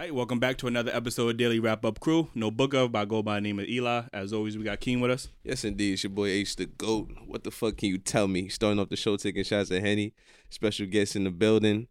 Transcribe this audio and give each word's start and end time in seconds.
All 0.00 0.06
right, 0.06 0.14
welcome 0.14 0.38
back 0.38 0.56
to 0.56 0.66
another 0.66 0.90
episode 0.94 1.28
of 1.28 1.36
Daily 1.36 1.60
Wrap 1.60 1.84
Up 1.84 2.00
Crew. 2.00 2.30
No 2.34 2.50
book 2.50 2.72
of, 2.72 2.90
but 2.90 3.00
I 3.00 3.04
go 3.04 3.22
by 3.22 3.34
the 3.34 3.42
name 3.42 3.58
of 3.58 3.68
Eli. 3.68 4.04
As 4.14 4.32
always, 4.32 4.56
we 4.56 4.64
got 4.64 4.80
Keen 4.80 5.00
with 5.00 5.10
us. 5.10 5.28
Yes, 5.44 5.62
indeed. 5.62 5.92
It's 5.92 6.04
your 6.04 6.10
boy 6.10 6.28
H 6.28 6.56
the 6.56 6.64
GOAT. 6.64 7.10
What 7.26 7.44
the 7.44 7.50
fuck 7.50 7.76
can 7.76 7.90
you 7.90 7.98
tell 7.98 8.26
me? 8.26 8.48
Starting 8.48 8.80
off 8.80 8.88
the 8.88 8.96
show, 8.96 9.18
taking 9.18 9.44
shots 9.44 9.70
at 9.70 9.82
Henny. 9.82 10.14
Special 10.48 10.86
guests 10.86 11.16
in 11.16 11.24
the 11.24 11.30
building. 11.30 11.86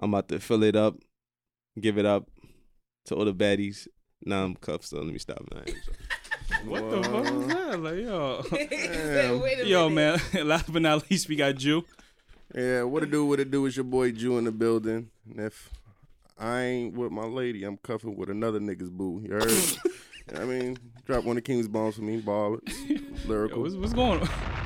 I'm 0.00 0.14
about 0.14 0.28
to 0.28 0.38
fill 0.38 0.62
it 0.62 0.76
up, 0.76 0.98
give 1.80 1.98
it 1.98 2.06
up 2.06 2.30
to 3.06 3.16
all 3.16 3.24
the 3.24 3.34
baddies. 3.34 3.88
Nah, 4.24 4.44
I'm 4.44 4.54
cuffed, 4.54 4.84
so 4.84 4.98
let 4.98 5.12
me 5.12 5.18
stop. 5.18 5.42
Nah, 5.52 5.62
What 6.64 6.88
the 6.88 7.02
fuck 7.02 7.24
was 7.24 7.46
that? 7.48 7.82
Like, 7.82 7.96
yo. 7.96 8.42
Said, 8.50 9.40
Wait 9.42 9.58
a 9.58 9.66
yo, 9.66 9.88
man. 9.88 10.20
Last 10.44 10.72
but 10.72 10.82
not 10.82 11.10
least, 11.10 11.28
we 11.28 11.34
got 11.34 11.56
Jew. 11.56 11.84
Yeah, 12.54 12.84
what 12.84 13.02
it 13.02 13.10
do, 13.10 13.26
what 13.26 13.40
it 13.40 13.50
do 13.50 13.66
is 13.66 13.76
your 13.76 13.82
boy 13.82 14.12
Jew 14.12 14.38
in 14.38 14.44
the 14.44 14.52
building. 14.52 15.10
And 15.28 15.40
if 15.40 15.70
I 16.38 16.60
ain't 16.60 16.94
with 16.94 17.10
my 17.10 17.24
lady, 17.24 17.64
I'm 17.64 17.76
cuffing 17.78 18.16
with 18.16 18.30
another 18.30 18.60
nigga's 18.60 18.90
boo. 18.90 19.20
You 19.24 19.32
heard? 19.32 19.52
I 20.36 20.44
mean, 20.44 20.78
drop 21.04 21.24
one 21.24 21.36
of 21.36 21.44
King's 21.44 21.68
bombs 21.68 21.96
for 21.96 22.02
me, 22.02 22.18
ball, 22.18 22.58
Yo, 22.86 22.96
lyrical. 23.26 23.62
what's, 23.62 23.74
what's 23.74 23.92
going 23.92 24.20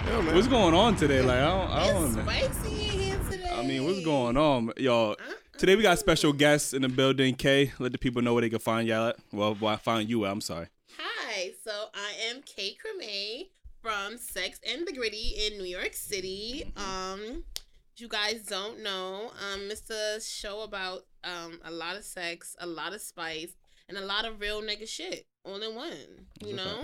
Yeah, 0.07 0.21
man. 0.21 0.35
What's 0.35 0.49
going 0.49 0.75
on 0.75 0.97
today? 0.97 1.23
Like, 1.23 1.39
I 1.39 1.47
don't, 1.47 1.71
I 1.71 1.87
don't 1.93 2.17
know. 2.17 2.23
spicy 2.23 2.69
in 2.69 3.01
here 3.01 3.19
today. 3.31 3.51
I 3.53 3.63
mean, 3.65 3.85
what's 3.85 4.05
going 4.05 4.37
on? 4.37 4.73
y'all? 4.77 5.17
today 5.57 5.77
we 5.77 5.83
got 5.83 5.99
special 5.99 6.33
guests 6.33 6.75
in 6.75 6.83
the 6.83 6.89
building. 6.89 7.35
K, 7.37 7.73
let 7.79 7.93
the 7.93 7.99
people 7.99 8.21
know 8.21 8.35
where 8.35 8.43
they 8.43 8.51
can 8.51 8.59
find 8.59 8.89
y'all 8.89 9.09
at. 9.09 9.17
Well, 9.33 9.57
well 9.61 9.73
I 9.73 9.77
find 9.77 10.11
you 10.11 10.27
at. 10.27 10.33
I'm 10.33 10.41
sorry. 10.41 10.67
Hi, 10.99 11.53
so 11.65 11.71
I 11.95 12.13
am 12.31 12.43
Kay 12.43 12.75
Creme 12.75 13.47
from 13.81 14.19
Sex 14.19 14.61
and 14.69 14.87
the 14.87 14.93
Gritty 14.93 15.37
in 15.47 15.59
New 15.59 15.65
York 15.65 15.95
City. 15.95 16.73
Um, 16.77 17.45
if 17.55 17.62
you 18.01 18.09
guys 18.09 18.43
don't 18.43 18.83
know, 18.83 19.31
um, 19.53 19.61
it's 19.71 19.91
a 19.91 20.21
show 20.21 20.63
about 20.63 21.03
um 21.25 21.61
a 21.65 21.71
lot 21.71 21.97
of 21.97 22.05
sex, 22.05 22.57
a 22.59 22.67
lot 22.67 22.93
of 22.95 23.01
spice, 23.01 23.53
and 23.89 23.97
a 23.99 24.05
lot 24.05 24.25
of 24.25 24.41
real 24.41 24.63
nigga 24.63 24.89
shit 24.89 25.27
all 25.45 25.61
in 25.63 25.75
one. 25.75 26.27
You 26.45 26.55
know, 26.55 26.81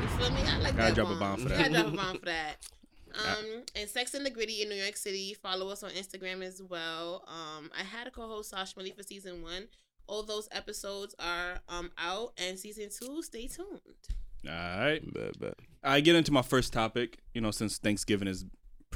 you 0.00 0.08
feel 0.18 0.30
me? 0.30 0.40
I 0.46 0.58
like 0.58 0.76
Gotta 0.76 0.88
that 0.88 0.94
drop 0.94 1.08
a 1.08 1.10
bomb. 1.10 1.18
bomb 1.18 1.38
for 1.42 1.48
that. 1.50 1.58
Gotta 1.58 1.72
drop 1.72 1.86
a 1.92 1.96
bomb 1.96 2.18
for 2.18 2.24
that. 2.26 2.56
Um, 3.16 3.62
and 3.74 3.88
Sex 3.88 4.12
and 4.12 4.26
the 4.26 4.30
Gritty 4.30 4.60
in 4.60 4.68
New 4.68 4.74
York 4.74 4.94
City. 4.98 5.32
Follow 5.32 5.70
us 5.70 5.82
on 5.82 5.88
Instagram 5.92 6.42
as 6.42 6.60
well. 6.60 7.24
Um, 7.26 7.70
I 7.74 7.82
had 7.82 8.06
a 8.06 8.10
co-host 8.10 8.50
Sash 8.50 8.76
Mali 8.76 8.90
for 8.90 9.02
season 9.02 9.42
one. 9.42 9.68
All 10.06 10.22
those 10.22 10.50
episodes 10.52 11.14
are 11.18 11.60
um 11.70 11.90
out, 11.96 12.32
and 12.36 12.58
season 12.58 12.90
two. 12.90 13.22
Stay 13.22 13.46
tuned. 13.46 13.80
All 14.46 14.52
right. 14.52 15.00
Bad, 15.14 15.38
bad. 15.38 15.54
I 15.82 16.00
get 16.00 16.14
into 16.14 16.30
my 16.30 16.42
first 16.42 16.74
topic, 16.74 17.16
you 17.32 17.40
know, 17.40 17.50
since 17.52 17.78
Thanksgiving 17.78 18.28
is 18.28 18.44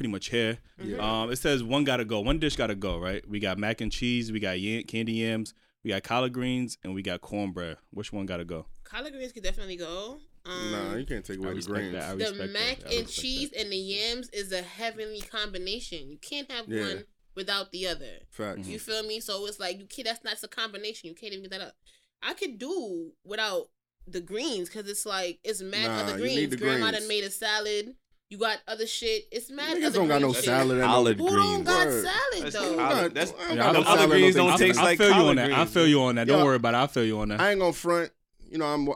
pretty 0.01 0.11
much 0.11 0.31
here. 0.31 0.56
Mhm. 0.81 0.98
Um, 0.98 1.31
it 1.31 1.37
says 1.37 1.62
one 1.62 1.84
gotta 1.84 2.06
go, 2.06 2.20
one 2.20 2.39
dish 2.39 2.56
gotta 2.56 2.75
go, 2.75 2.97
right? 2.98 3.23
We 3.29 3.39
got 3.39 3.59
mac 3.59 3.83
and 3.83 3.93
cheese, 3.93 4.33
we 4.33 4.41
got 4.41 4.59
yam, 4.59 4.84
candy 4.84 5.12
yams, 5.12 5.53
we 5.84 5.91
got 5.91 6.03
collard 6.05 6.33
greens, 6.33 6.79
and 6.83 6.95
we 6.95 7.03
got 7.03 7.20
cornbread. 7.20 7.77
Which 7.91 8.11
one 8.11 8.25
gotta 8.25 8.47
go? 8.47 8.65
Collard 8.83 9.12
greens 9.12 9.33
could 9.33 9.43
definitely 9.43 9.77
go. 9.77 10.19
Um, 10.47 10.73
Nah, 10.73 10.95
you 10.95 11.05
can't 11.05 11.23
take 11.23 11.39
I 11.39 11.45
away 11.51 11.61
the 11.61 11.67
greens. 11.67 11.93
that. 11.93 12.03
I 12.05 12.15
the 12.15 12.48
mac 12.51 12.78
that. 12.78 12.91
I 12.91 12.95
and 12.95 13.09
cheese 13.11 13.51
that. 13.51 13.61
and 13.61 13.71
the 13.71 13.77
yams 13.77 14.31
is 14.31 14.53
a 14.53 14.62
heavenly 14.62 15.21
combination. 15.21 16.09
You 16.11 16.17
can't 16.17 16.51
have 16.51 16.67
Yeah. 16.67 16.81
one 16.81 17.05
without 17.34 17.71
the 17.71 17.87
other. 17.87 18.21
Facts. 18.31 18.67
You 18.67 18.78
feel 18.78 19.03
me? 19.03 19.21
So 19.21 19.45
it's 19.45 19.61
like 19.61 19.78
you 19.81 19.84
can't. 19.84 20.06
That's 20.06 20.25
not 20.25 20.43
a 20.43 20.48
combination. 20.48 21.11
You 21.11 21.15
can't 21.15 21.34
even 21.34 21.43
get 21.43 21.51
that 21.51 21.61
up. 21.61 21.75
I 22.23 22.33
could 22.33 22.56
do 22.59 23.12
without 23.23 23.69
the 24.06 24.23
greens 24.23 24.71
because 24.71 24.89
it's 24.91 25.05
like 25.05 25.41
it's 25.45 25.61
mad 25.61 25.89
Nah, 25.89 26.01
other 26.05 26.12
you 26.12 26.23
greens. 26.23 26.51
the 26.53 26.56
Grandma 26.56 26.87
greens. 26.89 26.98
done 27.01 27.09
made 27.09 27.25
a 27.25 27.31
salad. 27.31 27.97
You 28.31 28.39
got 28.39 28.59
other 28.69 28.86
shit. 28.86 29.25
It's 29.33 29.50
mad. 29.50 29.77
Niggas 29.77 29.92
don't 29.95 30.06
got 30.06 30.23
no 30.23 30.33
shit. 30.33 30.45
salad. 30.45 30.70
and 30.70 30.81
no- 30.81 30.86
Collard 30.86 31.19
Who 31.19 31.27
don't 31.27 31.36
greens. 31.36 31.67
got 31.67 31.86
Word. 31.89 32.05
salad 32.05 32.45
That's 32.45 32.55
though? 32.55 32.77
collard- 32.77 33.14
that's- 33.14 33.34
I 33.37 33.48
don't 33.48 33.56
Yeah, 33.56 33.56
got 33.56 33.69
I- 33.69 33.72
no 33.72 33.81
I- 33.81 33.83
salad, 33.84 33.98
other 33.98 34.09
greens 34.09 34.37
no 34.37 34.47
don't 34.48 34.59
thing. 34.59 34.67
taste 34.69 34.78
I 34.78 34.83
like 34.84 34.98
feel 34.98 35.09
you 35.09 35.14
on 35.14 35.37
that. 35.37 35.50
I 35.50 35.55
greens, 35.56 35.70
feel 35.72 35.87
you 35.89 36.03
on 36.03 36.14
that. 36.14 36.27
Don't 36.28 36.39
Yo, 36.39 36.45
worry 36.45 36.56
about 36.56 36.75
it. 36.75 36.77
I 36.78 36.87
feel 36.87 37.05
you 37.05 37.19
on 37.19 37.28
that. 37.31 37.41
I 37.41 37.50
ain't 37.50 37.61
gonna 37.61 37.72
front. 37.72 38.12
You 38.48 38.59
know, 38.59 38.67
I'm. 38.67 38.89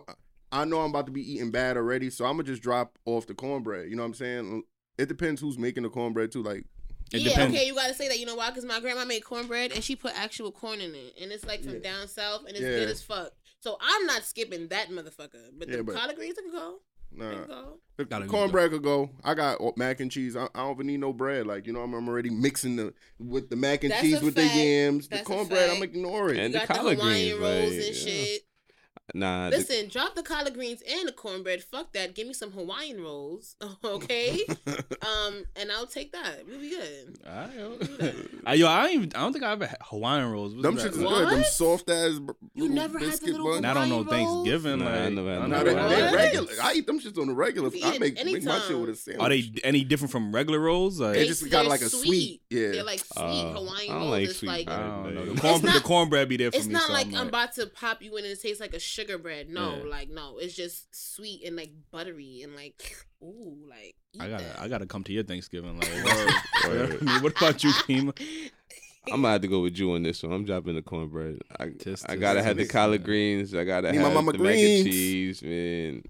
I 0.53 0.65
know 0.65 0.83
I'm 0.83 0.91
about 0.91 1.07
to 1.07 1.13
be 1.13 1.33
eating 1.33 1.51
bad 1.51 1.77
already, 1.77 2.11
so 2.11 2.25
I'm 2.27 2.35
gonna 2.37 2.45
just 2.45 2.63
drop 2.63 2.97
off 3.07 3.27
the 3.27 3.35
cornbread. 3.35 3.91
You 3.91 3.97
know 3.97 4.03
what 4.05 4.09
I'm 4.11 4.15
saying? 4.15 4.63
It 4.99 5.09
depends 5.09 5.41
who's 5.41 5.59
making 5.59 5.83
the 5.83 5.89
cornbread 5.91 6.31
too. 6.31 6.45
Like, 6.45 6.65
It 7.13 7.23
yeah, 7.23 7.31
depends. 7.31 7.57
okay, 7.57 7.67
you 7.67 7.75
gotta 7.75 7.93
say 7.95 8.07
that. 8.07 8.21
You 8.21 8.27
know 8.27 8.37
why? 8.37 8.51
Because 8.51 8.65
my 8.65 8.79
grandma 8.79 9.05
made 9.05 9.25
cornbread 9.25 9.73
and 9.73 9.83
she 9.83 9.97
put 9.97 10.13
actual 10.17 10.53
corn 10.53 10.81
in 10.81 10.95
it, 10.95 11.15
and 11.21 11.33
it's 11.33 11.45
like 11.45 11.65
from 11.65 11.75
Yeah. 11.75 11.79
down 11.81 12.07
south, 12.07 12.43
and 12.47 12.51
it's 12.51 12.61
Yeah. 12.61 12.69
good 12.79 12.89
as 12.89 13.03
fuck. 13.03 13.33
So 13.59 13.79
I'm 13.81 14.07
not 14.07 14.23
skipping 14.25 14.69
that 14.69 14.91
motherfucker. 14.91 15.51
But 15.59 15.69
Yeah, 15.69 15.79
the 15.79 15.83
but- 15.85 15.97
collard 15.97 16.15
greens 16.15 16.37
can 16.39 16.53
go. 16.53 16.81
They 17.17 17.25
nah, 17.25 17.45
can 17.45 17.65
the 17.97 18.05
Gotta 18.05 18.27
cornbread 18.27 18.71
could 18.73 18.83
go. 18.83 19.11
I 19.23 19.35
got 19.35 19.61
mac 19.77 20.01
and 20.01 20.11
cheese. 20.11 20.35
I, 20.37 20.45
I 20.55 20.63
don't 20.63 20.75
even 20.75 20.87
need 20.89 21.01
no 21.01 21.13
bread. 21.13 21.47
Like, 21.47 21.67
you 21.67 21.73
know, 21.73 21.81
I'm, 21.81 21.95
I'm 21.95 22.09
already 22.09 22.31
mixing 22.31 22.75
the 22.77 22.93
with 23.21 23.51
the 23.51 23.57
mac 23.57 23.85
and 23.85 23.93
That's 23.93 24.03
cheese 24.03 24.21
with 24.21 24.35
fact. 24.35 24.53
the 24.53 24.61
yams. 24.61 25.07
That's 25.09 25.23
the 25.23 25.27
cornbread, 25.27 25.71
I'm 25.71 25.83
ignoring. 25.83 25.95
ignore 25.95 26.31
it. 26.31 26.37
You 26.37 26.43
And 26.43 26.55
the 26.55 26.59
got 26.59 26.69
the, 26.69 26.75
collard 26.75 26.99
Hawaiian 26.99 27.39
greens, 27.39 27.41
rolls 27.41 27.71
like, 27.71 27.87
and 27.87 27.97
yeah. 27.97 28.25
shit. 28.25 28.43
Nah, 29.13 29.51
the- 29.51 29.59
Listen, 29.59 29.89
drop 29.89 30.15
the 30.15 30.23
collard 30.23 30.55
greens 30.55 30.83
and 30.91 31.07
the 31.07 31.13
cornbread. 31.13 31.63
Fuck 31.63 31.93
that. 31.93 32.15
Give 32.15 32.27
me 32.27 32.33
some 32.33 32.51
Hawaiian 32.53 33.03
rolls, 33.03 33.55
okay? 33.85 34.41
um, 34.67 35.45
and 35.57 35.71
I'll 35.71 35.87
take 35.87 36.13
that. 36.13 36.47
We'll 36.49 36.59
be 36.59 36.71
good. 36.71 37.19
All 37.27 37.33
right, 37.35 37.55
yo. 37.55 37.79
Uh, 38.47 38.53
yo, 38.53 38.67
I 38.67 38.83
don't 38.85 38.93
even. 38.95 39.13
I 39.15 39.21
don't 39.21 39.33
think 39.33 39.45
I 39.45 39.53
ever 39.53 39.67
had 39.67 39.77
Hawaiian 39.83 40.31
rolls. 40.33 40.55
What's 40.55 40.63
Them 40.63 40.75
that 40.77 40.87
shits 40.87 40.93
is 40.93 40.99
like? 40.99 41.29
good. 41.29 41.37
Them 41.39 41.45
soft 41.45 41.91
ass. 41.91 42.19
You 42.55 42.69
never 42.71 42.99
had 42.99 43.07
the 43.09 43.11
biscuit 43.11 43.31
little 43.33 43.51
buns. 43.53 43.65
I 43.67 43.75
don't 43.75 43.89
know 43.91 44.03
Hawaiian 44.05 44.27
rolls? 44.27 44.47
Thanksgiving. 44.49 44.79
Nah, 44.81 44.91
I 44.91 45.05
like, 45.05 45.13
never 45.13 45.29
had 45.35 45.39
I 45.43 45.47
no 45.47 45.57
Nah, 45.57 45.63
they, 45.65 45.75
they 45.75 46.03
What? 46.03 46.15
regular. 46.15 46.53
I 46.63 46.73
eat 46.75 46.87
them 46.87 47.01
shits 47.01 47.19
on 47.21 47.27
the 47.29 47.35
regular. 47.35 47.71
I 47.85 47.99
make 47.99 48.19
it 48.19 48.25
make 48.25 48.43
my 48.45 48.59
shit 48.61 48.79
with 48.79 48.89
a 48.91 48.97
sandwich. 48.97 49.23
Are 49.23 49.29
they 49.29 49.53
any 49.65 49.85
different 49.85 50.13
from 50.13 50.35
regular 50.35 50.61
rolls? 50.61 50.99
Like, 50.99 51.13
They 51.15 51.19
They- 51.21 51.27
just 51.29 51.51
got 51.51 51.67
like 51.67 51.83
a 51.83 51.91
sweet. 51.91 52.41
Yeah. 52.49 52.71
They're 52.71 52.85
like 52.85 53.01
sweet 53.01 53.23
Uh, 53.23 53.53
Hawaiian 53.53 53.64
I 53.95 53.99
don't 54.01 54.09
rolls. 54.09 54.11
like 54.21 54.29
it's 54.29 54.39
sweet 54.39 54.49
like 54.49 54.67
bread. 54.67 54.79
I 54.81 54.87
don't 55.03 55.15
know. 55.15 55.25
The, 55.35 55.41
corn, 55.41 55.63
not- 55.63 55.75
the 55.75 55.81
cornbread 55.81 56.29
be 56.29 56.37
there 56.37 56.51
for 56.51 56.57
it's 56.59 56.67
me. 56.67 56.73
not 56.75 56.83
so 56.89 56.93
like 56.93 57.07
I'm 57.09 57.15
I'm 57.15 57.19
like, 57.21 57.29
about 57.29 57.53
to 57.55 57.67
pop 57.67 58.03
you 58.03 58.17
in 58.17 58.25
and 58.25 58.33
it 58.33 58.41
tastes 58.41 58.61
like 58.61 58.75
a 58.75 58.79
sugar 58.81 59.19
bread. 59.19 59.49
No, 59.49 59.77
Yeah. 59.77 59.91
like 59.91 60.11
no, 60.11 60.39
it's 60.39 60.55
just 60.55 60.95
sweet 60.95 61.45
and 61.47 61.57
like 61.57 61.73
buttery 61.91 62.43
and 62.43 62.55
like 62.55 62.97
ooh, 63.23 63.57
like 63.69 63.95
eat 64.13 64.21
I 64.23 64.29
gotta, 64.29 64.45
that. 64.45 64.61
I 64.61 64.69
gotta 64.69 64.87
come 64.87 65.05
to 65.05 65.13
your 65.13 65.25
Thanksgiving. 65.25 65.79
Like, 65.79 65.91
Word. 66.67 66.99
I 67.09 67.19
what 67.23 67.37
about 67.37 67.63
you, 67.65 67.71
Kima? 67.71 68.19
I'm 69.13 69.21
gonna 69.21 69.33
have 69.33 69.43
to 69.43 69.49
go 69.49 69.61
with 69.61 69.77
you 69.79 69.93
on 69.93 70.03
this 70.03 70.23
one. 70.23 70.33
I'm 70.33 70.45
dropping 70.47 70.77
the 70.77 70.83
cornbread. 70.83 71.39
I, 71.61 71.69
Tis- 71.79 72.07
I 72.07 72.17
gotta 72.17 72.39
tis- 72.39 72.47
have 72.47 72.57
the 72.57 72.67
collard 72.67 73.01
man. 73.03 73.07
greens. 73.07 73.55
I 73.55 73.65
gotta 73.65 73.93
Need 73.93 73.99
my 73.99 74.05
have 74.05 74.15
mama 74.15 74.33
the 74.33 74.39
mac 74.39 74.55
and 74.57 74.85
cheese, 74.87 75.43
man. 75.43 76.03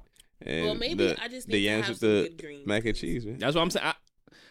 And 0.47 0.67
well, 0.67 0.75
maybe 0.77 0.95
the, 1.09 1.21
I 1.23 1.27
just 1.27 1.49
the 1.49 1.55
need 1.55 1.59
to 1.61 1.65
yams 1.65 1.87
have 1.87 1.91
with 1.95 1.99
some 2.01 2.09
the 2.11 2.23
good 2.29 2.39
greens. 2.41 2.67
mac 2.67 2.85
and 2.85 2.95
cheese, 2.97 3.27
man. 3.27 3.39
That's 3.39 3.57
what 3.57 3.63
I'm 3.63 3.71
saying. 3.71 3.87
I, 3.87 3.95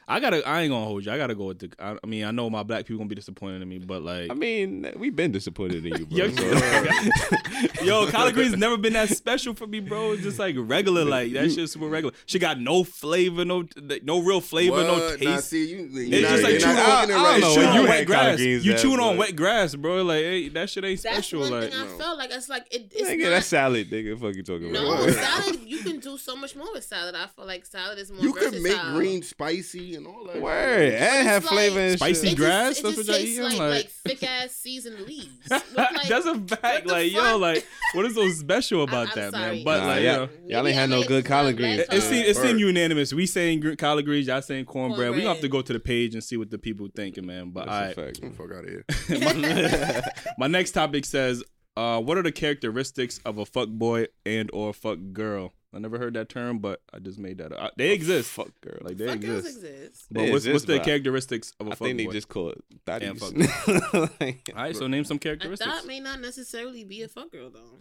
I 0.07 0.19
gotta. 0.19 0.45
I 0.47 0.61
ain't 0.61 0.71
gonna 0.71 0.85
hold 0.85 1.05
you. 1.05 1.11
I 1.11 1.17
gotta 1.17 1.33
go 1.35 1.45
with 1.45 1.59
the. 1.59 1.71
I, 1.79 1.97
I 2.03 2.07
mean, 2.07 2.25
I 2.25 2.31
know 2.31 2.49
my 2.49 2.63
black 2.63 2.85
people 2.85 2.97
gonna 2.97 3.07
be 3.09 3.15
disappointed 3.15 3.61
in 3.61 3.69
me, 3.69 3.79
but 3.79 4.01
like, 4.03 4.29
I 4.31 4.33
mean, 4.33 4.91
we've 4.97 5.15
been 5.15 5.31
disappointed 5.31 5.85
in 5.85 5.97
you, 5.97 6.05
bro. 6.07 6.17
Yo, 6.17 6.29
so- 6.29 7.83
yo, 7.83 8.07
collard 8.11 8.33
greens 8.33 8.57
never 8.57 8.77
been 8.77 8.93
that 8.93 9.09
special 9.09 9.53
for 9.53 9.65
me, 9.67 9.79
bro. 9.79 10.11
It's 10.11 10.23
just 10.23 10.39
like 10.39 10.55
regular, 10.57 11.05
like 11.05 11.31
that 11.33 11.51
shit's 11.51 11.71
super 11.73 11.87
regular. 11.87 12.13
She 12.25 12.37
got 12.39 12.59
no 12.59 12.83
flavor, 12.83 13.45
no 13.45 13.63
no 14.03 14.19
real 14.19 14.41
flavor, 14.41 14.83
no 14.83 14.93
What? 14.93 15.21
Nah, 15.21 15.37
see, 15.37 15.69
you, 15.69 15.89
It's 15.93 16.29
just 16.29 16.43
like 16.43 16.59
chewing 16.59 16.77
on, 16.77 16.85
I- 16.85 17.01
I 17.03 17.05
don't 17.39 17.41
know 17.41 17.55
chewing 17.55 17.73
you 17.73 17.79
on 17.81 17.87
wet 17.87 18.07
collard 18.07 18.07
grass. 18.07 18.35
greens 18.37 18.65
You 18.65 18.73
at, 18.73 18.79
chewing 18.79 18.99
on 18.99 19.17
wet 19.17 19.35
grass, 19.35 19.75
bro. 19.75 20.03
Like 20.03 20.19
hey, 20.23 20.49
that 20.49 20.69
shit 20.69 20.83
ain't 20.83 21.01
That's 21.01 21.15
special. 21.15 21.41
one 21.41 21.51
Like 21.51 21.71
thing 21.71 21.79
I 21.79 21.85
no. 21.85 21.97
felt 21.97 22.17
like 22.17 22.31
it's 22.31 22.49
like 22.49 22.67
it, 22.73 22.91
it's 22.93 23.09
Nigga, 23.09 23.23
not. 23.23 23.29
that's 23.29 23.47
salad, 23.47 23.89
nigga. 23.89 24.19
Fuck 24.19 24.35
you 24.35 24.43
talking 24.43 24.71
no 24.71 24.85
about? 24.93 25.07
No 25.07 25.13
salad. 25.13 25.59
You 25.65 25.77
can 25.79 25.99
do 25.99 26.17
so 26.17 26.35
much 26.35 26.55
more 26.55 26.71
with 26.73 26.83
salad. 26.83 27.15
I 27.15 27.27
feel 27.27 27.45
like 27.45 27.65
salad 27.65 27.97
is 27.99 28.11
more. 28.11 28.21
You 28.21 28.33
could 28.33 28.61
make 28.61 28.77
green 28.93 29.21
spicy 29.21 29.92
and 29.95 30.07
all 30.07 30.25
that. 30.25 30.41
Word, 30.41 30.93
and 30.93 31.27
have 31.27 31.43
it's 31.43 31.51
flavor 31.51 31.75
like 31.79 31.89
and 31.89 31.99
Spicy 31.99 32.27
shit. 32.29 32.37
gra- 32.37 32.47
just- 32.47 32.47
grass? 32.47 32.79
It 32.79 32.83
That's 32.83 32.95
just 32.95 33.09
what 33.09 33.17
y'all 33.19 33.25
eating? 33.27 33.43
like, 33.43 33.59
Like- 33.59 33.71
like 33.71 33.89
thick 34.19 34.23
ass 34.23 34.51
seasoned 34.51 34.99
leaves. 35.01 35.29
With, 35.49 35.73
like, 35.75 36.07
That's 36.07 36.25
a 36.25 36.39
fact. 36.39 36.87
the 36.87 36.91
Like 36.93 37.11
yo, 37.11 37.37
like 37.37 37.65
what 37.93 38.05
is 38.05 38.15
so 38.15 38.27
special 38.29 38.83
about 38.87 39.09
I'm 39.09 39.15
that, 39.15 39.31
sorry. 39.33 39.55
man? 39.57 39.63
But 39.65 39.79
Nah, 39.81 39.87
like, 39.87 40.01
yeah. 40.03 40.11
you 40.11 40.17
know, 40.17 40.29
Y'all 40.47 40.67
ain't 40.67 40.75
had 40.75 40.89
no 40.89 41.03
good 41.03 41.25
collard 41.25 41.57
greens. 41.57 41.79
It, 41.79 41.81
it 41.83 41.89
color. 41.89 42.01
seemed 42.01 42.25
it 42.27 42.35
seemed 42.37 42.59
unanimous. 42.59 43.13
We 43.13 43.25
saying 43.25 43.75
collard 43.77 44.05
greens, 44.05 44.27
y'all 44.27 44.41
saying 44.41 44.65
cornbread. 44.65 45.11
We 45.11 45.17
gonna 45.17 45.29
have 45.33 45.41
to 45.41 45.49
go 45.49 45.61
to 45.61 45.73
the 45.73 45.79
page 45.79 46.13
and 46.13 46.23
see 46.23 46.37
what 46.37 46.49
the 46.49 46.57
people 46.57 46.87
thinking, 46.95 47.25
man. 47.25 47.51
But 47.51 47.67
all 47.67 47.79
right, 47.79 47.95
That's 47.95 48.19
a 48.19 48.21
fact. 48.21 48.35
Fuck 48.37 48.51
out 48.51 48.65
of 48.65 48.69
here. 48.69 48.85
my, 49.19 50.01
my 50.39 50.47
next 50.47 50.71
topic 50.71 51.05
says, 51.05 51.43
uh, 51.77 51.99
"What 52.01 52.17
are 52.17 52.23
the 52.23 52.31
characteristics 52.31 53.19
of 53.25 53.37
a 53.37 53.45
fuck 53.45 53.69
boy 53.69 54.07
and 54.25 54.49
or 54.53 54.73
fuck 54.73 54.99
girl?" 55.11 55.53
I 55.75 55.79
never 55.79 55.97
heard 55.97 56.13
that 56.13 56.29
term, 56.29 56.59
but 56.59 56.81
I 56.93 56.99
just 56.99 57.17
made 57.17 57.39
that 57.39 57.51
up. 57.51 57.73
They 57.77 57.91
exist, 57.91 58.29
Fuck 58.29 58.49
girl. 58.61 58.77
like 58.81 58.97
they 58.97 59.07
Fuck 59.07 59.19
girls 59.21 59.45
exist. 59.45 59.63
exist. 59.63 60.05
But 60.11 60.21
They 60.21 60.31
what's, 60.31 60.47
what's 60.47 60.65
the 60.65 60.77
but 60.77 60.85
characteristics 60.85 61.51
of 61.59 61.67
a 61.67 61.71
I 61.71 61.75
fuck 61.75 61.85
think 61.87 61.97
they 61.97 62.05
boy? 62.05 62.11
just 62.11 62.29
call 62.29 62.49
it 62.49 62.63
And 62.87 63.17
thotties. 63.19 64.11
Like, 64.21 64.49
all 64.55 64.63
right, 64.63 64.75
so 64.75 64.87
name 64.87 65.03
some 65.03 65.17
A 65.17 65.19
characteristics. 65.19 65.69
thought 65.69 65.85
may 65.87 65.99
not 65.99 66.19
necessarily 66.21 66.83
be 66.83 67.01
a 67.01 67.07
fuck 67.07 67.31
girl 67.31 67.49
though. 67.49 67.79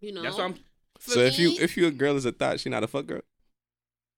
You 0.00 0.12
know. 0.12 0.22
That's 0.22 0.36
what 0.36 0.44
I'm. 0.44 0.54
For 0.98 1.10
so 1.12 1.20
if 1.20 1.38
you 1.38 1.52
if 1.60 1.76
you 1.76 1.86
a 1.86 1.90
girl 1.90 2.16
is 2.16 2.24
a 2.24 2.32
thought, 2.32 2.60
she 2.60 2.70
not 2.70 2.82
a 2.82 2.86
fuck 2.86 3.06
girl. 3.06 3.20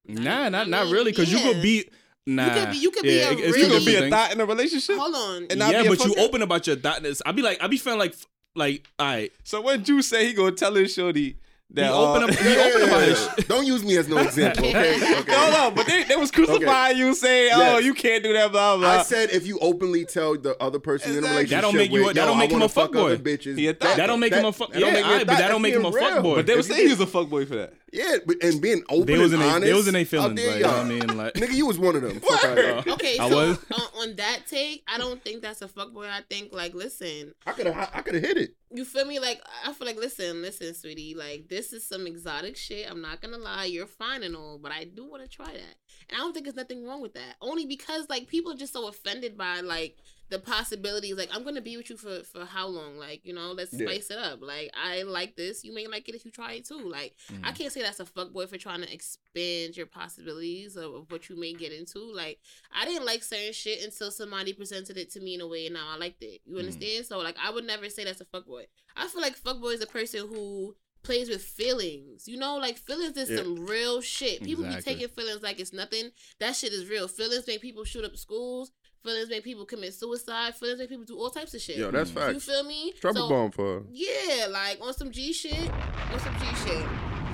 Nah, 0.06 0.42
I 0.44 0.48
not 0.48 0.68
not 0.68 0.90
really, 0.90 1.10
because 1.12 1.30
you 1.32 1.38
could 1.40 1.60
be. 1.62 1.88
Nah, 2.26 2.52
could 2.54 2.70
be- 2.72 2.78
you 2.78 2.90
could 2.90 3.02
be 3.04 3.14
yeah, 3.16 3.30
a 3.30 3.34
really- 3.34 3.60
You 3.62 3.68
gonna 3.68 3.84
be 3.84 3.94
a 3.96 4.10
thought 4.10 4.32
in 4.32 4.40
a 4.40 4.44
relationship. 4.44 4.96
hold 4.96 5.14
on. 5.14 5.46
And 5.50 5.58
not 5.58 5.72
yeah, 5.72 5.82
be 5.82 5.88
but 5.88 6.04
you 6.04 6.12
fucker? 6.12 6.18
open 6.20 6.42
about 6.42 6.66
your 6.66 6.76
thoughtness. 6.76 7.22
I'd 7.24 7.34
be 7.36 7.42
like, 7.42 7.62
I'd 7.62 7.70
be 7.70 7.78
feeling 7.78 7.98
like, 7.98 8.14
like, 8.54 8.86
all 8.98 9.06
right, 9.06 9.32
So 9.44 9.60
when 9.62 9.82
Jew 9.82 10.02
say 10.02 10.26
he 10.26 10.34
gonna 10.34 10.52
tell 10.52 10.74
his 10.74 10.92
shorty, 10.92 11.36
That, 11.72 11.84
He 11.84 11.90
uh, 11.90 11.96
opened 11.98 12.30
up. 12.30 12.36
He 12.38 12.56
opened 12.56 13.02
his. 13.04 13.26
Yeah. 13.38 13.44
Don't 13.48 13.66
use 13.66 13.84
me 13.84 13.98
as 13.98 14.08
no 14.08 14.16
example, 14.26 14.64
okay? 14.66 14.94
okay. 15.18 15.30
No, 15.32 15.50
no, 15.50 15.70
but 15.70 15.86
they, 15.86 16.02
they 16.04 16.16
was 16.16 16.30
crucifying 16.30 16.96
you, 16.96 17.14
saying, 17.14 17.52
"Oh, 17.54 17.58
Yes. 17.76 17.84
you 17.84 17.92
can't 17.92 18.22
do 18.24 18.32
that." 18.32 18.50
Blah 18.52 18.78
blah. 18.78 18.88
I 18.88 19.02
said 19.02 19.30
if 19.30 19.46
you 19.46 19.58
openly 19.60 20.06
tell 20.06 20.34
the 20.38 20.56
other 20.62 20.78
person 20.78 21.12
in 21.12 21.18
a 21.18 21.28
relationship, 21.28 21.50
That 21.50 21.60
don't 21.60 21.76
make 21.76 21.90
you 21.90 22.06
with, 22.06 22.14
that 22.16 22.24
don't 22.24 22.38
make 22.38 22.50
him 22.50 22.62
a 22.62 22.68
fuck 22.70 22.92
fuckboy. 22.92 23.18
Bitches, 23.18 23.58
He. 23.58 23.66
That 23.70 24.06
don't 24.06 24.18
make 24.18 24.32
him 24.32 24.46
a 24.46 24.52
fuck. 24.52 24.72
that 24.72 24.80
don't 24.80 24.94
Yeah, 24.94 25.02
make 25.02 25.04
you 25.04 25.26
but 25.26 25.28
thot. 25.28 25.38
that 25.40 25.48
don't 25.48 25.62
make 25.62 25.74
him 25.74 25.84
a 25.84 25.90
fuckboy. 25.90 26.34
but 26.36 26.46
they 26.46 26.54
you 26.54 26.62
saying 26.62 26.86
he 26.88 26.88
was 26.94 27.00
a 27.00 27.06
fuckboy 27.06 27.46
for 27.46 27.56
that. 27.56 27.74
Yeah, 27.92 28.16
but- 28.26 28.42
and 28.42 28.60
being 28.60 28.82
open 28.88 29.06
They 29.06 29.18
was 29.18 29.32
in 29.32 29.40
and 29.40 29.48
they, 29.48 29.54
honest. 29.54 29.64
they 29.66 29.72
was 29.74 29.88
in 29.88 29.94
their 29.94 30.02
out 30.02 30.08
feelings. 30.08 30.36
there, 30.36 30.46
Like, 30.50 30.56
you 30.58 30.62
know 30.64 30.72
what 30.72 30.80
I 30.80 30.88
mean, 30.88 31.16
like 31.16 31.34
Nigga, 31.34 31.52
you 31.54 31.66
was 31.66 31.78
one 31.78 31.96
of 31.96 32.02
them. 32.02 32.20
Fuck 32.20 32.44
out 32.44 32.58
Uh, 32.58 32.82
here. 32.82 32.92
Okay, 32.94 33.18
I 33.18 33.28
so 33.28 33.36
was. 33.36 33.58
on, 33.72 33.80
on 34.10 34.16
that 34.16 34.40
take, 34.48 34.82
I 34.88 34.98
don't 34.98 35.22
think 35.22 35.42
that's 35.42 35.62
a 35.62 35.68
fuckboy. 35.68 36.08
I 36.08 36.20
think 36.28 36.52
like, 36.52 36.74
listen, 36.74 37.34
I 37.46 37.52
could 37.52 37.66
have, 37.66 37.90
I 37.94 38.02
could 38.02 38.14
have 38.14 38.22
hit 38.24 38.36
it. 38.36 38.54
you 38.72 38.84
feel 38.84 39.04
me? 39.04 39.18
Like, 39.18 39.40
I 39.64 39.72
feel 39.72 39.86
like, 39.86 39.96
listen, 39.96 40.42
listen, 40.42 40.74
sweetie, 40.74 41.14
like 41.14 41.48
this 41.48 41.72
is 41.72 41.86
some 41.86 42.06
exotic 42.06 42.56
shit. 42.56 42.90
I'm 42.90 43.00
not 43.00 43.20
gonna 43.22 43.38
lie, 43.38 43.64
you're 43.64 43.86
fine 43.86 44.22
and 44.22 44.36
all, 44.36 44.58
but 44.58 44.72
I 44.72 44.84
do 44.84 45.04
want 45.08 45.22
to 45.22 45.28
try 45.28 45.46
that, 45.46 45.74
and 46.08 46.14
I 46.14 46.16
don't 46.18 46.32
think 46.32 46.44
there's 46.46 46.56
nothing 46.56 46.84
wrong 46.86 47.00
with 47.00 47.14
that. 47.14 47.36
Only 47.40 47.66
because 47.66 48.08
like 48.08 48.26
people 48.28 48.52
are 48.52 48.56
just 48.56 48.72
so 48.72 48.88
offended 48.88 49.36
by 49.38 49.60
like 49.60 49.96
the 50.30 50.38
possibilities. 50.38 51.16
Like, 51.16 51.30
I'm 51.32 51.42
gonna 51.44 51.60
be 51.62 51.76
with 51.76 51.88
you 51.90 51.96
for 51.96 52.22
for 52.22 52.44
how 52.44 52.66
long? 52.66 52.98
Like, 52.98 53.24
you 53.24 53.32
know, 53.32 53.52
let's 53.52 53.72
Yeah. 53.72 53.86
spice 53.86 54.10
it 54.10 54.18
up. 54.18 54.40
Like, 54.42 54.70
I 54.74 55.02
like 55.02 55.36
this. 55.36 55.64
You 55.64 55.72
may 55.72 55.86
like 55.86 56.08
it 56.08 56.14
if 56.14 56.24
you 56.24 56.30
try 56.30 56.52
it 56.54 56.66
too. 56.66 56.78
Like, 56.88 57.14
Mm. 57.28 57.40
I 57.44 57.52
can't 57.52 57.72
say 57.72 57.80
that's 57.82 58.00
a 58.00 58.04
fuckboy 58.04 58.48
for 58.48 58.58
trying 58.58 58.82
to 58.82 58.92
expand 58.92 59.76
your 59.76 59.86
possibilities 59.86 60.76
of, 60.76 60.94
of 60.94 61.10
what 61.10 61.28
you 61.28 61.36
may 61.36 61.52
get 61.54 61.72
into. 61.72 61.98
Like, 62.00 62.40
I 62.72 62.84
didn't 62.84 63.06
like 63.06 63.22
certain 63.22 63.52
shit 63.52 63.82
until 63.82 64.10
somebody 64.10 64.52
presented 64.52 64.96
it 64.96 65.10
to 65.12 65.20
me 65.20 65.34
in 65.34 65.40
a 65.40 65.46
way, 65.46 65.66
and 65.66 65.74
now 65.74 65.88
I 65.88 65.96
liked 65.96 66.22
it. 66.22 66.42
You 66.44 66.56
Mm. 66.56 66.60
understand? 66.60 67.06
So, 67.06 67.18
like, 67.18 67.36
I 67.38 67.50
would 67.50 67.64
never 67.64 67.88
say 67.88 68.04
that's 68.04 68.20
a 68.20 68.24
fuckboy. 68.26 68.66
I 68.96 69.08
feel 69.08 69.20
like 69.20 69.38
fuckboy 69.42 69.74
is 69.74 69.80
a 69.82 69.86
person 69.86 70.26
who 70.28 70.76
plays 71.04 71.28
with 71.28 71.42
feelings. 71.42 72.26
You 72.26 72.36
know, 72.36 72.56
like 72.56 72.76
feelings 72.76 73.16
is 73.16 73.30
Yeah. 73.30 73.36
some 73.38 73.64
real 73.66 74.00
shit. 74.00 74.42
People 74.42 74.64
Exactly. 74.64 74.94
be 74.94 75.00
taking 75.00 75.14
feelings 75.14 75.42
like 75.42 75.60
it's 75.60 75.72
nothing. 75.72 76.10
That 76.40 76.56
shit 76.56 76.72
is 76.72 76.86
real. 76.86 77.06
Feelings 77.06 77.46
make 77.46 77.60
people 77.62 77.84
shoot 77.84 78.04
up 78.04 78.16
schools. 78.16 78.72
Feelings 79.04 79.28
make 79.30 79.44
people 79.44 79.64
commit 79.64 79.94
suicide. 79.94 80.54
Feelings 80.56 80.78
make 80.80 80.88
people 80.88 81.04
do 81.04 81.16
all 81.16 81.30
types 81.30 81.54
of 81.54 81.60
shit. 81.60 81.76
Yo, 81.76 81.90
that's 81.90 82.10
Mm. 82.10 82.14
facts. 82.14 82.34
You 82.34 82.40
feel 82.40 82.64
me? 82.64 82.92
Trouble 83.00 83.22
So- 83.22 83.28
bomb 83.28 83.50
for 83.52 83.80
her. 83.80 83.86
yeah, 83.92 84.46
like 84.50 84.78
on 84.80 84.92
some 84.94 85.10
G 85.12 85.32
shit, 85.32 85.52
on 85.70 86.20
some 86.20 86.34
G 86.38 86.44
shit. 86.68 86.86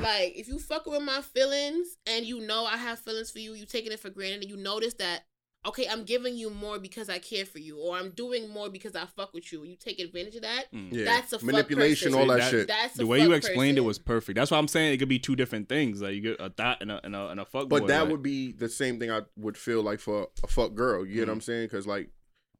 Like 0.02 0.34
if 0.36 0.48
you 0.48 0.58
fucking 0.58 0.92
with 0.92 1.02
my 1.02 1.22
feelings 1.22 1.96
and 2.06 2.26
you 2.26 2.40
know 2.40 2.64
I 2.66 2.76
have 2.76 2.98
feelings 2.98 3.30
for 3.30 3.38
you, 3.38 3.54
you 3.54 3.64
taking 3.64 3.92
it 3.92 4.00
for 4.00 4.10
granted, 4.10 4.42
and 4.42 4.50
you 4.50 4.56
notice 4.56 4.94
that 4.94 5.24
okay, 5.66 5.86
I'm 5.88 6.04
giving 6.04 6.34
you 6.36 6.50
more 6.50 6.78
because 6.78 7.08
I 7.08 7.18
care 7.18 7.44
for 7.44 7.58
you, 7.58 7.78
or 7.78 7.96
I'm 7.96 8.10
doing 8.10 8.50
more 8.50 8.68
because 8.68 8.94
I 8.94 9.06
fuck 9.06 9.32
with 9.32 9.52
you. 9.52 9.64
You 9.64 9.76
take 9.76 9.98
advantage 9.98 10.36
of 10.36 10.42
that. 10.42 10.64
Mm. 10.72 10.92
Yeah. 10.92 11.04
That's 11.04 11.32
a 11.32 11.44
manipulation, 11.44 12.12
person. 12.12 12.20
all 12.20 12.26
that, 12.28 12.42
That- 12.42 12.50
shit. 12.50 12.68
That's 12.68 12.94
the 12.94 13.06
way 13.06 13.20
you 13.20 13.28
fuck 13.28 13.38
explained 13.38 13.78
it 13.78 13.82
was 13.82 13.98
perfect. 13.98 14.36
That's 14.36 14.50
why 14.50 14.58
I'm 14.58 14.68
saying 14.68 14.92
it 14.92 14.98
could 14.98 15.08
be 15.08 15.18
two 15.18 15.36
different 15.36 15.68
things. 15.68 16.02
Like 16.02 16.14
you 16.14 16.20
get 16.20 16.36
a 16.40 16.50
thought 16.50 16.78
and 16.80 16.90
a 16.92 17.00
and 17.04 17.16
a, 17.16 17.28
and 17.28 17.40
a 17.40 17.44
fuck. 17.44 17.68
But 17.68 17.82
boy, 17.82 17.86
that 17.88 18.02
like- 18.02 18.10
would 18.10 18.22
be 18.22 18.52
the 18.52 18.68
same 18.68 18.98
thing 18.98 19.10
I 19.10 19.22
would 19.36 19.56
feel 19.56 19.82
like 19.82 20.00
for 20.00 20.28
a 20.42 20.46
fuck 20.46 20.74
girl. 20.74 21.06
You 21.06 21.20
know 21.20 21.26
what 21.26 21.32
I'm 21.34 21.40
saying? 21.40 21.66
Because 21.66 21.86
like, 21.86 22.10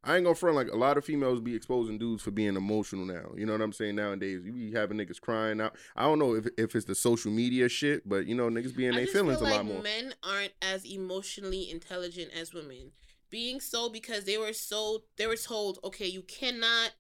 I 0.05 0.17
ain't 0.17 0.25
gonna 0.25 0.35
front 0.35 0.57
like 0.57 0.69
a 0.69 0.77
lot 0.77 0.97
of 0.97 1.05
females 1.05 1.41
be 1.41 1.55
exposing 1.55 1.99
dudes 1.99 2.23
for 2.23 2.31
being 2.31 2.57
emotional 2.57 3.05
now. 3.05 3.33
You 3.37 3.47
know 3.47 3.53
what 3.53 3.63
I'm 3.63 3.73
saying? 3.73 3.97
Nowadays, 3.97 4.43
you 4.45 4.53
be 4.53 4.73
having 4.73 4.99
niggas 4.99 5.21
crying 5.21 5.61
out. 5.61 5.77
I 5.97 6.03
don't 6.05 6.19
know 6.19 6.35
if 6.35 6.47
if 6.59 6.75
it's 6.75 6.85
the 6.85 6.95
social 6.95 7.31
media 7.33 7.69
shit, 7.69 8.09
but 8.09 8.27
you 8.27 8.35
know 8.35 8.49
niggas 8.49 8.77
being 8.77 8.93
their 8.95 9.07
feelings 9.07 9.39
feel 9.39 9.47
a 9.47 9.51
like 9.51 9.57
lot 9.57 9.67
more. 9.67 9.83
men 9.83 10.15
aren't 10.23 10.53
as 10.63 10.85
emotionally 10.85 11.71
intelligent 11.71 12.31
as 12.39 12.53
women. 12.55 12.93
Being 13.31 13.61
so 13.61 13.89
because 13.89 14.25
they 14.25 14.39
were 14.39 14.53
so 14.53 15.05
they 15.17 15.27
were 15.27 15.37
told, 15.37 15.79
okay, 15.83 16.07
you 16.07 16.23
cannot 16.23 16.93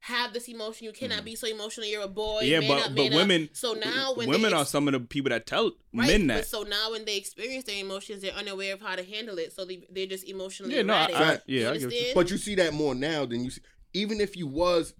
have 0.00 0.32
this 0.32 0.48
emotion. 0.48 0.86
You 0.86 0.92
cannot 0.92 1.20
Mhm. 1.22 1.24
be 1.26 1.34
so 1.36 1.46
emotional. 1.46 1.86
You're 1.86 2.02
a 2.02 2.08
boy. 2.08 2.40
Yeah, 2.44 2.60
man 2.60 2.68
but 2.68 2.78
up, 2.78 2.88
but 2.88 2.96
man 2.96 3.12
up. 3.12 3.16
women. 3.18 3.48
So 3.52 3.74
now 3.74 4.14
when 4.14 4.28
women 4.28 4.50
they 4.50 4.56
are 4.56 4.64
some 4.64 4.88
of 4.88 4.92
the 4.92 5.00
people 5.00 5.28
that 5.30 5.46
tell 5.46 5.72
Right, 5.92 6.06
men 6.08 6.26
but 6.26 6.34
that. 6.36 6.46
so 6.46 6.62
now 6.62 6.92
when 6.92 7.04
they 7.04 7.16
experience 7.18 7.64
their 7.66 7.78
emotions, 7.78 8.22
they're 8.22 8.32
unaware 8.32 8.72
of 8.74 8.80
how 8.80 8.96
to 8.96 9.04
handle 9.04 9.38
it. 9.38 9.52
So 9.54 9.64
they 9.66 9.86
they're 9.90 10.06
just 10.06 10.24
emotionally 10.26 10.74
Yeah, 10.76 10.82
no, 10.82 10.94
I- 10.94 11.08
erratic. 11.08 11.16
I- 11.16 11.40
You 11.52 11.60
yeah, 11.60 11.70
I 11.70 11.76
get 11.76 11.92
you- 11.92 12.14
But 12.14 12.30
you 12.30 12.38
see 12.38 12.54
that 12.54 12.72
more 12.72 12.94
now 12.94 13.26
than 13.26 13.44
you 13.44 13.50
see. 13.50 13.60
Even 13.92 14.20
if 14.20 14.36
you 14.36 14.46
was 14.46 14.94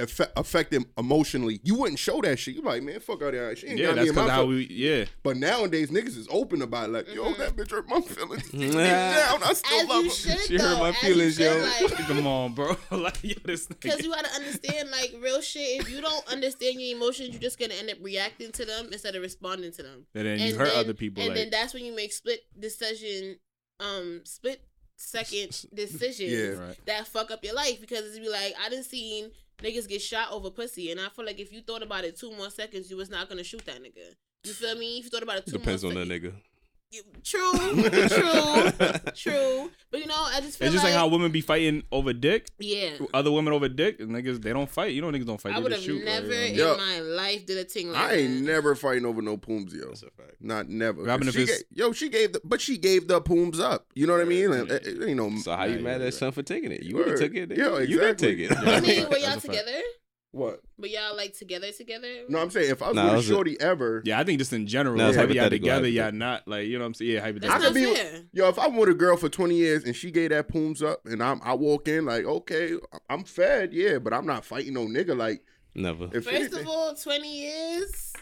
affe- 0.00 0.30
affected 0.36 0.84
emotionally, 0.98 1.60
you 1.62 1.74
wouldn't 1.76 1.98
show 1.98 2.20
that 2.22 2.38
shit. 2.38 2.54
You 2.56 2.62
like, 2.62 2.82
man, 2.82 3.00
fuck 3.00 3.22
out 3.22 3.32
there. 3.32 3.54
She 3.56 3.66
ain't 3.68 3.78
yeah, 3.78 3.86
got 3.86 3.96
me 3.96 3.96
that's 4.00 4.08
in 4.10 4.14
my 4.16 4.22
because 4.22 4.36
how 4.36 4.44
we. 4.46 4.66
Yeah, 4.70 5.04
But 5.22 5.36
nowadays, 5.36 5.90
niggas 5.90 6.16
is 6.16 6.26
open 6.30 6.62
about 6.62 6.88
it. 6.88 6.92
Like, 6.92 7.14
yo, 7.14 7.24
Mhm. 7.32 7.38
that 7.38 7.56
bitch 7.56 7.70
hurt 7.70 7.88
my 7.88 8.00
feelings. 8.00 8.52
Nah. 8.52 8.72
down, 8.72 9.42
I 9.42 9.52
still 9.54 9.80
as 9.80 9.88
love 9.88 10.04
you 10.04 10.10
her. 10.10 10.14
should 10.16 10.40
She 10.40 10.56
though. 10.56 10.64
hurt 10.68 10.78
my 10.78 10.88
as 10.90 10.96
feelings, 10.98 11.38
you 11.38 11.44
should, 11.46 11.80
yo. 11.80 11.86
Like, 11.86 11.96
come 12.08 12.26
on, 12.26 12.52
bro. 12.54 12.76
like 12.90 13.22
yo, 13.22 13.34
this 13.44 13.66
Because 13.66 14.02
you 14.02 14.10
gotta 14.10 14.32
understand, 14.34 14.90
like 14.90 15.14
real 15.20 15.40
shit. 15.40 15.80
If 15.80 15.90
you 15.90 16.00
don't 16.00 16.26
understand 16.32 16.80
your 16.80 16.96
emotions, 16.96 17.30
you're 17.30 17.40
just 17.40 17.58
gonna 17.58 17.74
end 17.74 17.90
up 17.90 17.98
reacting 18.00 18.52
to 18.52 18.64
them 18.64 18.88
instead 18.92 19.14
of 19.14 19.22
responding 19.22 19.72
to 19.72 19.82
them. 19.82 20.06
And 20.14 20.26
then 20.26 20.38
you 20.40 20.56
hurt 20.56 20.74
other 20.74 20.94
people. 20.94 21.22
and 21.22 21.30
Like 21.30 21.38
then 21.38 21.50
that's 21.50 21.74
when 21.74 21.84
you 21.84 21.94
make 21.94 22.12
split 22.12 22.40
decision, 22.58 23.36
um, 23.80 24.20
split 24.24 24.62
second 24.96 25.64
decisions 25.72 26.30
Yeah. 26.32 26.62
right. 26.62 26.76
that 26.86 27.06
fuck 27.06 27.30
up 27.30 27.42
your 27.42 27.54
life 27.54 27.80
because 27.80 28.04
it's 28.04 28.18
be 28.18 28.28
like 28.28 28.54
I 28.62 28.68
didn't 28.68 28.84
seen 28.84 29.30
niggas 29.62 29.88
get 29.88 30.02
shot 30.02 30.32
over 30.32 30.50
pussy, 30.50 30.90
and 30.90 31.00
I 31.00 31.08
feel 31.08 31.24
like 31.24 31.38
if 31.40 31.52
you 31.52 31.62
thought 31.62 31.82
about 31.82 32.04
it 32.04 32.18
two 32.18 32.32
more 32.32 32.50
seconds, 32.50 32.90
you 32.90 32.96
was 32.96 33.10
not 33.10 33.28
gonna 33.28 33.44
shoot 33.44 33.64
that 33.66 33.82
nigga. 33.82 34.14
You 34.44 34.52
feel 34.52 34.76
me? 34.76 34.98
If 34.98 35.04
you 35.04 35.10
thought 35.10 35.22
about 35.22 35.38
it 35.38 35.46
two 35.46 35.52
Depends 35.52 35.84
on 35.84 35.92
seconds, 35.92 36.10
nigga. 36.10 36.32
True, 37.22 37.52
true, 38.08 38.70
true. 39.14 39.70
But 39.92 40.00
you 40.00 40.06
know, 40.06 40.14
I 40.16 40.40
just 40.40 40.58
feel 40.58 40.66
It's 40.66 40.72
just 40.74 40.84
like, 40.84 40.92
like 40.92 40.94
how 40.94 41.06
women 41.08 41.30
be 41.30 41.40
fighting 41.40 41.84
over 41.92 42.12
dick. 42.12 42.48
yeah. 42.58 42.90
Other 43.14 43.30
women 43.30 43.52
over 43.52 43.68
dick. 43.68 44.00
And 44.00 44.10
niggas, 44.10 44.42
they 44.42 44.52
don't 44.52 44.68
fight. 44.68 44.92
You 44.92 45.02
know, 45.02 45.08
niggas 45.10 45.26
don't 45.26 45.40
fight. 45.40 45.54
I 45.54 45.60
would 45.60 45.70
have 45.72 45.80
shoot. 45.80 46.04
never 46.04 46.26
like, 46.26 46.36
in 46.50 46.54
you 46.54 46.64
know. 46.64 46.72
Yo. 46.72 46.76
my 46.78 47.00
life 47.00 47.46
did 47.46 47.58
a 47.58 47.64
thing 47.64 47.92
like 47.92 48.00
that. 48.08 48.10
I 48.10 48.14
ain't 48.20 48.44
that. 48.44 48.52
never 48.52 48.74
fighting 48.74 49.06
over 49.06 49.22
no 49.22 49.36
pooms, 49.36 49.72
yo. 49.72 49.86
That's 49.86 50.02
a 50.02 50.10
fact. 50.10 50.36
Not 50.40 50.68
never. 50.68 51.02
What 51.02 51.10
happened 51.10 51.28
if 51.28 51.34
She 51.36 51.42
it's- 51.42 51.62
yo, 51.72 51.92
she 51.92 52.08
gave 52.08 52.32
the, 52.32 52.40
but 52.44 52.60
she 52.60 52.76
gave 52.78 53.06
the 53.06 53.20
pooms 53.20 53.60
up. 53.60 53.86
You 53.94 54.06
know 54.06 54.14
what 54.14 54.22
I 54.22 54.24
mean? 54.24 54.50
Like, 54.50 54.70
eh, 54.70 54.90
you 55.08 55.14
know, 55.14 55.30
So 55.38 55.54
how 55.54 55.64
you 55.64 55.78
mad 55.80 56.00
yeah, 56.00 56.08
at 56.08 56.14
son 56.14 56.32
for 56.32 56.42
taking 56.42 56.72
it? 56.72 56.82
You 56.82 56.96
would 56.96 57.08
have 57.08 57.18
took 57.18 57.34
it. 57.34 57.56
Yeah, 57.56 57.78
You 57.80 58.00
didn't 58.00 58.18
take 58.18 58.38
it. 58.38 58.50
Yeah. 58.50 58.70
I 58.70 58.80
mean, 58.80 59.08
were 59.08 59.16
y'all 59.18 59.36
a 59.36 59.40
fact. 59.40 59.58
Together? 60.32 60.44
what? 60.46 60.60
But 60.78 60.90
y'all 60.90 61.16
like 61.16 61.36
together 61.36 61.72
together? 61.72 62.08
No, 62.28 62.38
I'm 62.40 62.50
saying 62.50 62.70
if 62.70 62.82
I 62.82 62.88
was 62.88 62.96
Nah, 62.96 63.04
with 63.04 63.12
a 63.12 63.16
was 63.16 63.28
a- 63.28 63.32
shorty 63.32 63.60
ever, 63.60 64.02
Yeah, 64.04 64.18
I 64.20 64.24
think 64.24 64.38
just 64.38 64.52
in 64.52 64.66
general, 64.66 64.96
No, 64.96 65.08
it's 65.08 65.16
it's 65.16 65.34
y'all 65.34 65.50
together, 65.50 65.88
y'all 65.88 66.12
not 66.12 66.46
like 66.46 66.66
you 66.66 66.78
know 66.78 66.84
what 66.84 66.88
I'm 66.88 66.94
saying. 66.94 67.10
Yeah, 67.12 67.20
That's 67.32 67.46
I 67.46 67.48
hypothetical. 67.48 67.60
not 67.60 67.66
could 67.66 67.74
be 67.74 67.86
with- 67.86 67.98
fair. 67.98 68.22
yo, 68.32 68.48
if 68.48 68.58
I'm 68.58 68.76
with 68.76 68.88
a 68.88 68.94
girl 68.94 69.16
for 69.16 69.28
20 69.28 69.54
years 69.56 69.84
and 69.84 69.94
she 69.96 70.10
gave 70.10 70.30
that 70.30 70.48
pooms 70.48 70.82
up, 70.82 71.00
and 71.06 71.22
I'm 71.22 71.40
I 71.42 71.54
walk 71.54 71.88
in 71.88 72.04
like, 72.04 72.24
okay, 72.24 72.74
I'm 73.08 73.24
fed, 73.24 73.72
yeah, 73.72 73.98
but 73.98 74.12
I'm 74.12 74.26
not 74.26 74.44
fighting 74.44 74.74
no 74.74 74.86
nigga. 74.86 75.16
Like, 75.16 75.42
Never. 75.74 76.04
if 76.06 76.24
First 76.24 76.28
anything, 76.28 76.60
of 76.60 76.68
all, 76.68 76.94
twenty 76.94 77.40
years. 77.40 78.12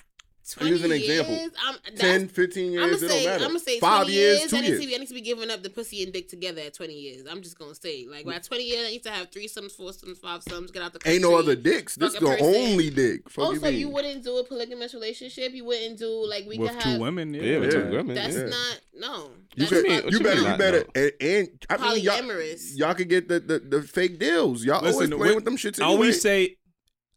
I'm 0.56 0.66
20 0.68 0.70
using 0.72 0.92
an 0.92 1.00
years, 1.00 1.20
example. 1.20 1.58
I'm, 1.66 1.76
10, 1.96 2.28
15 2.28 2.66
I'm 2.66 2.72
years, 2.72 2.82
gonna 2.82 2.94
it 2.96 3.00
don't 3.00 3.10
say, 3.10 3.26
matter. 3.26 3.44
I'm 3.44 3.48
gonna 3.50 3.58
say 3.60 3.80
Five 3.80 4.02
20 4.04 4.12
years, 4.12 4.38
years. 4.38 4.50
two 4.50 4.56
I, 4.56 4.60
need 4.60 4.66
years. 4.68 4.80
to 4.80 4.86
be, 4.86 4.94
I 4.94 4.98
need 4.98 5.08
to 5.08 5.14
be 5.14 5.20
giving 5.20 5.50
up 5.50 5.62
the 5.62 5.70
pussy 5.70 6.02
and 6.02 6.12
dick 6.12 6.28
together 6.28 6.60
at 6.62 6.74
20 6.74 6.94
years. 6.94 7.26
I'm 7.30 7.42
just 7.42 7.58
gonna 7.58 7.74
say, 7.74 8.06
like, 8.10 8.24
by 8.24 8.38
20 8.38 8.62
years, 8.64 8.86
I 8.86 8.90
need 8.90 9.02
to 9.04 9.10
have 9.10 9.30
three 9.30 9.48
sums, 9.48 9.74
four 9.74 9.86
foursomes, 9.92 10.18
five 10.18 10.42
sums, 10.42 10.70
get 10.70 10.82
out 10.82 10.92
the 10.92 10.98
country. 10.98 11.14
Ain't 11.14 11.22
no 11.22 11.36
other 11.36 11.54
dicks. 11.56 11.96
This 11.96 12.14
is 12.14 12.20
the 12.20 12.26
a 12.26 12.30
person. 12.30 12.46
only 12.46 12.90
dick. 12.90 13.28
Fuck 13.30 13.44
Oh, 13.48 13.52
you 13.52 13.68
you 13.70 13.88
wouldn't 13.88 14.22
do 14.24 14.36
a 14.38 14.44
polygamous 14.44 14.94
relationship? 14.94 15.52
You 15.52 15.64
wouldn't 15.64 15.98
do 15.98 16.26
like 16.28 16.46
we 16.46 16.58
with 16.58 16.70
could 16.72 16.80
two 16.80 16.88
have. 16.90 17.00
women. 17.00 17.34
Yeah, 17.34 17.42
Yeah, 17.42 17.58
with 17.58 17.74
Yeah. 17.74 17.80
two 17.82 17.90
women. 17.90 18.14
That's 18.14 18.36
yeah. 18.36 18.42
not 18.44 18.80
no. 18.98 19.30
You, 19.54 19.66
could, 19.66 19.88
not, 19.88 20.04
you 20.04 20.18
you 20.18 20.20
better, 20.24 20.40
you 20.40 20.56
better, 20.56 20.84
and, 20.94 21.12
and 21.20 21.66
I 21.70 21.76
mean, 21.94 22.02
y'all, 22.04 22.18
polyamorous. 22.20 22.76
y'all 22.76 22.94
could 22.94 23.08
get 23.08 23.28
the, 23.28 23.40
the, 23.40 23.58
the 23.58 23.82
fake 23.82 24.18
deals. 24.18 24.64
Y'all 24.64 24.76
always 24.76 24.96
Listen, 24.96 25.16
playing 25.18 25.34
with 25.34 25.44
them 25.44 25.56
shits 25.56 25.80
I 25.82 25.86
always 25.86 26.20
say, 26.20 26.57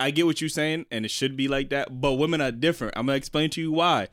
I 0.01 0.09
get 0.09 0.25
what 0.25 0.41
you're 0.41 0.49
saying, 0.49 0.87
and 0.89 1.05
it 1.05 1.11
should 1.11 1.37
be 1.37 1.47
like 1.47 1.69
that. 1.69 2.01
But 2.01 2.13
women 2.13 2.41
are 2.41 2.51
different. 2.51 2.95
I'm 2.97 3.05
gonna 3.05 3.17
explain 3.17 3.51
to 3.51 3.61
you 3.61 3.71
why. 3.71 4.07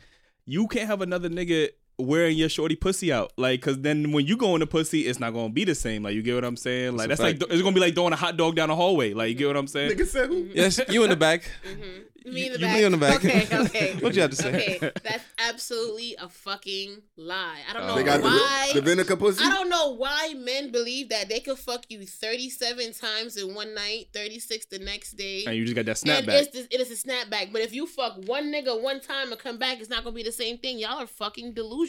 You 0.44 0.66
can't 0.68 0.86
have 0.86 1.00
another 1.00 1.30
nigga 1.30 1.70
wearing 1.98 2.36
your 2.36 2.48
shorty 2.48 2.76
pussy 2.76 3.12
out, 3.12 3.32
like, 3.36 3.60
cause 3.60 3.80
then 3.80 4.12
when 4.12 4.26
you 4.26 4.36
go 4.36 4.54
in 4.54 4.60
the 4.60 4.66
pussy, 4.66 5.00
it's 5.06 5.18
not 5.20 5.32
gonna 5.34 5.48
be 5.52 5.64
the 5.64 5.74
same. 5.74 6.02
Like, 6.02 6.14
you 6.14 6.22
get 6.22 6.34
what 6.34 6.44
I'm 6.44 6.56
saying? 6.56 6.96
Like, 6.96 7.08
That's 7.08 7.20
that's 7.20 7.40
like 7.42 7.50
it's 7.52 7.62
gonna 7.62 7.74
be 7.74 7.80
like 7.80 7.94
throwing 7.94 8.12
a 8.12 8.16
hot 8.16 8.36
dog 8.36 8.56
down 8.56 8.68
the 8.68 8.76
hallway. 8.76 9.14
Like, 9.14 9.28
you 9.30 9.34
get 9.34 9.46
what 9.48 9.56
I'm 9.56 9.66
saying? 9.66 9.92
Nigga 9.92 10.06
said 10.06 10.28
who? 10.28 10.48
Yes, 10.54 10.80
you 10.88 11.02
in 11.04 11.10
the 11.10 11.16
back. 11.16 11.50
Mhm. 11.68 12.04
Me 12.26 12.44
in 12.46 12.52
the 12.52 12.58
You 12.58 12.66
back. 12.66 12.76
be 12.76 12.84
in 12.84 12.92
the 12.92 12.98
back. 12.98 13.16
Okay, 13.24 13.48
okay. 13.50 13.94
What 14.02 14.14
you 14.14 14.20
have 14.20 14.30
to 14.32 14.36
say? 14.36 14.76
Okay, 14.76 14.90
that's 15.02 15.24
absolutely 15.38 16.14
a 16.20 16.28
fucking 16.28 17.00
lie. 17.16 17.60
I 17.68 17.72
don't 17.72 17.84
Uh, 17.84 17.86
know 17.88 17.94
They 17.96 18.02
got 18.02 18.20
why. 18.22 18.70
the, 18.74 18.80
the 18.80 18.84
vinegar 18.86 19.16
pussy. 19.16 19.42
I 19.42 19.48
don't 19.48 19.70
know 19.70 19.94
why 19.94 20.34
men 20.36 20.70
believe 20.70 21.08
that 21.08 21.30
they 21.30 21.40
could 21.40 21.58
fuck 21.58 21.86
you 21.88 22.04
37 22.04 22.92
times 22.92 23.38
in 23.38 23.54
one 23.54 23.74
night, 23.74 24.08
36 24.12 24.66
the 24.66 24.78
next 24.78 25.12
day. 25.12 25.44
And 25.46 25.56
you 25.56 25.64
just 25.64 25.74
got 25.74 25.86
that 25.86 26.02
and 26.04 26.26
snapback. 26.26 26.48
it's 26.52 26.68
it 26.70 26.80
is 26.80 26.90
a 26.90 27.08
snapback. 27.08 27.50
But 27.50 27.62
if 27.62 27.72
you 27.72 27.86
fuck 27.86 28.18
one 28.26 28.52
nigga 28.52 28.78
one 28.78 29.00
time 29.00 29.32
and 29.32 29.40
come 29.40 29.56
back, 29.58 29.80
it's 29.80 29.88
not 29.88 30.04
gonna 30.04 30.14
be 30.14 30.22
the 30.22 30.32
same 30.32 30.58
thing. 30.58 30.78
Y'all 30.78 30.98
are 31.00 31.06
fucking 31.06 31.54
delusional. 31.54 31.87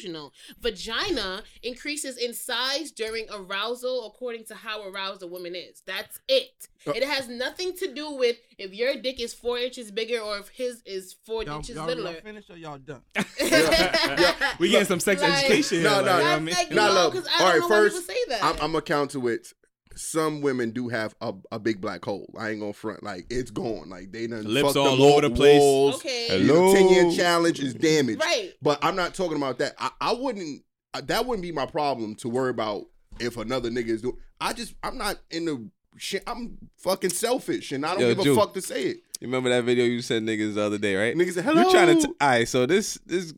Vagina 0.59 1.43
increases 1.63 2.17
in 2.17 2.33
size 2.33 2.91
during 2.91 3.25
arousal 3.31 4.07
according 4.07 4.45
to 4.45 4.55
how 4.55 4.87
aroused 4.87 5.21
a 5.23 5.27
woman 5.27 5.55
is. 5.55 5.81
That's 5.85 6.19
it. 6.27 6.67
Uh, 6.87 6.91
It 6.95 7.03
has 7.03 7.27
nothing 7.27 7.75
to 7.77 7.93
do 7.93 8.11
with 8.11 8.37
if 8.57 8.73
your 8.73 8.95
dick 8.95 9.19
is 9.19 9.33
four 9.33 9.57
inches 9.57 9.91
bigger 9.91 10.19
or 10.19 10.37
if 10.37 10.49
his 10.49 10.81
is 10.85 11.15
4 11.25 11.43
Y'all, 11.43 11.57
inches 11.57 11.75
y'all, 11.75 11.85
littler. 11.87 12.11
y'all 12.13 12.21
finished 12.21 12.49
or 12.49 12.57
y'all 12.57 12.77
done? 12.77 13.01
we 14.59 14.69
getting 14.69 14.85
some 14.87 14.99
sex 14.99 15.21
Like- 15.21 15.45
education 15.45 15.79
here. 15.81 15.89
No, 15.89 15.97
like, 15.97 16.05
no, 16.05 16.11
you 16.11 16.23
know 16.23 16.23
what 16.23 16.23
I 16.23 16.29
That's 16.29 16.41
mean? 16.45 16.55
like, 16.55 16.69
you 16.69 16.75
Nah, 16.75 17.09
because 17.09 17.27
I 17.27 17.37
don't 17.39 17.49
right, 17.49 17.59
know 17.61 17.67
first, 17.67 17.95
why 17.95 18.01
people 18.15 18.15
say 18.15 18.29
that. 18.29 18.43
I'm, 18.43 18.53
I'm 18.61 18.71
gonna 18.71 18.81
count 18.81 19.11
to 19.11 19.27
it. 19.27 19.53
Some 19.95 20.41
women 20.41 20.71
do 20.71 20.87
have 20.89 21.15
a, 21.21 21.33
a 21.51 21.59
big 21.59 21.81
black 21.81 22.03
hole. 22.05 22.33
I 22.37 22.49
ain't 22.51 22.59
gonna 22.59 22.73
front. 22.73 23.03
Like 23.03 23.25
it's 23.29 23.51
gone. 23.51 23.89
Like 23.89 24.11
they 24.11 24.27
done 24.27 24.45
Lips 24.45 24.67
fucked 24.67 24.77
all 24.77 24.95
them 24.97 25.01
over 25.01 25.21
the 25.21 25.29
place. 25.31 25.59
walls. 25.59 25.95
Okay. 25.95 26.27
Hello. 26.29 26.73
Ten 26.73 26.89
year 26.89 27.11
challenge 27.11 27.59
is 27.59 27.73
damaged. 27.73 28.21
Right. 28.21 28.53
But 28.61 28.79
I'm 28.83 28.95
not 28.95 29.13
talking 29.13 29.37
about 29.37 29.59
that. 29.59 29.73
I, 29.77 29.91
I 29.99 30.13
wouldn't. 30.13 30.63
uh, 30.93 31.01
That 31.05 31.25
wouldn't 31.25 31.43
be 31.43 31.51
my 31.51 31.65
problem 31.65 32.15
to 32.15 32.29
worry 32.29 32.49
about 32.51 32.83
if 33.19 33.37
another 33.37 33.69
nigga 33.69 33.87
is 33.89 34.01
doing. 34.01 34.17
I 34.39 34.53
just 34.53 34.75
I'm 34.83 34.97
not 34.97 35.17
in 35.31 35.45
the 35.45 35.69
shit. 35.97 36.23
I'm 36.27 36.57
fucking 36.77 37.09
selfish 37.09 37.71
and 37.71 37.85
I 37.85 37.91
don't 37.93 38.01
Yo, 38.01 38.15
give 38.15 38.23
Ju. 38.23 38.33
a 38.33 38.35
fuck 38.35 38.53
to 38.53 38.61
say 38.61 38.83
it. 38.83 38.97
You 39.19 39.27
remember 39.27 39.49
that 39.49 39.65
video 39.65 39.83
you 39.83 40.01
sent 40.01 40.25
niggas 40.25 40.53
the 40.53 40.61
other 40.61 40.77
day, 40.77 40.95
right? 40.95 41.13
Niggas 41.15 41.33
say 41.33 41.41
hello. 41.41 41.61
You 41.63 41.71
trying 41.71 41.99
to? 41.99 42.07
T- 42.07 42.13
all 42.21 42.27
right, 42.29 42.47
so 42.47 42.65
this 42.65 42.97
this 43.05 43.33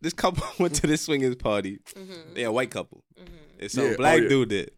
this 0.00 0.14
couple 0.14 0.42
went 0.58 0.74
to 0.76 0.86
this 0.86 1.02
swingers 1.02 1.34
party. 1.36 1.80
Mm-hmm. 1.94 2.34
They 2.34 2.44
a 2.44 2.52
white 2.52 2.70
couple. 2.70 3.02
Mm-hmm. 3.20 3.34
And 3.60 3.70
some 3.70 3.84
Yeah, 3.84 3.90
oh, 3.90 3.96
black 3.96 4.22
yeah. 4.22 4.28
dude 4.28 4.48
did. 4.48 4.70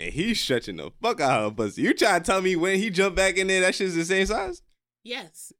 And 0.00 0.12
he's 0.12 0.40
stretching 0.40 0.76
the 0.76 0.90
fuck 1.02 1.20
out 1.20 1.42
of 1.44 1.52
her 1.52 1.56
pussy. 1.64 1.82
You 1.82 1.92
trying 1.94 2.22
to 2.22 2.26
tell 2.26 2.40
me 2.40 2.56
when 2.56 2.78
he 2.78 2.88
jumped 2.90 3.16
back 3.16 3.36
in 3.36 3.46
there, 3.48 3.60
that 3.60 3.74
shit's 3.74 3.94
the 3.94 4.04
same 4.04 4.24
size? 4.26 4.62
Yes. 5.04 5.52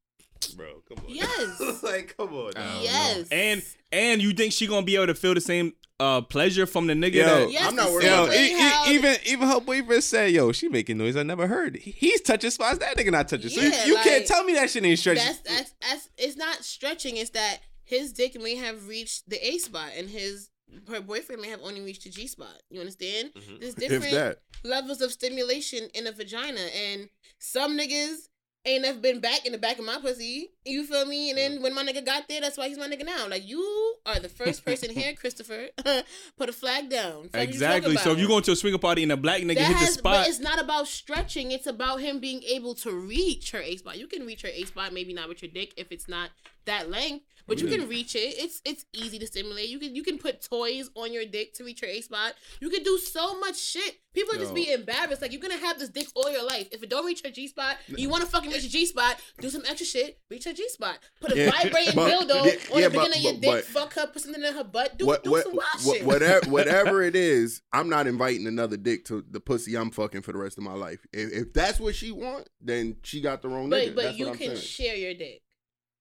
Bro, 0.56 0.82
come 0.88 1.04
on. 1.04 1.14
Yes. 1.14 1.60
like, 1.82 2.14
come 2.16 2.32
on. 2.34 2.52
Now. 2.54 2.80
Yes. 2.80 3.30
know. 3.30 3.36
And 3.36 3.62
and 3.92 4.22
you 4.22 4.32
think 4.32 4.52
she 4.52 4.66
gonna 4.66 4.86
be 4.86 4.96
able 4.96 5.08
to 5.08 5.14
feel 5.14 5.34
the 5.34 5.40
same 5.40 5.74
uh 5.98 6.22
pleasure 6.22 6.64
from 6.64 6.86
the 6.86 6.94
nigga 6.94 7.14
Yo. 7.16 7.24
that 7.26 7.52
Yes, 7.52 7.68
I'm 7.68 7.76
not 7.76 7.88
the 7.88 7.92
worried 7.92 8.04
same 8.04 8.12
Yo, 8.12 8.24
about 8.24 8.88
e- 8.88 8.92
e- 8.92 8.94
even 8.94 9.16
even 9.26 9.48
her 9.48 9.60
boyfriend 9.60 10.02
said, 10.02 10.30
"Yo, 10.30 10.52
she 10.52 10.68
making 10.70 10.96
noise 10.96 11.16
I 11.16 11.22
never 11.24 11.46
heard." 11.46 11.76
He's 11.76 12.22
touching 12.22 12.50
spots 12.50 12.78
that 12.78 12.96
nigga 12.96 13.10
not 13.12 13.28
touching. 13.28 13.50
So 13.50 13.60
you, 13.60 13.68
Yeah, 13.68 13.84
you 13.84 13.94
like, 13.96 14.04
can't 14.04 14.26
tell 14.26 14.42
me 14.44 14.54
that 14.54 14.70
shit 14.70 14.82
ain't 14.84 14.98
stretching. 14.98 15.24
that's 15.24 15.40
that's 15.40 15.74
that's 15.82 16.08
it's 16.16 16.36
not 16.36 16.64
stretching. 16.64 17.18
It's 17.18 17.30
that 17.30 17.58
his 17.84 18.12
dick 18.12 18.40
may 18.40 18.54
have 18.54 18.88
reached 18.88 19.28
the 19.28 19.36
A 19.46 19.58
spot 19.58 19.90
and 19.96 20.08
his 20.08 20.48
her 20.88 21.00
boyfriend 21.00 21.42
may 21.42 21.48
have 21.48 21.60
only 21.62 21.80
reached 21.80 22.04
the 22.04 22.10
G 22.10 22.26
spot. 22.26 22.62
You 22.70 22.80
understand? 22.80 23.32
Mhm. 23.34 23.60
There's 23.60 23.74
different 23.74 24.12
that. 24.12 24.38
levels 24.64 25.00
of 25.00 25.12
stimulation 25.12 25.88
in 25.94 26.06
a 26.06 26.12
vagina, 26.12 26.60
and 26.60 27.08
some 27.38 27.76
niggas 27.78 28.28
ain't 28.66 28.82
never 28.82 28.98
been 28.98 29.20
back 29.20 29.46
in 29.46 29.52
the 29.52 29.58
back 29.58 29.78
of 29.78 29.86
my 29.86 29.96
pussy. 30.02 30.50
You 30.66 30.84
feel 30.84 31.06
me? 31.06 31.30
And 31.30 31.38
Mm. 31.38 31.42
then 31.54 31.62
when 31.62 31.74
my 31.74 31.82
nigga 31.82 32.04
got 32.04 32.28
there, 32.28 32.42
that's 32.42 32.58
why 32.58 32.68
he's 32.68 32.76
my 32.76 32.88
nigga 32.88 33.06
now. 33.06 33.26
Like 33.26 33.48
you 33.48 33.96
are 34.04 34.20
the 34.20 34.28
first 34.28 34.66
person 34.66 34.90
here, 34.90 35.14
Christopher. 35.20 35.70
Put 36.36 36.50
a 36.50 36.52
flag 36.52 36.90
down. 36.90 37.30
Fuck 37.30 37.40
you 37.40 37.48
exactly. 37.48 37.94
So 37.96 38.00
if 38.00 38.06
about? 38.06 38.18
you 38.18 38.28
going 38.28 38.42
to 38.42 38.52
a 38.52 38.56
swinger 38.56 38.76
party 38.76 39.02
and 39.02 39.12
a 39.12 39.16
black 39.16 39.40
nigga 39.40 39.54
that 39.54 39.66
hit 39.78 39.78
the 39.80 39.86
spot, 39.86 40.02
but 40.02 40.28
it's 40.28 40.40
not 40.40 40.60
about 40.60 40.88
stretching. 40.88 41.52
It's 41.52 41.66
about 41.66 42.00
him 42.02 42.20
being 42.20 42.42
able 42.42 42.74
to 42.76 42.92
reach 42.92 43.52
her 43.52 43.62
A 43.62 43.76
spot. 43.78 43.98
You 43.98 44.06
can 44.06 44.26
reach 44.26 44.42
her 44.42 44.50
A 44.52 44.64
spot, 44.64 44.92
maybe 44.92 45.14
not 45.14 45.30
with 45.30 45.40
your 45.42 45.50
dick 45.50 45.72
if 45.78 45.90
it's 45.90 46.06
not 46.06 46.28
that 46.66 46.90
length, 46.90 47.24
but 47.50 47.60
you 47.60 47.66
can 47.66 47.88
reach 47.88 48.14
it. 48.14 48.34
It's 48.38 48.62
it's 48.64 48.86
easy 48.94 49.18
to 49.18 49.26
stimulate. 49.26 49.68
You 49.68 49.78
can 49.78 49.94
you 49.94 50.02
can 50.02 50.16
put 50.18 50.40
toys 50.40 50.88
on 50.94 51.12
your 51.12 51.24
dick 51.26 51.52
to 51.54 51.64
reach 51.64 51.82
your 51.82 51.90
A 51.90 52.00
spot. 52.00 52.34
You 52.60 52.70
can 52.70 52.82
do 52.82 52.96
so 52.96 53.38
much 53.40 53.58
shit. 53.58 53.96
People 54.14 54.34
just 54.34 54.48
Yo. 54.50 54.54
be 54.54 54.72
embarrassed. 54.72 55.20
Like 55.22 55.32
you're 55.32 55.40
gonna 55.40 55.56
have 55.58 55.78
this 55.78 55.88
dick 55.88 56.06
all 56.14 56.30
your 56.30 56.44
life. 56.46 56.68
If 56.72 56.82
it 56.82 56.88
don't 56.90 57.04
reach 57.04 57.22
your 57.22 57.32
G 57.32 57.46
spot, 57.48 57.76
you 57.88 58.08
want 58.08 58.22
to 58.24 58.28
fucking 58.30 58.50
reach 58.50 58.62
your 58.62 58.70
G 58.70 58.86
spot. 58.86 59.16
Do 59.40 59.50
some 59.50 59.62
extra 59.68 59.86
shit. 59.86 60.18
Reach 60.30 60.46
your 60.46 60.54
G 60.54 60.68
spot. 60.68 60.98
Put 61.20 61.32
a 61.32 61.36
Yeah, 61.36 61.50
vibrating 61.50 61.94
but- 61.94 62.10
dildo 62.10 62.28
yeah, 62.28 62.74
on 62.74 62.80
yeah, 62.80 62.88
the 62.88 62.90
beginning 62.90 63.18
of 63.18 63.22
your 63.22 63.32
but- 63.34 63.40
dick. 63.40 63.50
but- 63.52 63.64
fuck 63.64 63.94
her. 63.94 64.06
Put 64.06 64.22
something 64.22 64.42
in 64.42 64.54
her 64.54 64.64
butt. 64.64 64.96
Do 64.98 65.06
What, 65.06 65.24
do 65.24 65.30
what, 65.32 65.42
some 65.44 65.56
wild 65.56 65.84
what, 65.84 65.96
shit. 65.98 66.06
whatever, 66.06 66.50
whatever 66.50 67.02
it 67.02 67.14
is, 67.16 67.62
I'm 67.72 67.88
not 67.88 68.06
inviting 68.06 68.46
another 68.46 68.76
dick 68.76 69.04
to 69.06 69.24
the 69.28 69.40
pussy 69.40 69.76
I'm 69.76 69.90
fucking 69.90 70.22
for 70.22 70.32
the 70.32 70.38
rest 70.38 70.56
of 70.58 70.64
my 70.64 70.74
life. 70.74 71.04
If, 71.12 71.32
if 71.32 71.52
that's 71.52 71.78
what 71.80 71.94
she 71.94 72.10
want, 72.12 72.48
then 72.60 72.96
she 73.02 73.20
got 73.20 73.42
the 73.42 73.48
wrong 73.48 73.68
nigga. 73.70 73.86
But 73.88 73.94
but 73.96 74.02
That's 74.04 74.18
you 74.18 74.26
what 74.26 74.32
I'm 74.32 74.38
can 74.38 74.56
saying. 74.56 74.60
share 74.60 74.96
your 74.96 75.14
dick. 75.14 75.42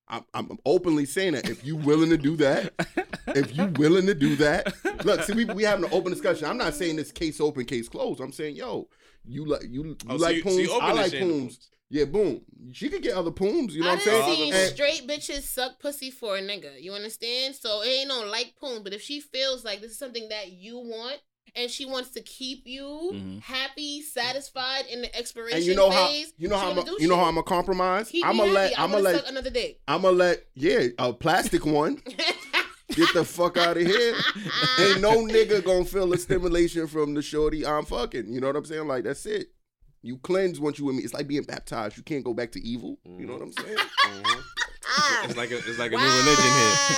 I'm, 0.09 0.23
I'm 0.33 0.57
openly 0.65 1.05
saying 1.05 1.33
that 1.33 1.49
if 1.49 1.63
you 1.65 1.75
willing 1.75 2.09
to 2.09 2.17
do 2.17 2.35
that, 2.37 2.73
if 3.27 3.55
you 3.55 3.65
willing 3.77 4.07
to 4.07 4.15
do 4.15 4.35
that, 4.37 4.73
look, 5.05 5.21
see, 5.23 5.33
we 5.33 5.45
we 5.45 5.63
having 5.63 5.85
an 5.85 5.91
open 5.93 6.11
discussion. 6.11 6.45
I'm 6.47 6.57
not 6.57 6.73
saying 6.73 6.95
this 6.95 7.11
case 7.11 7.39
open, 7.39 7.65
case 7.65 7.87
closed. 7.89 8.19
I'm 8.21 8.31
saying, 8.31 8.55
yo, 8.55 8.87
you 9.25 9.45
like 9.45 9.63
you 9.63 9.83
you 9.85 9.97
Oh, 10.09 10.17
so 10.17 10.23
like 10.23 10.35
you- 10.37 10.41
so 10.43 10.49
pooms, 10.49 10.61
you 10.63 10.73
I 10.79 10.91
like 10.93 11.11
pooms. 11.13 11.69
Yeah, 11.91 12.05
boom. 12.05 12.41
She 12.71 12.87
could 12.89 13.01
get 13.01 13.15
other 13.15 13.31
pooms. 13.31 13.75
You 13.75 13.81
know 13.81 13.89
I 13.89 13.95
what 13.95 13.99
I'm 14.01 14.05
saying? 14.05 14.35
seen 14.35 14.53
And- 14.53 14.73
straight 14.73 15.07
bitches 15.07 15.41
suck 15.41 15.79
pussy 15.79 16.11
for 16.11 16.37
a 16.37 16.41
nigga. 16.41 16.79
You 16.79 16.93
understand? 16.93 17.55
So 17.55 17.81
it 17.81 17.87
ain't 17.87 18.07
no 18.09 18.25
like 18.25 18.53
poon. 18.61 18.83
But 18.83 18.93
if 18.93 19.01
she 19.01 19.19
feels 19.19 19.65
like 19.65 19.81
this 19.81 19.91
is 19.91 19.97
something 19.97 20.29
that 20.29 20.51
you 20.51 20.77
want 20.77 21.19
and 21.55 21.69
she 21.71 21.85
wants 21.85 22.09
to 22.11 22.21
keep 22.21 22.65
you 22.65 23.11
Mhm. 23.13 23.41
happy, 23.41 24.01
satisfied 24.01 24.85
in 24.91 25.01
the 25.01 25.15
expiration 25.15 25.57
and 25.57 25.65
you 25.65 25.75
know 25.75 25.89
how 25.89 26.07
phase, 26.07 26.33
you 26.37 26.47
know 26.47 26.57
how 26.57 26.71
I'm 26.71 26.77
a, 26.79 26.83
do 26.83 26.97
you 26.99 27.07
know 27.07 27.15
how. 27.15 27.23
I'm 27.25 27.35
gonna 27.35 27.43
compromise. 27.43 28.09
Keep 28.09 28.25
I'm 28.25 28.33
me 28.37 28.39
gonna 28.43 28.51
let 28.53 28.79
I 28.79 28.83
I'm 28.83 28.91
gonna 28.91 29.03
let 29.03 29.27
another 29.29 29.49
dick. 29.49 29.79
I'm 29.87 30.01
gonna 30.03 30.15
let 30.17 30.43
yeah 30.55 30.87
a 30.97 31.13
plastic 31.13 31.65
one 31.65 31.95
get 32.95 33.13
the 33.13 33.23
fuck 33.25 33.57
out 33.57 33.77
of 33.77 33.83
here. 33.85 34.15
Ain't 34.79 35.01
no 35.01 35.17
nigga 35.23 35.63
gonna 35.63 35.85
feel 35.85 36.07
the 36.07 36.17
stimulation 36.17 36.87
from 36.87 37.13
the 37.13 37.21
shorty 37.21 37.65
I'm 37.65 37.85
fucking. 37.85 38.31
You 38.33 38.41
know 38.41 38.47
what 38.47 38.55
I'm 38.55 38.65
saying? 38.65 38.87
Like 38.87 39.03
that's 39.03 39.25
it. 39.25 39.47
You 40.01 40.17
cleanse 40.17 40.59
once 40.61 40.79
you 40.79 40.85
with 40.85 40.95
me. 40.95 41.03
It's 41.03 41.13
like 41.13 41.27
being 41.27 41.43
baptized. 41.43 41.97
You 41.97 42.03
can't 42.03 42.23
go 42.23 42.33
back 42.33 42.51
to 42.53 42.61
evil. 42.65 42.97
You 43.05 43.25
know 43.25 43.33
what 43.33 43.41
I'm 43.41 43.51
saying? 43.53 43.77
Mhm. 43.77 44.43
Ah. 44.91 45.25
It's 45.25 45.37
like 45.37 45.51
a 45.51 45.57
it's 45.57 45.77
like 45.79 45.91
a 45.91 45.95
wow. 45.95 46.01
new 46.01 46.09
religion 46.09 46.43
here. 46.43 46.95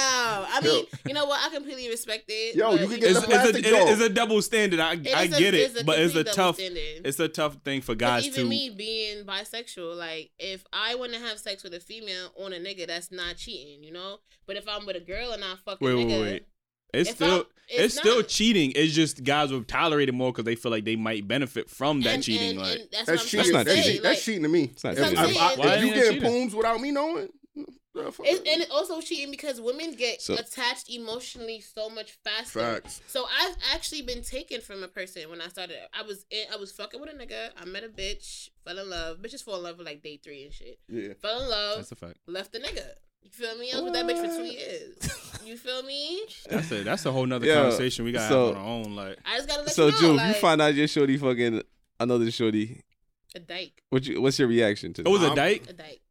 I 0.53 0.59
mean, 0.63 0.85
you 1.07 1.13
know 1.13 1.25
what? 1.25 1.39
I 1.45 1.53
completely 1.53 1.89
respect 1.89 2.25
it. 2.29 2.55
Yo, 2.55 2.71
you 2.73 2.87
can 2.87 2.99
get 2.99 3.11
it's, 3.11 3.19
the 3.19 3.25
it's, 3.25 3.25
a, 3.25 3.29
plastic 3.29 3.65
it- 3.65 3.71
dog. 3.71 3.89
it's 3.89 4.01
a 4.01 4.09
double 4.09 4.41
standard. 4.41 4.79
I, 4.79 4.93
It 4.93 5.07
I 5.15 5.23
is 5.23 5.33
a- 5.35 5.39
get 5.39 5.53
it's 5.53 5.75
it, 5.75 5.81
a 5.81 5.85
but 5.85 5.99
it's 5.99 6.15
a 6.15 6.23
tough 6.23 6.55
standard. 6.55 7.01
it's 7.05 7.19
a 7.19 7.27
tough 7.27 7.55
thing 7.65 7.81
for 7.81 7.93
But 7.93 7.97
guys 7.99 8.27
even 8.27 8.43
to. 8.43 8.49
me 8.49 8.69
being 8.69 9.25
bisexual, 9.25 9.95
like 9.97 10.31
if 10.39 10.63
I 10.73 10.95
want 10.95 11.13
to 11.13 11.19
have 11.19 11.37
sex 11.39 11.63
with 11.63 11.73
a 11.73 11.79
female 11.79 12.29
on 12.43 12.53
a 12.53 12.57
nigga, 12.57 12.87
that's 12.87 13.11
not 13.11 13.37
cheating, 13.37 13.83
you 13.83 13.91
know. 13.91 14.17
But 14.47 14.55
if 14.57 14.67
I'm 14.67 14.85
with 14.85 14.95
a 14.95 14.99
girl 15.01 15.31
and 15.31 15.43
I 15.43 15.55
fuck 15.65 15.81
a 15.81 15.85
Wait, 15.85 15.95
wait, 15.95 16.07
nigga, 16.07 16.21
wait. 16.21 16.47
It's 16.93 17.09
if 17.09 17.15
still 17.15 17.31
I'm- 17.33 17.45
it's, 17.73 17.97
still 17.97 18.21
cheating. 18.21 18.73
It's 18.75 18.93
just 18.93 19.23
guys 19.23 19.49
will 19.51 19.63
tolerate 19.63 20.09
it 20.09 20.13
more 20.13 20.31
because 20.33 20.43
they 20.43 20.55
feel 20.55 20.71
like 20.71 20.83
they 20.83 20.97
might 20.97 21.25
benefit 21.25 21.69
from 21.69 22.01
that 22.01 22.15
And- 22.15 22.23
cheating. 22.23 22.49
and- 22.51 22.59
like 22.59 22.79
and 22.79 22.87
that's, 22.91 23.05
That's 23.07 23.07
what 23.07 23.21
I'm 23.21 23.27
cheating. 23.27 23.53
That's 23.53 23.67
not 23.67 23.67
say. 23.75 23.83
cheating. 23.83 24.01
That's 24.03 24.25
cheating 24.25 24.43
to 24.43 24.49
me. 24.49 24.63
It's 24.65 24.83
not 24.83 24.95
cheating. 24.97 25.13
if 25.13 25.19
I- 25.19 25.53
if 25.75 25.83
you 25.85 25.93
getting 25.93 26.13
cheating? 26.15 26.21
pooms 26.29 26.53
without 26.55 26.81
me 26.81 26.91
knowing, 26.91 27.29
the? 27.93 28.07
It, 28.23 28.47
and 28.47 28.61
it 28.61 28.69
also 28.71 29.01
cheating 29.01 29.31
because 29.31 29.59
women 29.61 29.93
get 29.93 30.21
So- 30.21 30.35
attached 30.35 30.89
emotionally 30.89 31.59
so 31.61 31.89
much 31.89 32.17
faster. 32.23 32.59
facts. 32.59 33.01
So 33.07 33.25
I've 33.41 33.55
actually 33.73 34.01
been 34.03 34.21
taken 34.21 34.61
from 34.61 34.83
a 34.83 34.87
person 34.87 35.29
when 35.29 35.41
I 35.41 35.47
started. 35.47 35.77
I 35.93 36.03
was 36.03 36.25
in, 36.31 36.45
I 36.51 36.55
was 36.57 36.71
fucking 36.71 36.99
with 37.01 37.09
a 37.09 37.13
nigga. 37.13 37.49
I 37.59 37.65
met 37.65 37.83
a 37.83 37.89
bitch, 37.89 38.49
fell 38.65 38.77
in 38.79 38.89
love. 38.89 39.17
Bitches 39.19 39.43
fall 39.43 39.55
in 39.57 39.63
love 39.63 39.77
with 39.77 39.87
like 39.87 40.01
day 40.01 40.17
three 40.23 40.43
and 40.45 40.53
shit. 40.53 40.79
Yeah. 40.87 41.13
Fell 41.21 41.41
in 41.41 41.49
love, 41.49 41.77
that's 41.77 41.91
a 41.91 41.95
fact. 41.95 42.17
left 42.27 42.53
the 42.53 42.59
nigga. 42.59 42.85
You 43.23 43.29
feel 43.29 43.55
me? 43.57 43.71
I 43.71 43.75
was 43.75 43.83
with 43.83 43.93
that 43.93 44.05
bitch 44.07 44.19
for 44.29 44.35
two 44.35 44.45
years. 44.45 45.27
You 45.45 45.57
feel 45.57 45.83
me? 45.83 46.21
That's 46.49 46.71
a 46.71 46.83
that's 46.83 47.05
a 47.05 47.11
whole 47.11 47.25
nother 47.25 47.45
Yeah, 47.45 47.55
conversation 47.61 48.05
we 48.05 48.11
gotta 48.11 48.27
so- 48.29 48.47
have 48.47 48.57
on 48.57 48.61
our 48.63 48.67
own. 48.69 48.95
Like 48.95 49.17
I 49.25 49.37
just 49.37 49.47
gotta 49.47 49.61
let 49.63 49.71
So 49.71 49.85
you 49.87 49.91
know. 49.91 49.97
Juve, 49.99 50.15
like, 50.15 50.27
you 50.35 50.41
find 50.41 50.61
out 50.61 50.73
your 50.75 50.87
shorty 50.87 51.17
fucking 51.17 51.61
another 51.99 52.31
shorty. 52.31 52.81
a 53.35 53.39
dyke, 53.39 53.83
What 53.89 54.05
you 54.05 54.21
what's 54.21 54.39
your 54.39 54.47
reaction 54.47 54.93
to 54.93 55.03
that? 55.03 55.09
it 55.09 55.11
was 55.11 55.21
a 55.21 55.25
a 55.25 55.27
I'm- 55.27 55.35
dyke. 55.35 55.69
a 55.69 55.73
dyke. 55.73 56.01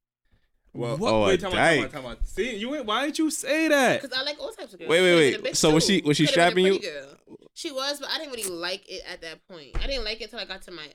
Well, 0.73 0.97
what? 0.97 1.13
oh, 1.13 1.25
a 1.25 1.27
Wait, 1.29 1.41
time 1.41 1.53
out, 1.53 1.55
time 1.55 1.61
out, 1.79 1.81
dyke. 1.83 1.93
time 1.93 2.07
out. 2.07 2.19
See, 2.29 2.57
you 2.57 2.75
ain't, 2.77 2.87
why 2.87 3.05
didn't 3.05 3.19
you 3.19 3.31
say 3.31 3.69
that? 3.69 4.01
Because 4.03 4.17
I 4.17 4.23
like 4.23 4.39
all 4.41 4.53
types 4.53 4.73
of 4.73 4.79
girls. 4.79 4.89
Wait, 4.91 5.01
wait, 5.01 5.15
wait. 5.17 5.37
been 5.43 5.47
a 5.47 5.51
bitch 5.53 5.57
So 5.57 5.75
was 5.75 5.85
she- 5.87 6.03
was 6.03 6.17
she 6.17 6.25
Could've 6.25 6.33
strapping 6.33 6.67
you? 6.67 6.79
girl. 6.81 7.17
She 7.55 7.71
was, 7.73 7.99
but 8.01 8.09
I 8.09 8.19
didn't 8.19 8.33
really 8.35 8.49
like 8.51 8.89
it 8.89 9.03
at 9.13 9.21
that 9.23 9.47
point. 9.49 9.71
I 9.83 9.87
didn't 9.87 10.05
like 10.05 10.21
it 10.21 10.25
until 10.25 10.39
I 10.41 10.45
got 10.45 10.63
to 10.63 10.71
my 10.71 10.87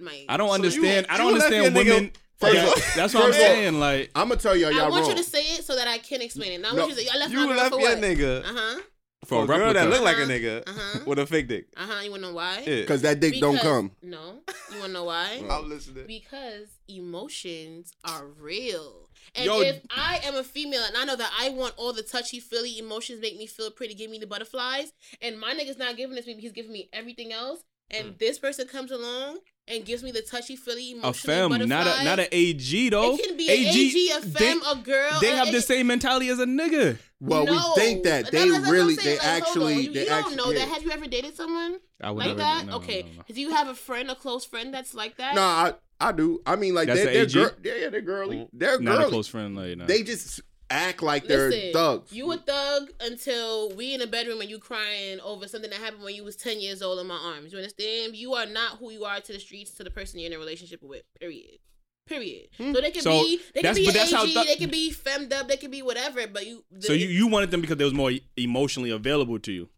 my. 0.00 0.24
I 0.28 0.36
don't 0.36 0.48
So 0.48 0.52
you- 0.54 0.54
understand. 0.56 1.06
I 1.08 1.16
don't 1.16 1.32
understand 1.34 1.74
women. 1.74 2.12
First 2.38 2.54
that- 2.54 2.76
of 2.76 2.92
that's 2.96 3.14
what 3.14 3.24
I'm 3.24 3.30
first 3.32 3.40
all- 3.40 3.46
saying. 3.46 3.80
Like 3.80 4.10
I'm 4.14 4.28
gonna 4.28 4.40
tell 4.40 4.56
y'all 4.56 4.68
I 4.68 4.72
y'all 4.72 4.80
I 4.86 4.88
want 4.90 5.02
wrong. 5.06 5.10
you 5.16 5.22
to 5.22 5.28
say 5.30 5.42
it 5.42 5.64
so 5.64 5.76
that 5.76 5.86
I 5.88 5.98
can 5.98 6.20
explain 6.22 6.52
it. 6.52 6.60
Now 6.60 6.70
I 6.70 6.72
No. 6.72 6.78
want 6.86 6.90
you 6.90 6.96
to 6.96 7.02
say, 7.02 7.08
I 7.14 7.18
left 7.18 7.30
You 7.32 7.38
my 7.38 7.46
girl 7.46 7.56
left 7.56 7.74
for 7.74 7.80
your 7.80 7.90
what? 7.90 7.98
nigga 7.98 8.40
Uh 8.40 8.52
huh. 8.52 8.80
for 9.24 9.26
for 9.26 9.40
a 9.40 9.42
a 9.42 9.46
girl 9.46 9.58
replica. 9.58 9.78
that 9.78 9.88
look 9.90 10.02
like 10.02 10.16
a 10.16 10.22
Uh-huh. 10.22 10.30
nigga 10.32 10.68
Uh-huh. 10.68 10.98
with 11.06 11.18
a 11.18 11.26
fake 11.26 11.48
dick. 11.48 11.66
Uh 11.76 11.86
huh. 11.86 12.00
You 12.02 12.10
wanna 12.10 12.26
know 12.28 12.32
why? 12.34 12.58
Yeah. 12.66 12.80
Because 12.80 13.02
that 13.02 13.20
dick 13.20 13.40
don't 13.40 13.58
come. 13.60 13.92
No. 14.02 14.40
You 14.74 14.80
wanna 14.80 14.92
know 14.92 15.04
why? 15.04 15.42
I'm 15.50 15.68
listening. 15.68 16.06
Because 16.06 16.68
emotions 16.88 17.92
are 18.04 18.26
real. 18.26 19.08
And 19.34 19.46
Yo- 19.46 19.60
if 19.60 19.80
I 19.90 20.20
am 20.24 20.34
a 20.34 20.44
female 20.44 20.82
and 20.84 20.96
I 20.96 21.04
know 21.04 21.16
that 21.16 21.32
I 21.38 21.50
want 21.50 21.74
all 21.76 21.92
the 21.92 22.02
touchy 22.02 22.40
feely 22.40 22.78
emotions 22.78 23.20
make 23.20 23.36
me 23.36 23.46
feel 23.46 23.70
pretty, 23.70 23.94
give 23.94 24.10
me 24.10 24.18
the 24.18 24.26
butterflies, 24.26 24.92
and 25.20 25.38
my 25.38 25.54
nigga's 25.54 25.78
not 25.78 25.96
giving 25.96 26.16
this 26.16 26.24
to 26.26 26.34
me, 26.34 26.40
he's 26.40 26.52
giving 26.52 26.72
me 26.72 26.88
everything 26.92 27.32
else, 27.32 27.62
and 27.90 28.08
mm. 28.08 28.18
this 28.18 28.38
person 28.38 28.66
comes 28.66 28.90
along 28.90 29.38
and 29.70 29.84
gives 29.84 30.02
me 30.02 30.10
the 30.10 30.22
touchy 30.22 30.56
feely 30.56 30.90
a 30.90 30.94
emotional 30.94 31.12
femme, 31.12 31.50
butterflies. 31.50 31.68
not 31.68 32.00
a 32.00 32.04
not 32.04 32.18
an 32.18 32.26
AG 32.32 32.88
though. 32.90 33.14
It 33.14 33.24
can 33.24 33.36
be 33.36 33.48
an 33.48 33.54
AG, 33.74 34.10
a 34.10 34.20
femme, 34.20 34.60
they, 34.60 34.70
a 34.70 34.74
girl. 34.82 35.20
they 35.20 35.30
a- 35.32 35.36
have 35.36 35.52
the 35.52 35.62
same 35.62 35.86
mentality 35.86 36.28
as 36.28 36.38
a 36.38 36.46
nigga. 36.46 36.98
Well, 37.20 37.44
No. 37.44 37.52
we 37.52 37.80
think 37.82 38.04
that 38.04 38.30
they 38.30 38.48
that's 38.48 38.62
what 38.62 38.70
really, 38.72 38.94
they 38.96 39.18
Like, 39.18 39.24
actually, 39.26 39.74
You, 39.82 39.92
they 39.92 40.00
you 40.00 40.06
don't 40.06 40.18
actually. 40.18 40.36
know 40.36 40.50
yeah. 40.50 40.58
that. 40.60 40.68
Have 40.68 40.82
you 40.82 40.90
ever 40.90 41.06
dated 41.06 41.36
someone 41.36 41.78
I 42.00 42.10
would 42.10 42.18
like 42.18 42.26
never. 42.28 42.38
that? 42.38 42.66
no, 42.66 42.76
okay. 42.76 43.02
no, 43.02 43.08
no. 43.28 43.34
Do 43.34 43.40
you 43.40 43.50
have 43.50 43.68
a 43.68 43.74
friend, 43.74 44.10
a 44.10 44.14
close 44.14 44.44
friend 44.46 44.72
that's 44.72 44.94
like 44.94 45.16
that? 45.18 45.34
No, 45.34 45.42
I, 45.42 45.74
I 46.00 46.12
do. 46.12 46.40
I 46.46 46.56
mean, 46.56 46.74
like 46.74 46.86
That's 46.88 47.00
they're, 47.04 47.12
they're 47.12 47.22
AG? 47.24 47.32
girl, 47.34 47.50
yeah, 47.62 47.74
yeah, 47.74 47.88
they're 47.90 48.00
girly. 48.00 48.48
They're 48.54 48.80
Not 48.80 49.02
a 49.04 49.08
close 49.08 49.28
friend. 49.28 49.54
Like, 49.54 49.76
no. 49.76 49.84
They 49.84 50.02
just 50.02 50.40
act 50.70 51.02
like 51.02 51.26
they're 51.26 51.50
Listen, 51.50 51.72
thugs. 51.72 52.12
You 52.12 52.30
a 52.32 52.36
thug 52.36 52.90
until 53.00 53.74
we 53.74 53.92
in 53.94 54.00
the 54.00 54.06
bedroom 54.06 54.40
and 54.40 54.48
you 54.48 54.58
crying 54.58 55.20
over 55.20 55.46
something 55.48 55.70
that 55.70 55.78
happened 55.80 56.02
when 56.04 56.14
you 56.14 56.24
was 56.24 56.36
ten 56.36 56.60
years 56.60 56.80
old 56.82 56.98
in 57.00 57.06
my 57.06 57.16
arms. 57.16 57.52
You 57.52 57.58
understand? 57.58 58.16
You 58.16 58.34
are 58.34 58.46
not 58.46 58.78
who 58.78 58.90
you 58.90 59.04
are 59.04 59.20
to 59.20 59.32
the 59.32 59.40
streets 59.40 59.72
to 59.72 59.84
the 59.84 59.90
person 59.90 60.20
you're 60.20 60.30
in 60.30 60.36
a 60.36 60.38
relationship 60.38 60.82
with. 60.82 61.02
Period. 61.20 61.58
Period. 62.06 62.48
Hmm. 62.56 62.72
So 62.74 62.80
they 62.80 62.90
can 62.90 63.02
So, 63.02 63.10
be 63.22 63.40
they 63.54 63.62
can 63.62 63.74
be 63.74 63.86
but 63.86 63.96
AG, 63.96 64.10
thug- 64.34 64.46
they 64.46 64.56
can 64.56 64.70
be 64.70 64.90
femmed 64.90 65.32
up, 65.32 65.48
they 65.48 65.56
can 65.56 65.70
be 65.70 65.82
whatever. 65.82 66.26
But 66.26 66.46
you, 66.46 66.64
the, 66.70 66.82
so 66.82 66.92
you, 66.92 67.06
you 67.06 67.26
wanted 67.28 67.50
them 67.50 67.60
because 67.60 67.76
they 67.76 67.84
was 67.84 67.94
more 67.94 68.12
emotionally 68.36 68.90
available 68.90 69.38
to 69.38 69.52
you. 69.52 69.68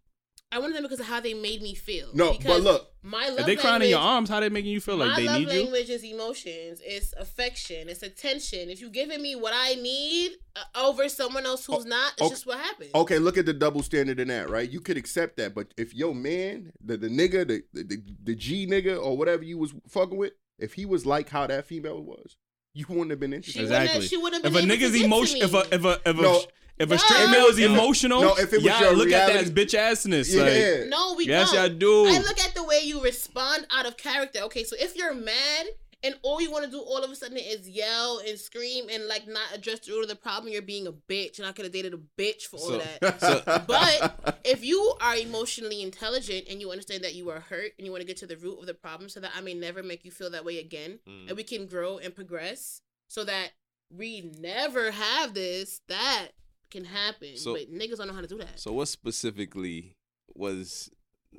I 0.53 0.59
wanted 0.59 0.77
them 0.77 0.83
because 0.83 1.01
of 1.01 1.07
how 1.07 1.19
they 1.21 1.33
made 1.33 1.63
me 1.63 1.75
feel. 1.75 2.11
No, 2.13 2.33
because 2.33 2.45
but 2.59 2.63
look, 2.63 2.91
my 3.03 3.29
love 3.31 3.41
If 3.41 3.47
they 3.47 3.57
crying 3.57 3.81
in 3.83 3.89
your 3.89 4.01
arms, 4.01 4.29
how 4.29 4.39
they 4.41 4.51
making 4.51 4.71
you 4.71 4.81
feel 4.83 4.97
like 4.99 5.17
they 5.17 5.23
need 5.23 5.41
you? 5.41 5.47
My 5.47 5.53
love 5.55 5.63
language 5.63 5.89
is 5.91 6.05
emotions. 6.05 6.81
It's 6.85 7.15
affection. 7.19 7.89
It's 7.89 8.03
attention. 8.03 8.69
If 8.69 8.81
you 8.83 8.91
giving 8.91 9.23
me 9.23 9.35
what 9.35 9.55
I 9.57 9.75
need 9.75 10.33
uh, 10.55 10.61
over 10.87 11.09
someone 11.09 11.47
else 11.47 11.65
who's 11.65 11.87
Oh, 11.87 11.89
not, 11.89 12.13
it's 12.13 12.23
okay. 12.23 12.31
just 12.31 12.47
what 12.47 12.59
happens. 12.59 12.91
okay, 12.95 13.19
look 13.19 13.39
at 13.39 13.47
the 13.47 13.55
double 13.55 13.83
standard 13.83 14.21
in 14.21 14.29
that, 14.29 14.51
right? 14.51 14.71
You 14.71 14.81
could 14.81 14.99
accept 14.99 15.39
that, 15.39 15.55
but 15.55 15.73
if 15.79 15.95
your 15.95 16.15
man, 16.15 16.73
the 16.85 16.99
the 16.99 17.09
nigga, 17.09 17.49
the 17.49 17.63
the, 17.73 17.83
the, 17.85 18.03
the 18.23 18.35
G 18.35 18.67
nigga 18.67 19.03
or 19.03 19.17
whatever 19.17 19.43
you 19.43 19.57
was 19.57 19.73
fucking 19.89 20.19
with, 20.19 20.35
if 20.59 20.75
he 20.75 20.85
was 20.85 21.07
like 21.07 21.31
how 21.31 21.47
that 21.47 21.65
female 21.65 22.03
was, 22.03 22.37
you 22.75 22.85
wouldn't 22.89 23.11
have 23.11 23.21
been 23.21 23.31
She 23.31 23.37
interested. 23.37 23.63
wouldn't 23.63 23.83
Exactly. 23.85 24.07
she 24.07 24.17
wouldn't 24.19 24.45
If 24.45 24.53
have 24.53 24.63
a 24.63 24.67
been 24.67 24.71
able 24.71 24.81
to 24.91 24.97
nigga's 24.99 25.03
emotion, 25.03 25.39
if 25.41 25.55
a 25.55 25.75
if 25.75 25.85
a 25.87 26.01
if 26.11 26.19
a 26.19 26.23
No. 26.23 26.43
If 26.79 26.91
a 26.91 26.99
straight 26.99 27.25
If 27.25 27.31
male 27.31 27.47
is 27.47 27.59
emotional, 27.59 28.21
no, 28.23 28.35
if 28.37 28.53
it 28.53 28.57
was 28.57 28.65
y'all 28.65 28.81
your 28.81 28.97
look 28.97 29.11
at 29.13 29.27
that 29.29 29.37
as 29.37 29.51
bitch 29.51 29.79
assness. 29.79 30.33
Yeah. 30.35 30.81
Like, 30.81 30.89
No, 30.89 31.15
we 31.15 31.27
yes, 31.27 31.53
don't. 31.53 31.61
y'all 31.71 31.79
do. 31.79 32.07
I 32.07 32.19
look 32.19 32.41
at 32.41 32.55
the 32.55 32.65
way 32.65 32.81
you 32.83 33.03
respond 33.03 33.67
out 33.71 33.87
of 33.87 33.97
character. 33.97 34.41
Okay, 34.45 34.65
so 34.65 34.75
if 34.79 34.97
you're 34.97 35.15
mad 35.15 35.67
and 36.05 36.17
all 36.23 36.41
you 36.41 36.51
want 36.51 36.65
to 36.65 36.71
do 36.71 36.81
all 36.81 37.05
of 37.05 37.11
a 37.11 37.15
sudden 37.15 37.37
is 37.37 37.69
yell 37.69 38.21
and 38.27 38.37
scream 38.37 38.87
and 38.91 39.07
like 39.07 39.29
not 39.29 39.55
address 39.55 39.79
the 39.81 39.93
root 39.93 40.03
of 40.03 40.09
the 40.09 40.17
problem, 40.17 40.53
you're 40.53 40.61
being 40.61 40.89
a 40.89 40.93
bitch, 40.93 41.39
and 41.39 41.47
I 41.47 41.53
could 41.53 41.65
have 41.65 41.73
dated 41.73 41.95
a 41.95 42.01
bitch 42.21 42.43
for 42.47 42.57
all 42.57 42.69
So- 42.71 42.81
of 42.81 43.01
that. 43.21 43.65
But 43.69 44.41
if 44.45 44.65
you 44.65 44.95
are 45.01 45.15
emotionally 45.17 45.83
intelligent 45.83 46.49
and 46.51 46.61
you 46.61 46.73
understand 46.73 47.05
that 47.05 47.15
you 47.15 47.31
are 47.31 47.41
hurt 47.41 47.73
and 47.79 47.87
you 47.87 47.93
want 47.93 48.01
to 48.01 48.07
get 48.07 48.17
to 48.19 48.27
the 48.27 48.37
root 48.37 48.59
of 48.59 48.67
the 48.67 48.75
problem 48.75 49.09
so 49.09 49.21
that 49.21 49.31
I 49.37 49.41
may 49.41 49.55
never 49.55 49.83
make 49.85 50.05
you 50.05 50.11
feel 50.11 50.31
that 50.31 50.45
way 50.45 50.59
again 50.59 50.99
Mm. 51.09 51.29
and 51.29 51.37
we 51.37 51.45
can 51.45 51.67
grow 51.67 51.99
and 51.99 52.13
progress 52.15 52.81
so 53.09 53.23
that 53.25 53.51
we 53.95 54.33
never 54.41 54.91
have 54.91 55.35
this, 55.35 55.83
that 55.89 56.29
can 56.73 56.85
happen. 56.85 57.37
So- 57.37 57.53
but 57.55 57.73
niggas 57.73 57.99
don't 57.99 58.09
know 58.09 58.15
how 58.15 58.21
to 58.23 58.27
do 58.27 58.39
that. 58.39 58.59
So 58.59 58.73
what 58.73 58.89
specifically 58.89 59.97
was 60.35 60.91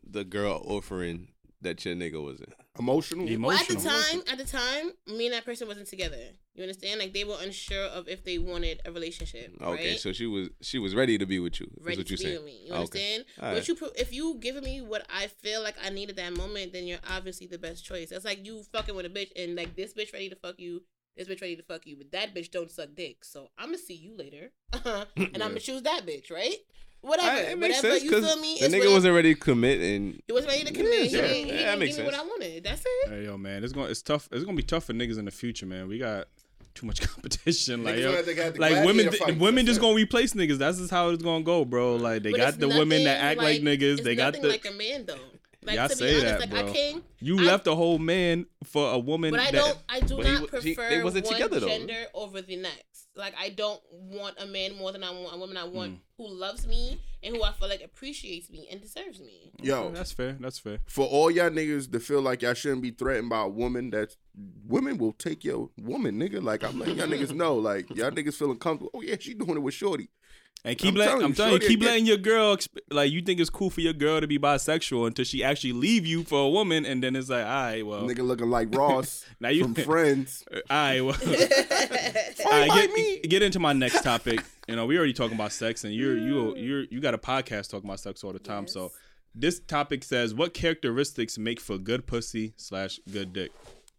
the 0.06 0.24
girl 0.24 0.63
offering 0.66 1.30
that 1.62 1.84
your 1.86 1.96
nigga 1.96 2.24
was 2.24 2.40
in? 2.40 2.54
emotional. 2.80 3.30
Emo- 3.30 3.50
Well, 3.50 3.58
at 3.60 3.68
the 3.68 3.75
time, 3.75 4.24
at 4.32 4.38
the 4.40 4.46
time, 4.46 4.92
me 5.06 5.28
and 5.28 5.34
that 5.36 5.46
person 5.46 5.68
wasn't 5.68 5.86
together. 5.88 6.18
You 6.56 6.63
understand? 6.63 7.00
Like 7.00 7.13
they 7.13 7.24
were 7.24 7.38
unsure 7.40 7.86
of 7.86 8.08
if 8.08 8.24
they 8.24 8.40
wanted 8.40 8.82
a 8.86 8.92
relationship. 8.92 9.54
Okay, 9.62 9.90
right? 9.92 10.00
so 10.00 10.12
she 10.12 10.25
was 10.25 10.50
she 10.62 10.80
was 10.80 10.96
ready 10.96 11.18
to 11.20 11.25
be 11.28 11.38
with 11.40 11.60
you. 11.60 11.68
Is 11.80 11.86
ready 11.86 11.98
what 12.00 12.08
to 12.08 12.13
you 12.13 12.18
be 12.18 12.24
saying? 12.24 12.36
with 12.38 12.46
me. 12.46 12.62
You 12.66 12.74
Okay. 12.74 12.80
understand? 12.80 13.25
But 13.40 13.68
you, 13.68 13.78
if 13.96 14.12
you 14.13 14.38
giving 14.40 14.63
me 14.63 14.82
what 14.82 15.06
I 15.08 15.28
feel 15.28 15.62
like 15.62 15.75
I 15.84 15.90
need 15.90 16.10
at 16.10 16.16
that 16.16 16.36
moment, 16.36 16.74
then 16.74 16.86
you're 16.88 17.00
obviously 17.10 17.46
the 17.48 17.60
best 17.60 17.86
choice. 17.86 18.10
That's 18.10 18.25
like 18.25 18.44
you 18.46 18.63
fucking 18.72 18.96
with 18.96 19.06
a 19.06 19.10
bitch 19.10 19.30
and 19.36 19.56
like 19.56 19.75
this 19.75 19.94
bitch 19.94 20.12
ready 20.12 20.30
to 20.30 20.36
fuck 20.36 20.60
you. 20.60 20.82
This 21.15 21.27
bitch 21.27 21.41
ready 21.41 21.55
to 21.55 21.63
fuck 21.63 21.86
you, 21.86 21.96
but 21.96 22.12
that 22.12 22.34
bitch 22.34 22.50
don't 22.51 22.72
suck 22.72 22.89
dick. 22.96 23.24
So 23.24 23.50
I'm 23.58 23.67
gonna 23.67 23.77
see 23.77 23.93
you 23.96 24.15
later, 24.17 24.51
and 24.74 25.05
I'm 25.17 25.50
gonna 25.50 25.60
choose 25.60 25.84
that 25.84 26.05
bitch, 26.08 26.32
right? 26.32 26.55
Whatever, 27.01 27.27
All 27.29 27.36
right, 27.36 27.50
it 27.50 27.60
makes 27.60 27.75
whatever 27.77 27.93
sense 28.00 28.03
you 28.05 28.10
because 28.12 28.34
feel 28.34 28.41
me. 28.41 28.58
the 28.60 28.67
nigga 28.67 28.72
whatever- 28.79 28.93
wasn't 28.93 29.15
ready 29.15 29.34
to 29.36 29.39
commit, 29.39 29.79
and 29.82 30.22
He 30.25 30.34
was 30.34 30.46
ready 30.48 30.63
to 30.63 30.74
commit. 30.74 31.12
Yeah, 31.12 31.27
he 31.27 31.27
didn't, 31.27 31.27
yeah, 31.27 31.34
he 31.38 31.51
that 31.51 31.58
didn't 31.58 31.79
makes 31.79 31.96
give 31.98 32.05
me 32.05 32.12
what 32.12 32.20
I 32.20 32.24
wanted. 32.24 32.63
That's 32.63 32.82
it. 32.86 33.10
Hey, 33.10 33.24
yo, 33.25 33.38
man, 33.38 33.63
it's 33.63 33.74
going 33.74 33.91
it's 33.91 34.01
tough. 34.01 34.27
It's 34.32 34.43
gonna 34.46 34.55
be 34.58 34.63
tough 34.63 34.86
for 34.86 34.93
niggas 34.93 35.20
in 35.20 35.25
the 35.25 35.32
future, 35.32 35.65
man. 35.65 35.88
We 35.88 36.00
got 36.00 36.27
too 36.75 36.86
much 36.88 37.01
competition. 37.08 37.84
Like, 37.84 37.98
yo, 37.98 38.05
gonna 38.05 38.17
have 38.17 38.25
to 38.25 38.36
have 38.41 38.53
the 38.55 38.60
like 38.62 38.86
women, 38.86 39.05
gladiator 39.08 39.34
women 39.39 39.65
just 39.67 39.82
gonna 39.82 39.93
replace 39.96 40.34
niggas. 40.34 40.58
That's 40.58 40.77
just 40.79 40.91
how 40.91 41.10
it's 41.10 41.22
gonna 41.22 41.43
go, 41.43 41.65
bro. 41.65 41.98
Like 41.98 42.24
they 42.24 42.32
But 42.32 42.38
got 42.39 42.50
it's 42.50 42.58
the 42.58 42.70
women 42.70 43.03
that 43.03 43.22
act 43.22 43.38
like, 43.38 43.62
niggas. 43.62 43.82
it's 43.98 44.01
They 44.03 44.15
got 44.15 44.27
nothing 44.34 44.41
the. 44.43 44.48
like 44.48 44.65
a 44.65 44.72
man 44.72 45.05
though. 45.05 45.20
Like 45.65 45.75
Y'all 45.75 45.88
to 45.89 45.96
be 45.96 46.00
say 46.00 46.20
honest, 46.20 46.25
that, 46.25 46.39
like 46.39 46.50
bro. 46.50 46.60
I 46.70 46.74
can't. 46.74 47.03
you 47.20 47.39
I- 47.39 47.43
left 47.43 47.67
a 47.67 47.75
whole 47.75 48.00
man 48.00 48.46
for 48.65 48.91
a 48.93 49.00
woman. 49.00 49.32
But 49.32 49.39
I 49.39 49.46
that, 49.46 49.53
don't. 49.53 49.77
I 49.89 50.00
do 50.01 50.17
not 50.17 50.39
he- 50.41 50.48
prefer 50.48 50.89
they 50.89 51.03
wasn't 51.03 51.25
one 51.25 51.34
together, 51.36 51.60
gender 51.62 52.05
over 52.13 52.41
the 52.41 52.55
next. 52.58 53.08
Like 53.15 53.36
I 53.39 53.50
don't 53.50 53.79
want 53.91 54.36
a 54.39 54.46
man 54.48 54.75
more 54.75 54.91
than 54.91 55.03
I 55.03 55.12
want 55.12 55.36
a 55.36 55.38
woman. 55.38 55.55
I 55.58 55.62
Mm. 55.67 55.72
want 55.72 56.00
who 56.17 56.27
loves 56.27 56.65
me 56.67 57.00
and 57.22 57.36
who 57.36 57.43
I 57.43 57.51
feel 57.51 57.70
like 57.70 57.82
appreciates 57.84 58.50
me 58.50 58.67
and 58.72 58.82
deserves 58.82 59.20
me. 59.20 59.51
Yo, 59.62 59.91
that's 59.91 60.12
fair. 60.12 60.36
That's 60.39 60.58
fair. 60.58 60.79
for 60.88 61.05
all 61.05 61.29
y'all 61.29 61.50
niggas 61.51 61.91
to 61.91 62.00
feel 62.00 62.22
like 62.22 62.41
y'all 62.41 62.55
shouldn't 62.55 62.82
be 62.82 62.89
threatened 62.91 63.29
by 63.29 63.41
a 63.43 63.48
woman, 63.48 63.91
that's 63.91 64.17
women 64.65 64.98
will 64.98 65.13
take 65.13 65.43
your 65.43 65.70
woman, 65.77 66.20
nigga. 66.20 66.41
Like 66.41 66.63
I'm 66.63 66.79
letting 66.79 66.98
y'all 66.98 67.08
niggas 67.08 67.34
know, 67.36 67.55
like 67.55 67.88
y'all 67.96 68.10
niggas 68.12 68.34
feeling 68.36 68.58
comfortable. 68.58 68.91
Oh 68.96 69.01
yeah, 69.01 69.15
she 69.20 69.36
doing 69.36 69.58
it 69.58 69.62
with 69.62 69.75
Shorty. 69.75 70.10
And 70.65 70.77
keep 70.77 70.93
I'm 70.93 70.96
letting, 70.96 71.12
telling 71.12 71.25
I'm 71.25 71.34
telling 71.34 71.53
you, 71.62 71.67
keep 71.67 71.79
get- 71.82 71.86
letting 71.88 72.05
your 72.05 72.15
girl 72.17 72.58
like 72.89 73.12
you 73.12 73.22
think 73.22 73.41
it's 73.41 73.50
cool 73.50 73.70
for 73.70 73.82
your 73.82 73.91
girl 73.91 74.22
to 74.22 74.27
be 74.27 74.39
bisexual 74.39 75.08
until 75.08 75.25
she 75.25 75.43
actually 75.43 75.74
leave 75.74 76.05
you 76.05 76.24
for 76.24 76.39
a 76.46 76.50
woman, 76.50 76.86
and 76.86 77.03
then 77.03 77.17
it's 77.17 77.27
like, 77.29 77.46
all 77.46 77.51
right, 77.51 77.86
well, 77.86 78.03
Nigga 78.03 78.20
looking 78.25 78.50
like 78.50 78.74
Ross 78.74 79.25
Now 79.41 79.50
you- 79.50 79.63
from 79.63 79.74
Friends. 79.91 80.46
all 80.51 80.62
right, 80.70 81.01
well. 81.01 81.13
Fight 81.74 82.46
All 82.46 82.51
right, 82.51 82.72
get, 82.72 82.93
me. 82.93 83.20
get 83.22 83.41
into 83.41 83.60
my 83.60 83.74
next 83.74 84.01
topic. 84.03 84.41
You 84.67 84.75
know, 84.77 84.86
we 84.86 84.98
already 84.98 85.13
talking 85.13 85.36
about 85.36 85.52
sex, 85.52 85.84
and 85.84 85.93
you're 85.93 86.17
you 86.17 86.56
you 86.56 86.88
you 86.89 86.99
got 87.02 87.13
a 87.13 87.17
podcast 87.17 87.69
talking 87.69 87.89
about 87.89 87.99
sex 87.99 88.23
all 88.23 88.32
the 88.34 88.39
time. 88.39 88.67
So 88.67 88.91
this 89.36 89.60
topic 89.60 90.04
says, 90.04 90.34
what 90.34 90.54
characteristics 90.54 91.38
make 91.38 91.60
for 91.60 91.78
good 91.78 92.06
pussy 92.08 92.54
slash 92.56 92.99
good 93.12 93.34
dick? 93.34 93.52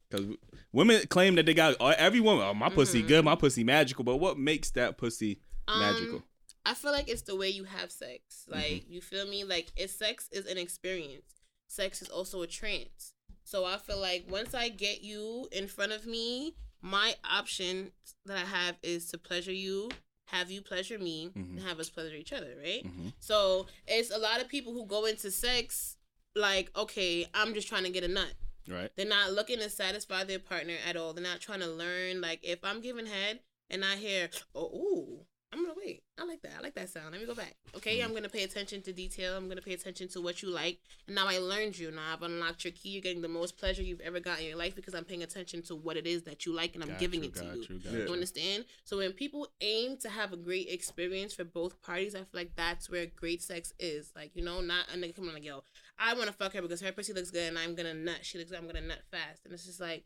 Because 0.09 0.27
women 0.73 1.03
claim 1.09 1.35
that 1.35 1.45
they 1.47 1.55
got 1.55 1.77
every 1.99 2.21
woman. 2.21 2.45
Oh, 2.47 2.55
my 2.55 2.69
pussy 2.71 3.01
Mm-hmm. 3.01 3.09
good, 3.09 3.25
my 3.25 3.35
pussy 3.35 3.65
magical. 3.65 4.05
But 4.05 4.17
what 4.17 4.39
makes 4.39 4.71
that 4.73 4.97
pussy 4.97 5.41
magical? 5.69 6.23
I 6.67 6.75
feel 6.75 6.93
like 6.93 7.09
it's 7.09 7.23
the 7.23 7.37
way 7.37 7.49
you 7.49 7.65
have 7.65 7.91
sex. 7.91 8.47
Like 8.49 8.65
Mm-hmm. 8.85 8.93
you 8.93 9.01
feel 9.01 9.27
me? 9.27 9.45
Like 9.45 9.73
it's 9.77 9.95
sex 9.95 10.29
is 10.33 10.47
an 10.47 10.59
experience. 10.59 11.35
Sex 11.69 12.03
is 12.03 12.09
also 12.09 12.43
a 12.43 12.47
trance. 12.47 13.13
So 13.45 13.65
I 13.65 13.77
feel 13.77 13.99
like 13.99 14.25
once 14.29 14.55
I 14.55 14.69
get 14.71 15.03
you 15.03 15.49
in 15.53 15.69
front 15.69 15.93
of 15.93 16.07
me, 16.07 16.55
my 16.81 17.17
option 17.31 17.93
that 18.27 18.37
I 18.39 18.47
have 18.47 18.77
is 18.83 19.11
to 19.11 19.19
pleasure 19.19 19.53
you, 19.53 19.91
have 20.27 20.51
you 20.51 20.63
pleasure 20.63 20.99
me, 20.99 21.31
Mhm. 21.37 21.51
and 21.57 21.61
have 21.61 21.79
us 21.81 21.91
pleasure 21.91 22.17
each 22.17 22.33
other, 22.33 22.57
right? 22.57 22.85
Mhm. 22.85 23.13
So 23.21 23.67
it's 23.87 24.11
a 24.11 24.19
lot 24.19 24.41
of 24.41 24.49
people 24.49 24.73
who 24.73 24.87
go 24.87 25.05
into 25.05 25.31
sex 25.31 25.97
like, 26.35 26.75
okay, 26.77 27.27
I'm 27.35 27.55
just 27.55 27.69
trying 27.69 27.85
to 27.85 27.91
get 27.91 28.05
a 28.05 28.09
nut. 28.09 28.33
Right. 28.67 28.91
They're 28.97 29.07
not 29.07 29.33
looking 29.35 29.59
to 29.59 29.69
satisfy 29.71 30.25
their 30.25 30.39
partner 30.39 30.77
at 30.87 30.97
all. 30.97 31.13
They're 31.13 31.23
not 31.23 31.41
trying 31.41 31.61
to 31.61 31.67
learn. 31.69 32.21
Like 32.23 32.41
if 32.43 32.65
I'm 32.65 32.81
giving 32.81 33.07
head 33.07 33.41
and 33.71 33.85
I 33.85 33.97
hear, 33.97 34.31
oh, 34.55 34.67
ooh, 34.75 35.27
I'm 35.55 35.63
gonna 35.63 35.75
wait. 35.79 36.03
I 36.19 36.25
like 36.25 36.43
that. 36.43 36.53
I 36.59 36.63
like 36.63 36.75
that 36.75 36.89
sound. 36.91 37.13
Let 37.13 37.21
me 37.21 37.27
go 37.27 37.35
back. 37.35 37.55
Okay, 37.77 38.01
I'm 38.01 38.13
gonna 38.13 38.29
pay 38.29 38.43
attention 38.43 38.83
to 38.83 38.93
detail. 38.93 39.37
I'm 39.37 39.49
gonna 39.49 39.63
pay 39.63 39.73
attention 39.73 40.09
to 40.09 40.21
what 40.21 40.43
you 40.43 40.51
like. 40.51 40.79
And 41.07 41.15
now 41.15 41.27
I 41.29 41.39
learned 41.39 41.79
you. 41.79 41.91
Now 41.91 42.13
I've 42.13 42.23
unlocked 42.23 42.65
your 42.65 42.73
key. 42.73 42.91
You're 42.91 43.03
getting 43.03 43.23
the 43.23 43.29
most 43.29 43.57
pleasure 43.57 43.83
you've 43.83 44.01
ever 44.01 44.19
gotten 44.21 44.43
in 44.43 44.49
your 44.49 44.59
life 44.59 44.75
because 44.75 44.95
I'm 44.95 45.05
paying 45.05 45.23
attention 45.23 45.63
to 45.63 45.77
what 45.77 45.97
it 45.97 46.07
is 46.07 46.23
that 46.25 46.45
you 46.45 46.53
like 46.53 46.75
and 46.75 46.83
I'm 46.83 46.91
Got 46.91 46.99
giving 46.99 47.23
you, 47.23 47.29
it 47.31 47.37
to 47.37 47.45
you. 47.45 47.67
you, 47.69 47.81
Yeah. 47.85 48.07
You 48.07 48.13
understand? 48.13 48.65
So 48.85 48.97
when 48.99 49.13
people 49.13 49.49
aim 49.61 49.97
to 49.99 50.09
have 50.11 50.33
a 50.33 50.37
great 50.37 50.69
experience 50.69 51.33
for 51.35 51.45
both 51.45 51.81
parties, 51.83 52.15
I 52.15 52.19
feel 52.19 52.27
like 52.33 52.57
that's 52.57 52.91
where 52.91 53.07
great 53.07 53.41
sex 53.43 53.73
is. 53.79 54.13
Like, 54.17 54.33
you 54.35 54.45
know, 54.45 54.61
not 54.61 54.87
a 54.93 54.97
nigga 54.99 55.15
coming 55.15 55.33
like, 55.33 55.45
yo, 55.45 55.63
I 55.99 56.15
want 56.15 56.27
to 56.27 56.33
fuck 56.33 56.53
her 56.55 56.63
because 56.63 56.81
her 56.81 56.91
pussy 56.93 57.13
looks 57.13 57.31
good 57.31 57.49
and 57.49 57.59
I'm 57.59 57.75
gonna 57.77 57.95
nut. 57.95 58.19
She 58.23 58.39
looks 58.39 58.51
good, 58.51 58.59
I'm 58.59 58.67
gonna 58.67 58.81
nut 58.81 59.03
fast. 59.11 59.45
And 59.45 59.55
it's 59.55 59.67
just 59.67 59.81
like, 59.81 60.05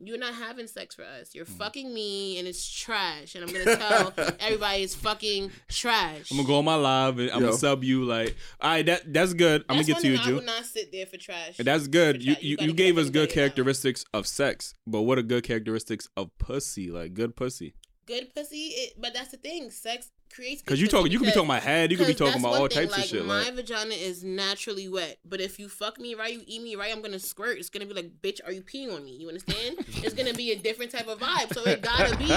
you're 0.00 0.18
not 0.18 0.34
having 0.34 0.66
sex 0.66 0.94
for 0.94 1.04
us. 1.04 1.34
You're 1.34 1.44
mm. 1.44 1.58
fucking 1.58 1.92
me 1.92 2.38
and 2.38 2.48
it's 2.48 2.68
trash. 2.68 3.34
And 3.34 3.44
I'm 3.44 3.52
gonna 3.52 3.76
tell 3.76 4.12
everybody 4.40 4.82
it's 4.82 4.94
fucking 4.94 5.50
trash. 5.68 6.30
I'm 6.30 6.38
gonna 6.38 6.48
go 6.48 6.58
on 6.58 6.64
my 6.64 6.74
live 6.74 7.18
and 7.18 7.30
I'm 7.30 7.40
Yo. 7.40 7.48
gonna 7.48 7.58
sub 7.58 7.84
you. 7.84 8.04
Like, 8.04 8.34
all 8.60 8.70
right, 8.70 8.86
that 8.86 9.12
that's 9.12 9.34
good. 9.34 9.64
I'm 9.68 9.76
That's 9.76 9.88
gonna 9.88 10.00
get 10.00 10.02
to 10.02 10.12
you, 10.12 10.18
thing 10.18 10.32
I 10.32 10.34
would 10.36 10.46
not 10.46 10.64
sit 10.64 10.90
there 10.90 11.06
for 11.06 11.18
trash. 11.18 11.58
And 11.58 11.66
that's 11.66 11.86
good. 11.86 12.16
For 12.16 12.22
You 12.22 12.34
trash. 12.34 12.44
you, 12.44 12.56
you 12.60 12.72
gave 12.72 12.98
us 12.98 13.06
good 13.06 13.12
get 13.12 13.22
it 13.22 13.30
out. 13.30 13.34
characteristics 13.34 14.04
of 14.14 14.26
sex, 14.26 14.74
but 14.86 15.02
what 15.02 15.18
are 15.18 15.22
good 15.22 15.44
characteristics 15.44 16.08
of 16.16 16.36
pussy? 16.38 16.90
Like 16.90 17.14
good 17.14 17.36
pussy. 17.36 17.74
Good 18.06 18.34
pussy, 18.34 18.56
it, 18.56 18.94
but 18.98 19.14
that's 19.14 19.30
the 19.30 19.36
thing. 19.36 19.70
Sex 19.70 20.10
creates. 20.30 20.62
Cause 20.62 20.80
you 20.80 20.88
talking, 20.88 21.10
you 21.12 21.18
could 21.18 21.26
be 21.26 21.32
talking 21.32 21.48
about 21.50 21.62
head, 21.62 21.90
you 21.90 21.96
could 21.96 22.06
be 22.06 22.14
talking 22.14 22.40
about 22.40 22.54
all 22.54 22.68
thing, 22.68 22.88
types 22.88 22.92
like, 22.92 23.04
of 23.04 23.10
shit. 23.10 23.24
My 23.24 23.44
Like, 23.44 23.54
vagina 23.54 23.94
is 23.94 24.24
naturally 24.24 24.88
wet, 24.88 25.18
but 25.24 25.40
if 25.40 25.58
you 25.58 25.68
fuck 25.68 25.98
me 25.98 26.14
right, 26.14 26.32
you 26.32 26.42
eat 26.46 26.62
me 26.62 26.76
right, 26.76 26.92
I'm 26.94 27.02
gonna 27.02 27.18
squirt. 27.18 27.58
It's 27.58 27.70
gonna 27.70 27.86
be 27.86 27.94
like, 27.94 28.22
bitch, 28.22 28.40
are 28.44 28.52
you 28.52 28.62
peeing 28.62 28.94
on 28.94 29.04
me? 29.04 29.16
You 29.16 29.28
understand? 29.28 29.78
it's 29.88 30.14
gonna 30.14 30.34
be 30.34 30.52
a 30.52 30.56
different 30.56 30.90
type 30.90 31.08
of 31.08 31.18
vibe. 31.18 31.52
So 31.52 31.62
it 31.64 31.82
gotta 31.82 32.16
be, 32.16 32.28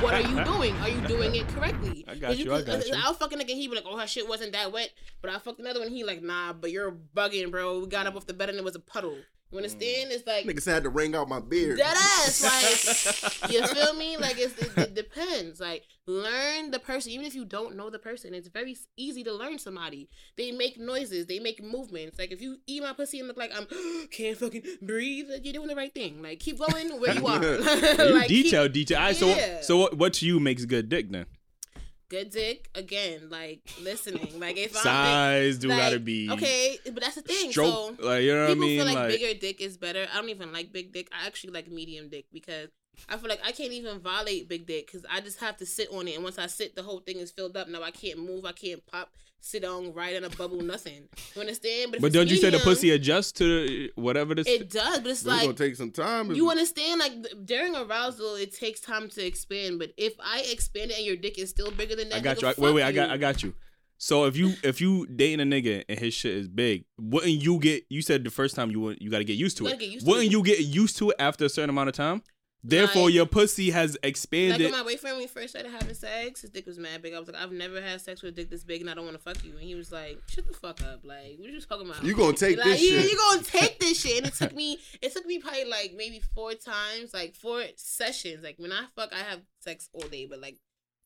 what 0.00 0.14
are 0.14 0.20
you 0.20 0.44
doing? 0.44 0.74
Are 0.76 0.88
you 0.88 1.00
doing 1.06 1.34
it 1.34 1.46
correctly? 1.48 2.04
I 2.08 2.14
got 2.14 2.28
'Cause 2.28 2.38
you, 2.38 2.52
I 2.52 2.62
got 2.62 2.80
uh, 2.80 2.84
you. 2.86 2.94
I'll 2.96 3.14
fucking 3.14 3.38
nigga, 3.38 3.50
he 3.50 3.68
be 3.68 3.74
like, 3.74 3.84
oh, 3.86 3.96
her 3.96 4.06
shit 4.06 4.28
wasn't 4.28 4.52
that 4.52 4.72
wet, 4.72 4.90
but 5.22 5.30
I 5.30 5.38
fucked 5.38 5.60
another 5.60 5.80
one. 5.80 5.88
He 5.90 6.04
like, 6.04 6.22
nah, 6.22 6.52
but 6.52 6.70
you're 6.70 6.92
bugging, 7.14 7.50
bro. 7.50 7.80
We 7.80 7.86
got 7.86 8.06
up 8.06 8.16
off 8.16 8.26
the 8.26 8.34
bed 8.34 8.50
and 8.50 8.58
it 8.58 8.64
was 8.64 8.76
a 8.76 8.80
puddle. 8.80 9.16
You 9.64 9.74
mm. 9.74 9.78
thin, 9.78 10.08
It's 10.10 10.26
like 10.26 10.44
Niggas 10.44 10.66
had 10.66 10.82
to 10.84 10.90
wring 10.90 11.14
out 11.14 11.28
my 11.28 11.40
beard. 11.40 11.78
Dead 11.78 11.96
ass, 11.96 12.42
like 12.42 13.50
you 13.52 13.66
feel 13.66 13.94
me? 13.94 14.16
Like 14.16 14.38
it's, 14.38 14.56
it, 14.58 14.76
it 14.78 14.94
depends. 14.94 15.60
Like 15.60 15.84
learn 16.06 16.70
the 16.70 16.78
person, 16.78 17.12
even 17.12 17.26
if 17.26 17.34
you 17.34 17.44
don't 17.44 17.76
know 17.76 17.90
the 17.90 17.98
person. 17.98 18.34
It's 18.34 18.48
very 18.48 18.76
easy 18.96 19.24
to 19.24 19.32
learn 19.32 19.58
somebody. 19.58 20.08
They 20.36 20.52
make 20.52 20.78
noises, 20.78 21.26
they 21.26 21.38
make 21.38 21.62
movements. 21.62 22.18
Like 22.18 22.32
if 22.32 22.40
you 22.40 22.58
eat 22.66 22.82
my 22.82 22.92
pussy 22.92 23.18
and 23.18 23.28
look 23.28 23.36
like 23.36 23.52
I'm 23.56 23.66
can't 24.10 24.36
fucking 24.36 24.62
breathe, 24.82 25.26
like, 25.30 25.44
you're 25.44 25.54
doing 25.54 25.68
the 25.68 25.76
right 25.76 25.92
thing. 25.92 26.22
Like 26.22 26.40
keep 26.40 26.58
going 26.58 27.00
where 27.00 27.14
you 27.14 27.26
are. 27.26 27.42
you 27.42 27.58
like, 28.14 28.28
keep- 28.28 28.44
detail, 28.44 28.68
detail. 28.68 28.98
All 28.98 29.04
right, 29.04 29.16
so 29.16 29.26
Yeah. 29.28 29.60
so 29.62 29.76
what, 29.78 29.96
what 29.96 30.12
to 30.14 30.26
you 30.26 30.40
makes 30.40 30.64
good 30.64 30.88
dick 30.88 31.10
then? 31.10 31.26
Good 32.08 32.30
dick 32.30 32.68
again. 32.74 33.28
Like 33.30 33.60
listening. 33.80 34.38
Like 34.40 34.56
if 34.56 34.76
I'm 34.76 34.82
Size 34.82 35.58
do 35.58 35.68
big, 35.68 35.76
gotta 35.76 35.96
like, 35.96 36.04
be 36.04 36.30
okay, 36.30 36.78
but 36.84 37.00
that's 37.02 37.16
the 37.16 37.22
thing. 37.22 37.50
Stroke, 37.50 37.96
So 38.00 38.06
like 38.06 38.22
you 38.22 38.32
know 38.34 38.42
what 38.42 38.50
I 38.50 38.54
people 38.54 38.66
mean? 38.66 38.78
feel 38.78 38.86
like, 38.86 38.94
Like, 38.94 39.08
bigger 39.10 39.38
dick 39.38 39.60
is 39.60 39.76
better. 39.76 40.06
I 40.12 40.16
don't 40.20 40.30
even 40.30 40.52
like 40.52 40.72
big 40.72 40.92
dick. 40.92 41.08
I 41.12 41.26
actually 41.26 41.52
like 41.52 41.70
medium 41.70 42.08
dick 42.08 42.26
because 42.32 42.68
I 43.08 43.18
feel 43.18 43.28
like 43.28 43.40
I 43.44 43.52
can't 43.52 43.72
even 43.72 44.00
violate 44.00 44.48
big 44.48 44.66
dick 44.66 44.86
because 44.86 45.04
I 45.10 45.20
just 45.20 45.40
have 45.40 45.56
to 45.58 45.66
sit 45.66 45.88
on 45.92 46.08
it, 46.08 46.14
and 46.14 46.24
once 46.24 46.38
I 46.38 46.46
sit, 46.46 46.74
the 46.74 46.82
whole 46.82 47.00
thing 47.00 47.18
is 47.18 47.30
filled 47.30 47.56
up. 47.56 47.68
Now 47.68 47.82
I 47.82 47.90
can't 47.90 48.18
move, 48.18 48.44
I 48.44 48.52
can't 48.52 48.84
pop, 48.86 49.10
sit 49.46 49.64
on, 49.64 49.92
ride 49.92 50.14
in 50.16 50.24
a 50.24 50.30
bubble, 50.30 50.60
nothing. 50.60 51.08
You 51.34 51.40
understand? 51.40 51.94
if 51.94 52.00
But 52.02 52.12
don't 52.12 52.28
you 52.28 52.36
say 52.36 52.50
the 52.50 52.58
pussy 52.58 52.90
adjusts 52.90 53.32
to 53.32 53.88
whatever 53.94 54.34
this? 54.34 54.46
It 54.46 54.70
does, 54.70 54.98
but 55.00 55.10
it's 55.10 55.22
But 55.22 55.34
it's 55.34 55.42
gonna 55.42 55.54
take 55.54 55.76
some 55.76 55.90
time. 55.90 56.32
you 56.34 56.50
understand. 56.50 57.00
Like 57.00 57.12
during 57.44 57.74
arousal, 57.76 58.34
it 58.36 58.54
takes 58.54 58.80
time 58.80 59.08
to 59.10 59.24
expand. 59.24 59.78
But 59.78 59.92
if 59.96 60.14
I 60.20 60.40
expand 60.50 60.90
it 60.90 60.98
and 60.98 61.06
your 61.06 61.16
dick 61.16 61.38
is 61.38 61.50
still 61.50 61.70
bigger 61.70 61.96
than 61.96 62.08
that, 62.10 62.16
I 62.16 62.20
got 62.20 62.38
nigga, 62.38 62.42
you. 62.42 62.48
I- 62.48 62.52
fuck 62.54 62.64
Wait, 62.64 62.74
wait. 62.74 62.82
I 62.82 62.92
got, 62.92 63.10
I 63.10 63.16
got 63.16 63.42
you. 63.42 63.54
So 63.98 64.24
if 64.26 64.36
you 64.36 64.52
if 64.62 64.80
you 64.80 65.06
dating 65.06 65.40
a 65.40 65.44
nigga 65.50 65.82
and 65.88 65.98
his 65.98 66.12
shit 66.12 66.34
is 66.34 66.48
big, 66.48 66.84
wouldn't 66.98 67.32
you 67.42 67.58
get? 67.58 67.84
You 67.88 68.02
said 68.02 68.24
the 68.24 68.30
first 68.30 68.54
time 68.54 68.70
you 68.70 68.78
wouldn't. 68.80 69.00
You 69.00 69.10
got 69.10 69.18
to 69.18 69.24
get 69.24 69.38
used 69.38 69.56
to 69.58 69.62
You 69.64 69.68
it. 69.68 69.72
gotta 69.72 69.84
get 69.84 69.90
used 69.92 70.06
wouldn't 70.06 70.26
it. 70.26 70.32
you 70.32 70.42
get 70.42 70.60
used 70.60 70.98
to 70.98 71.10
it 71.10 71.16
after 71.18 71.46
a 71.46 71.48
certain 71.48 71.70
amount 71.70 71.88
of 71.88 71.94
time? 71.94 72.22
Therefore, 72.68 73.04
Like- 73.04 73.14
your 73.14 73.26
pussy 73.26 73.70
has 73.70 73.92
Like 73.92 74.04
expanded. 74.06 74.60
with 74.60 74.72
my 74.72 74.82
boyfriend, 74.82 75.16
when 75.16 75.24
we 75.24 75.28
first 75.28 75.50
started 75.50 75.70
having 75.70 75.94
sex, 75.94 76.40
his 76.40 76.50
dick 76.50 76.66
was 76.66 76.78
mad 76.78 77.00
big. 77.00 77.14
I 77.14 77.18
was 77.20 77.28
like, 77.28 77.40
I've 77.40 77.52
never 77.52 77.80
had 77.80 78.00
sex 78.00 78.22
with 78.22 78.32
a 78.32 78.36
dick 78.36 78.50
this 78.50 78.64
big, 78.64 78.80
and 78.80 78.90
I 78.90 78.94
don't 78.94 79.04
want 79.04 79.16
to 79.16 79.22
fuck 79.22 79.44
you. 79.44 79.52
And 79.52 79.60
he 79.62 79.74
was 79.76 79.92
like, 79.92 80.20
Shut 80.28 80.46
the 80.46 80.52
fuck 80.54 80.82
up. 80.82 81.00
Like, 81.04 81.36
what 81.38 81.48
are 81.48 81.52
you 81.52 81.60
talking 81.60 81.88
about? 81.88 82.02
You 82.02 82.14
gonna 82.16 82.36
take 82.36 82.58
like, 82.58 82.66
this 82.66 82.82
yeah, 82.82 83.00
shit? 83.02 83.10
you 83.12 83.16
gonna 83.16 83.42
take 83.42 83.78
this 83.78 84.00
shit. 84.00 84.18
And 84.18 84.26
it 84.26 84.34
took 84.34 84.54
me, 84.54 84.78
it 85.00 85.12
took 85.12 85.26
me 85.26 85.38
probably 85.38 85.64
like 85.64 85.94
maybe 85.96 86.20
four 86.34 86.54
times, 86.54 87.14
like 87.14 87.34
four 87.36 87.62
sessions. 87.76 88.42
Like 88.42 88.56
when 88.58 88.72
I 88.72 88.84
fuck, 88.96 89.12
I 89.12 89.18
have 89.20 89.42
sex 89.60 89.88
all 89.92 90.08
day, 90.08 90.26
but 90.26 90.40
like 90.40 90.58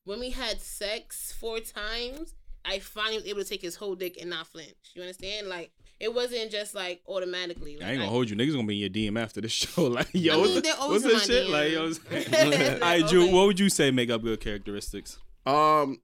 when 0.05 0.19
we 0.21 0.31
had 0.31 0.61
sex 0.61 1.33
four 1.39 1.61
times, 1.61 2.35
I 2.65 2.79
finally 2.79 3.17
was 3.17 3.27
able 3.27 3.43
to 3.43 3.49
take 3.49 3.63
his 3.63 3.77
whole 3.77 3.95
dick 3.95 4.17
and 4.21 4.31
not 4.31 4.47
flinch. 4.47 4.77
You 4.95 5.03
understand? 5.03 5.49
Like 5.49 5.73
it 6.01 6.13
wasn't 6.15 6.51
just 6.51 6.75
like 6.75 7.03
automatically. 7.07 7.77
Like, 7.77 7.87
I 7.87 7.91
ain't 7.93 7.99
gonna 8.01 8.11
hold 8.11 8.29
you. 8.31 8.37
Niggas 8.37 8.55
gonna 8.55 8.67
be 8.67 8.83
in 8.85 8.93
your 8.95 9.11
DM 9.13 9.21
after 9.21 9.41
this 9.41 9.53
show. 9.61 9.85
Like, 9.85 10.09
yo, 10.13 10.35
I 10.35 10.37
what's, 10.39 10.53
mean, 10.55 10.63
the- 10.63 10.71
what's 10.79 11.05
this 11.05 11.27
shit? 11.27 11.47
DM. 11.47 11.51
Like, 11.51 11.73
yo, 11.73 11.85
what's- 11.87 11.99
They're 12.29 12.75
all 12.75 12.81
right, 12.81 13.07
Drew, 13.07 13.21
always- 13.21 13.35
what 13.35 13.47
would 13.47 13.61
you 13.61 13.69
say 13.69 13.91
make 13.91 14.11
up 14.11 14.23
good 14.23 14.41
characteristics? 14.41 15.19
Um, 15.47 16.01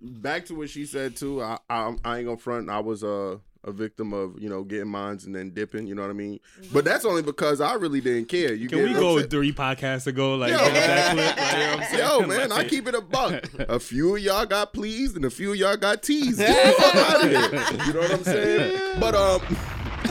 back 0.00 0.46
to 0.46 0.54
what 0.54 0.70
she 0.70 0.86
said 0.86 1.16
too. 1.16 1.42
I 1.42 1.58
I, 1.68 1.94
I 2.04 2.18
ain't 2.18 2.26
gonna 2.26 2.36
front. 2.36 2.70
I 2.70 2.80
was 2.80 3.02
a 3.02 3.40
a 3.64 3.72
victim 3.72 4.12
of 4.12 4.40
you 4.40 4.48
know 4.48 4.62
getting 4.62 4.88
mines 4.88 5.24
and 5.24 5.34
then 5.34 5.50
dipping. 5.50 5.86
You 5.86 5.94
know 5.94 6.02
what 6.02 6.10
I 6.10 6.14
mean? 6.14 6.40
But 6.72 6.84
that's 6.84 7.04
only 7.04 7.22
because 7.22 7.60
I 7.60 7.74
really 7.74 8.00
didn't 8.00 8.26
care. 8.28 8.54
You 8.54 8.68
Can 8.68 8.78
get 8.78 8.88
we 8.88 8.94
go 8.94 9.18
saying? 9.18 9.30
three 9.30 9.52
podcasts 9.52 10.06
ago? 10.06 10.34
Like, 10.36 10.52
Yo. 10.52 10.58
get 10.58 10.72
that 10.74 11.12
clip? 11.14 11.36
Like, 11.36 11.52
you 11.52 11.58
know 11.58 11.70
what 11.70 11.80
I'm 11.80 11.90
saying? 11.90 12.20
Yo, 12.20 12.26
man, 12.48 12.52
I 12.52 12.68
keep 12.68 12.86
it 12.86 12.94
a 12.94 13.00
buck. 13.00 13.44
A 13.68 13.80
few 13.80 14.16
of 14.16 14.22
y'all 14.22 14.46
got 14.46 14.72
pleased 14.72 15.16
and 15.16 15.24
a 15.24 15.30
few 15.30 15.52
of 15.52 15.56
y'all 15.56 15.76
got 15.76 16.02
teased. 16.02 16.38
Get 16.38 16.76
the 16.76 16.82
fuck 16.82 16.94
out 16.94 17.24
of 17.24 17.30
here. 17.30 17.86
You 17.86 17.92
know 17.92 18.00
what 18.00 18.12
I'm 18.12 18.24
saying? 18.24 19.00
But 19.00 19.14
um, 19.14 19.40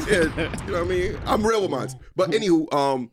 yeah, 0.07 0.23
you 0.65 0.71
know 0.71 0.79
what 0.79 0.81
I 0.81 0.83
mean. 0.83 1.17
I'm 1.25 1.45
real 1.45 1.61
with 1.61 1.71
mines. 1.71 1.95
But 2.15 2.31
anywho, 2.31 2.73
um, 2.73 3.11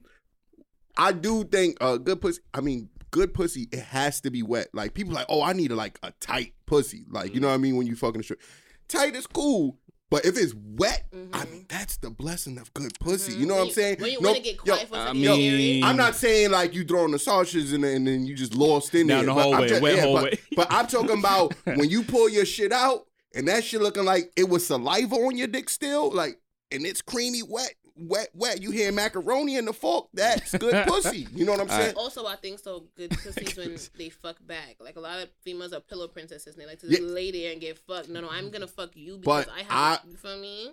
I 0.96 1.12
do 1.12 1.44
think 1.44 1.76
uh, 1.80 1.98
good 1.98 2.20
pussy. 2.20 2.40
I 2.54 2.60
mean, 2.60 2.88
good 3.10 3.34
pussy. 3.34 3.68
It 3.72 3.80
has 3.80 4.20
to 4.22 4.30
be 4.30 4.42
wet. 4.42 4.68
Like 4.72 4.94
people 4.94 5.14
like, 5.14 5.26
oh, 5.28 5.42
I 5.42 5.52
need 5.52 5.70
a 5.70 5.76
like 5.76 5.98
a 6.02 6.12
tight 6.20 6.54
pussy. 6.66 7.04
Like 7.10 7.34
you 7.34 7.40
know 7.40 7.48
what 7.48 7.54
I 7.54 7.58
mean 7.58 7.76
when 7.76 7.86
you 7.86 7.96
fucking 7.96 8.22
straight. 8.22 8.40
Tight 8.88 9.14
is 9.14 9.26
cool. 9.26 9.78
But 10.10 10.24
if 10.24 10.36
it's 10.36 10.54
wet, 10.76 11.04
I 11.32 11.44
mean 11.44 11.66
that's 11.68 11.96
the 11.98 12.10
blessing 12.10 12.58
of 12.58 12.72
good 12.74 12.92
pussy. 12.98 13.32
You 13.32 13.46
know 13.46 13.54
what 13.56 13.66
I'm 13.68 13.70
saying? 13.70 13.94
Mm-hmm. 13.96 14.02
When 14.02 14.12
you 14.12 14.20
No- 14.20 14.28
want 14.30 14.38
to 14.38 14.42
get 14.42 14.56
yo, 14.56 14.74
quiet 14.74 14.88
for 14.88 14.94
a 14.96 14.98
I 14.98 15.04
second, 15.06 15.20
mean- 15.20 15.84
I'm 15.84 15.96
not 15.96 16.16
saying 16.16 16.50
like 16.50 16.74
you 16.74 16.84
throwing 16.84 17.12
the 17.12 17.18
sausages 17.18 17.72
in 17.72 17.82
there 17.82 17.94
and 17.94 18.06
then 18.06 18.26
you 18.26 18.34
just 18.34 18.54
lost 18.54 18.94
in 18.94 19.06
Down 19.06 19.26
there. 19.26 19.26
the 19.26 19.34
but 19.34 19.46
I'm 19.46 19.52
hallway, 19.52 19.68
just- 19.68 19.82
wet 19.82 19.96
yeah, 19.96 20.02
hallway. 20.02 20.30
But, 20.30 20.40
but 20.56 20.66
I'm 20.72 20.86
talking 20.88 21.18
about 21.18 21.54
when 21.64 21.88
you 21.88 22.02
pull 22.02 22.28
your 22.28 22.44
shit 22.44 22.72
out 22.72 23.06
and 23.34 23.46
that 23.46 23.62
shit 23.62 23.80
looking 23.80 24.04
like 24.04 24.32
it 24.36 24.48
was 24.48 24.66
saliva 24.66 25.14
on 25.14 25.36
your 25.36 25.46
dick 25.46 25.68
still, 25.70 26.10
like, 26.10 26.38
and 26.72 26.84
it's 26.84 27.02
creamy, 27.02 27.42
wet, 27.42 27.74
wet, 28.00 28.28
wet. 28.34 28.62
You 28.62 28.70
hear 28.70 28.90
macaroni 28.92 29.56
in 29.56 29.64
the 29.66 29.72
fork? 29.72 30.08
That's 30.14 30.56
good 30.56 30.86
pussy. 30.88 31.26
You 31.34 31.44
know 31.44 31.52
what 31.52 31.60
I'm 31.60 31.68
saying? 31.68 31.94
Also, 31.96 32.26
I 32.26 32.36
think 32.36 32.58
so 32.58 32.84
good 32.96 33.10
pussies 33.22 33.56
when 33.56 33.76
they 33.98 34.08
fuck 34.10 34.36
back. 34.46 34.76
Like 34.80 34.96
a 34.96 35.00
lot 35.00 35.20
of 35.20 35.28
females 35.42 35.72
are 35.72 35.80
pillow 35.80 36.08
princesses. 36.08 36.54
And 36.54 36.62
they 36.62 36.66
like 36.66 36.78
to 36.80 36.86
Yeah. 36.88 36.98
just 36.98 37.08
lay 37.10 37.30
there 37.30 37.52
and 37.52 37.60
get 37.60 37.78
fucked. 37.78 38.08
No, 38.08 38.20
no, 38.20 38.28
I'm 38.30 38.50
gonna 38.50 38.66
fuck 38.66 38.90
you 38.96 39.18
But 39.22 39.46
because 39.46 39.54
I 39.58 39.62
have. 39.62 40.00
I- 40.04 40.08
you 40.08 40.16
feel 40.16 40.38
me? 40.40 40.70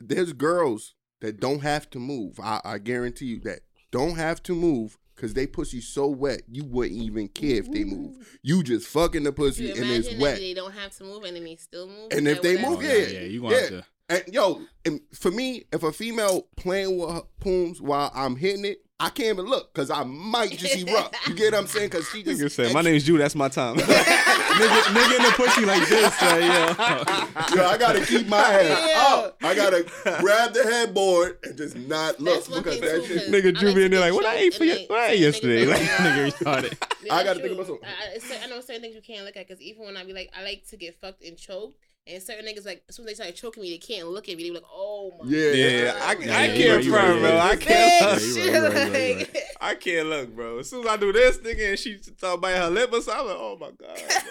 There's 0.00 0.32
girls 0.32 0.94
that 1.20 1.40
don't 1.40 1.60
have 1.60 1.88
to 1.90 1.98
move. 1.98 2.38
I, 2.40 2.60
I 2.64 2.78
guarantee 2.78 3.26
you 3.26 3.40
that 3.40 3.60
don't 3.90 4.16
have 4.16 4.42
to 4.44 4.54
move. 4.54 4.98
Cause 5.16 5.32
they 5.32 5.46
pussy 5.46 5.80
so 5.80 6.08
wet, 6.08 6.42
you 6.50 6.64
wouldn't 6.64 7.00
even 7.00 7.28
care 7.28 7.58
if 7.58 7.70
they 7.70 7.84
move. 7.84 8.36
You 8.42 8.64
just 8.64 8.88
fucking 8.88 9.22
the 9.22 9.30
pussy 9.32 9.66
You 9.66 9.74
and 9.74 9.84
it's 9.88 10.12
wet. 10.16 10.38
they 10.38 10.54
don't 10.54 10.72
have 10.72 10.90
to 10.96 11.04
move 11.04 11.22
and 11.22 11.36
then 11.36 11.44
they 11.44 11.54
still 11.54 11.86
move. 11.86 12.08
And 12.10 12.26
if 12.26 12.42
they 12.42 12.56
what 12.56 12.70
move, 12.72 12.80
that 12.82 12.90
Oh, 12.90 12.98
yeah, 12.98 13.20
yeah, 13.20 13.26
you 13.26 13.40
gonna 13.42 13.54
have 13.54 13.68
to. 13.68 13.84
And 14.08 14.22
yo, 14.30 14.60
and 14.84 15.00
for 15.14 15.30
me, 15.30 15.64
if 15.72 15.82
a 15.82 15.90
female 15.92 16.46
playing 16.56 16.98
with 16.98 17.10
her 17.10 17.22
pooms 17.40 17.80
while 17.80 18.10
I'm 18.14 18.36
hitting 18.36 18.64
it, 18.66 18.78
I 19.00 19.08
can't 19.08 19.30
even 19.38 19.46
look 19.46 19.72
because 19.74 19.90
I 19.90 20.04
might 20.04 20.52
just 20.52 20.76
erupt. 20.86 21.16
You 21.26 21.34
get 21.34 21.52
what 21.52 21.60
I'm 21.60 21.66
saying? 21.66 21.88
Because 21.88 22.08
she 22.10 22.22
just 22.22 22.40
Nigga 22.40 22.50
said, 22.50 22.72
my 22.74 22.82
name's 22.82 23.04
Drew. 23.04 23.18
That's 23.18 23.34
my 23.34 23.48
time. 23.48 23.76
nigga, 23.76 24.82
nigga 24.94 25.16
in 25.16 25.22
the 25.22 25.32
pussy 25.36 25.64
like 25.64 25.88
this. 25.88 26.22
Like, 26.22 27.56
yo. 27.56 27.56
Yo, 27.62 27.66
I 27.68 27.76
gotta 27.78 28.04
keep 28.04 28.28
my 28.28 28.40
head 28.42 28.66
Yeah. 28.88 29.04
up. 29.06 29.36
I 29.42 29.54
gotta 29.54 29.82
grab 30.20 30.52
the 30.52 30.62
headboard 30.64 31.38
and 31.42 31.56
just 31.56 31.74
not 31.76 32.20
look 32.20 32.44
That's 32.44 32.48
because 32.56 32.80
that 32.80 33.00
too. 33.00 33.06
shit. 33.06 33.18
'cause 33.24 33.28
Nigga 33.30 33.56
I 33.56 33.60
Drew 33.60 33.68
like 33.70 33.76
be 33.76 33.84
in 33.86 33.90
there 33.90 34.00
like, 34.00 34.12
what 34.14 34.26
I 34.26 34.36
ate 34.36 34.54
for 34.54 34.62
and 34.64 34.72
ye- 34.72 34.78
like, 34.80 34.90
what 34.90 35.00
I 35.00 35.06
ate 35.08 35.18
yesterday? 35.20 35.66
Like, 35.66 35.80
like, 35.80 35.88
nigga 35.90 36.30
retarded. 36.32 37.10
I 37.10 37.24
gotta 37.24 37.40
think 37.40 37.54
about 37.54 37.66
something. 37.66 37.88
I, 37.88 38.18
I, 38.40 38.44
I 38.44 38.46
know 38.48 38.60
certain 38.60 38.82
things 38.82 38.94
you 38.94 39.02
can't 39.02 39.24
look 39.24 39.36
at 39.36 39.48
because 39.48 39.60
even 39.62 39.84
when 39.86 39.96
I 39.96 40.04
be 40.04 40.12
like, 40.12 40.30
I 40.38 40.44
like 40.44 40.64
to 40.68 40.76
get 40.76 41.00
fucked 41.00 41.24
and 41.24 41.36
choked, 41.36 41.78
and 42.06 42.22
certain 42.22 42.44
niggas 42.44 42.66
like 42.66 42.82
as 42.88 42.96
soon 42.96 43.06
as 43.08 43.16
they 43.16 43.22
start 43.24 43.34
choking 43.36 43.62
me, 43.62 43.70
they 43.70 43.78
can't 43.78 44.08
look 44.08 44.28
at 44.28 44.36
me. 44.36 44.42
They 44.44 44.48
be 44.50 44.54
like, 44.56 44.64
oh 44.70 45.12
my. 45.22 45.28
Yeah. 45.30 45.50
yeah, 45.52 45.94
I, 46.02 46.12
Yeah, 46.20 46.38
I 46.38 46.46
can't 46.48 46.76
right, 46.76 46.84
front, 46.84 47.08
right, 47.08 47.20
bro. 47.20 47.30
you 47.30 47.38
I 47.38 47.56
can't. 47.56 48.20
Bitch, 48.20 48.36
you 48.36 48.52
right, 48.52 48.62
you 48.62 48.62
right, 48.92 49.34
right, 49.34 49.42
I 49.60 49.74
can't 49.74 50.08
look, 50.08 50.34
bro. 50.36 50.58
As 50.58 50.70
soon 50.70 50.80
as 50.80 50.86
I 50.86 50.96
do 50.96 51.12
this, 51.12 51.38
nigga, 51.38 51.70
and 51.70 51.78
she 51.78 51.98
talk 52.20 52.38
about 52.38 52.56
her 52.56 52.70
lip 52.70 52.90
or 52.92 53.00
something, 53.00 53.20
I'm 53.20 53.26
like, 53.26 53.36
oh 53.38 53.56
my 53.60 53.70
god. 53.70 53.98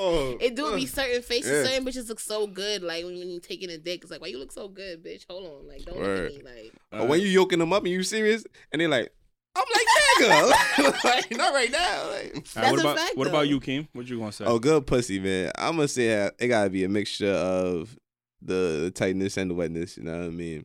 Oh, 0.00 0.36
It 0.40 0.54
do 0.54 0.74
be 0.76 0.86
certain 0.86 1.22
faces, 1.22 1.50
Yeah. 1.50 1.64
certain 1.70 1.86
bitches 1.86 2.08
look 2.08 2.20
so 2.20 2.46
good. 2.46 2.82
Like 2.82 3.04
when, 3.04 3.18
when 3.18 3.30
you 3.30 3.40
taking 3.40 3.70
a 3.70 3.78
dick, 3.78 4.02
it's 4.02 4.10
like, 4.10 4.20
why 4.20 4.26
you 4.26 4.38
look 4.38 4.52
so 4.52 4.68
good, 4.68 5.02
bitch? 5.02 5.24
Hold 5.28 5.46
on, 5.46 5.66
like 5.66 5.82
don't 5.84 5.98
Word. 5.98 6.30
look 6.30 6.40
at 6.40 6.44
me, 6.44 6.60
like. 6.92 7.00
Or 7.02 7.06
when 7.08 7.20
you 7.20 7.26
yoking 7.28 7.58
them 7.58 7.72
up 7.72 7.82
and 7.84 7.92
you 7.92 8.02
serious, 8.02 8.44
and 8.70 8.80
they 8.80 8.86
like, 8.86 9.10
I'm 9.58 9.64
like, 9.74 10.94
nigga, 10.94 11.04
like, 11.04 11.36
not 11.36 11.52
right 11.54 11.70
now. 11.70 12.08
Like, 12.10 12.24
All 12.24 12.32
right, 12.32 12.44
That's 12.54 12.70
what 12.70 12.78
a 12.78 12.80
about 12.80 12.96
fact, 12.98 13.16
what 13.16 13.24
though. 13.24 13.30
about 13.30 13.48
you, 13.48 13.60
Kim? 13.60 13.88
What 13.92 14.06
you 14.08 14.18
gonna 14.18 14.32
say? 14.32 14.44
oh, 14.46 14.58
good 14.58 14.86
pussy, 14.86 15.18
man. 15.20 15.50
I'm 15.58 15.76
gonna 15.76 15.88
say 15.88 16.26
uh, 16.26 16.30
it 16.38 16.48
gotta 16.48 16.70
be 16.70 16.84
a 16.84 16.88
mixture 16.88 17.30
of 17.32 17.96
the, 18.42 18.80
the 18.84 18.90
tightness 18.94 19.36
and 19.36 19.50
the 19.50 19.54
wetness. 19.54 19.96
You 19.96 20.04
know 20.04 20.18
what 20.18 20.26
I 20.26 20.30
mean? 20.30 20.64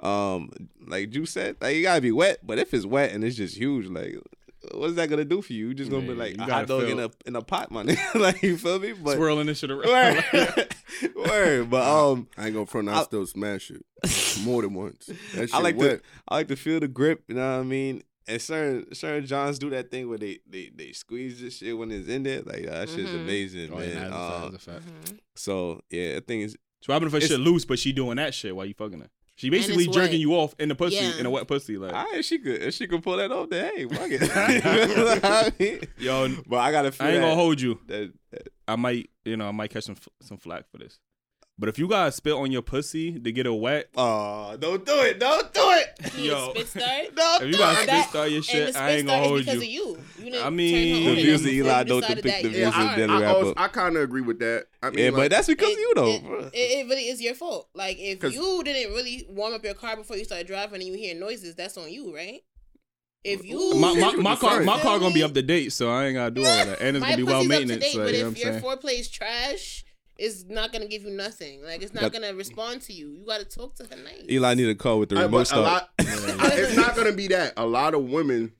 Um, 0.00 0.50
like 0.86 1.14
you 1.14 1.26
said, 1.26 1.56
like 1.60 1.76
it 1.76 1.82
gotta 1.82 2.00
be 2.00 2.12
wet. 2.12 2.38
But 2.46 2.58
if 2.58 2.72
it's 2.72 2.86
wet 2.86 3.12
and 3.12 3.24
it's 3.24 3.36
just 3.36 3.56
huge, 3.56 3.86
like. 3.88 4.16
What's 4.74 4.92
that 4.96 5.08
gonna 5.08 5.24
do 5.24 5.40
for 5.40 5.54
you? 5.54 5.68
You 5.68 5.74
just 5.74 5.90
gonna 5.90 6.02
Yeah, 6.02 6.08
be 6.12 6.14
like 6.16 6.36
you 6.36 6.44
a 6.44 6.46
gotta 6.46 6.52
hot 6.52 6.66
dog 6.68 6.82
in 6.90 7.00
a 7.00 7.10
in 7.24 7.34
a 7.34 7.40
pot, 7.40 7.70
my 7.70 7.82
nigga. 7.84 8.20
like 8.20 8.42
you 8.42 8.58
feel 8.58 8.78
me? 8.78 8.92
But 8.92 9.16
Swirling 9.16 9.46
this 9.46 9.58
shit 9.60 9.70
around. 9.70 10.22
word, 10.34 10.74
word. 11.16 11.70
But 11.70 11.82
um, 11.88 12.28
I 12.36 12.44
ain't 12.44 12.54
gonna 12.54 12.66
front. 12.66 12.90
I 12.90 13.00
I- 13.00 13.02
still 13.04 13.24
smash 13.26 13.70
it 13.70 13.82
more 14.44 14.60
than 14.60 14.74
once. 14.74 15.06
That 15.34 15.48
shit 15.48 15.54
I 15.54 15.60
like 15.60 15.78
wet. 15.78 16.00
to 16.00 16.04
I 16.28 16.34
like 16.36 16.48
to 16.48 16.56
feel 16.56 16.78
the 16.78 16.88
grip, 16.88 17.22
you 17.28 17.36
know 17.36 17.54
what 17.56 17.60
I 17.60 17.62
mean? 17.62 18.02
And 18.28 18.40
certain 18.40 18.94
certain 18.94 19.26
Johns 19.26 19.58
do 19.58 19.70
that 19.70 19.90
thing 19.90 20.08
where 20.08 20.18
they 20.18 20.38
they, 20.48 20.70
they 20.74 20.92
squeeze 20.92 21.40
this 21.40 21.56
shit 21.58 21.76
when 21.76 21.90
it's 21.90 22.08
in 22.08 22.22
there. 22.22 22.42
Like 22.42 22.66
that 22.66 22.88
shit's 22.88 23.10
Mhm. 23.10 23.20
amazing, 23.22 23.72
Oh, 23.72 23.80
yeah, 23.80 23.94
man. 23.94 24.10
nah, 24.10 24.28
that's 24.28 24.42
a 24.42 24.44
Um, 24.46 24.52
that's 24.52 24.66
a 24.66 24.70
fact. 24.72 24.84
mhm. 25.14 25.18
so 25.36 25.80
yeah, 25.90 26.16
I 26.16 26.20
think 26.20 26.44
it's 26.44 26.52
So 26.82 26.86
what 26.86 26.94
happened 26.94 27.08
if 27.08 27.12
her 27.12 27.16
It's- 27.18 27.30
shit 27.30 27.40
loose, 27.40 27.64
but 27.64 27.78
she 27.78 27.92
doing 27.92 28.16
that 28.16 28.32
shit 28.34 28.54
while 28.54 28.66
you 28.66 28.74
fucking 28.74 29.00
her? 29.00 29.10
She 29.36 29.46
it's 29.48 29.56
basically 29.56 29.86
wet. 29.88 29.94
jerking 29.94 30.20
you 30.20 30.34
off 30.34 30.54
in 30.58 30.68
the 30.68 30.74
pussy, 30.74 30.96
Yeah. 30.96 31.18
in 31.18 31.24
a 31.26 31.30
wet 31.30 31.48
pussy. 31.48 31.78
Like, 31.78 31.94
all 31.94 32.04
right, 32.12 32.22
she 32.24 32.38
could 32.38 32.62
if 32.62 32.74
she 32.74 32.86
could 32.86 33.02
pull 33.02 33.16
that 33.16 33.32
off, 33.32 33.48
then 33.48 33.74
hey, 33.74 33.84
fuck 33.86 34.08
it. 34.10 34.20
You 34.20 34.28
I 35.22 35.52
mean? 35.58 35.80
yo, 35.98 36.42
But 36.46 36.58
I 36.58 36.70
gotta 36.72 36.92
feel 36.92 37.06
I 37.06 37.10
ain't 37.10 37.20
that, 37.20 37.26
gonna 37.28 37.34
hold 37.34 37.60
you. 37.60 37.80
that, 37.86 38.12
that- 38.32 38.48
I 38.68 38.76
might, 38.76 39.08
you 39.24 39.36
know, 39.36 39.48
I 39.48 39.50
might 39.52 39.70
catch 39.70 39.84
some 39.84 39.96
some 40.22 40.36
flack 40.36 40.70
for 40.70 40.78
this. 40.78 40.98
But 41.60 41.68
if 41.68 41.78
you 41.78 41.86
got 41.88 42.14
spit 42.14 42.32
on 42.32 42.50
your 42.50 42.62
pussy 42.62 43.18
to 43.20 43.30
get 43.32 43.44
it 43.44 43.50
wet, 43.52 43.90
Oh, 43.94 44.56
don't 44.58 44.84
do 44.84 44.98
it, 45.02 45.20
don't 45.20 45.52
do 45.52 45.60
it. 45.72 46.14
Yo. 46.16 46.50
spit 46.54 46.66
start. 46.68 47.14
Don't 47.14 47.42
if 47.42 47.46
you 47.48 47.52
do 47.52 47.58
got 47.58 47.72
it. 47.72 47.76
spit 47.76 47.86
That- 47.88 48.08
start 48.08 48.28
your 48.30 48.36
and 48.38 48.44
shit, 48.46 48.72
the 48.72 48.80
I 48.80 48.90
ain't 48.92 49.06
gonna 49.06 49.24
start 49.26 49.40
is 49.40 49.46
hold 49.46 49.62
you. 49.62 49.92
of 49.92 50.24
you. 50.24 50.32
You 50.32 50.40
I 50.40 50.48
mean- 50.50 51.04
The 51.04 51.10
on 51.10 51.16
views 51.16 51.40
of 51.42 51.46
Eli 51.48 51.82
don't 51.84 52.00
decided 52.00 52.24
depict 52.24 52.42
the 52.44 52.48
you 52.48 52.54
views 52.54 52.62
were 52.64 52.68
of 52.68 52.74
hard. 52.74 52.96
Daily 52.96 53.12
I, 53.12 53.20
rapper. 53.20 53.52
I 53.58 53.68
kind 53.68 53.96
of 53.96 54.02
agree 54.02 54.22
with 54.22 54.38
that. 54.38 54.66
I 54.82 54.88
mean, 54.90 54.98
Yeah, 54.98 55.04
like, 55.10 55.14
but 55.16 55.30
that's 55.32 55.46
because 55.48 55.68
it, 55.68 55.78
you 55.78 55.92
though. 55.94 56.08
It, 56.08 56.22
bro. 56.24 56.38
it, 56.46 56.50
it 56.54 56.88
really 56.88 57.08
is 57.08 57.20
your 57.20 57.34
fault. 57.34 57.68
Like 57.74 57.98
if 57.98 58.22
you 58.32 58.62
didn't 58.64 58.94
really 58.94 59.26
warm 59.28 59.52
up 59.52 59.62
your 59.62 59.74
car 59.74 59.96
before 59.96 60.16
you 60.16 60.24
started 60.24 60.46
driving 60.46 60.76
and 60.80 60.84
you 60.88 60.94
hear 60.94 61.14
noises, 61.14 61.54
that's 61.56 61.76
on 61.76 61.92
you, 61.92 62.14
right? 62.14 62.40
If 63.22 63.44
you 63.44 63.74
My, 63.74 63.92
my, 63.94 64.14
my 64.16 64.36
car, 64.36 64.62
my 64.62 64.80
car 64.80 64.98
gonna 64.98 65.12
be 65.12 65.22
up 65.22 65.34
to 65.34 65.42
date, 65.42 65.74
so 65.74 65.90
I 65.90 66.06
ain't 66.06 66.14
gotta 66.14 66.30
do 66.30 66.40
all 66.40 66.64
that, 66.64 66.80
and 66.80 66.96
it's 66.96 67.02
my 67.02 67.10
gonna 67.10 67.16
be 67.18 67.22
well 67.24 67.42
pussy's 67.44 67.50
up 67.52 67.58
maintenance. 67.58 67.84
date, 67.84 67.98
Like, 67.98 68.06
but 68.06 68.14
you 68.14 68.22
know 68.22 68.28
if 68.28 68.34
what 68.34 68.46
I'm 68.46 68.52
your 68.52 68.60
saying? 68.60 68.78
foreplay 68.96 69.00
is 69.00 69.08
trash, 69.10 69.84
it's 70.20 70.44
not 70.48 70.72
gonna 70.72 70.86
give 70.86 71.02
you 71.02 71.10
nothing. 71.10 71.62
Like 71.62 71.82
it's 71.82 71.94
not 71.94 72.02
But- 72.02 72.12
gonna 72.12 72.34
respond 72.34 72.82
to 72.82 72.92
you. 72.92 73.10
You 73.12 73.24
gotta 73.26 73.44
talk 73.44 73.74
to 73.76 73.84
her 73.84 73.96
nice. 73.96 74.24
Eli 74.30 74.54
need 74.54 74.68
a 74.68 74.74
call 74.74 74.98
with 75.00 75.08
the 75.08 75.16
uh, 75.16 75.20
I- 75.22 75.24
remote 75.24 75.36
but 75.38 75.42
a 75.42 75.46
start. 75.46 75.64
lot, 75.64 75.90
it's 75.98 76.76
not 76.76 76.94
gonna 76.96 77.12
be 77.12 77.28
that. 77.28 77.54
A 77.56 77.66
lot 77.66 77.94
of 77.94 78.04
women, 78.04 78.52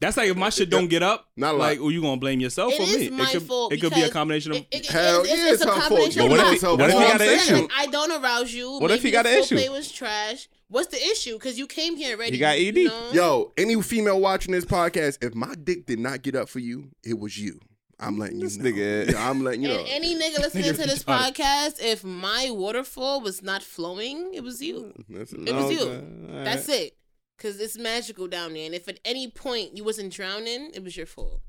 That's 0.00 0.16
like 0.16 0.28
if 0.28 0.36
my 0.36 0.50
shit 0.50 0.68
don't 0.70 0.88
get 0.88 1.02
up, 1.02 1.28
Not 1.36 1.54
a 1.54 1.58
like, 1.58 1.78
oh, 1.80 1.88
you 1.88 2.02
gonna 2.02 2.16
blame 2.20 2.40
yourself 2.40 2.72
It 2.74 2.80
or 2.80 2.82
is 2.82 2.96
me? 2.98 3.10
my 3.10 3.24
it 3.24 3.32
could, 3.32 3.42
fault 3.44 3.72
it 3.72 3.80
could 3.80 3.94
be 3.94 4.02
a 4.02 4.10
combination 4.10 4.52
of. 4.52 4.58
It- 4.58 4.66
it- 4.72 4.86
Hell 4.86 5.20
it's, 5.22 5.30
it's, 5.30 5.38
yeah, 5.40 5.52
it's 5.52 5.52
it's 5.54 5.62
a 5.62 5.66
her 5.66 5.72
fault. 5.72 5.88
combination 5.88 6.22
But 6.22 6.30
what 6.30 6.40
if 6.52 6.60
he- 6.60 6.66
what 6.66 6.90
if 6.90 6.94
he 6.98 7.00
got 7.00 7.20
an 7.20 7.28
issue? 7.28 7.54
Like, 7.54 7.70
I 7.76 7.86
don't 7.86 8.22
arouse 8.24 8.52
you. 8.52 8.78
What 8.80 8.90
if 8.90 9.02
he 9.02 9.10
got 9.10 9.26
an 9.26 9.38
issue? 9.38 9.56
foreplay 9.56 9.70
was 9.70 9.90
trash. 9.92 10.48
What's 10.68 10.88
the 10.88 10.96
issue? 11.12 11.34
Because 11.34 11.56
you 11.58 11.66
came 11.68 11.94
here 11.96 12.16
already. 12.16 12.32
You 12.36 12.40
got 12.40 12.56
ED? 12.56 12.74
know? 12.88 13.10
Yo, 13.12 13.52
any 13.56 13.80
female 13.82 14.20
watching 14.20 14.52
this 14.52 14.64
podcast, 14.64 15.22
if 15.24 15.34
my 15.34 15.54
dick 15.62 15.86
did 15.86 16.00
not 16.00 16.22
get 16.22 16.34
up 16.34 16.48
for 16.48 16.58
you, 16.58 16.88
it 17.04 17.18
was 17.18 17.38
you. 17.38 17.60
I'm 18.06 18.18
letting 18.18 18.36
you 18.38 18.44
This 18.44 18.56
know. 18.56 18.70
nigga- 18.70 19.12
Yeah, 19.12 19.30
I'm 19.30 19.42
letting 19.44 19.62
you 19.62 19.68
know. 19.68 19.78
And 19.80 19.88
any 19.88 20.14
nigga 20.14 20.38
listening 20.46 20.64
Nigga 20.64 20.82
to 20.82 20.88
this 20.88 21.02
retarded. 21.04 21.34
podcast, 21.36 21.82
if 21.82 22.04
my 22.04 22.48
waterfall 22.50 23.20
was 23.20 23.42
not 23.42 23.62
flowing, 23.62 24.32
it 24.34 24.42
was 24.42 24.60
you. 24.62 24.92
That's 25.08 25.32
It 25.32 25.54
was 25.54 25.70
you. 25.72 25.80
Okay, 25.80 26.44
That's 26.44 26.68
it. 26.68 26.96
Cause 27.38 27.58
it's 27.58 27.76
magical 27.76 28.28
down 28.28 28.54
there, 28.54 28.64
and 28.64 28.74
if 28.76 28.86
at 28.88 29.00
any 29.04 29.28
point 29.28 29.76
you 29.76 29.82
wasn't 29.82 30.12
drowning, 30.12 30.70
it 30.72 30.84
was 30.84 30.96
your 30.96 31.06
fault. 31.06 31.40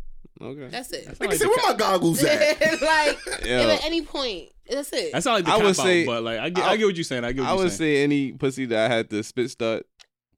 Okay. 0.42 0.68
That's 0.68 0.92
it. 0.92 1.06
That's 1.06 1.20
Nigga 1.20 1.28
like 1.30 1.38
said, 1.38 1.48
where 1.48 1.58
my 1.72 1.78
goggles 1.78 2.22
at? 2.24 2.60
like, 2.82 3.20
Yo. 3.46 3.60
if 3.70 3.80
at 3.80 3.86
any 3.86 4.02
point, 4.02 4.50
that's 4.70 4.92
it. 4.92 5.12
That's 5.14 5.26
not 5.26 5.34
like 5.36 5.46
the 5.46 5.52
I 5.52 5.54
cop 5.54 5.62
would 5.64 5.70
out, 5.70 5.76
say- 5.76 6.06
but 6.06 6.24
like 6.24 6.40
I 6.40 6.50
get, 6.50 6.64
I- 6.66 6.70
I, 6.72 6.78
get 6.78 6.86
what 6.88 6.96
you're 6.96 7.04
saying. 7.04 7.24
I 7.24 7.32
get 7.34 7.42
what 7.44 7.50
I 7.50 7.54
you're 7.54 7.58
saying. 7.58 7.62
I 7.62 7.64
would 7.64 7.72
saying. 7.72 7.98
say 7.98 8.04
any 8.04 8.32
pussy 8.34 8.66
that 8.66 8.92
I 8.92 8.94
had 8.94 9.10
to 9.12 9.24
spit 9.24 9.52
start 9.52 9.86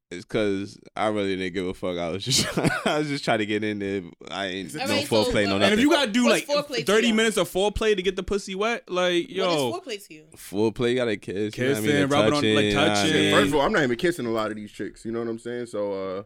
is 0.10 0.24
because 0.26 0.80
I 0.96 1.08
really 1.08 1.36
didn't 1.36 1.54
give 1.54 1.66
a 1.68 1.74
fuck. 1.74 1.98
I 1.98 2.10
was 2.10 2.24
just 2.24 2.46
I 2.88 3.00
was 3.00 3.08
just 3.10 3.26
trying 3.26 3.40
to 3.40 3.46
get 3.46 3.64
in 3.64 3.80
there. 3.80 4.04
I 4.32 4.46
ain't 4.48 4.74
no 4.74 4.82
Alright, 4.82 5.08
so, 5.08 5.24
foreplay, 5.26 5.46
no 5.46 5.56
uh, 5.56 5.60
nothing. 5.60 5.64
and 5.64 5.74
if 5.74 5.80
you 5.82 5.90
gotta 5.90 6.12
do 6.12 6.26
What's 6.26 6.70
like 6.70 6.86
30 6.86 7.12
minutes 7.12 7.38
of 7.38 7.50
foreplay 7.52 7.96
to 7.96 8.02
get 8.02 8.16
the 8.16 8.24
pussy 8.24 8.56
wet, 8.56 8.90
like 8.90 9.30
yo, 9.30 9.70
what 9.70 9.86
is 9.86 9.98
foreplay 10.00 10.08
to 10.08 10.14
you? 10.14 10.24
foreplay, 10.36 10.90
you 10.92 10.96
gotta 10.96 11.18
kiss, 11.18 11.58
you 11.58 11.64
know 11.66 11.70
what 11.72 11.78
I 11.78 11.82
mean? 11.82 11.90
Kissing, 11.90 12.00
The 12.02 12.16
rubbing 12.16 12.34
on- 12.34 12.34
like 12.34 12.44
touching, 12.44 12.70
you 12.70 12.74
know 12.74 12.82
what 12.82 12.90
I 12.92 12.94
touching. 12.96 13.14
mean? 13.14 13.34
First 13.34 13.48
of 13.50 13.56
all, 13.56 13.62
I'm 13.62 13.74
not 13.74 13.84
even 13.84 13.98
kissing 13.98 14.26
a 14.26 14.32
lot 14.32 14.50
of 14.52 14.56
these 14.56 14.72
chicks. 14.72 15.04
You 15.06 15.12
know 15.12 15.20
what 15.20 15.28
I'm 15.28 15.40
saying? 15.40 15.66
So 15.68 16.18
uh, 16.18 16.24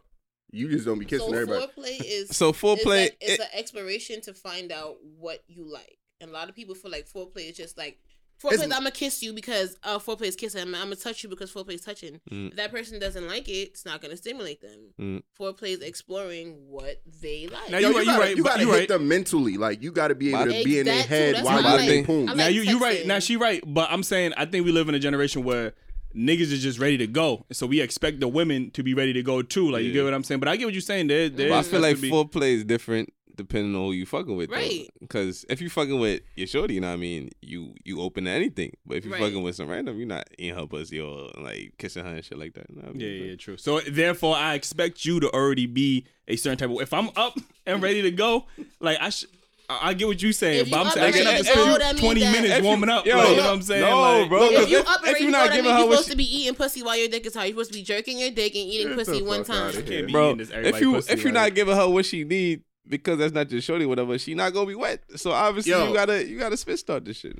you 0.51 0.69
just 0.69 0.85
don't 0.85 0.99
be 0.99 1.05
kissing 1.05 1.29
so 1.29 1.33
everybody. 1.33 1.65
foreplay 1.65 2.01
is 2.05 2.35
So 2.35 2.51
foreplay, 2.53 3.05
It's, 3.05 3.15
it's 3.21 3.33
it- 3.33 3.39
an 3.41 3.47
exploration 3.53 4.21
to 4.21 4.33
find 4.33 4.71
out 4.71 4.97
what 5.17 5.43
you 5.47 5.63
like, 5.71 5.97
and 6.19 6.29
a 6.29 6.33
lot 6.33 6.49
of 6.49 6.55
people 6.55 6.75
feel 6.75 6.91
like 6.91 7.07
foreplay 7.09 7.49
is 7.49 7.57
just 7.57 7.77
like 7.77 7.97
foreplay. 8.41 8.53
It's- 8.53 8.63
I'm 8.71 8.79
gonna 8.79 8.91
kiss 8.91 9.21
you 9.21 9.33
because 9.33 9.77
uh, 9.83 9.99
foreplay 9.99 10.23
is 10.27 10.35
kissing. 10.35 10.61
I'm, 10.61 10.73
I'm 10.75 10.83
gonna 10.83 10.95
touch 10.95 11.23
you 11.23 11.29
because 11.29 11.51
foreplay 11.51 11.75
is 11.75 11.81
touching. 11.81 12.19
Mm. 12.31 12.49
If 12.51 12.55
that 12.55 12.71
person 12.71 12.99
doesn't 12.99 13.27
like 13.27 13.47
it, 13.47 13.51
it's 13.69 13.85
not 13.85 14.01
gonna 14.01 14.17
stimulate 14.17 14.61
them. 14.61 14.79
Mm. 14.99 15.23
Foreplay 15.39 15.69
is 15.69 15.81
exploring 15.81 16.55
what 16.67 17.01
they 17.21 17.47
like. 17.47 17.69
Now 17.69 17.77
Yo, 17.77 17.89
you 17.89 17.99
you 17.99 17.99
right, 17.99 18.05
you 18.05 18.05
gotta, 18.05 18.19
right, 18.19 18.37
you 18.37 18.43
gotta 18.43 18.61
you 18.63 18.71
hit 18.71 18.79
right. 18.79 18.87
them 18.87 19.07
mentally. 19.07 19.57
Like 19.57 19.81
you 19.83 19.91
gotta 19.91 20.15
be 20.15 20.29
able 20.33 20.45
to 20.45 20.55
Ex- 20.55 20.65
be 20.65 20.79
in 20.79 20.85
their 20.85 21.03
head 21.03 21.35
that's 21.35 21.45
while 21.45 21.57
what 21.57 21.65
I 21.65 21.83
you 21.83 22.03
think. 22.03 22.07
now 22.27 22.33
like 22.35 22.53
you 22.55 22.61
you 22.61 22.79
right. 22.79 23.05
Now 23.05 23.19
she 23.19 23.37
right, 23.37 23.63
but 23.65 23.91
I'm 23.91 24.03
saying 24.03 24.33
I 24.37 24.45
think 24.45 24.65
we 24.65 24.71
live 24.71 24.89
in 24.89 24.95
a 24.95 24.99
generation 24.99 25.43
where 25.43 25.73
niggas 26.15 26.51
is 26.51 26.61
just 26.61 26.77
ready 26.77 26.97
to 26.97 27.07
go, 27.07 27.45
so 27.53 27.65
we 27.65 27.79
expect 27.79 28.19
the 28.19 28.27
women 28.27 28.69
to 28.71 28.83
be 28.83 28.93
ready 28.93 29.13
to 29.13 29.23
go 29.23 29.41
too. 29.41 29.71
Like 29.71 29.83
you 29.83 29.93
get 29.93 30.03
what 30.03 30.13
I'm 30.13 30.23
saying? 30.25 30.39
But 30.41 30.49
I 30.49 30.57
get 30.57 30.65
what 30.65 30.73
you're 30.73 30.81
saying. 30.81 31.07
There, 31.07 31.29
there 31.29 31.49
But 31.49 31.59
I 31.59 31.63
feel 31.63 31.79
like 31.79 32.01
be- 32.01 32.11
foreplay 32.11 32.55
is 32.55 32.63
different 32.65 33.13
depending 33.35 33.75
on 33.75 33.81
who 33.85 33.91
you 33.93 34.05
fucking 34.05 34.35
with, 34.35 34.49
Right. 34.49 34.89
Because 34.99 35.45
if 35.49 35.61
you 35.61 35.69
fucking 35.69 35.99
with 35.99 36.21
your 36.35 36.47
shorty, 36.47 36.75
you 36.75 36.81
know 36.81 36.87
what 36.87 36.93
I 36.93 36.97
mean, 36.97 37.29
you 37.41 37.73
you 37.83 38.01
open 38.01 38.25
to 38.25 38.31
anything. 38.31 38.73
But 38.85 38.97
if 38.97 39.05
you 39.05 39.11
Right. 39.11 39.21
fucking 39.21 39.41
with 39.41 39.55
some 39.55 39.67
random, 39.69 39.97
you're 39.97 40.07
not 40.07 40.27
in 40.37 40.55
her 40.55 40.65
pussy 40.67 40.99
or 40.99 41.29
like 41.39 41.73
kissing 41.77 42.03
her 42.03 42.15
and 42.15 42.23
shit 42.25 42.37
like 42.37 42.53
that. 42.53 42.65
You 42.69 42.75
know 42.77 42.81
what 42.87 42.95
I 42.95 42.99
Yeah, 42.99 43.19
mean? 43.21 43.29
yeah, 43.29 43.35
true. 43.35 43.57
So 43.57 43.79
therefore, 43.81 44.35
I 44.35 44.55
expect 44.55 45.05
you 45.05 45.19
to 45.19 45.29
already 45.31 45.65
be 45.65 46.05
a 46.27 46.35
certain 46.35 46.57
type 46.57 46.69
of. 46.75 46.81
If 46.81 46.93
I'm 46.93 47.09
up 47.15 47.37
and 47.65 47.81
ready 47.81 48.01
to 48.03 48.11
go, 48.11 48.45
like 48.79 48.97
I 49.01 49.09
should. 49.09 49.29
I 49.69 49.89
I 49.91 49.93
get 49.93 50.05
what 50.05 50.21
you're 50.21 50.33
saying, 50.33 50.59
If 50.61 50.67
you 50.67 50.71
but 50.71 50.79
I'm 50.81 50.87
up 50.87 50.93
saying 50.95 51.07
I 51.07 51.11
should 51.17 51.25
have 51.27 51.37
to 51.37 51.43
to 51.43 51.49
spend 51.79 51.97
20 51.99 52.19
minutes 52.19 52.57
you- 52.57 52.63
warming 52.65 52.89
up. 52.89 53.05
yo, 53.05 53.15
like, 53.15 53.29
you 53.29 53.35
know 53.37 53.43
what 53.43 53.53
I'm 53.53 53.61
saying? 53.61 53.81
no, 53.81 54.01
like, 54.19 54.27
bro. 54.29 54.43
If 54.49 54.69
you 54.69 54.79
if- 54.79 54.85
up 54.87 54.99
if 54.99 55.05
and 55.05 55.13
ready 55.13 55.19
you're 55.23 55.31
to 55.31 55.37
not 55.37 55.49
go, 55.49 55.55
giving 55.55 55.71
her 55.71 55.77
you're 55.77 55.87
supposed 55.91 56.03
she- 56.07 56.11
to 56.11 56.17
be 56.17 56.37
eating 56.37 56.55
pussy 56.55 56.83
while 56.83 56.97
your 56.97 57.07
dick 57.07 57.25
is 57.25 57.33
hard. 57.35 57.47
You're 57.47 57.53
supposed 57.53 57.71
to 57.71 57.77
be 57.79 57.83
jerking 57.83 58.19
your 58.19 58.31
dick 58.31 58.53
and 58.53 58.63
eating 58.69 58.87
Get 58.89 58.97
pussy 59.07 59.21
one 59.21 59.45
time. 59.45 59.71
Can't 59.71 59.87
be 60.07 60.11
bro. 60.11 60.35
this 60.35 60.49
If 60.53 60.81
you 60.81 60.91
pussy, 60.95 61.13
if 61.13 61.23
you're 61.23 61.31
like- 61.31 61.51
not 61.51 61.55
giving 61.55 61.75
her 61.77 61.87
what 61.87 62.05
she 62.05 62.25
need 62.25 62.63
because 62.87 63.17
that's 63.19 63.33
not 63.33 63.51
your 63.51 63.61
shorty, 63.61 63.85
whatever, 63.85 64.17
she 64.17 64.33
not 64.35 64.53
gonna 64.53 64.65
be 64.67 64.75
wet. 64.75 65.01
So 65.15 65.31
obviously 65.31 65.71
Yo. 65.71 65.87
you 65.87 65.93
gotta 65.93 66.27
you 66.27 66.37
gotta 66.39 66.57
spit 66.57 66.79
start 66.79 67.05
this 67.05 67.17
shit. 67.17 67.37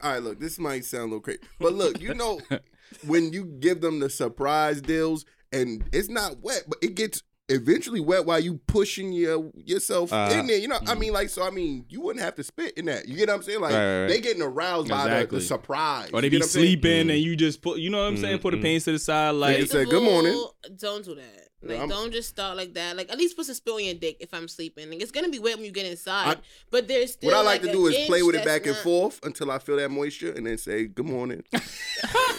All 0.00 0.12
right, 0.12 0.22
look, 0.22 0.40
this 0.40 0.58
might 0.58 0.84
sound 0.84 1.02
a 1.02 1.06
little 1.06 1.20
crazy, 1.20 1.40
but 1.58 1.74
look, 1.74 2.00
you 2.00 2.14
know, 2.14 2.40
when 3.06 3.32
you 3.32 3.44
give 3.44 3.80
them 3.80 4.00
the 4.00 4.10
surprise 4.10 4.80
deals 4.80 5.24
and 5.52 5.84
it's 5.92 6.08
not 6.08 6.40
wet, 6.42 6.64
but 6.68 6.78
it 6.82 6.94
gets 6.94 7.22
eventually 7.48 8.00
wet 8.00 8.24
while 8.24 8.38
you 8.40 8.58
pushing 8.66 9.12
your 9.12 9.50
yourself 9.54 10.12
Uh, 10.12 10.30
in 10.32 10.46
there. 10.46 10.56
You 10.58 10.68
know, 10.68 10.78
I 10.86 10.94
mean, 10.94 11.12
like, 11.12 11.28
so 11.28 11.42
I 11.42 11.50
mean, 11.50 11.84
you 11.88 12.00
wouldn't 12.00 12.24
have 12.24 12.34
to 12.36 12.42
spit 12.44 12.72
in 12.78 12.86
that. 12.86 13.06
You 13.08 13.16
get 13.16 13.28
what 13.28 13.34
I'm 13.34 13.42
saying? 13.42 13.60
Like, 13.60 13.72
Right, 13.74 13.78
right, 13.84 14.00
right. 14.02 14.08
they 14.08 14.20
getting 14.20 14.42
aroused 14.42 14.88
by 14.88 15.20
the, 15.24 15.26
the 15.26 15.40
surprise. 15.40 16.10
or 16.12 16.20
they 16.20 16.28
You 16.28 16.30
be 16.30 16.36
get 16.38 16.40
what 16.40 16.44
I'm 16.46 16.50
saying? 16.50 16.66
sleeping 16.66 17.06
Mm. 17.08 17.12
and 17.14 17.18
you 17.20 17.36
just 17.36 17.60
put, 17.60 17.78
you 17.78 17.90
know 17.90 17.98
what 17.98 18.08
I'm 18.08 18.16
saying? 18.16 18.38
Mm, 18.38 18.42
Put 18.42 18.52
the 18.52 18.56
mm. 18.58 18.62
pains 18.62 18.84
to 18.84 18.92
the 18.92 18.98
side, 18.98 19.30
like. 19.32 19.54
it's- 19.56 19.70
said, 19.70 19.88
"Good 19.90 20.02
morning." 20.02 20.42
Don't 20.78 21.04
do 21.04 21.14
that. 21.16 21.48
Like, 21.64 21.78
I'm- 21.78 21.88
don't 21.88 22.12
just 22.12 22.28
start 22.28 22.56
like 22.56 22.74
that. 22.74 22.96
Like, 22.96 23.10
at 23.12 23.18
least 23.18 23.36
put 23.36 23.46
some 23.46 23.54
spill 23.54 23.74
on 23.74 23.84
your 23.84 23.94
dick 23.94 24.16
if 24.20 24.34
I'm 24.34 24.48
sleeping. 24.48 24.90
Like, 24.90 25.00
it's 25.00 25.10
gonna 25.12 25.28
be 25.28 25.38
wet 25.38 25.56
when 25.56 25.64
you 25.64 25.70
get 25.70 25.86
inside. 25.86 26.36
I- 26.38 26.40
but 26.70 26.88
there's 26.88 27.12
still 27.12 27.28
What 27.30 27.36
I 27.36 27.42
like, 27.42 27.62
like 27.62 27.70
to 27.70 27.76
do 27.76 27.86
is 27.86 28.06
play 28.06 28.22
with 28.22 28.34
it 28.34 28.44
that's 28.44 28.58
back 28.60 28.66
and 28.66 28.76
forth 28.76 29.20
until 29.24 29.50
I 29.50 29.58
feel 29.58 29.76
that 29.76 29.90
moisture, 29.90 30.32
and 30.32 30.46
then 30.46 30.58
say 30.58 30.86
good 30.86 31.06
morning. 31.06 31.44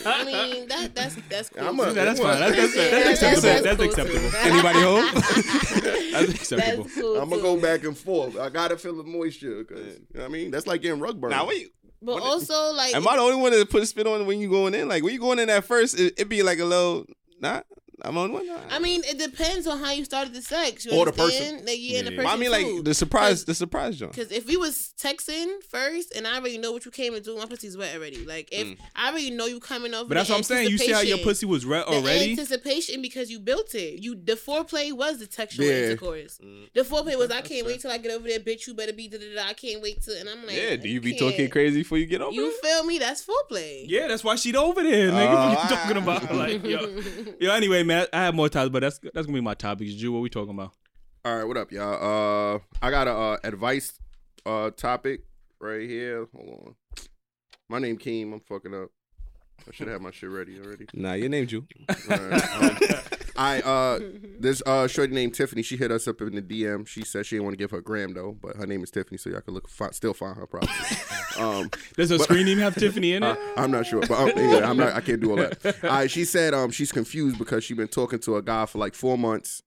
I 0.06 0.24
mean, 0.26 0.68
that 0.68 0.94
that's 0.94 1.16
that's 1.30 1.50
cool. 1.50 1.66
I'm 1.68 1.80
a- 1.80 1.86
too. 1.86 1.94
that's 1.94 2.20
fine. 2.20 2.40
That's, 2.40 2.56
that's, 2.58 2.76
Yeah, 2.76 2.90
that's, 2.90 3.20
that's- 3.22 3.38
acceptable. 3.38 3.64
that's 3.64 3.64
That's, 3.64 3.78
cool, 3.78 4.06
too. 4.06 4.18
acceptable. 4.18 4.52
Anybody 4.52 4.80
home? 4.82 5.84
That's 6.14 6.34
acceptable. 6.34 6.84
That's 6.84 6.96
cool. 7.00 7.18
I'm 7.18 7.30
gonna 7.30 7.42
too. 7.42 7.56
go 7.56 7.62
back 7.62 7.84
and 7.86 7.98
forth. 7.98 8.38
I 8.38 8.50
gotta 8.50 8.78
feel 8.78 8.96
the 8.96 9.04
moisture, 9.04 9.64
cause 9.64 9.80
you 9.80 9.86
know 10.14 10.22
what 10.22 10.26
I 10.26 10.28
mean 10.28 10.52
that's 10.52 10.68
like 10.68 10.82
getting 10.82 11.00
rug 11.00 11.20
burn. 11.20 11.32
Now 11.32 11.48
wait. 11.48 11.70
But 12.02 12.16
What- 12.16 12.24
also, 12.24 12.74
like, 12.74 12.94
Am 12.96 13.08
I 13.08 13.16
the 13.16 13.22
only 13.22 13.38
one 13.38 13.52
that 13.54 13.70
put 13.70 13.82
a 13.82 13.86
spit 13.86 14.06
on 14.06 14.26
when 14.26 14.40
you 14.40 14.50
going 14.50 14.74
in? 14.76 14.88
Like 14.90 15.04
when 15.04 15.14
you 15.14 15.20
going 15.20 15.40
in 15.40 15.50
at 15.50 15.64
first, 15.64 15.98
it, 16.00 16.14
it 16.18 16.30
be 16.30 16.44
like 16.44 16.60
a 16.60 16.66
little 16.66 17.06
nah. 17.40 17.62
I'm 18.06 18.18
on 18.18 18.34
one. 18.34 18.46
I 18.70 18.80
mean, 18.80 19.02
it 19.06 19.18
depends 19.18 19.66
on 19.66 19.80
how 19.80 19.92
you 19.92 20.04
started 20.04 20.34
the 20.34 20.42
sex. 20.42 20.86
You 20.86 20.92
Or 20.92 21.06
the 21.06 21.13
person. 21.13 21.66
Like, 21.66 21.78
yeah, 21.80 22.00
and 22.00 22.08
the 22.08 22.12
person 22.12 22.26
Well, 22.26 22.34
I 22.34 22.38
mean, 22.38 22.52
like 22.52 22.66
too. 22.66 22.82
the 22.84 22.94
surprise, 22.94 23.46
the 23.46 23.56
surprise 23.56 23.98
joint. 23.98 24.12
Because 24.13 24.32
if 24.32 24.46
we 24.46 24.58
was 24.58 24.94
texting 25.02 25.63
first 25.70 26.13
and 26.16 26.28
I 26.28 26.38
already 26.38 26.58
know 26.58 26.72
what 26.74 26.84
you 26.84 26.92
came 26.92 27.13
to 27.13 27.22
do, 27.22 27.38
my 27.38 27.46
pussy's 27.46 27.78
wet 27.78 27.96
already. 27.96 28.26
Like 28.26 28.50
if 28.52 28.68
Mm. 28.68 28.78
I 28.96 29.10
already 29.10 29.32
know 29.32 29.46
you 29.46 29.60
coming 29.60 29.94
over, 29.94 30.10
But 30.10 30.16
that's 30.16 30.30
what 30.30 30.38
I'm 30.38 30.44
saying. 30.44 30.70
You 30.70 30.78
see 30.78 30.92
how 30.92 31.00
your 31.02 31.18
pussy 31.20 31.46
was 31.46 31.66
red 31.66 31.84
the 31.86 31.92
already? 31.94 32.32
anticipation 32.32 33.02
because 33.02 33.30
you 33.32 33.39
built 33.39 33.74
it. 33.76 34.02
You 34.04 34.16
the 34.16 34.34
foreplay 34.34 34.92
was 34.92 35.20
the 35.20 35.28
textual 35.28 35.68
Yeah. 35.68 35.86
intercourse. 35.86 36.39
Mm. 36.44 36.74
The 36.74 36.82
foreplay 36.82 37.18
was 37.18 37.32
I 37.32 37.36
can't 37.42 37.48
fair. 37.62 37.66
wait 37.66 37.80
till 37.82 37.92
I 37.92 37.98
get 38.00 38.12
over 38.12 38.28
there, 38.28 38.39
bitch. 38.39 38.68
You 38.68 38.74
better 38.74 38.94
be 38.94 39.08
da 39.08 39.18
da 39.18 39.36
da. 39.44 39.50
I 39.50 39.54
can't 39.54 39.82
wait 39.82 40.02
to. 40.04 40.20
And 40.20 40.28
I'm 40.30 40.46
like, 40.46 40.56
Yeah. 40.58 40.76
Do 40.76 40.89
you 40.89 41.00
be 41.00 41.12
can't. 41.13 41.32
talking 41.32 41.50
crazy 41.50 41.80
before 41.80 41.98
you 42.00 42.06
get 42.06 42.22
over? 42.22 42.32
There? 42.36 42.42
You 42.44 42.50
it? 42.50 42.66
feel 42.66 42.84
me? 42.84 43.00
That's 43.00 43.26
foreplay. 43.26 43.86
Yeah, 43.88 44.08
that's 44.08 44.24
why 44.26 44.36
she's 44.36 44.56
over 44.56 44.84
there, 44.84 45.10
nigga. 45.12 45.34
Oh, 45.34 45.50
what 45.56 45.63
you 45.70 45.76
talking 45.76 45.98
about? 45.98 46.24
Like, 46.34 46.63
yo. 46.66 47.02
Yo, 47.39 47.52
anyway, 47.52 47.84
man, 47.84 47.93
I 48.14 48.26
have 48.26 48.36
more 48.36 48.50
topics, 48.50 48.72
but 48.72 48.82
that's 48.82 49.00
that's 49.14 49.26
gonna 49.28 49.38
be 49.38 49.42
my 49.42 49.54
topics. 49.54 49.96
Drew, 49.96 50.12
what 50.12 50.22
we 50.22 50.30
talking 50.30 50.54
about? 50.54 50.74
All 51.26 51.38
right, 51.38 51.44
what 51.46 51.58
up, 51.58 51.72
y'all? 51.72 52.56
Uh, 52.56 52.60
I 52.82 52.92
got 52.92 53.08
a 53.08 53.14
uh, 53.14 53.38
advice 53.44 54.00
uh 54.46 54.72
topic 54.72 55.22
right 55.60 55.88
here. 55.88 56.28
Hold 56.36 56.50
on. 56.50 56.76
My 57.70 57.80
name 57.80 57.98
Keem. 57.98 58.34
I'm 58.34 58.42
fucking 58.42 58.74
up. 58.74 58.90
I 59.68 59.72
should 59.72 59.88
have 59.88 60.02
my 60.02 60.12
shit 60.12 60.30
ready 60.30 60.60
already. 60.60 60.86
Nah, 60.94 61.14
your 61.14 61.30
name 61.30 61.48
Jew. 61.48 61.66
All 61.90 62.18
right, 62.18 62.56
um, 62.62 62.78
I 63.36 63.62
uh, 63.62 64.00
this 64.39 64.62
uh 64.65 64.88
shorty 64.88 65.13
named 65.13 65.34
Tiffany. 65.34 65.62
She 65.63 65.78
hit 65.78 65.91
us 65.91 66.08
up 66.08 66.22
in 66.22 66.36
the 66.36 66.41
DM. 66.41 66.88
She 66.88 67.04
said 67.04 67.26
she 67.26 67.36
didn't 67.36 67.46
want 67.46 67.54
to 67.54 67.58
give 67.63 67.72
her 67.72 67.82
gram 67.82 68.13
though, 68.13 68.38
but 68.41 68.56
her 68.58 68.67
name 68.67 68.84
is 68.84 68.91
Tiffany, 68.91 69.17
so 69.17 69.30
y'all 69.30 69.41
can 69.41 69.54
look 69.54 69.67
fi- 69.69 69.91
still 69.91 70.13
find 70.13 70.38
her 70.38 70.46
probably. 70.48 70.69
um, 71.39 71.69
Does 71.98 72.10
her 72.12 72.17
But- 72.17 72.26
screen 72.26 72.48
even 72.48 72.63
have 72.63 72.76
Tiffany 72.80 73.13
in 73.13 73.24
it? 73.24 73.28
uh, 73.28 73.36
I'm 73.58 73.72
not 73.72 73.86
sure, 73.86 74.02
but 74.02 74.12
um, 74.12 74.32
yeah, 74.36 74.69
I'm 74.69 74.78
not. 74.78 74.93
I 74.93 75.02
can't 75.02 75.19
do 75.22 75.32
all 75.32 75.38
that. 75.38 75.65
All 75.84 75.89
right, 75.89 76.12
she 76.12 76.26
said 76.26 76.54
um 76.54 76.72
she's 76.72 76.91
confused 76.91 77.38
because 77.38 77.63
she's 77.63 77.78
been 77.78 77.88
talking 77.88 78.19
to 78.19 78.36
a 78.38 78.41
guy 78.41 78.65
for 78.65 78.78
like 78.78 78.93
four 78.96 79.17
months, 79.17 79.63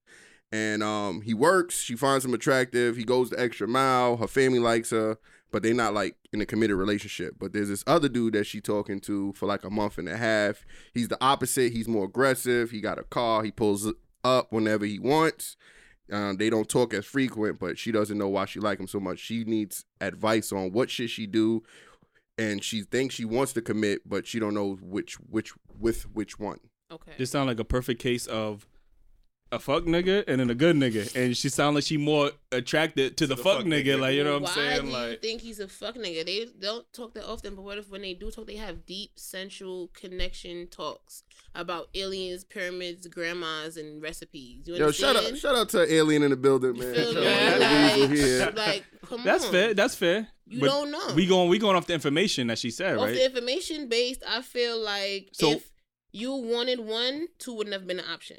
and 0.53 0.83
um 0.83 1.23
he 1.23 1.35
works. 1.35 1.81
She 1.81 1.97
finds 1.97 2.25
him 2.25 2.35
attractive. 2.35 2.97
He 2.97 3.05
goes 3.05 3.31
the 3.31 3.41
extra 3.41 3.67
mile. 3.67 4.17
Her 4.19 4.29
family 4.29 4.59
likes 4.61 4.91
her, 4.91 5.19
but 5.57 5.63
they're 5.63 5.73
not 5.73 5.95
like 5.95 6.17
in 6.35 6.43
a 6.43 6.45
committed 6.45 6.77
relationship. 6.77 7.37
But 7.39 7.55
there's 7.55 7.71
this 7.71 7.83
other 7.87 8.11
dude 8.11 8.35
that 8.35 8.45
she 8.45 8.61
talking 8.61 9.01
to 9.01 9.33
for 9.33 9.47
like 9.47 9.65
a 9.65 9.71
month 9.71 9.97
and 9.97 10.07
a 10.07 10.15
half. 10.15 10.67
He's 10.93 11.09
the 11.09 11.17
opposite. 11.19 11.73
He's 11.73 11.89
more 11.89 12.05
aggressive. 12.05 12.73
He 12.73 12.83
got 12.83 12.99
a 12.99 13.05
car. 13.05 13.43
He 13.43 13.51
pulls 13.51 13.91
up 14.23 14.53
whenever 14.53 14.85
he 14.85 14.99
wants. 14.99 15.57
Um, 16.13 16.37
they 16.37 16.51
don't 16.51 16.69
talk 16.69 16.93
as 16.93 17.07
frequent, 17.07 17.59
but 17.59 17.79
she 17.79 17.91
doesn't 17.91 18.19
know 18.19 18.29
why 18.29 18.45
she 18.45 18.61
like 18.61 18.79
him 18.79 18.87
so 18.87 19.01
much. 19.01 19.19
She 19.19 19.45
needs 19.45 19.87
advice 19.99 20.53
on 20.53 20.73
what 20.73 20.91
should 20.91 21.09
she 21.09 21.27
do, 21.27 21.63
and 22.37 22.63
she 22.63 22.83
thinks 22.83 23.15
she 23.15 23.25
wants 23.25 23.55
to 23.55 23.63
commit, 23.63 24.07
but 24.07 24.27
she 24.27 24.39
don't 24.39 24.53
know 24.53 24.77
which 24.83 25.15
which 25.15 25.55
with 25.81 26.03
which 26.15 26.39
one. 26.39 26.61
Okay. 26.93 27.13
This 27.17 27.31
sound 27.31 27.49
like 27.49 27.61
a 27.61 27.65
perfect 27.65 28.03
case 28.03 28.27
of 28.27 28.67
a 29.53 29.59
fuck 29.61 29.85
nigga 29.85 30.25
and 30.27 30.41
then 30.41 30.51
a 30.51 30.55
good 30.55 30.75
nigga, 30.77 31.15
and 31.15 31.37
she 31.37 31.49
sound 31.49 31.77
like 31.77 31.85
she 31.85 31.97
more 31.97 32.33
attracted 32.51 33.17
to 33.19 33.27
the, 33.29 33.37
the 33.37 33.43
fuck, 33.43 33.59
fuck 33.59 33.65
nigga. 33.67 33.85
nigga. 33.97 34.01
Like 34.01 34.15
you 34.15 34.25
know 34.25 34.33
what 34.33 34.37
I'm 34.39 34.43
Why 34.43 34.55
saying? 34.55 34.81
do 34.83 34.87
you 34.89 34.93
Like 34.93 35.23
think 35.23 35.41
he's 35.41 35.61
a 35.61 35.69
fuck 35.69 35.95
nigga? 35.97 36.27
They 36.27 36.47
don't 36.61 36.91
talk 36.93 37.15
that 37.15 37.25
often, 37.29 37.55
but 37.55 37.63
what 37.63 37.79
if 37.79 37.89
when 37.89 38.03
they 38.03 38.15
do 38.15 38.31
talk, 38.31 38.47
they 38.47 38.57
have 38.57 38.85
deep, 38.87 39.13
sensual 39.15 39.89
connection 39.95 40.67
talks 40.67 41.23
about 41.55 41.89
aliens, 41.95 42.43
pyramids, 42.45 43.07
grandmas, 43.07 43.77
and 43.77 44.03
recipes. 44.03 44.67
You 44.67 44.75
Yo, 44.75 44.91
shout 44.91 45.17
understand? 45.17 45.37
out 45.37 45.41
shout 45.41 45.57
out 45.57 45.69
to 45.71 45.95
Alien 45.95 46.23
in 46.25 46.31
the 46.31 46.37
building, 46.37 46.77
man. 46.79 46.95
feel 46.95 47.13
Shout 47.15 47.23
me? 47.23 47.65
Like, 47.65 48.11
Weasel 48.11 48.17
here. 48.39 48.53
like, 48.57 48.85
come 49.07 49.25
that's 49.25 49.45
on. 49.47 49.53
fair. 49.53 49.75
That's 49.75 49.95
fair. 49.95 50.29
You 50.49 50.61
But 50.61 50.67
don't 50.67 50.91
know. 50.91 51.15
We 51.15 51.27
going 51.27 51.49
we 51.49 51.59
going 51.59 51.77
off 51.77 51.87
the 51.87 51.95
information 51.95 52.49
that 52.49 52.59
she 52.59 52.71
said, 52.71 52.97
Off 52.99 53.05
right? 53.07 53.15
the 53.15 53.25
information 53.25 53.89
based, 53.89 54.23
I 54.29 54.43
feel 54.43 54.79
like 54.79 55.29
So- 55.33 55.53
if 55.53 55.71
you 56.13 56.33
wanted 56.35 56.81
one, 56.81 57.29
two 57.39 57.55
wouldn't 57.55 57.75
have 57.75 57.87
been 57.87 57.99
an 58.01 58.07
option. 58.11 58.37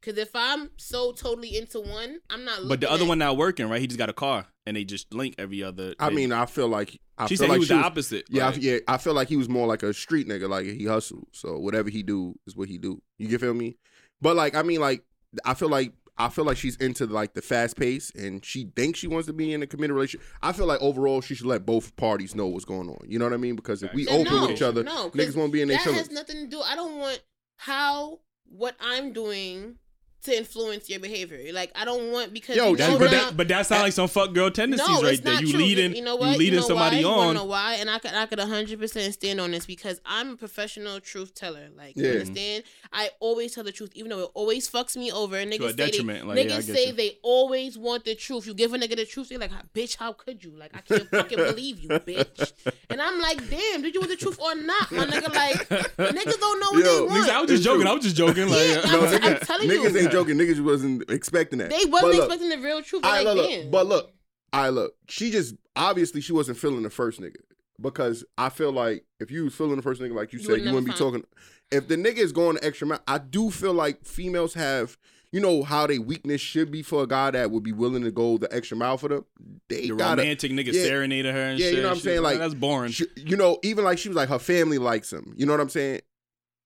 Because 0.00 0.18
if 0.18 0.30
I'm 0.34 0.70
so 0.78 1.12
totally 1.12 1.56
into 1.56 1.78
one, 1.80 2.20
I'm 2.30 2.44
not. 2.44 2.60
But 2.66 2.80
the 2.80 2.90
other 2.90 3.04
at- 3.04 3.08
one 3.08 3.18
not 3.18 3.36
working, 3.36 3.68
right? 3.68 3.80
He 3.80 3.86
just 3.86 3.98
got 3.98 4.08
a 4.08 4.14
car 4.14 4.46
and 4.66 4.76
they 4.76 4.84
just 4.84 5.12
link 5.12 5.34
every 5.38 5.62
other. 5.62 5.94
I 5.98 6.08
day. 6.08 6.14
mean, 6.14 6.32
I 6.32 6.46
feel 6.46 6.68
like 6.68 6.98
I 7.18 7.26
she 7.26 7.36
feel 7.36 7.44
said 7.44 7.48
like 7.50 7.56
he 7.56 7.58
was 7.60 7.68
she 7.68 7.74
the 7.74 7.78
was- 7.78 7.86
opposite. 7.86 8.24
Yeah, 8.30 8.48
I, 8.48 8.52
yeah. 8.54 8.78
I 8.88 8.96
feel 8.96 9.12
like 9.14 9.28
he 9.28 9.36
was 9.36 9.48
more 9.48 9.66
like 9.66 9.82
a 9.82 9.92
street 9.92 10.26
nigga. 10.26 10.48
Like 10.48 10.64
he 10.66 10.86
hustled. 10.86 11.26
So 11.32 11.58
whatever 11.58 11.90
he 11.90 12.02
do 12.02 12.34
is 12.46 12.56
what 12.56 12.68
he 12.68 12.78
do. 12.78 13.02
You 13.18 13.28
get 13.28 13.40
feel 13.40 13.52
me? 13.54 13.76
But 14.22 14.36
like, 14.36 14.54
I 14.54 14.62
mean, 14.62 14.80
like, 14.80 15.04
I 15.44 15.52
feel 15.54 15.68
like 15.68 15.92
I 16.16 16.28
feel 16.30 16.44
like 16.44 16.56
she's 16.56 16.76
into 16.76 17.06
like 17.06 17.34
the 17.34 17.42
fast 17.42 17.76
pace, 17.78 18.10
and 18.14 18.42
she 18.44 18.70
thinks 18.76 18.98
she 18.98 19.06
wants 19.06 19.26
to 19.26 19.32
be 19.34 19.52
in 19.52 19.62
a 19.62 19.66
committed 19.66 19.94
relationship. 19.94 20.26
I 20.42 20.52
feel 20.52 20.66
like 20.66 20.80
overall 20.80 21.20
she 21.20 21.34
should 21.34 21.46
let 21.46 21.64
both 21.66 21.94
parties 21.96 22.34
know 22.34 22.46
what's 22.46 22.64
going 22.64 22.88
on. 22.88 22.98
You 23.06 23.18
know 23.18 23.26
what 23.26 23.34
I 23.34 23.38
mean? 23.38 23.54
Because 23.56 23.82
if 23.82 23.92
we 23.92 24.06
Then 24.06 24.26
open 24.26 24.40
with 24.42 24.50
each 24.52 24.62
other, 24.62 24.82
no, 24.82 25.10
niggas 25.10 25.36
won't 25.36 25.52
be 25.52 25.60
in 25.62 25.68
their 25.68 25.76
that 25.76 25.84
feelings. 25.84 26.06
has 26.08 26.10
nothing 26.10 26.36
to 26.36 26.46
do. 26.46 26.60
I 26.62 26.74
don't 26.74 26.98
want 26.98 27.22
how 27.58 28.20
what 28.48 28.74
I'm 28.80 29.12
doing 29.12 29.76
to 30.22 30.36
influence 30.36 30.88
your 30.90 31.00
behavior. 31.00 31.52
Like 31.52 31.72
I 31.74 31.84
don't 31.84 32.12
want 32.12 32.32
because 32.32 32.56
Yo, 32.56 32.70
you 32.70 32.76
That, 32.76 32.98
but, 32.98 33.10
that, 33.10 33.36
but 33.36 33.48
that 33.48 33.66
sounds 33.66 33.82
like 33.82 33.92
some 33.92 34.08
fuck 34.08 34.32
girl 34.34 34.50
tendencies 34.50 34.86
no, 34.88 35.02
right 35.02 35.22
there. 35.22 35.40
You 35.40 35.50
true. 35.50 35.60
leading, 35.60 35.94
you 35.96 36.02
know 36.02 36.16
what? 36.16 36.32
you 36.32 36.38
leading 36.38 36.60
know 36.60 36.66
somebody 36.66 36.96
why? 36.96 37.00
You 37.02 37.08
wanna 37.08 37.34
know 37.34 37.44
why? 37.44 37.74
And 37.80 37.88
I 37.88 37.98
could, 37.98 38.12
I 38.12 38.26
could 38.26 38.38
100 38.38 38.78
percent 38.78 39.14
stand 39.14 39.40
on 39.40 39.50
this 39.50 39.66
because 39.66 40.00
I'm 40.04 40.30
a 40.30 40.36
professional 40.36 41.00
truth 41.00 41.34
teller. 41.34 41.68
Like, 41.76 41.96
Yeah. 41.96 42.04
you 42.04 42.12
understand? 42.20 42.64
I 42.92 43.10
always 43.20 43.54
tell 43.54 43.64
the 43.64 43.72
truth, 43.72 43.92
even 43.94 44.10
though 44.10 44.20
it 44.24 44.30
always 44.34 44.68
fucks 44.70 44.96
me 44.96 45.10
over. 45.10 45.36
And 45.36 45.50
niggas 45.52 45.76
say 45.76 45.90
they, 45.90 46.02
like, 46.22 46.38
niggas 46.38 46.48
get 46.48 46.64
say 46.64 46.86
you. 46.88 46.92
they 46.92 47.18
always 47.22 47.78
want 47.78 48.04
the 48.04 48.14
truth. 48.14 48.46
You 48.46 48.54
give 48.54 48.74
a 48.74 48.78
nigga 48.78 48.96
the 48.96 49.06
truth, 49.06 49.28
they're 49.30 49.38
like, 49.38 49.52
"Bitch, 49.72 49.96
how 49.96 50.12
could 50.12 50.44
you? 50.44 50.50
Like, 50.56 50.76
I 50.76 50.80
can't 50.80 51.08
fucking 51.08 51.38
believe 51.38 51.78
you, 51.80 51.88
bitch." 51.88 52.52
And 52.90 53.00
I'm 53.00 53.20
like, 53.20 53.38
"Damn, 53.48 53.82
did 53.82 53.94
you 53.94 54.00
want 54.00 54.10
the 54.10 54.16
truth 54.16 54.40
or 54.40 54.54
not, 54.56 54.90
my 54.90 55.06
nigga?" 55.06 55.32
Like, 55.32 55.68
niggas 55.68 56.38
don't 56.40 56.60
know 56.60 56.70
what 56.72 56.84
Yo, 56.84 57.06
they 57.06 57.14
want. 57.14 57.30
I 57.30 57.40
was 57.40 57.50
just 57.50 57.62
joking. 57.62 57.86
I 57.86 57.92
was 57.92 58.02
just 58.02 58.16
joking. 58.16 58.48
Like, 58.48 58.58
Yeah, 58.58 58.80
no, 58.90 59.04
I'm- 59.04 59.20
I'm 59.22 59.36
telling 59.38 59.70
you. 59.70 60.09
Ain't 60.18 60.28
joking. 60.28 60.36
Niggas 60.38 60.60
wasn't 60.64 61.10
expecting 61.10 61.58
that. 61.60 61.70
they 61.70 61.84
wasn't 61.86 62.12
look, 62.14 62.24
expecting 62.24 62.48
the 62.50 62.58
real 62.58 62.82
truth. 62.82 63.04
I 63.04 63.22
look, 63.22 63.38
like, 63.38 63.48
look, 63.58 63.70
but 63.70 63.86
look, 63.86 64.12
I 64.52 64.68
look. 64.70 64.94
She 65.08 65.30
just 65.30 65.54
obviously 65.76 66.20
she 66.20 66.32
wasn't 66.32 66.58
feeling 66.58 66.82
the 66.82 66.90
first 66.90 67.20
nigga 67.20 67.36
because 67.80 68.24
I 68.36 68.48
feel 68.48 68.72
like 68.72 69.04
if 69.18 69.30
you 69.30 69.44
was 69.44 69.54
feeling 69.54 69.76
the 69.76 69.82
first 69.82 70.00
nigga, 70.00 70.14
like 70.14 70.32
you, 70.32 70.38
You 70.38 70.44
said, 70.44 70.52
would 70.52 70.64
you 70.64 70.72
wouldn't 70.72 70.86
be 70.92 70.98
talking. 70.98 71.24
If 71.70 71.88
the 71.88 71.96
nigga 71.96 72.18
is 72.18 72.32
going 72.32 72.56
the 72.56 72.64
extra 72.64 72.86
mile, 72.86 73.00
I 73.06 73.18
do 73.18 73.50
feel 73.50 73.74
like 73.74 74.04
females 74.04 74.54
have. 74.54 74.96
You 75.32 75.38
know 75.38 75.62
how 75.62 75.86
they 75.86 76.00
weakness 76.00 76.40
should 76.40 76.72
be 76.72 76.82
for 76.82 77.04
a 77.04 77.06
guy 77.06 77.30
that 77.30 77.52
would 77.52 77.62
be 77.62 77.70
willing 77.70 78.02
to 78.02 78.10
go 78.10 78.36
the 78.36 78.52
extra 78.52 78.76
mile 78.76 78.98
for 78.98 79.06
them. 79.08 79.24
They 79.68 79.86
the 79.86 79.94
gotta, 79.94 80.20
romantic 80.22 80.50
nigga 80.50 80.72
yeah. 80.72 80.82
serenading 80.82 81.32
her 81.32 81.40
and 81.40 81.60
shit. 81.60 81.70
Yeah, 81.70 81.76
you 81.76 81.82
know 81.82 81.88
what 81.90 81.92
I'm 81.92 81.98
She- 81.98 82.02
saying? 82.02 82.22
Like, 82.22 82.38
that's 82.38 82.54
boring. 82.54 82.90
she- 82.90 83.06
you 83.14 83.36
know, 83.36 83.60
even 83.62 83.84
like 83.84 83.98
she 83.98 84.08
was 84.08 84.16
like 84.16 84.28
her 84.28 84.40
family 84.40 84.78
likes 84.78 85.12
him. 85.12 85.32
You 85.36 85.46
know 85.46 85.52
what 85.52 85.60
I'm 85.60 85.68
saying? 85.68 86.00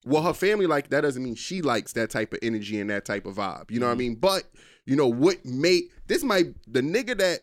Well, 0.05 0.23
her 0.23 0.35
family 0.35 0.67
like 0.67 0.91
that 0.91 1.01
doesn't 1.03 1.23
mean 1.23 1.35
she 1.35 1.63
likes 1.63 1.93
that 1.95 2.11
type 2.11 2.33
of 2.33 2.39
energy 2.43 2.79
and 2.81 2.91
that 2.91 3.05
type 3.05 3.27
of 3.27 3.37
vibe. 3.37 3.71
You 3.71 3.81
know 3.81 3.87
what 3.87 3.93
I 3.93 3.95
Mhm. 3.97 3.99
mean? 3.99 4.15
But 4.17 4.45
you 4.87 4.97
know 4.97 5.09
what 5.09 5.45
made 5.45 5.85
this 6.07 6.23
might 6.23 6.55
the 6.71 6.81
nigga 6.83 7.17
that 7.19 7.41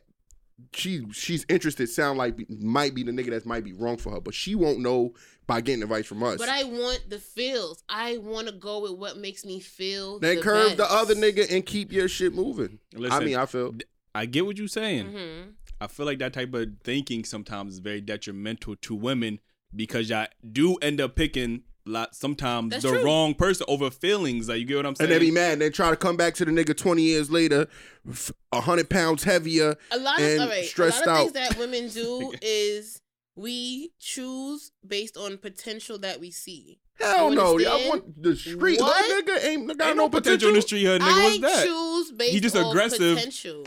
she 0.74 1.04
she's 1.12 1.46
interested 1.50 1.90
sound 1.90 2.18
like 2.20 2.38
might 2.50 2.94
be 2.94 3.04
the 3.04 3.12
nigga 3.12 3.32
that 3.32 3.46
might 3.46 3.64
be 3.64 3.74
wrong 3.74 3.98
for 3.98 4.12
her, 4.12 4.22
but 4.22 4.34
she 4.34 4.54
won't 4.56 4.80
know 4.80 5.14
by 5.48 5.60
getting 5.60 5.82
advice 5.82 6.06
from 6.06 6.22
us. 6.24 6.38
But 6.38 6.50
I 6.50 6.64
want 6.66 7.10
the 7.10 7.18
feels. 7.20 7.84
I 7.90 8.18
want 8.18 8.48
to 8.48 8.54
go 8.54 8.80
with 8.82 8.92
what 8.94 9.18
makes 9.18 9.44
me 9.44 9.60
feel. 9.60 10.20
then 10.20 10.36
the 10.38 10.42
curve 10.42 10.78
the 10.78 10.90
other 10.92 11.16
nigga 11.16 11.52
and 11.52 11.66
keep 11.66 11.92
your 11.92 12.08
shit 12.08 12.34
moving. 12.34 12.80
I 13.10 13.20
mean, 13.22 13.36
I 13.36 13.46
feel 13.48 13.74
I 14.14 14.26
get 14.28 14.46
what 14.46 14.58
you're 14.58 14.68
saying. 14.68 15.08
Mhm. 15.08 15.54
I 15.80 15.88
feel 15.88 16.06
like 16.06 16.20
that 16.20 16.34
type 16.34 16.54
of 16.54 16.70
thinking 16.84 17.24
sometimes 17.26 17.74
is 17.74 17.80
very 17.80 18.02
detrimental 18.02 18.76
to 18.76 18.94
women 18.94 19.40
because 19.76 20.10
y'all 20.12 20.28
do 20.52 20.76
end 20.76 21.02
up 21.02 21.16
picking 21.16 21.64
lot 21.86 22.16
sometimes 22.16 22.72
That's 22.72 22.84
the 22.84 22.90
true. 22.90 23.04
wrong 23.04 23.34
person 23.34 23.66
over 23.68 23.90
feelings. 23.90 24.48
Like 24.50 24.60
you 24.60 24.66
get 24.66 24.78
what 24.78 24.86
I'm 24.86 24.96
saying? 24.96 25.12
and 25.12 25.20
they 25.22 25.26
be 25.26 25.32
mad 25.32 25.54
and 25.54 25.62
they 25.62 25.70
try 25.70 25.90
to 25.90 25.96
come 25.96 26.16
back 26.18 26.34
to 26.36 26.46
the 26.46 26.52
nigga 26.52 26.76
twenty 26.78 27.02
years 27.04 27.30
later, 27.32 27.68
f- 28.10 28.32
a 28.52 28.62
hundred 28.62 28.90
pounds 28.90 29.24
heavier. 29.24 29.76
A 29.92 29.98
lot 29.98 30.20
of 30.20 30.26
And 30.26 30.42
all 30.42 30.48
right, 30.50 30.66
stressed 30.66 31.06
a 31.06 31.10
lot 31.10 31.10
of 31.10 31.28
out. 31.28 31.34
things 31.34 31.50
that 31.50 31.58
women 31.58 31.88
do 31.94 32.34
is 32.42 33.02
we 33.36 33.92
choose 34.00 34.72
based 34.86 35.18
on 35.18 35.38
potential 35.38 35.98
that 36.00 36.20
we 36.20 36.32
see. 36.32 36.80
Hell 37.00 37.32
no, 37.32 37.42
I 37.42 37.52
understand? 37.54 37.90
want 37.90 38.22
the 38.24 38.36
street. 38.36 38.80
What? 38.80 39.08
Little 39.10 39.24
nigga 39.36 39.46
ain't 39.46 39.78
got 39.78 39.88
Ain't 39.88 39.98
no 39.98 40.04
no 40.04 40.10
potential 40.10 40.50
in 40.50 40.56
the 40.56 40.62
street 40.62 40.84
hood, 40.86 41.02
nigga. 41.02 41.08
I 41.08 41.24
What's 41.24 41.40
that? 41.40 41.66
choose 41.66 42.12
based 42.12 42.44
just 42.44 42.56
on 42.56 42.66
aggressive. 42.70 43.16
potential. 43.18 43.66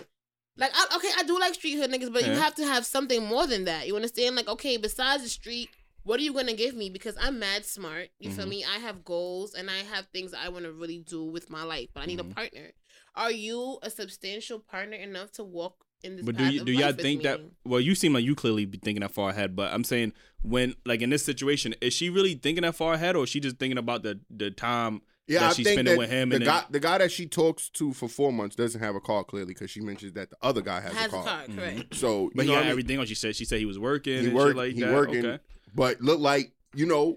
Like, 0.56 0.70
I, 0.72 0.96
okay, 0.96 1.08
I 1.18 1.24
do 1.24 1.36
like 1.40 1.54
street 1.54 1.74
hood 1.78 1.90
niggas, 1.90 2.12
but 2.12 2.24
you 2.24 2.30
have 2.32 2.54
to 2.56 2.64
have 2.64 2.86
something 2.86 3.24
more 3.26 3.44
than 3.48 3.64
that. 3.64 3.88
You 3.88 3.96
understand? 3.96 4.36
Like, 4.36 4.46
okay, 4.46 4.76
besides 4.76 5.24
the 5.24 5.28
street, 5.28 5.68
what 6.04 6.20
are 6.20 6.22
you 6.22 6.32
gonna 6.32 6.54
give 6.54 6.74
me? 6.74 6.88
Because 6.90 7.16
I'm 7.20 7.38
mad 7.38 7.64
smart. 7.64 8.08
You 8.18 8.30
feel 8.30 8.46
Mhm. 8.46 8.50
me? 8.50 8.64
I 8.64 8.78
have 8.78 9.04
goals 9.04 9.54
and 9.54 9.68
I 9.70 9.78
have 9.78 10.06
things 10.12 10.32
I 10.34 10.48
want 10.50 10.64
to 10.64 10.72
really 10.72 10.98
do 10.98 11.24
with 11.24 11.50
my 11.50 11.62
life, 11.64 11.88
but 11.92 12.02
I 12.02 12.06
need 12.06 12.18
Mhm. 12.20 12.30
a 12.30 12.34
partner. 12.34 12.72
Are 13.16 13.32
you 13.32 13.78
a 13.82 13.90
substantial 13.90 14.58
partner 14.58 14.96
enough 14.96 15.32
to 15.32 15.44
walk 15.44 15.84
in 16.02 16.16
this? 16.16 16.24
But 16.24 16.36
do 16.36 16.44
path 16.44 16.52
you 16.52 16.64
do 16.64 16.72
y'all 16.72 16.92
think 16.92 17.22
that? 17.22 17.40
Well, 17.64 17.80
you 17.80 17.94
seem 17.94 18.12
like 18.12 18.24
you 18.24 18.34
clearly 18.34 18.64
be 18.64 18.78
thinking 18.78 19.00
that 19.02 19.12
far 19.12 19.30
ahead. 19.30 19.54
But 19.56 19.72
I'm 19.72 19.84
saying 19.84 20.12
when 20.42 20.74
like 20.84 21.00
in 21.00 21.10
this 21.10 21.24
situation, 21.24 21.74
is 21.80 21.92
she 21.94 22.10
really 22.10 22.34
thinking 22.34 22.62
that 22.62 22.74
far 22.74 22.94
ahead, 22.94 23.16
or 23.16 23.24
is 23.24 23.30
she 23.30 23.40
just 23.40 23.56
thinking 23.58 23.78
about 23.78 24.02
the 24.02 24.20
the 24.30 24.50
time? 24.50 25.00
Yeah, 25.26 25.40
that 25.40 25.46
I 25.46 25.52
she's 25.54 25.64
think 25.64 25.76
spending 25.76 25.94
that 25.94 25.98
with 25.98 26.10
him 26.10 26.28
the 26.28 26.36
and 26.36 26.44
guy, 26.44 26.60
then- 26.60 26.66
the 26.72 26.80
guy 26.80 26.98
that 26.98 27.10
she 27.10 27.24
talks 27.24 27.70
to 27.70 27.94
for 27.94 28.10
four 28.10 28.30
months 28.30 28.56
doesn't 28.56 28.78
have 28.82 28.94
a 28.94 29.00
car 29.00 29.24
clearly 29.24 29.54
because 29.54 29.70
she 29.70 29.80
mentions 29.80 30.12
that 30.12 30.28
the 30.28 30.36
other 30.42 30.60
guy 30.60 30.80
has, 30.82 30.92
has 30.92 31.06
a 31.06 31.08
car. 31.08 31.44
Mm-hmm. 31.44 31.56
correct? 31.58 31.94
So, 31.94 32.30
But 32.34 32.44
you 32.44 32.50
he 32.50 32.54
know 32.54 32.54
got 32.54 32.56
what 32.56 32.58
I 32.58 32.60
mean? 32.64 32.70
everything. 32.72 32.98
Or 32.98 33.06
she 33.06 33.14
said 33.14 33.34
she 33.34 33.46
said 33.46 33.58
he 33.58 33.64
was 33.64 33.78
working. 33.78 34.18
He 34.20 34.26
and 34.26 34.34
work, 34.34 34.48
shit 34.48 34.56
like 34.56 34.74
he 34.74 34.80
that. 34.82 34.92
working, 34.92 35.24
Okay. 35.24 35.42
But 35.74 36.00
look 36.00 36.20
like 36.20 36.52
you 36.76 36.86
know, 36.86 37.14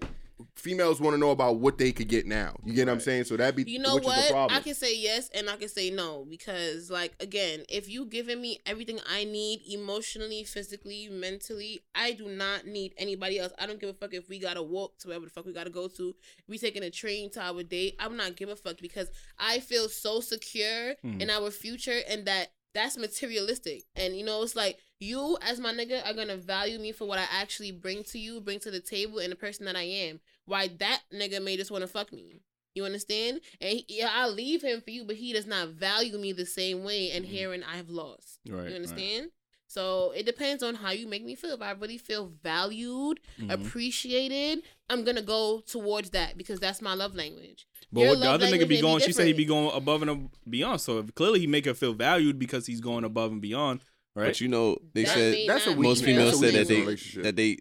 females 0.54 1.00
want 1.00 1.14
to 1.14 1.18
know 1.18 1.30
about 1.32 1.56
what 1.56 1.78
they 1.78 1.90
could 1.90 2.06
get 2.06 2.26
now. 2.26 2.54
You 2.64 2.74
get 2.74 2.86
what 2.86 2.92
I'm 2.92 3.00
saying? 3.00 3.24
So 3.24 3.36
that'd 3.36 3.56
be 3.56 3.68
You 3.68 3.80
know 3.80 3.96
which 3.96 4.04
is 4.06 4.14
the 4.14 4.20
what? 4.20 4.30
problem. 4.30 4.56
I 4.56 4.60
can 4.60 4.74
say 4.76 4.96
yes 4.96 5.28
and 5.34 5.50
I 5.50 5.56
can 5.56 5.68
say 5.68 5.90
no 5.90 6.24
because, 6.30 6.90
like, 6.92 7.12
again, 7.18 7.64
if 7.68 7.88
you 7.88 8.04
giving 8.06 8.40
me 8.40 8.60
everything 8.66 9.00
I 9.10 9.24
need 9.24 9.62
emotionally, 9.68 10.44
physically, 10.44 11.08
mentally, 11.10 11.80
I 11.94 12.12
do 12.12 12.28
not 12.28 12.66
need 12.66 12.94
anybody 12.98 13.40
else. 13.40 13.52
I 13.58 13.66
don't 13.66 13.80
give 13.80 13.88
a 13.90 13.94
fuck 13.94 14.14
if 14.14 14.28
we 14.28 14.38
gotta 14.38 14.62
walk 14.62 14.98
to 15.00 15.08
wherever 15.08 15.24
the 15.24 15.30
fuck 15.32 15.44
we 15.44 15.52
gotta 15.52 15.70
go 15.70 15.88
to. 15.88 16.14
We 16.46 16.56
taking 16.58 16.84
a 16.84 16.90
train 16.90 17.30
to 17.30 17.40
our 17.42 17.64
date. 17.64 17.96
I'm 17.98 18.16
not 18.16 18.36
give 18.36 18.48
a 18.48 18.54
fuck 18.54 18.76
because 18.80 19.10
I 19.40 19.58
feel 19.58 19.88
so 19.88 20.20
secure 20.20 20.94
Mhm. 21.04 21.20
in 21.20 21.30
our 21.30 21.50
future 21.50 22.00
and 22.08 22.26
that 22.26 22.52
that's 22.78 22.96
materialistic. 22.96 23.84
And 23.96 24.16
you 24.16 24.24
know, 24.24 24.42
it's 24.42 24.54
like 24.56 24.78
you 25.00 25.36
as 25.42 25.58
my 25.58 25.72
nigga 25.72 26.06
are 26.06 26.14
gonna 26.14 26.36
value 26.36 26.78
me 26.78 26.92
for 26.92 27.06
what 27.06 27.18
I 27.18 27.26
actually 27.30 27.72
bring 27.72 28.04
to 28.04 28.18
you, 28.18 28.40
bring 28.40 28.60
to 28.60 28.70
the 28.70 28.80
table, 28.80 29.18
and 29.18 29.32
the 29.32 29.36
person 29.36 29.64
that 29.66 29.76
I 29.76 29.82
am. 29.82 30.20
Why 30.46 30.68
that 30.78 31.02
nigga 31.12 31.42
may 31.42 31.56
just 31.56 31.70
want 31.70 31.82
to 31.82 31.88
fuck 31.88 32.12
me. 32.12 32.40
You 32.74 32.84
understand? 32.84 33.40
And 33.60 33.70
he, 33.70 33.84
yeah, 33.88 34.10
I'll 34.12 34.32
leave 34.32 34.62
him 34.62 34.80
for 34.80 34.90
you, 34.90 35.04
but 35.04 35.16
he 35.16 35.32
does 35.32 35.46
not 35.46 35.70
value 35.70 36.16
me 36.18 36.32
the 36.32 36.46
same 36.46 36.84
way. 36.84 37.10
And 37.10 37.24
Mhm. 37.24 37.28
herein 37.30 37.64
I 37.64 37.76
have 37.76 37.90
lost. 37.90 38.38
Right. 38.46 38.58
right. 38.58 38.68
You 38.68 38.76
understand? 38.76 39.30
So 39.70 40.12
it 40.16 40.24
depends 40.24 40.62
on 40.62 40.74
how 40.76 40.90
you 40.92 41.06
make 41.06 41.24
me 41.24 41.34
feel. 41.34 41.50
If 41.52 41.60
I 41.62 41.72
really 41.72 41.98
feel 41.98 42.32
valued, 42.42 43.20
Mhm. 43.38 43.50
appreciated, 43.52 44.62
I'm 44.88 45.04
gonna 45.04 45.22
go 45.22 45.60
towards 45.60 46.10
that 46.10 46.38
because 46.38 46.58
that's 46.58 46.80
my 46.80 46.94
love 46.94 47.14
language. 47.14 47.66
But 47.92 48.00
Your 48.00 48.10
what 48.10 48.20
the 48.20 48.30
other 48.30 48.46
nigga 48.46 48.50
be 48.52 48.58
may 48.60 48.64
be 48.76 48.80
going? 48.80 49.00
She 49.02 49.12
said 49.12 49.26
he 49.26 49.32
be 49.34 49.44
going 49.44 49.70
above 49.76 50.02
and 50.02 50.30
beyond. 50.48 50.80
So 50.80 50.98
if, 51.00 51.14
clearly 51.14 51.40
he 51.40 51.46
make 51.46 51.66
her 51.66 51.74
feel 51.74 51.92
valued 51.92 52.38
because 52.38 52.66
he's 52.66 52.80
going 52.80 53.04
above 53.04 53.30
and 53.32 53.40
beyond, 53.42 53.80
right? 54.14 54.26
But 54.28 54.40
you 54.40 54.48
know, 54.48 54.78
they 54.94 55.04
That 55.04 55.14
said 55.14 55.32
may 55.32 55.46
that's 55.46 55.66
a 55.66 55.70
not 55.70 55.78
weak- 55.78 55.88
most 55.88 56.04
females 56.04 56.40
that's 56.40 56.52
said 56.54 56.66
that 56.66 56.68
they 56.68 57.22
that 57.22 57.36
they 57.36 57.58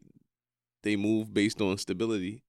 they 0.83 0.95
move 0.95 1.33
based 1.33 1.61
on 1.61 1.77
stability. 1.77 2.41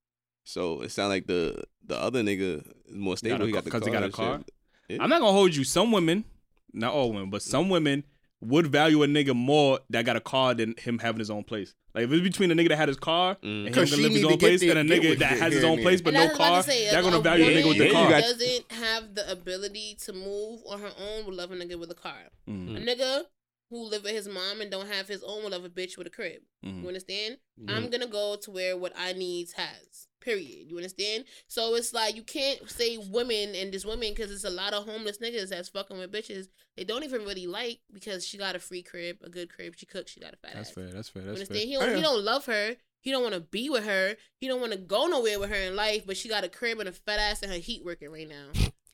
So 0.45 0.83
it 0.83 0.91
sounds 0.93 1.11
like 1.11 1.27
the 1.27 1.65
the 1.85 1.97
other 1.97 2.23
nigga 2.23 2.65
is 2.89 2.95
more 2.95 3.17
stable. 3.17 3.39
Because 3.39 3.47
he 3.49 3.53
got 3.53 3.59
ca- 3.59 3.65
the 3.65 3.71
'cause 3.71 3.87
he 3.87 3.93
got 3.93 4.03
a 4.05 4.11
car? 4.11 4.45
Yeah. 4.89 4.99
I'm 5.01 5.11
not 5.11 5.21
gonna 5.21 5.33
hold 5.33 5.55
you. 5.57 5.65
Some 5.65 5.91
women, 5.93 6.25
not 6.73 6.95
all 6.95 7.13
women, 7.13 7.29
but 7.31 7.43
some 7.43 7.69
women 7.69 8.05
would 8.41 8.67
value 8.69 9.03
a 9.03 9.07
nigga 9.07 9.35
more 9.35 9.81
that 9.91 10.05
got 10.05 10.17
a 10.17 10.21
car 10.21 10.55
than 10.55 10.75
him 10.79 10.99
having 10.99 11.19
his 11.19 11.31
own 11.31 11.43
place. 11.45 11.75
Like 11.95 12.05
if 12.05 12.13
it's 12.13 12.23
between 12.23 12.51
a 12.53 12.55
nigga 12.55 12.69
that 12.69 12.77
had 12.77 12.89
his 12.89 12.97
car 12.97 13.35
Mm. 13.37 13.43
and 13.43 13.67
him 13.69 13.73
'Cause 13.75 13.91
gonna 13.91 14.03
live 14.03 14.13
his 14.13 14.25
own 14.25 14.39
place, 14.39 14.61
there- 14.61 14.77
and 14.77 14.91
a 14.91 14.95
nigga 15.01 15.19
that 15.19 15.39
has 15.39 15.53
his 15.53 15.65
own 15.65 15.81
place 15.83 16.01
but 16.01 16.15
no 16.15 16.25
I 16.25 16.29
to 16.29 16.35
car, 16.35 16.63
say, 16.63 16.89
they're 16.91 17.03
gonna 17.03 17.21
value 17.21 17.45
a 17.47 17.49
nigga 17.49 17.69
with 17.69 17.77
Yeah, 17.79 17.85
the 17.89 17.93
car. 17.93 18.21
doesn't 18.21 18.73
have 18.73 19.15
the 19.15 19.31
ability 19.33 19.97
to 20.05 20.13
move 20.13 20.61
on 20.67 20.81
her 20.81 20.93
own 20.99 21.27
will 21.27 21.35
love 21.35 21.51
a 21.51 21.57
nigga 21.57 21.79
with 21.79 21.91
a 21.91 21.95
car. 21.95 22.31
Mhm, 22.49 22.77
A 22.77 22.81
nigga 22.81 23.25
who 23.71 23.83
live 23.85 24.05
with 24.05 24.13
his 24.13 24.29
mom 24.29 24.61
and 24.61 24.71
don't 24.71 24.87
have 24.89 25.09
his 25.09 25.23
own 25.25 25.43
will 25.43 25.51
love 25.51 25.65
a 25.65 25.69
bitch 25.71 25.97
with 25.99 26.07
a 26.07 26.11
crib. 26.11 26.43
mhm. 26.65 26.83
You 26.83 26.89
understand? 26.89 27.39
Mm-hmm. 27.61 27.71
I'm 27.71 27.91
gonna 27.91 28.07
go 28.07 28.37
to 28.37 28.51
where 28.51 28.77
what 28.77 28.93
I 28.97 29.13
needs 29.13 29.53
has. 29.53 30.08
Period. 30.21 30.69
You 30.69 30.77
understand? 30.77 31.25
So 31.47 31.75
it's 31.75 31.93
like 31.93 32.17
you 32.17 32.23
can't 32.23 32.69
say 32.71 32.99
women 32.99 33.55
and 33.55 33.73
just 33.73 33.87
women 33.87 34.11
because 34.11 34.31
it's 34.31 34.45
a 34.45 34.51
lot 34.51 34.75
of 34.75 34.85
homeless 34.85 35.19
niggas 35.19 35.51
that's 35.51 35.69
fucking 35.69 35.99
with 35.99 36.13
bitches 36.13 36.49
they 36.79 36.85
don't 36.85 37.03
even 37.03 37.23
really 37.23 37.49
like 37.49 37.81
because 37.93 38.25
she 38.25 38.39
got 38.39 38.55
a 38.55 38.61
free 38.61 38.83
crib, 38.83 39.17
a 39.25 39.29
good 39.29 39.53
crib. 39.53 39.75
She 39.77 39.85
cooks. 39.85 40.13
She 40.13 40.21
got 40.21 40.33
a 40.33 40.37
fat 40.37 40.51
ass. 40.51 40.55
That's 40.55 40.69
ass. 40.69 40.75
fair. 40.75 40.91
That's 40.93 41.09
fair. 41.09 41.23
You 41.23 41.29
understand? 41.31 41.59
fair. 41.59 41.67
He 41.67 41.75
don't, 41.75 41.97
he 41.97 42.03
don't 42.03 42.25
love 42.25 42.47
her. 42.47 42.77
He 43.01 43.11
don't 43.11 43.23
want 43.23 43.35
to 43.35 43.41
be 43.41 43.69
with 43.69 43.85
her. 43.85 44.15
He 44.37 44.47
don't 44.47 44.61
want 44.61 44.73
to 44.73 44.79
go 44.79 45.07
nowhere 45.07 45.41
with 45.41 45.51
her 45.51 45.57
in 45.57 45.75
life. 45.75 46.07
But 46.07 46.17
she 46.17 46.29
got 46.29 46.45
a 46.45 46.49
crib 46.49 46.79
and 46.79 46.89
a 46.89 46.93
fat 46.93 47.19
ass 47.19 47.43
and 47.43 47.51
her 47.51 47.59
heat 47.59 47.85
working 47.85 48.13
right 48.13 48.29
now. 48.29 48.47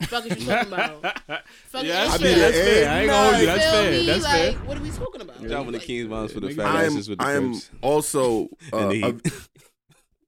Fuck 0.02 0.24
is 0.26 0.40
you 0.40 0.46
talking 0.46 0.72
about? 0.72 1.02
Fuck 1.66 1.84
yeah, 1.84 2.06
that's 2.06 2.20
you 2.20 2.26
fair. 2.26 2.38
That's 2.38 2.58
fair. 2.58 2.90
I 2.90 3.00
ain't 3.00 3.10
gonna 3.10 3.28
hold 3.28 3.40
you. 3.40 3.46
That's 3.46 3.64
fair. 3.64 3.90
me? 3.90 4.06
That's 4.06 4.24
like, 4.24 4.32
fair. 4.32 4.52
What 4.52 4.78
are 4.78 4.82
we 4.82 4.90
talking 4.90 5.20
about? 5.20 5.42
Driving 5.42 5.66
the 5.66 5.78
Like, 5.78 5.82
King's 5.82 6.08
Moms 6.08 6.32
for 6.32 6.40
the 6.40 6.54
fat 6.54 6.66
I 6.66 6.84
am 6.84 6.92
asses 6.92 7.08
with 7.10 7.18
the 7.18 7.24
I 7.24 7.32
am 7.34 7.60
also 7.82 8.48
uh, 8.72 8.76
And 8.78 8.90
the 8.90 9.48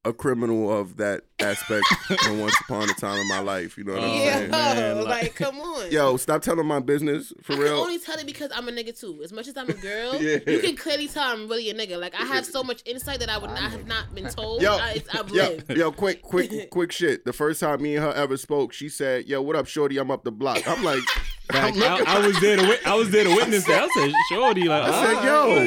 a, 0.09 0.13
criminal 0.13 0.71
of 0.75 0.97
that 0.97 1.21
aspect 1.39 1.85
than 2.25 2.39
once 2.39 2.55
upon 2.61 2.89
a 2.89 2.93
time 2.93 3.19
in 3.19 3.27
my 3.27 3.39
life. 3.39 3.77
You 3.77 3.83
know 3.83 3.93
what 3.93 4.03
I'm 4.03 4.09
Oh, 4.09 4.13
yeah, 4.23 4.37
saying? 4.37 4.51
man, 4.51 4.97
like, 4.97 5.07
like- 5.23 5.35
come 5.35 5.59
on. 5.59 5.91
Yo, 5.91 6.17
stop 6.17 6.41
telling 6.41 6.65
my 6.65 6.79
business 6.79 7.31
for 7.43 7.53
I 7.53 7.55
can 7.55 7.63
real. 7.65 7.73
only 7.79 7.99
tell 7.99 8.17
it 8.17 8.25
because 8.25 8.51
I'm 8.53 8.67
a 8.67 8.71
nigga 8.71 8.97
too. 8.99 9.21
As 9.23 9.31
much 9.31 9.47
as 9.47 9.55
I'm 9.57 9.69
a 9.69 9.73
girl, 9.73 10.15
Yeah. 10.21 10.39
you 10.47 10.59
can 10.59 10.75
clearly 10.75 11.07
tell 11.07 11.23
I'm 11.23 11.47
really 11.47 11.69
a 11.69 11.73
nigga. 11.73 11.99
Like 11.99 12.15
I 12.15 12.25
have 12.25 12.45
so 12.45 12.63
much 12.63 12.81
insight 12.85 13.19
that 13.19 13.29
I 13.29 13.37
would 13.37 13.51
not 13.51 13.71
have 13.71 13.85
not 13.87 14.13
been 14.15 14.27
told. 14.29 14.61
Yo, 14.61 14.73
I, 14.73 14.93
it's, 14.97 15.15
I've 15.15 15.29
Yo, 15.29 15.35
lived. 15.35 15.69
yo, 15.71 15.91
quick, 15.91 16.21
quick, 16.21 16.69
quick 16.71 16.91
shit. 16.91 17.25
The 17.25 17.33
first 17.33 17.59
time 17.59 17.81
me 17.81 17.95
and 17.95 18.03
her 18.05 18.11
ever 18.13 18.37
spoke, 18.37 18.73
she 18.73 18.89
said, 18.89 19.27
"Yo, 19.27 19.41
what 19.41 19.55
up, 19.55 19.67
shorty? 19.67 19.97
I'm 19.97 20.09
up 20.11 20.23
the 20.23 20.31
block." 20.31 20.67
I'm 20.67 20.83
like, 20.83 21.03
I'm 21.51 21.73
I, 21.81 22.03
I 22.07 22.25
was 22.25 22.39
there 22.41 22.57
to 22.57 22.63
wit- 22.63 22.85
I 22.87 22.95
was 22.95 23.11
there 23.11 23.23
to 23.23 23.29
witness 23.35 23.65
that. 23.65 23.83
I 23.83 23.87
said, 23.89 24.11
"Shorty, 24.29 24.63
like, 24.67 24.83
I 24.83 25.05
said, 25.05 25.15
ah, 25.17 25.23
yo. 25.25 25.63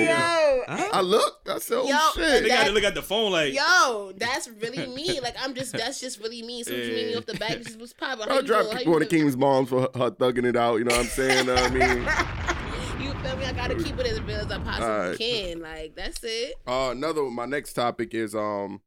Yo, 0.69 0.89
I 0.93 1.01
looked. 1.01 1.49
I 1.49 1.59
said, 1.59 1.79
"Oh 1.79 1.89
Yo, 1.89 1.99
shit." 2.15 2.43
They 2.43 2.49
got 2.49 2.67
to 2.67 2.73
look 2.73 2.85
at 2.85 2.95
the 2.95 3.03
phone 3.03 3.33
like, 3.33 3.55
yo, 3.55 4.13
that's 4.17 4.49
really 4.49 4.87
me. 4.87 5.19
Like 5.23 5.37
I'm 5.39 5.55
just, 5.55 5.73
that's 5.73 6.01
just 6.01 6.21
really 6.21 6.43
me. 6.43 6.63
So 6.63 6.73
you 6.73 6.93
meet 6.93 7.07
me 7.09 7.15
off 7.17 7.27
the 7.27 7.35
back, 7.35 7.59
just 7.59 7.79
was 7.79 7.93
popping. 7.93 8.27
I'll 8.31 8.41
you 8.41 8.47
drop 8.47 8.63
doing? 8.63 8.73
How 8.73 8.79
people 8.79 8.95
on 8.95 9.01
the? 9.01 9.07
King's 9.07 9.37
moms 9.37 9.69
for 9.69 9.83
her, 9.83 9.89
her 9.97 10.11
thugging 10.11 10.45
it 10.45 10.57
out. 10.57 10.77
You 10.77 10.85
know 10.85 10.97
what 10.97 11.05
I'm 11.05 11.11
saying? 11.11 11.47
Know 11.47 11.55
I 11.55 11.69
mean, 11.69 13.01
You 13.01 13.13
feel 13.23 13.37
me? 13.37 13.45
I 13.45 13.53
gotta 13.53 13.75
keep 13.75 13.99
it 13.99 14.07
as 14.07 14.21
real 14.23 14.37
as 14.37 14.51
I 14.51 14.59
possibly 14.59 14.87
Alright. 14.87 15.19
can. 15.19 15.61
Like 15.61 15.95
that's 15.95 16.21
it. 16.23 16.55
uh, 16.67 16.91
another. 16.93 17.23
My 17.25 17.47
next 17.47 17.75
topic 17.75 18.15
is 18.15 18.35
um, 18.35 18.81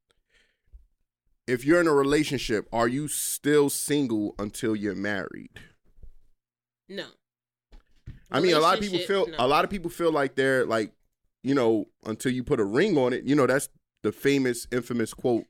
if 1.48 1.66
you're 1.66 1.82
in 1.82 1.88
a 1.88 1.94
relationship, 1.94 2.68
are 2.72 2.88
you 2.88 3.08
still 3.08 3.70
single 3.70 4.36
until 4.40 4.76
you're 4.76 4.96
married? 4.96 5.60
No. 6.88 7.06
I 8.32 8.40
mean, 8.40 8.56
a 8.56 8.60
lot 8.60 8.76
of 8.76 8.84
people 8.84 9.00
feel 9.00 9.28
no. 9.28 9.36
a 9.40 9.48
lot 9.48 9.64
of 9.64 9.70
people 9.70 9.92
feel 9.92 10.12
like 10.12 10.36
they're 10.36 10.66
like, 10.66 10.92
you 11.44 11.54
know, 11.54 11.86
until 12.06 12.32
you 12.32 12.44
put 12.44 12.60
a 12.60 12.66
ring 12.66 12.98
on 12.98 13.14
it. 13.14 13.24
You 13.26 13.36
know, 13.36 13.46
that's 13.46 13.70
the 14.02 14.12
famous, 14.12 14.68
infamous 14.72 15.14
quote 15.14 15.46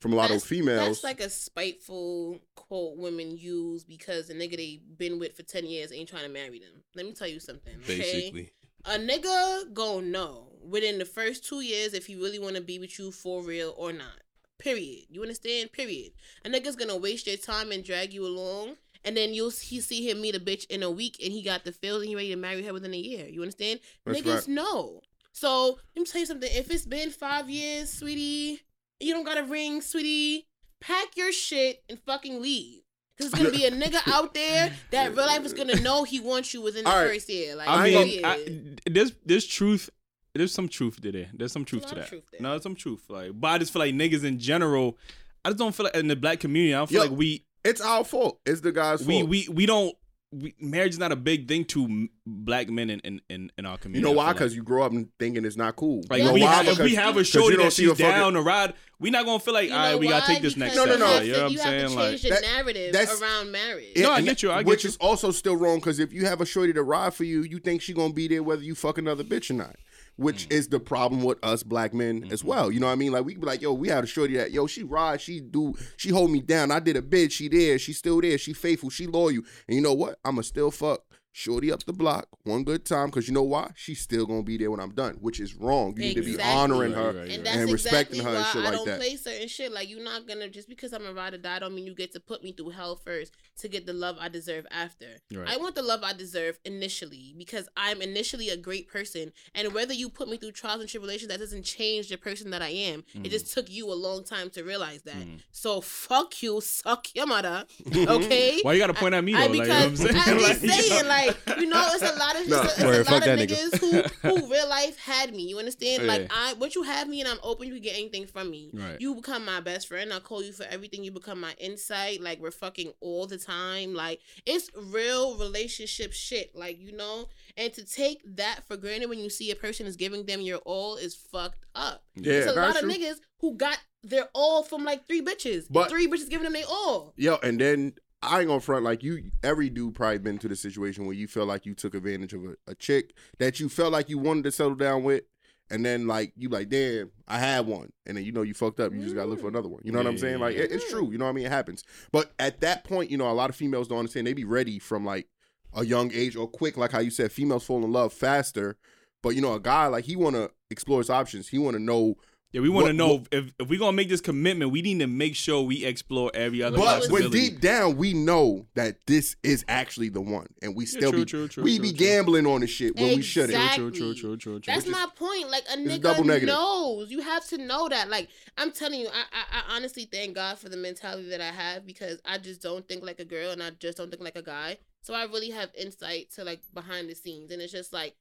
from 0.00 0.12
a 0.12 0.16
lot 0.16 0.24
That's- 0.24 0.42
of 0.42 0.48
females. 0.48 1.02
That's 1.02 1.04
like 1.04 1.20
a 1.20 1.30
spiteful 1.30 2.40
quote 2.54 2.96
women 2.96 3.36
use 3.36 3.84
because 3.84 4.28
the 4.28 4.34
nigga 4.34 4.56
they 4.56 4.80
been 4.98 5.18
with 5.18 5.36
for 5.36 5.42
ten 5.42 5.66
years 5.66 5.92
ain't 5.92 6.08
trying 6.08 6.24
to 6.24 6.28
marry 6.30 6.58
them. 6.58 6.82
Let 6.94 7.06
me 7.06 7.12
tell 7.12 7.28
you 7.28 7.40
something. 7.40 7.74
Okay? 7.82 7.98
Basically. 7.98 8.50
a 8.86 8.98
nigga 8.98 9.72
gon' 9.72 10.10
know 10.10 10.48
within 10.62 10.98
the 10.98 11.04
first 11.04 11.44
two 11.46 11.60
years 11.62 11.94
if 11.94 12.06
he 12.06 12.16
really 12.16 12.38
want 12.38 12.56
to 12.56 12.62
be 12.62 12.78
with 12.78 12.98
you 12.98 13.10
for 13.12 13.42
real 13.42 13.74
or 13.76 13.92
not. 13.92 14.20
Period. 14.58 15.06
You 15.10 15.22
understand? 15.22 15.72
Period. 15.72 16.12
A 16.44 16.48
nigga's 16.48 16.76
gonna 16.76 16.96
waste 16.96 17.26
your 17.26 17.36
time 17.36 17.72
and 17.72 17.82
drag 17.84 18.12
you 18.12 18.26
along, 18.26 18.76
and 19.04 19.16
then 19.16 19.34
you'll 19.34 19.50
he 19.50 19.80
see 19.80 20.08
him 20.08 20.20
meet 20.20 20.34
a 20.36 20.40
bitch 20.40 20.66
in 20.70 20.82
a 20.82 20.90
week, 20.90 21.16
and 21.22 21.32
he 21.32 21.42
got 21.42 21.64
the 21.64 21.72
feels, 21.72 22.00
and 22.02 22.08
he 22.08 22.14
ready 22.14 22.30
to 22.30 22.36
marry 22.36 22.62
her 22.64 22.72
within 22.72 22.94
a 22.94 22.98
year. 22.98 23.26
You 23.26 23.40
understand? 23.42 23.80
That's 24.04 24.20
Niggas 24.20 24.34
right. 24.34 24.48
know. 24.48 25.00
So 25.34 25.78
let 25.94 26.00
me 26.00 26.04
tell 26.04 26.20
you 26.20 26.26
something. 26.26 26.48
If 26.52 26.70
it's 26.70 26.86
been 26.86 27.10
five 27.10 27.50
years, 27.50 27.92
sweetie, 27.92 28.60
you 29.00 29.12
don't 29.12 29.24
got 29.24 29.36
a 29.36 29.42
ring, 29.42 29.82
sweetie. 29.82 30.46
Pack 30.80 31.16
your 31.16 31.32
shit 31.32 31.82
and 31.88 31.98
fucking 31.98 32.40
leave. 32.40 32.82
Cause 33.18 33.28
it's 33.28 33.36
gonna 33.36 33.50
be 33.50 33.64
a 33.64 33.70
nigga 33.72 34.00
out 34.12 34.32
there 34.34 34.72
that 34.90 35.14
real 35.16 35.26
life 35.26 35.44
is 35.44 35.52
gonna 35.52 35.80
know 35.80 36.04
he 36.04 36.20
wants 36.20 36.54
you 36.54 36.62
within 36.62 36.84
the 36.84 36.90
All 36.90 36.96
right. 36.96 37.10
first 37.12 37.28
year. 37.28 37.56
Like, 37.56 37.68
I 37.68 37.84
mean. 37.90 38.24
I, 38.24 38.76
there's 38.90 39.12
there's 39.24 39.46
truth. 39.46 39.90
There's 40.34 40.52
some 40.52 40.68
truth 40.68 41.00
to 41.02 41.12
there. 41.12 41.28
There's 41.32 41.52
some 41.52 41.64
truth 41.64 41.82
There's 41.82 41.92
to 41.92 41.96
a 41.96 42.00
lot 42.00 42.00
that. 42.00 42.16
of 42.16 42.22
truth 42.22 42.24
there. 42.32 42.40
No, 42.40 42.50
there's 42.50 42.62
some 42.64 42.74
truth. 42.74 43.04
Like, 43.08 43.30
but 43.34 43.48
I 43.48 43.58
just 43.58 43.72
feel 43.72 43.80
like 43.80 43.94
niggas 43.94 44.24
in 44.24 44.38
general. 44.40 44.98
I 45.44 45.50
just 45.50 45.58
don't 45.58 45.74
feel 45.74 45.84
like 45.84 45.94
in 45.96 46.08
the 46.08 46.16
black 46.16 46.40
community. 46.40 46.74
I 46.74 46.78
don't 46.78 46.88
feel 46.88 47.04
Yo, 47.04 47.10
like 47.10 47.18
we 47.18 47.44
it's 47.64 47.80
our 47.80 48.04
fault. 48.04 48.40
It's 48.46 48.60
the 48.60 48.72
guy's 48.72 49.04
we 49.06 49.18
fault. 49.20 49.28
we 49.28 49.48
we 49.48 49.66
don't. 49.66 49.94
We, 50.34 50.54
marriage 50.60 50.92
is 50.94 50.98
not 50.98 51.12
a 51.12 51.16
big 51.16 51.46
thing 51.46 51.64
to 51.66 52.08
black 52.26 52.68
men 52.68 52.90
in 52.90 53.00
in, 53.00 53.20
in, 53.30 53.52
in 53.56 53.66
our 53.66 53.78
community. 53.78 54.00
you 54.00 54.04
know 54.04 54.16
why? 54.16 54.24
feel 54.24 54.26
like. 54.28 54.36
Because 54.36 54.56
you 54.56 54.62
grow 54.62 54.82
up 54.82 54.92
thinking 55.18 55.44
it's 55.44 55.56
not 55.56 55.76
cool. 55.76 56.02
Like 56.10 56.20
you 56.20 56.24
know 56.26 56.32
we 56.32 56.42
why? 56.42 56.54
have, 56.54 56.66
if 56.66 56.72
Because- 56.72 56.90
we 56.90 56.94
have 56.96 57.16
a 57.16 57.20
'cause 57.20 57.26
shorty 57.28 57.52
you 57.52 57.56
don't 57.58 57.66
that 57.66 57.70
see 57.72 57.84
a 57.84 57.88
she's 57.90 57.98
fucking- 57.98 58.10
down 58.20 58.32
to 58.34 58.42
ride, 58.42 58.74
we 58.98 59.10
not 59.10 59.24
gonna 59.26 59.38
feel 59.38 59.54
like, 59.54 59.68
You 59.68 59.74
all 59.74 59.78
right, 59.78 59.90
know 59.92 59.98
we 59.98 60.08
gotta 60.08 60.26
take 60.26 60.42
this 60.42 60.56
next 60.56 60.74
Because 60.74 60.86
No, 60.88 60.94
step. 60.96 60.98
no, 61.00 61.06
no. 61.06 61.12
You 61.12 61.16
Like, 61.18 61.26
you 61.26 61.32
know 61.32 61.42
what 61.42 61.50
I'm 61.50 61.56
saying? 61.78 61.88
to 61.88 61.94
Like, 61.94 62.08
change 62.10 62.22
That- 62.22 62.42
narrative 62.42 62.92
that's- 62.92 63.20
around 63.22 63.52
marriage. 63.52 63.96
No, 63.96 64.10
I 64.12 64.20
get 64.22 64.42
you, 64.42 64.50
I 64.50 64.54
that- 64.56 64.64
get 64.64 64.70
which 64.70 64.84
you. 64.84 64.88
is 64.88 64.96
also 64.96 65.30
still 65.30 65.56
wrong 65.56 65.76
because 65.78 65.98
if 65.98 66.12
you 66.12 66.24
have 66.26 66.40
a 66.40 66.46
shorty 66.46 66.72
to 66.72 66.82
ride 66.82 67.14
for 67.14 67.24
you, 67.24 67.42
you 67.42 67.58
think 67.58 67.82
she 67.82 67.92
gonna 67.92 68.12
be 68.12 68.28
there 68.28 68.42
whether 68.42 68.62
you 68.62 68.74
fuck 68.74 68.98
another 68.98 69.24
bitch 69.24 69.50
or 69.50 69.54
not. 69.54 69.76
Which 70.16 70.48
Mm. 70.48 70.52
is 70.52 70.68
the 70.68 70.78
problem 70.78 71.24
with 71.24 71.38
us 71.44 71.62
black 71.64 71.92
men 71.92 72.22
Mm-hmm. 72.22 72.32
as 72.32 72.44
well. 72.44 72.70
You 72.70 72.78
know 72.78 72.86
what 72.86 72.92
I 72.92 72.96
mean? 72.96 73.10
Like 73.12 73.24
we 73.24 73.34
be 73.34 73.44
like, 73.46 73.60
yo, 73.60 73.72
we 73.72 73.88
had 73.88 74.04
a 74.04 74.06
shorty 74.06 74.36
that, 74.36 74.52
yo, 74.52 74.66
she 74.68 74.84
ride, 74.84 75.20
she 75.20 75.40
do, 75.40 75.74
she 75.96 76.10
hold 76.10 76.30
me 76.30 76.40
down. 76.40 76.70
I 76.70 76.78
did 76.78 76.96
a 76.96 77.02
bid, 77.02 77.32
she 77.32 77.48
there, 77.48 77.78
she 77.80 77.92
still 77.92 78.20
there, 78.20 78.38
she 78.38 78.52
faithful, 78.52 78.90
she 78.90 79.06
loyal. 79.08 79.42
And 79.66 79.74
you 79.76 79.80
know 79.80 79.92
what? 79.94 80.18
I'ma 80.24 80.42
still 80.42 80.70
fuck 80.70 81.02
shorty 81.36 81.72
up 81.72 81.82
the 81.82 81.92
block 81.92 82.28
one 82.44 82.62
good 82.62 82.84
time 82.84 83.06
because 83.06 83.26
you 83.26 83.34
know 83.34 83.42
why? 83.42 83.68
She's 83.74 84.00
still 84.00 84.24
gonna 84.24 84.44
be 84.44 84.56
there 84.56 84.70
when 84.70 84.78
I'm 84.78 84.94
done, 84.94 85.14
which 85.20 85.40
is 85.40 85.54
wrong. 85.56 85.94
You 85.96 86.02
need 86.02 86.14
to 86.14 86.22
be 86.22 86.40
honoring 86.40 86.92
her 86.92 87.06
right, 87.06 87.16
right. 87.16 87.30
and 87.30 87.46
and 87.46 87.72
respecting 87.72 88.20
exactly 88.20 88.20
her 88.20 88.28
and 88.28 88.38
why 88.38 88.50
shit 88.52 88.60
I 88.60 88.64
like 88.66 88.72
don't 88.74 88.86
that. 88.86 88.98
play 89.00 89.16
certain 89.16 89.48
shit. 89.48 89.72
Like 89.72 89.90
you're 89.90 90.02
not 90.02 90.28
gonna 90.28 90.48
just 90.48 90.68
because 90.68 90.92
I'm 90.92 91.04
a 91.04 91.12
ride 91.12 91.34
or 91.34 91.38
die 91.38 91.58
don't 91.58 91.74
mean 91.74 91.86
you 91.86 91.94
get 91.94 92.12
to 92.12 92.20
put 92.20 92.44
me 92.44 92.52
through 92.52 92.70
hell 92.70 92.94
first 92.96 93.34
to 93.58 93.68
get 93.68 93.84
the 93.84 93.92
love 93.92 94.16
I 94.20 94.28
deserve 94.28 94.64
after. 94.70 95.06
Right. 95.34 95.48
I 95.48 95.56
want 95.56 95.74
the 95.74 95.82
love 95.82 96.00
I 96.04 96.12
deserve 96.12 96.60
initially 96.64 97.34
because 97.36 97.68
I'm 97.76 98.00
initially 98.00 98.48
a 98.50 98.56
great 98.56 98.88
person, 98.88 99.32
and 99.56 99.74
whether 99.74 99.92
you 99.92 100.08
put 100.10 100.28
me 100.28 100.36
through 100.36 100.52
trials 100.52 100.80
and 100.82 100.88
tribulations, 100.88 101.28
that 101.30 101.40
doesn't 101.40 101.64
change 101.64 102.08
the 102.10 102.16
person 102.16 102.50
that 102.50 102.62
I 102.62 102.68
am. 102.68 103.02
Mm. 103.16 103.26
It 103.26 103.30
just 103.30 103.52
took 103.52 103.68
you 103.68 103.92
a 103.92 103.94
long 103.94 104.22
time 104.22 104.50
to 104.50 104.62
realize 104.62 105.02
that. 105.02 105.16
Mhm. 105.16 105.40
So 105.50 105.80
fuck 105.80 106.40
you, 106.42 106.60
suck 106.60 107.08
your 107.14 107.26
mother. 107.26 107.64
Okay. 107.92 108.60
Why 108.62 108.74
you 108.74 108.78
gotta 108.78 108.94
point 108.94 109.14
at 109.14 109.24
me 109.24 109.32
though? 109.32 109.38
I, 109.38 109.46
like, 109.46 109.54
you 109.54 109.62
know 109.64 109.68
what 109.68 109.82
I'm 109.82 109.90
because 109.90 110.10
saying? 110.10 110.22
I'm 110.26 110.34
Like, 110.44 110.60
just 110.60 110.88
saying, 110.88 111.08
like, 111.08 111.23
you 111.58 111.66
know, 111.66 111.86
it's 111.92 112.02
a 112.02 112.16
lot 112.18 112.36
of 112.40 112.48
No. 112.48 112.62
it's 112.62 112.78
a, 112.80 112.84
Word, 112.86 112.94
it's 113.00 113.08
a 113.08 113.12
lot 113.12 113.26
of 113.28 113.38
niggas 113.38 113.70
nigga. 113.70 114.10
who 114.22 114.28
who 114.40 114.50
real 114.52 114.68
life 114.68 114.98
had 114.98 115.34
me. 115.34 115.42
You 115.48 115.58
understand? 115.58 116.06
Like 116.06 116.30
I 116.30 116.54
what 116.54 116.74
you 116.74 116.82
have 116.82 117.08
me 117.08 117.20
and 117.20 117.28
I'm 117.28 117.38
open, 117.42 117.66
you 117.68 117.74
can 117.74 117.82
get 117.82 117.94
anything 117.96 118.26
from 118.26 118.50
me. 118.50 118.70
Right. 118.72 119.00
You 119.00 119.14
become 119.14 119.44
my 119.44 119.60
best 119.60 119.88
friend. 119.88 120.12
I 120.12 120.18
call 120.20 120.42
you 120.42 120.52
for 120.52 120.64
everything. 120.64 121.04
You 121.04 121.10
become 121.12 121.40
my 121.40 121.54
insight. 121.58 122.20
Like 122.20 122.40
we're 122.40 122.50
fucking 122.50 122.92
all 123.00 123.26
the 123.26 123.38
time. 123.38 123.94
Like 123.94 124.20
it's 124.46 124.70
real 124.76 125.36
relationship 125.38 126.12
shit. 126.12 126.54
Like, 126.54 126.80
you 126.80 126.92
know? 126.96 127.28
And 127.56 127.72
to 127.74 127.84
take 127.84 128.20
that 128.36 128.60
for 128.66 128.76
granted 128.76 129.08
when 129.08 129.18
you 129.18 129.30
see 129.30 129.50
a 129.50 129.56
person 129.56 129.86
is 129.86 129.96
giving 129.96 130.26
them 130.26 130.40
your 130.40 130.58
all 130.58 130.96
is 130.96 131.14
fucked 131.14 131.64
up. 131.74 132.02
Yeah, 132.16 132.22
There's 132.32 132.46
a 132.46 132.52
lot 132.60 132.76
true. 132.76 132.88
of 132.88 132.94
niggas 132.96 133.16
who 133.40 133.56
got 133.56 133.78
their 134.02 134.28
all 134.34 134.62
from 134.62 134.84
like 134.84 135.06
three 135.06 135.22
bitches. 135.22 135.66
But- 135.70 135.88
three 135.88 136.06
bitches 136.06 136.28
giving 136.28 136.44
them 136.44 136.52
their 136.54 136.64
all. 136.68 137.12
Yo, 137.16 137.36
and 137.42 137.60
then 137.60 137.94
I 138.24 138.40
ain't 138.40 138.48
gonna 138.48 138.60
front 138.60 138.84
like 138.84 139.02
you. 139.02 139.30
Every 139.42 139.70
dude 139.70 139.94
probably 139.94 140.18
been 140.18 140.38
to 140.38 140.48
the 140.48 140.56
situation 140.56 141.06
where 141.06 141.14
you 141.14 141.26
feel 141.26 141.46
like 141.46 141.66
you 141.66 141.74
took 141.74 141.94
advantage 141.94 142.32
of 142.32 142.44
a, 142.44 142.56
a 142.66 142.74
chick 142.74 143.14
that 143.38 143.60
you 143.60 143.68
felt 143.68 143.92
like 143.92 144.08
you 144.08 144.18
wanted 144.18 144.44
to 144.44 144.52
settle 144.52 144.74
down 144.74 145.04
with, 145.04 145.24
and 145.70 145.84
then 145.84 146.06
like 146.06 146.32
you 146.36 146.48
like, 146.48 146.68
damn, 146.68 147.10
I 147.26 147.38
had 147.38 147.66
one, 147.66 147.92
and 148.06 148.16
then 148.16 148.24
you 148.24 148.32
know 148.32 148.42
you 148.42 148.54
fucked 148.54 148.80
up. 148.80 148.92
You 148.92 149.00
just 149.00 149.14
gotta 149.14 149.28
look 149.28 149.40
for 149.40 149.46
mm. 149.46 149.54
another 149.54 149.68
one. 149.68 149.80
You 149.84 149.92
know 149.92 149.98
what 149.98 150.06
I'm 150.06 150.18
saying? 150.18 150.40
Like 150.40 150.56
it- 150.56 150.72
it's 150.72 150.88
true. 150.90 151.10
You 151.10 151.18
know 151.18 151.24
what 151.24 151.32
I 151.32 151.34
mean? 151.34 151.46
It 151.46 151.52
happens. 151.52 151.84
But 152.12 152.32
at 152.38 152.60
that 152.60 152.84
point, 152.84 153.10
you 153.10 153.16
know, 153.16 153.30
a 153.30 153.32
lot 153.32 153.50
of 153.50 153.56
females 153.56 153.88
don't 153.88 153.98
understand. 153.98 154.26
They 154.26 154.32
be 154.32 154.44
ready 154.44 154.78
from 154.78 155.04
like 155.04 155.28
a 155.72 155.84
young 155.84 156.12
age 156.12 156.36
or 156.36 156.46
quick, 156.46 156.76
like 156.76 156.92
how 156.92 157.00
you 157.00 157.10
said, 157.10 157.32
females 157.32 157.64
fall 157.64 157.84
in 157.84 157.92
love 157.92 158.12
faster. 158.12 158.76
But 159.22 159.30
you 159.30 159.40
know, 159.40 159.54
a 159.54 159.60
guy 159.60 159.86
like 159.86 160.04
he 160.04 160.16
want 160.16 160.36
to 160.36 160.50
explore 160.70 160.98
his 160.98 161.10
options. 161.10 161.48
He 161.48 161.58
want 161.58 161.76
to 161.76 161.82
know 161.82 162.16
Yeah, 162.54 162.60
we 162.60 162.68
want 162.68 162.86
to 162.86 162.92
What- 162.92 162.96
know 162.96 163.24
if 163.32 163.52
if 163.58 163.68
we 163.68 163.76
gonna 163.78 163.96
make 163.96 164.08
this 164.08 164.20
commitment, 164.20 164.70
we 164.70 164.80
need 164.80 165.00
to 165.00 165.08
make 165.08 165.34
sure 165.34 165.62
we 165.62 165.84
explore 165.84 166.30
every 166.34 166.62
other 166.62 166.76
But 166.76 167.10
when 167.10 167.28
deep 167.30 167.60
down 167.60 167.96
we 167.96 168.12
know 168.14 168.68
that 168.76 169.04
this 169.08 169.34
is 169.42 169.64
actually 169.66 170.10
the 170.10 170.20
one, 170.20 170.46
and 170.62 170.76
we 170.76 170.86
still 170.86 171.10
true, 171.10 171.24
be 171.24 171.24
true, 171.24 171.48
true, 171.48 171.64
we 171.64 171.78
true, 171.78 171.82
be 171.82 171.88
true. 171.88 172.06
gambling 172.06 172.46
on 172.46 172.60
the 172.60 172.68
shit 172.68 172.94
when 172.94 173.16
we 173.16 173.22
shouldn't. 173.22 173.54
Exactly. 173.54 173.90
True, 173.90 173.90
true, 173.90 174.14
true, 174.14 174.36
true, 174.36 174.60
true. 174.60 174.72
That's 174.72 174.86
my 174.86 175.04
point. 175.16 175.50
Like 175.50 175.64
a 175.68 175.76
nigga 175.76 176.44
knows. 176.46 177.10
You 177.10 177.22
have 177.22 177.44
to 177.48 177.58
know 177.58 177.88
that. 177.88 178.08
Like 178.08 178.28
I'm 178.56 178.70
telling 178.70 179.00
you, 179.00 179.08
I, 179.08 179.24
I 179.32 179.58
I 179.58 179.74
honestly 179.76 180.04
thank 180.04 180.36
God 180.36 180.56
for 180.56 180.68
the 180.68 180.76
mentality 180.76 181.30
that 181.30 181.40
I 181.40 181.50
have 181.50 181.84
because 181.84 182.20
I 182.24 182.38
just 182.38 182.62
don't 182.62 182.86
think 182.86 183.02
like 183.02 183.18
a 183.18 183.24
girl 183.24 183.50
and 183.50 183.64
I 183.64 183.70
just 183.70 183.98
don't 183.98 184.10
think 184.10 184.22
like 184.22 184.36
a 184.36 184.42
guy. 184.42 184.78
So 185.02 185.12
I 185.12 185.24
really 185.24 185.50
have 185.50 185.70
insight 185.76 186.30
to 186.36 186.44
like 186.44 186.60
behind 186.72 187.10
the 187.10 187.16
scenes, 187.16 187.50
and 187.50 187.60
it's 187.60 187.72
just 187.72 187.92
like 187.92 188.14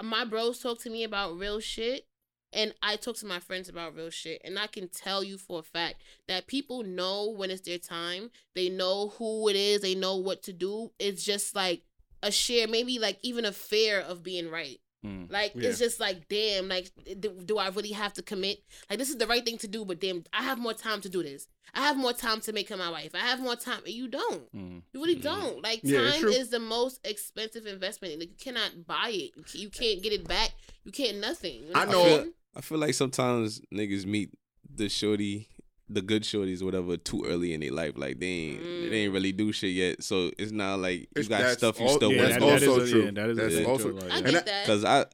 my 0.00 0.24
bros 0.24 0.60
talk 0.60 0.80
to 0.82 0.90
me 0.90 1.02
about 1.02 1.36
real 1.36 1.58
shit. 1.58 2.06
And 2.52 2.74
I 2.82 2.96
talk 2.96 3.16
to 3.16 3.26
my 3.26 3.38
friends 3.38 3.68
about 3.68 3.94
real 3.96 4.10
shit, 4.10 4.40
and 4.44 4.58
I 4.58 4.66
can 4.66 4.88
tell 4.88 5.24
you 5.24 5.38
for 5.38 5.60
a 5.60 5.62
fact 5.62 6.02
that 6.28 6.46
people 6.46 6.82
know 6.82 7.30
when 7.30 7.50
it's 7.50 7.62
their 7.62 7.78
time. 7.78 8.30
They 8.54 8.68
know 8.68 9.08
who 9.18 9.48
it 9.48 9.56
is. 9.56 9.80
They 9.80 9.94
know 9.94 10.16
what 10.16 10.42
to 10.44 10.52
do. 10.52 10.92
It's 10.98 11.24
just 11.24 11.54
like 11.56 11.82
a 12.22 12.30
share, 12.30 12.68
maybe 12.68 12.98
like 12.98 13.18
even 13.22 13.44
a 13.44 13.52
fear 13.52 14.00
of 14.00 14.22
being 14.22 14.50
right. 14.50 14.78
Mm. 15.04 15.32
Like 15.32 15.52
Yeah. 15.56 15.70
it's 15.70 15.80
just 15.80 15.98
like, 15.98 16.28
damn, 16.28 16.68
like 16.68 16.90
do, 17.18 17.30
do 17.44 17.58
I 17.58 17.68
really 17.70 17.90
have 17.90 18.12
to 18.12 18.22
commit? 18.22 18.62
Like 18.88 19.00
this 19.00 19.10
is 19.10 19.16
the 19.16 19.26
right 19.26 19.44
thing 19.44 19.58
to 19.58 19.66
do, 19.66 19.84
but 19.84 20.00
damn, 20.00 20.22
I 20.32 20.42
have 20.44 20.58
more 20.60 20.74
time 20.74 21.00
to 21.00 21.08
do 21.08 21.24
this. 21.24 21.48
I 21.74 21.80
have 21.80 21.96
more 21.96 22.12
time 22.12 22.40
to 22.42 22.52
make 22.52 22.68
her 22.68 22.76
my 22.76 22.90
wife. 22.90 23.10
I 23.14 23.18
have 23.20 23.40
more 23.40 23.56
time. 23.56 23.80
You 23.86 24.06
don't. 24.06 24.52
Mm. 24.54 24.82
You 24.92 25.00
really 25.00 25.16
don't. 25.16 25.60
Like 25.64 25.80
Yeah, 25.82 26.08
time 26.10 26.20
true. 26.20 26.30
is 26.30 26.50
the 26.50 26.60
most 26.60 27.00
expensive 27.04 27.66
investment. 27.66 28.20
Like 28.20 28.28
you 28.28 28.36
cannot 28.38 28.86
buy 28.86 29.08
it. 29.12 29.32
You 29.54 29.62
You 29.62 29.70
can't 29.70 30.00
get 30.02 30.12
it 30.12 30.28
back. 30.28 30.50
You 30.84 30.92
can't 30.92 31.18
nothing. 31.18 31.64
You 31.64 31.72
I 31.74 31.84
know- 31.86 32.02
I'm 32.04 32.06
saying? 32.20 32.32
I 32.54 32.60
feel 32.60 32.78
like 32.78 32.94
sometimes 32.94 33.60
niggas 33.72 34.06
meet 34.06 34.30
the 34.74 34.88
shorty 34.88 35.48
the 35.88 36.02
good 36.02 36.22
shorties 36.22 36.62
or 36.62 36.66
whatever 36.66 36.96
too 36.96 37.24
early 37.26 37.52
in 37.52 37.60
their 37.60 37.70
life. 37.72 37.92
Like 37.96 38.18
they 38.18 38.26
ain't 38.26 38.62
they 38.62 38.66
mm. 38.66 38.92
ain't 38.92 39.12
really 39.12 39.32
do 39.32 39.52
shit 39.52 39.70
yet. 39.72 40.02
So 40.02 40.30
it's 40.38 40.52
not 40.52 40.78
like 40.78 41.00
you 41.00 41.06
It's- 41.16 41.28
got 41.28 41.42
that's 41.42 41.58
stuff 41.58 41.78
you 41.80 41.86
all- 41.86 41.96
still 41.96 42.12
yeah, 42.12 42.28
that's 42.28 42.40
want 42.44 42.60
that, 42.60 42.66
to 42.66 42.70
also 42.70 42.82
is 42.82 42.90
a, 42.90 42.92
true. 42.92 43.04
Yeah, 43.04 43.10
that 43.10 43.28
is 43.30 43.36
That's 43.36 43.54
a 43.54 43.66
also- 43.66 43.92
like, 43.92 44.12
I 44.12 44.20
get 44.20 44.32
that- 44.32 44.46
that. 44.46 44.66
Cause 44.66 44.84
I 44.84 45.04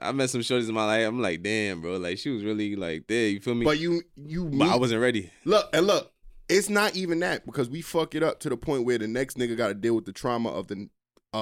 I 0.00 0.12
met 0.12 0.30
some 0.30 0.42
shorties 0.42 0.68
in 0.68 0.74
my 0.74 0.84
life. 0.84 1.06
I'm 1.06 1.20
like, 1.20 1.42
damn, 1.42 1.80
bro. 1.80 1.96
Like 1.96 2.18
she 2.18 2.30
was 2.30 2.44
really 2.44 2.76
like 2.76 3.06
there. 3.06 3.28
You 3.28 3.40
feel 3.40 3.54
me? 3.54 3.64
But 3.64 3.78
you 3.78 4.02
you 4.16 4.44
But 4.46 4.68
I 4.68 4.76
wasn't 4.76 5.00
ready. 5.02 5.30
look 5.44 5.68
and 5.72 5.86
look. 5.86 6.12
It's 6.48 6.68
not 6.68 6.94
even 6.94 7.18
that 7.20 7.44
because 7.44 7.68
we 7.68 7.82
fuck 7.82 8.14
it 8.14 8.22
up 8.22 8.38
to 8.40 8.48
the 8.48 8.56
point 8.56 8.84
where 8.84 8.98
the 8.98 9.08
next 9.08 9.36
nigga 9.36 9.56
got 9.56 9.68
to 9.68 9.74
deal 9.74 9.96
with 9.96 10.04
the 10.04 10.12
trauma 10.12 10.48
of 10.48 10.68
the 10.68 10.88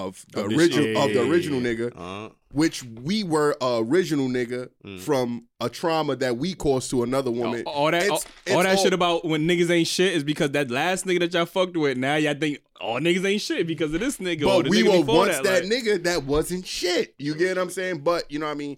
of 0.03 0.24
the 0.32 0.45
Of 0.45 0.51
the 0.51 0.57
original 0.57 0.84
shit. 0.84 0.97
of 0.97 1.12
the 1.14 1.22
original 1.30 1.61
nigga, 1.61 1.92
Uh, 1.97 2.30
which 2.53 2.82
we 2.82 3.22
were 3.22 3.57
a 3.61 3.78
original 3.82 4.28
nigga 4.28 4.68
Mm. 4.84 5.01
from 5.01 5.45
a 5.61 5.68
trauma 5.68 6.16
that 6.16 6.36
we 6.36 6.55
caused 6.55 6.90
to 6.90 7.03
another 7.03 7.30
woman. 7.30 7.62
All, 7.66 7.72
all 7.86 7.90
that, 7.90 8.03
It's- 8.03 8.11
all, 8.11 8.24
it's 8.47 8.55
all 8.57 8.62
that 8.62 8.76
all- 8.76 8.82
shit 8.84 8.92
about 8.92 9.24
when 9.24 9.47
niggas 9.47 9.70
ain't 9.70 9.86
shit 9.88 10.14
is 10.14 10.24
because 10.24 10.51
that 10.51 10.70
last 10.70 11.07
nigga 11.07 11.20
that 11.20 11.32
y'all 11.32 11.47
fucked 11.47 11.76
with. 11.76 11.97
Now 11.97 12.16
y'all 12.16 12.34
think 12.34 12.59
all 12.80 12.99
niggas 13.01 13.24
ain't 13.24 13.40
shit 13.42 13.66
because 13.66 13.95
of 13.95 14.01
this 14.01 14.18
nigga. 14.18 14.42
But 14.45 14.68
we 14.68 14.82
nigga 14.82 15.07
were 15.07 15.14
once 15.14 15.38
that, 15.38 15.64
like- 15.64 15.72
nigga 15.72 16.03
that 16.05 16.24
wasn't 16.24 16.66
shit. 16.66 17.14
You 17.18 17.34
get 17.34 17.57
what 17.57 17.62
I'm 17.62 17.70
saying? 17.70 17.99
But 17.99 18.30
you 18.30 18.38
know 18.38 18.47
what 18.47 18.53
I 18.53 18.57
mean? 18.57 18.76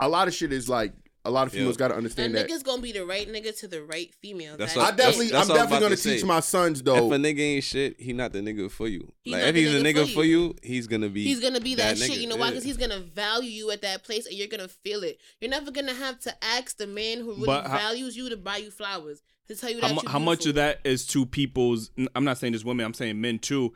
A 0.00 0.08
lot 0.08 0.26
of 0.28 0.34
shit 0.34 0.52
is 0.52 0.68
like 0.68 0.92
a 1.24 1.30
lot 1.30 1.46
of 1.46 1.54
Yeah. 1.54 1.60
females 1.60 1.76
got 1.76 1.88
to 1.88 1.94
A 1.94 1.96
understand 1.98 2.34
that. 2.34 2.48
nigga's 2.48 2.62
gonna 2.64 2.82
be 2.82 2.90
the 2.90 3.06
right 3.06 3.28
nigga 3.30 3.56
to 3.60 3.68
the 3.68 3.82
right 3.84 4.12
female. 4.16 4.56
That's 4.56 4.74
That's 4.74 4.76
what- 4.76 4.92
I 4.92 4.96
definitely, 4.96 5.28
that's 5.28 5.48
I'm 5.48 5.54
what 5.54 5.60
I'm 5.60 5.64
definitely 5.66 5.84
gonna 5.86 5.96
to 5.96 6.02
teach 6.16 6.24
my 6.24 6.40
sons 6.40 6.82
though. 6.82 7.06
if 7.06 7.12
a 7.12 7.16
nigga 7.16 7.38
ain't 7.40 7.64
shit, 7.64 8.00
he 8.00 8.12
not 8.12 8.32
the 8.32 8.40
nigga 8.40 8.68
for 8.70 8.88
you. 8.88 9.12
He's 9.22 9.32
like 9.34 9.42
if 9.44 9.54
the 9.54 9.60
he's 9.62 9.74
a 9.74 9.78
nigga 9.80 9.94
nigga 9.94 10.06
for 10.08 10.12
for 10.14 10.24
you. 10.24 10.40
you, 10.40 10.54
he's 10.62 10.86
gonna 10.88 11.08
be. 11.08 11.22
He's 11.24 11.38
gonna 11.40 11.60
be 11.60 11.74
that, 11.76 11.96
that 11.96 12.04
shit. 12.10 12.18
You 12.18 12.28
know 12.28 12.36
why? 12.36 12.48
Because 12.50 12.64
he's 12.64 12.76
gonna 12.76 12.98
value 13.00 13.50
you 13.50 13.70
at 13.70 13.82
that 13.82 14.02
place, 14.02 14.26
and 14.26 14.34
you're 14.36 14.48
gonna 14.48 14.66
feel 14.68 15.04
it. 15.04 15.20
You're 15.40 15.50
never 15.50 15.70
gonna 15.70 15.94
have 15.94 16.18
to 16.20 16.34
ask 16.44 16.76
the 16.76 16.86
man 16.88 17.18
who 17.18 17.32
really 17.34 17.46
But 17.46 17.66
how- 17.68 17.78
values 17.78 18.16
you 18.16 18.28
to 18.28 18.36
buy 18.36 18.56
you 18.56 18.70
flowers 18.72 19.22
to 19.48 19.54
tell 19.54 19.70
you 19.70 19.80
how, 19.80 19.88
that. 19.88 19.94
mu- 19.94 20.00
you're 20.02 20.10
how 20.10 20.18
much 20.18 20.46
of 20.46 20.54
that 20.56 20.80
is 20.84 21.06
to 21.08 21.26
people's 21.26 21.90
i'm 22.14 22.24
not 22.24 22.38
saying 22.38 22.52
just 22.52 22.64
women 22.64 22.86
i'm 22.86 22.94
saying 22.94 23.20
men 23.20 23.38
too 23.40 23.72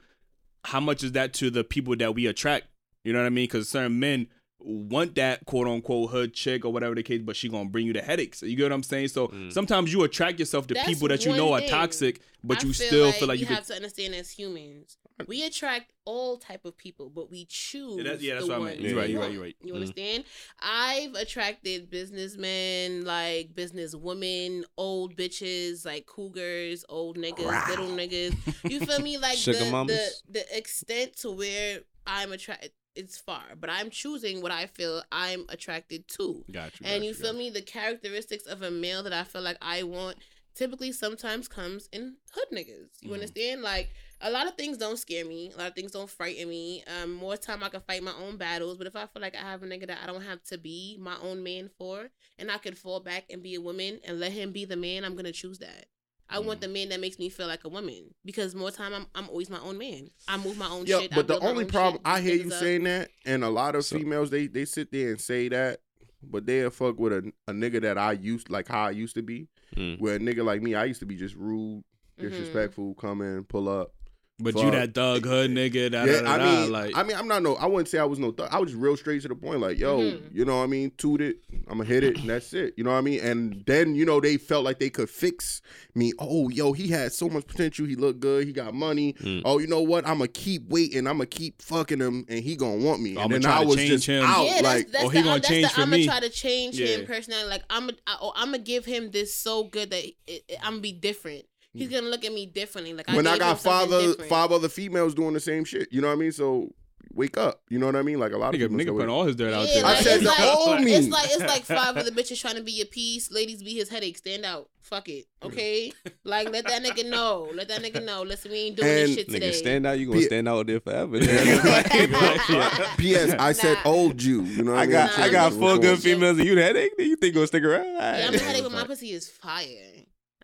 how 0.64 0.78
much 0.80 1.02
is 1.02 1.12
that 1.12 1.32
to 1.34 1.50
the 1.50 1.64
people 1.64 1.94
that 1.96 2.14
we 2.14 2.26
attract 2.26 2.66
you 3.04 3.12
know 3.12 3.18
what 3.18 3.26
i 3.26 3.30
mean 3.30 3.44
because 3.44 3.68
certain 3.68 3.98
men 3.98 4.28
want 4.68 5.14
that 5.14 5.46
quote 5.46 5.68
unquote 5.68 6.10
hood 6.10 6.34
chick 6.34 6.64
or 6.64 6.72
whatever 6.72 6.94
the 6.94 7.02
case 7.02 7.22
but 7.22 7.36
she 7.36 7.48
gonna 7.48 7.68
bring 7.68 7.86
you 7.86 7.92
the 7.92 8.02
headaches 8.02 8.42
you 8.42 8.56
get 8.56 8.64
what 8.64 8.72
i'm 8.72 8.82
saying 8.82 9.06
so 9.06 9.28
Mm. 9.28 9.52
sometimes 9.52 9.92
you 9.92 10.02
attract 10.02 10.40
yourself 10.40 10.66
to 10.66 10.74
That's 10.74 10.88
people 10.88 11.06
that 11.08 11.24
you 11.24 11.36
know 11.36 11.52
are 11.52 11.60
toxic 11.60 12.20
but 12.42 12.62
I 12.62 12.66
you 12.66 12.72
feel 12.72 12.86
still 12.88 13.06
like 13.06 13.14
feel 13.16 13.28
like 13.28 13.36
we 13.36 13.40
you 13.40 13.46
have 13.46 13.58
could 13.58 13.66
to 13.68 13.74
understand 13.74 14.14
as 14.14 14.30
humans, 14.30 14.98
we 15.26 15.44
attract 15.44 15.92
all 16.04 16.36
type 16.36 16.64
of 16.64 16.76
people, 16.76 17.10
but 17.10 17.28
we 17.28 17.44
choose. 17.46 17.96
Yeah, 17.96 18.02
that- 18.04 18.20
yeah, 18.20 18.34
that's 18.34 18.46
the 18.46 18.52
what 18.52 18.56
I 18.56 18.58
one. 18.60 18.80
You're 18.80 18.92
we 18.94 19.00
right, 19.00 19.10
you're 19.10 19.20
right, 19.20 19.32
you're 19.32 19.42
right. 19.42 19.56
You 19.64 19.72
Mhm. 19.72 19.76
understand? 19.76 20.24
I've 20.60 21.14
attracted 21.14 21.90
businessmen, 21.90 23.04
like 23.04 23.54
business 23.54 23.94
women, 23.96 24.64
old 24.76 25.16
bitches, 25.16 25.84
like 25.84 26.06
cougars, 26.06 26.84
old 26.88 27.16
niggas, 27.18 27.68
little 27.68 27.88
niggas. 27.88 28.36
You 28.70 28.80
feel 28.80 29.00
me? 29.00 29.16
Like 29.26 29.38
Sugar 29.38 29.58
the, 29.58 29.84
the 29.86 30.10
the 30.30 30.56
extent 30.56 31.16
to 31.22 31.30
where 31.32 31.80
I'm 32.06 32.30
attracted. 32.30 32.70
It's 32.96 33.18
far, 33.18 33.42
but 33.60 33.68
I'm 33.70 33.90
choosing 33.90 34.40
what 34.42 34.50
I 34.52 34.66
feel 34.66 35.02
I'm 35.12 35.44
attracted 35.48 36.08
to. 36.08 36.44
got 36.50 36.80
you 36.80 36.86
And 36.86 37.02
got 37.02 37.06
you 37.06 37.14
feel 37.14 37.32
got 37.32 37.38
me? 37.38 37.50
The 37.50 37.62
characteristics 37.62 38.46
of 38.46 38.62
a 38.62 38.70
male 38.70 39.02
that 39.02 39.12
I 39.12 39.24
feel 39.24 39.42
like 39.42 39.58
I 39.60 39.82
want 39.82 40.16
typically 40.54 40.90
sometimes 40.90 41.46
comes 41.48 41.88
in 41.92 42.16
hood 42.32 42.48
niggas. 42.50 42.88
You 43.02 43.10
Mhm. 43.10 43.14
understand? 43.14 43.60
Like 43.62 43.90
a 44.22 44.30
lot 44.30 44.46
of 44.46 44.54
things 44.56 44.78
don't 44.78 44.96
scare 44.96 45.26
me. 45.26 45.52
A 45.52 45.58
lot 45.58 45.68
of 45.68 45.74
things 45.74 45.92
don't 45.92 46.08
frighten 46.08 46.48
me. 46.48 46.82
Um, 46.84 47.12
more 47.12 47.36
time 47.36 47.62
I 47.62 47.68
can 47.68 47.82
fight 47.82 48.02
my 48.02 48.14
own 48.14 48.38
battles. 48.38 48.78
But 48.78 48.86
if 48.86 48.96
I 48.96 49.06
feel 49.06 49.20
like 49.20 49.34
I 49.36 49.40
have 49.42 49.62
a 49.62 49.66
nigga 49.66 49.86
that 49.88 49.98
I 50.02 50.06
don't 50.06 50.22
have 50.22 50.42
to 50.44 50.56
be 50.56 50.96
my 50.98 51.18
own 51.20 51.42
man 51.42 51.68
for, 51.76 52.08
and 52.38 52.50
I 52.50 52.56
can 52.56 52.74
fall 52.74 53.00
back 53.00 53.24
and 53.28 53.42
be 53.42 53.54
a 53.56 53.60
woman 53.60 54.00
and 54.04 54.18
let 54.18 54.32
him 54.32 54.52
be 54.52 54.64
the 54.64 54.76
man, 54.76 55.04
I'm 55.04 55.14
gonna 55.14 55.32
choose 55.32 55.58
that. 55.58 55.86
I 56.28 56.40
want 56.40 56.60
the 56.60 56.68
man 56.68 56.88
that 56.88 57.00
makes 57.00 57.18
me 57.18 57.28
feel 57.28 57.46
like 57.46 57.64
a 57.64 57.68
woman 57.68 58.12
because 58.24 58.54
more 58.54 58.70
time 58.70 58.92
I'm 58.94 59.06
I'm 59.14 59.28
always 59.28 59.48
my 59.50 59.60
own 59.60 59.78
man. 59.78 60.10
I 60.28 60.36
move 60.36 60.58
my 60.58 60.68
own 60.68 60.84
Yeah, 60.86 61.00
shit. 61.00 61.12
I 61.12 61.16
but 61.16 61.28
the 61.28 61.38
only 61.40 61.64
problem 61.64 61.94
shit, 61.94 62.02
I 62.04 62.20
beat 62.20 62.26
hear 62.26 62.36
you 62.46 62.52
up. 62.52 62.58
saying 62.60 62.84
that, 62.84 63.10
and 63.24 63.44
a 63.44 63.48
lot 63.50 63.74
of 63.74 63.84
So- 63.84 63.96
females 63.98 64.30
they 64.30 64.46
they 64.46 64.64
sit 64.64 64.90
there 64.92 65.10
and 65.10 65.20
say 65.20 65.48
that, 65.48 65.80
but 66.22 66.44
they'll 66.46 66.70
fuck 66.70 66.98
with 66.98 67.12
a, 67.12 67.32
a 67.48 67.52
nigga 67.52 67.80
that 67.82 67.96
I 67.98 68.12
used 68.12 68.50
like 68.50 68.68
how 68.68 68.86
I 68.86 68.90
used 68.90 69.14
to 69.14 69.22
be. 69.22 69.48
Mm. 69.76 70.00
Where 70.00 70.16
a 70.16 70.18
nigga 70.18 70.44
like 70.44 70.62
me, 70.62 70.74
I 70.74 70.84
used 70.84 71.00
to 71.00 71.06
be 71.06 71.16
just 71.16 71.34
rude, 71.34 71.82
Mhm. 72.18 72.30
disrespectful, 72.30 72.94
come 72.94 73.20
in, 73.22 73.44
pull 73.44 73.68
up. 73.68 73.92
But 74.38 74.54
you 74.56 74.70
that 74.70 74.92
thug 74.94 75.24
hood 75.24 75.50
nigga 75.50 75.90
da, 75.90 76.04
yeah, 76.04 76.20
da, 76.20 76.22
da, 76.22 76.30
I 76.32 76.38
da, 76.38 76.44
mean, 76.62 76.72
like 76.72 76.96
I 76.96 77.02
mean, 77.02 77.16
I'm 77.16 77.26
not 77.26 77.42
no. 77.42 77.54
I 77.56 77.64
wouldn't 77.66 77.88
say 77.88 77.98
I 77.98 78.04
was 78.04 78.18
no. 78.18 78.32
Thug. 78.32 78.48
I 78.52 78.58
was 78.58 78.70
just 78.70 78.80
real 78.82 78.96
straight 78.96 79.22
to 79.22 79.28
the 79.28 79.34
point. 79.34 79.60
Like, 79.60 79.78
yo, 79.78 79.98
Mhm. 79.98 80.22
you 80.34 80.44
know 80.44 80.58
what 80.58 80.64
I 80.64 80.66
mean? 80.66 80.92
Toot 80.98 81.22
it. 81.22 81.38
I'm 81.68 81.78
gonna 81.78 81.84
hit 81.84 82.04
it, 82.04 82.18
and 82.18 82.28
that's 82.28 82.52
it. 82.52 82.74
You 82.76 82.84
know 82.84 82.90
what 82.90 82.98
I 82.98 83.00
mean? 83.00 83.20
And 83.20 83.62
then 83.66 83.94
you 83.94 84.04
know 84.04 84.20
they 84.20 84.36
felt 84.36 84.64
like 84.64 84.78
they 84.78 84.90
could 84.90 85.08
fix 85.08 85.62
me. 85.94 86.12
Oh, 86.18 86.50
yo, 86.50 86.72
he 86.72 86.88
had 86.88 87.12
so 87.12 87.28
much 87.30 87.46
potential. 87.46 87.86
He 87.86 87.96
looked 87.96 88.20
good. 88.20 88.46
He 88.46 88.52
got 88.52 88.74
money. 88.74 89.14
Mm. 89.14 89.42
Oh, 89.46 89.58
you 89.58 89.66
know 89.68 89.80
what? 89.80 90.06
I'm 90.06 90.18
gonna 90.18 90.28
keep 90.28 90.68
waiting. 90.68 91.06
I'm 91.06 91.14
gonna 91.16 91.26
keep 91.26 91.62
fucking 91.62 92.00
him, 92.00 92.26
and 92.28 92.40
he 92.44 92.56
gonna 92.56 92.84
want 92.84 93.00
me. 93.00 93.12
I'ma 93.12 93.22
and 93.24 93.32
then 93.34 93.40
try 93.40 93.58
I 93.58 93.60
to 93.62 93.66
was 93.68 93.76
change 93.76 93.88
just 93.90 94.06
him. 94.06 94.22
out. 94.22 94.44
Yeah, 94.44 94.50
that's, 94.60 94.62
like, 94.64 94.90
that's 94.90 95.04
oh, 95.04 95.08
the, 95.10 95.16
he 95.18 95.22
gonna 95.24 95.40
change 95.40 95.68
the, 95.68 95.74
for 95.74 95.80
I'm 95.80 95.90
me. 95.90 96.06
gonna 96.06 96.20
try 96.20 96.28
to 96.28 96.34
change 96.34 96.78
Yeah. 96.78 96.86
him 96.88 97.06
personality. 97.06 97.48
Like 97.48 97.62
I'm, 97.70 97.88
a, 97.88 97.92
oh, 98.20 98.32
I'm 98.36 98.48
gonna 98.52 98.58
give 98.58 98.84
him 98.84 99.10
this 99.12 99.34
so 99.34 99.64
good 99.64 99.88
that 99.90 100.04
it, 100.04 100.14
it, 100.26 100.58
I'm 100.62 100.72
gonna 100.72 100.80
be 100.82 100.92
different. 100.92 101.46
He's 101.76 101.88
gonna 101.88 102.08
look 102.08 102.24
at 102.24 102.32
me 102.32 102.46
differently. 102.46 102.94
Like 102.94 103.08
when 103.08 103.26
I, 103.26 103.32
gave 103.32 103.40
got 103.40 103.60
five 103.60 103.92
other 103.92 104.14
five 104.24 104.52
other 104.52 104.68
females 104.68 105.14
doing 105.14 105.34
the 105.34 105.40
same 105.40 105.64
shit. 105.64 105.92
You 105.92 106.00
know 106.00 106.08
what 106.08 106.14
I 106.14 106.16
mean? 106.16 106.32
So 106.32 106.72
wake 107.12 107.38
up. 107.38 107.62
You 107.70 107.78
know 107.78 107.86
what 107.86 107.96
I 107.96 108.02
mean? 108.02 108.18
Like 108.18 108.32
a 108.32 108.36
lot 108.36 108.54
of 108.54 108.60
nigga, 108.60 108.64
females 108.68 108.82
nigga 108.82 108.86
go, 108.88 108.92
putting 108.94 109.08
all 109.10 109.24
his 109.24 109.36
dirt 109.36 109.54
out 109.54 109.66
Yeah, 109.68 109.74
there 109.74 109.84
I 109.86 109.88
like, 109.94 109.98
said 110.02 110.16
it's 110.16 110.24
the 110.24 110.42
like, 110.46 110.56
old 110.56 110.80
me. 110.82 110.92
It's 110.94 111.08
like 111.08 111.26
it's 111.30 111.40
like 111.40 111.62
five 111.78 111.96
other 111.96 112.10
bitches 112.10 112.40
trying 112.40 112.56
to 112.56 112.62
be 112.62 112.72
your 112.72 112.86
piece. 112.86 113.30
Ladies 113.30 113.62
be 113.62 113.74
his 113.74 113.88
headache. 113.88 114.18
Stand 114.18 114.44
out. 114.44 114.68
Fuck 114.82 115.08
it. 115.08 115.26
Okay. 115.42 115.92
Like 116.24 116.50
let 116.50 116.66
that 116.66 116.82
nigga 116.84 117.08
know. 117.08 117.48
Let 117.54 117.68
that 117.68 117.80
nigga 117.82 118.04
know. 118.04 118.22
Listen, 118.22 118.50
we 118.52 118.58
ain't 118.58 118.76
doing 118.76 118.88
And- 118.88 118.98
this 119.08 119.14
shit 119.16 119.28
today. 119.30 119.50
Nigga, 119.50 119.54
stand 119.54 119.86
out. 119.86 119.98
You 119.98 120.06
gonna 120.06 120.18
P- 120.20 120.26
stand 120.26 120.48
out 120.48 120.66
there 120.66 120.78
forever. 120.80 121.18
P.S. 122.98 123.34
I 123.38 123.52
said 123.52 123.78
Nah. 123.84 123.90
old 123.90 124.18
Jew. 124.18 124.42
You 124.44 124.62
know 124.64 124.72
what 124.72 124.78
I, 124.80 124.82
I 124.82 124.86
mean? 124.86 124.92
got 124.92 125.18
Nah, 125.18 125.24
I 125.24 125.28
got 125.30 125.52
I'm 125.52 125.58
four 125.58 125.78
good 125.78 125.98
females 125.98 126.38
and 126.38 126.46
you 126.46 126.54
the 126.54 126.62
headache. 126.62 126.92
You 126.98 127.16
think 127.16 127.34
gonna 127.34 127.46
stick 127.46 127.64
around? 127.64 127.84
Yeah, 127.86 127.90
I'm 127.98 128.24
Alright. 128.26 128.34
a 128.34 128.44
headache, 128.44 128.62
but 128.62 128.72
my 128.72 128.84
pussy 128.84 129.10
is 129.12 129.28
fire. 129.28 129.66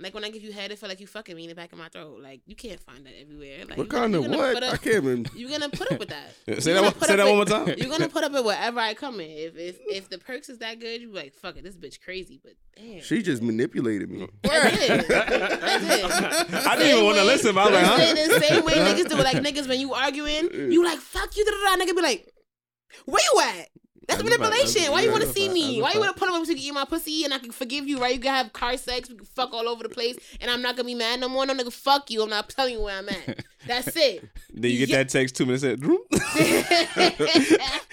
Like 0.02 0.14
when 0.14 0.24
I 0.24 0.30
give 0.30 0.42
you 0.42 0.52
head, 0.52 0.70
it 0.72 0.78
feel 0.78 0.88
like 0.88 1.00
you 1.00 1.06
fucking 1.06 1.34
me 1.36 1.44
in 1.44 1.48
the 1.48 1.54
back 1.54 1.72
of 1.72 1.78
my 1.78 1.88
throat. 1.88 2.20
Like 2.20 2.40
you 2.46 2.54
can't 2.56 2.80
find 2.80 3.06
that 3.06 3.12
everywhere. 3.20 3.64
Like 3.68 3.78
What 3.78 3.88
gonna- 3.88 4.18
kind 4.18 4.26
of 4.32 4.36
what? 4.38 4.54
put 4.54 4.62
I 4.64 4.76
can't 4.76 4.96
even. 4.96 5.26
You're 5.34 5.50
gonna 5.50 5.68
put 5.68 5.90
up 5.92 5.98
with 5.98 6.08
that. 6.10 6.62
Say 6.62 6.72
that 6.72 6.82
one- 6.82 6.98
say 7.00 7.16
that 7.16 7.24
with- 7.24 7.26
one 7.26 7.36
more 7.36 7.44
time. 7.66 7.74
You're 7.78 7.88
gonna 7.88 8.08
put 8.16 8.24
up 8.24 8.32
with 8.32 8.44
wherever 8.44 8.80
I 8.80 8.94
come 8.94 9.20
in. 9.20 9.30
If 9.30 9.56
if 9.56 9.78
if 9.88 10.08
the 10.10 10.18
perks 10.18 10.48
is 10.48 10.58
that 10.58 10.80
good, 10.80 11.00
you 11.00 11.08
be 11.08 11.14
like, 11.14 11.34
fuck 11.34 11.56
it, 11.56 11.64
this 11.64 11.76
bitch 11.76 12.00
crazy. 12.00 12.40
But 12.42 12.52
damn, 12.76 13.00
She 13.00 13.22
just 13.22 13.42
manipulated 13.42 14.10
me. 14.10 14.28
I 14.44 14.70
did. 14.70 14.90
I 14.90 15.78
did. 15.78 16.04
I 16.54 16.76
didn't 16.76 16.92
even 16.92 17.04
want 17.04 17.18
to 17.18 17.24
listen, 17.24 17.54
but 17.54 17.60
I 17.60 17.64
was 17.70 17.74
like, 17.74 17.86
huh? 18.08 18.14
the 18.14 18.40
same 18.46 18.64
way 18.64 18.72
niggas 18.74 19.08
do. 19.08 19.16
Like 19.16 19.36
niggas 19.38 19.68
when 19.68 19.80
you 19.80 19.94
arguing, 19.94 20.50
you 20.72 20.84
like 20.84 20.98
fuck 20.98 21.36
you. 21.36 21.44
Da, 21.44 21.50
da, 21.50 21.76
da. 21.76 21.84
Nigga 21.84 21.94
be 21.96 22.02
like, 22.02 22.28
where 23.06 23.22
you 23.32 23.40
at? 23.60 23.68
That's 24.08 24.22
manipulation. 24.22 24.90
Why 24.90 25.02
you 25.02 25.10
want 25.10 25.22
to 25.22 25.32
see 25.32 25.48
me? 25.48 25.80
Why 25.80 25.92
you 25.92 26.00
want 26.00 26.14
to 26.14 26.18
put 26.18 26.28
up 26.28 26.34
with 26.34 26.42
me 26.42 26.46
so 26.46 26.50
you 26.52 26.56
can 26.58 26.66
eat 26.66 26.74
my 26.74 26.84
pussy 26.84 27.24
and 27.24 27.32
I 27.32 27.38
can 27.38 27.52
forgive 27.52 27.86
you, 27.86 27.98
right? 28.00 28.14
You 28.14 28.20
can 28.20 28.34
have 28.34 28.52
car 28.52 28.76
sex, 28.76 29.08
we 29.08 29.16
can 29.16 29.26
fuck 29.26 29.52
all 29.52 29.68
over 29.68 29.82
the 29.82 29.88
place, 29.88 30.16
and 30.40 30.50
I'm 30.50 30.62
not 30.62 30.76
gonna 30.76 30.86
be 30.86 30.94
mad 30.94 31.20
no 31.20 31.28
more. 31.28 31.46
No 31.46 31.54
nigga, 31.54 31.72
fuck 31.72 32.10
you. 32.10 32.22
I'm 32.22 32.30
not 32.30 32.48
telling 32.48 32.74
you 32.74 32.82
where 32.82 32.98
I'm 32.98 33.08
at. 33.08 33.44
That's 33.66 33.96
it. 33.96 34.28
Then 34.52 34.70
you 34.70 34.78
get 34.78 34.88
Yeah. 34.88 34.98
that 34.98 35.08
text 35.08 35.36
two 35.36 35.46
minutes 35.46 35.62
later. 35.64 35.86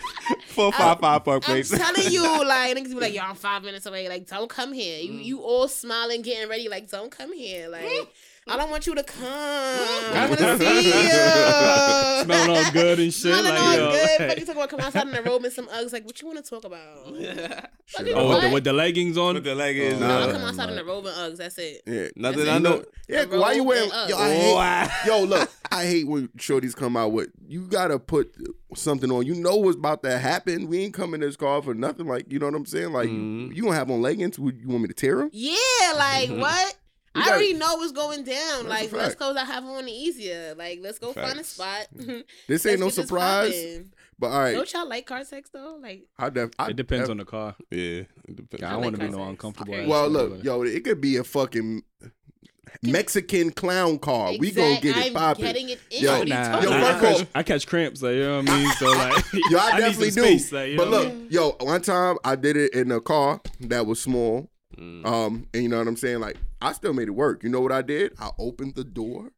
Four 0.47 0.73
five 0.73 1.01
five 1.01 1.25
Park 1.25 1.43
Place. 1.43 1.69
telling 1.77 2.13
you, 2.13 2.23
like 2.23 2.77
niggas 2.77 2.89
be 2.91 2.95
like, 2.95 3.15
yo, 3.15 3.23
I'm 3.23 3.35
five 3.35 3.63
minutes 3.63 3.87
away. 3.87 4.09
Like, 4.09 4.27
don't 4.27 4.49
come 4.49 4.73
here. 4.73 5.01
You 5.01 5.13
mm. 5.13 5.25
you 5.25 5.41
all 5.41 5.69
smiling, 5.69 6.23
getting 6.23 6.49
ready. 6.49 6.69
Like, 6.69 6.89
don't 6.89 7.11
come 7.11 7.33
here. 7.33 7.69
Like, 7.69 8.09
I 8.47 8.59
don't 8.59 8.71
want 8.71 8.87
you 8.87 8.95
to 8.95 9.03
come. 9.03 9.25
I 9.27 10.27
want 10.29 10.39
to 10.39 10.59
see 10.59 10.93
you. 10.93 12.25
smelling 12.25 12.51
all 12.67 12.73
good 12.73 12.99
and 13.01 13.13
shit 13.13 13.23
Smelling 13.23 13.45
like 13.45 13.59
all 13.61 13.75
yo, 13.75 13.91
good. 13.91 14.21
like- 14.21 14.29
Fucking 14.29 14.47
talk 14.47 14.57
about 14.57 14.69
come 14.69 14.81
outside 14.81 15.07
in 15.09 15.13
the 15.15 15.23
robe 15.23 15.45
and 15.45 15.53
some 15.53 15.67
Uggs. 15.69 15.93
Like, 15.95 16.05
what 16.05 16.21
you 16.21 16.29
want 16.29 16.45
to 16.45 16.51
talk 16.51 16.65
about? 16.65 17.07
Fucking 17.87 18.15
oh 18.15 18.29
with 18.29 18.41
the, 18.41 18.47
what? 18.47 18.53
with 18.53 18.65
the 18.65 18.73
leggings 18.75 19.17
on 19.17 19.35
What 19.35 19.45
the 19.45 19.55
leg 19.55 19.77
is? 19.79 19.99
Nah. 19.99 20.09
No, 20.09 20.19
nah. 20.21 20.29
I 20.29 20.33
come 20.33 20.43
outside 20.43 20.69
in 20.71 20.77
the 20.77 20.85
robe 20.85 21.07
and 21.07 21.15
Uggs. 21.33 21.39
That's 21.39 21.57
it. 21.59 21.83
Yeah. 21.87 22.09
Nothing 22.17 22.45
That's 22.45 22.51
I 22.51 22.57
it. 22.57 22.61
know. 22.61 22.85
Yeah, 23.09 23.25
The 23.25 23.41
why 23.41 23.53
you 23.53 23.65
wearing? 23.65 23.89
Yo, 23.89 23.95
Uggs. 23.95 24.13
I 24.15 24.35
hate. 24.35 24.55
Wow. 24.55 24.89
Yo, 25.07 25.25
look, 25.25 25.51
I 25.73 25.85
hate 25.87 26.07
when 26.07 26.29
shorties 26.37 26.77
come 26.77 26.97
out 26.99 27.13
with. 27.13 27.31
You 27.49 27.63
gotta 27.67 27.99
put 27.99 28.35
something 28.75 29.11
on. 29.11 29.25
You 29.25 29.35
know 29.37 29.57
what's 29.57 29.77
about 29.79 30.03
to 30.03 30.19
happen. 30.19 30.67
We 30.69 30.81
ain't 30.81 30.93
coming 30.95 31.21
this 31.21 31.37
car 31.37 31.63
for 31.63 31.73
nothing. 31.75 32.07
Like 32.07 32.31
you 32.31 32.39
know 32.39 32.47
what 32.47 32.55
I'm 32.57 32.67
saying? 32.67 32.93
Like 32.93 33.09
Mhm. 33.09 33.49
you, 33.49 33.55
you 33.55 33.63
gonna 33.65 33.75
have 33.77 33.91
on 33.91 34.03
leggings? 34.03 34.39
Would 34.39 34.61
you 34.61 34.69
want 34.69 34.83
me 34.83 34.89
to 34.89 34.95
tear 34.95 35.17
them? 35.17 35.31
Yeah, 35.33 35.57
like 35.97 36.29
what? 36.39 36.77
You 37.15 37.21
I 37.23 37.25
gotta- 37.27 37.31
already 37.37 37.53
know 37.55 37.77
what's 37.77 37.93
going 37.93 38.25
down. 38.25 38.69
Like, 38.69 38.91
let's 38.93 39.07
fact. 39.09 39.19
clothes 39.19 39.37
I 39.37 39.45
have 39.45 39.65
on 39.65 39.89
easier. 39.89 40.55
Like, 40.59 40.81
let's 40.83 40.99
go 40.99 41.13
find 41.13 41.39
a 41.39 41.45
spot. 41.45 41.87
Mm-hmm. 41.97 42.21
This 42.49 42.67
ain't 42.67 42.81
no 42.81 42.89
surprise. 42.89 43.85
But 44.19 44.29
all 44.29 44.39
right, 44.41 44.53
Don't 44.55 44.73
y'all 44.73 44.89
like 44.89 45.07
car 45.07 45.25
sex 45.25 45.51
though? 45.53 45.79
Like, 45.83 46.07
I 46.19 46.31
def. 46.31 46.51
I 46.59 46.69
it 46.71 46.77
depends 46.77 47.05
def- 47.07 47.11
on 47.11 47.17
the 47.19 47.25
car 47.25 47.57
Yeah. 47.71 47.79
it 47.79 48.37
depends. 48.37 48.63
I 48.63 48.67
I 48.69 48.71
don't 48.71 48.81
like 48.81 48.85
want 48.85 48.95
to 48.97 49.01
be 49.01 49.07
car 49.09 49.17
no 49.17 49.19
sex. 49.25 49.31
uncomfortable 49.31 49.75
Okay. 49.75 49.87
Well, 49.87 50.09
look, 50.09 50.31
but- 50.37 50.45
yo, 50.45 50.63
it 50.63 50.85
could 50.85 51.01
be 51.01 51.17
a 51.17 51.25
fucking 51.25 51.83
Mexican 52.83 53.51
clown 53.53 53.99
car. 53.99 54.33
We 54.39 54.51
gonna 54.51 54.81
get 54.81 54.97
it 54.97 55.07
I'm 55.07 55.13
popping. 55.15 55.45
getting 55.45 55.69
it 55.71 55.81
in. 55.91 56.03
Yo, 56.03 56.19
What 56.19 56.23
are 56.23 56.29
Nah, 56.29 56.61
yo, 56.63 56.71
I, 56.71 56.79
about? 56.79 57.01
first 57.01 57.05
of 57.05 57.05
all- 57.05 57.19
catch, 57.19 57.29
I 57.35 57.43
catch 57.43 57.67
cramps, 57.67 58.03
like 58.03 58.15
you 58.15 58.21
know 58.23 58.37
what 58.41 58.51
I 58.51 58.57
mean. 58.57 58.73
So 58.73 58.87
like, 58.87 59.25
Yo, 59.33 59.41
I, 59.41 59.41
need 59.41 59.51
some 59.51 59.81
definitely 59.81 60.11
do. 60.11 60.21
space, 60.23 60.53
like, 60.53 60.71
you 60.73 60.77
but 60.77 60.85
know 60.91 60.91
look, 61.03 61.09
mean? 61.15 61.27
yo, 61.31 61.51
one 61.61 61.83
time 61.83 62.17
I 62.25 62.37
did 62.37 62.57
it 62.57 62.75
in 62.75 62.91
a 62.93 63.01
car 63.01 63.41
that 63.61 63.87
was 63.87 64.01
small. 64.01 64.49
Mm. 64.77 65.07
Um, 65.07 65.47
and 65.55 65.63
you 65.63 65.69
know 65.69 65.79
what 65.79 65.89
I'm 65.89 65.97
saying? 65.97 66.21
Like 66.21 66.37
I 66.61 66.73
still 66.73 66.93
made 66.93 67.09
it 67.09 67.13
work. 67.13 67.43
You 67.43 67.51
know 67.51 67.61
what 67.61 67.73
I 67.73 67.83
did? 67.83 68.13
I 68.19 68.31
opened 68.39 68.75
the 68.75 68.85
door. 68.85 69.31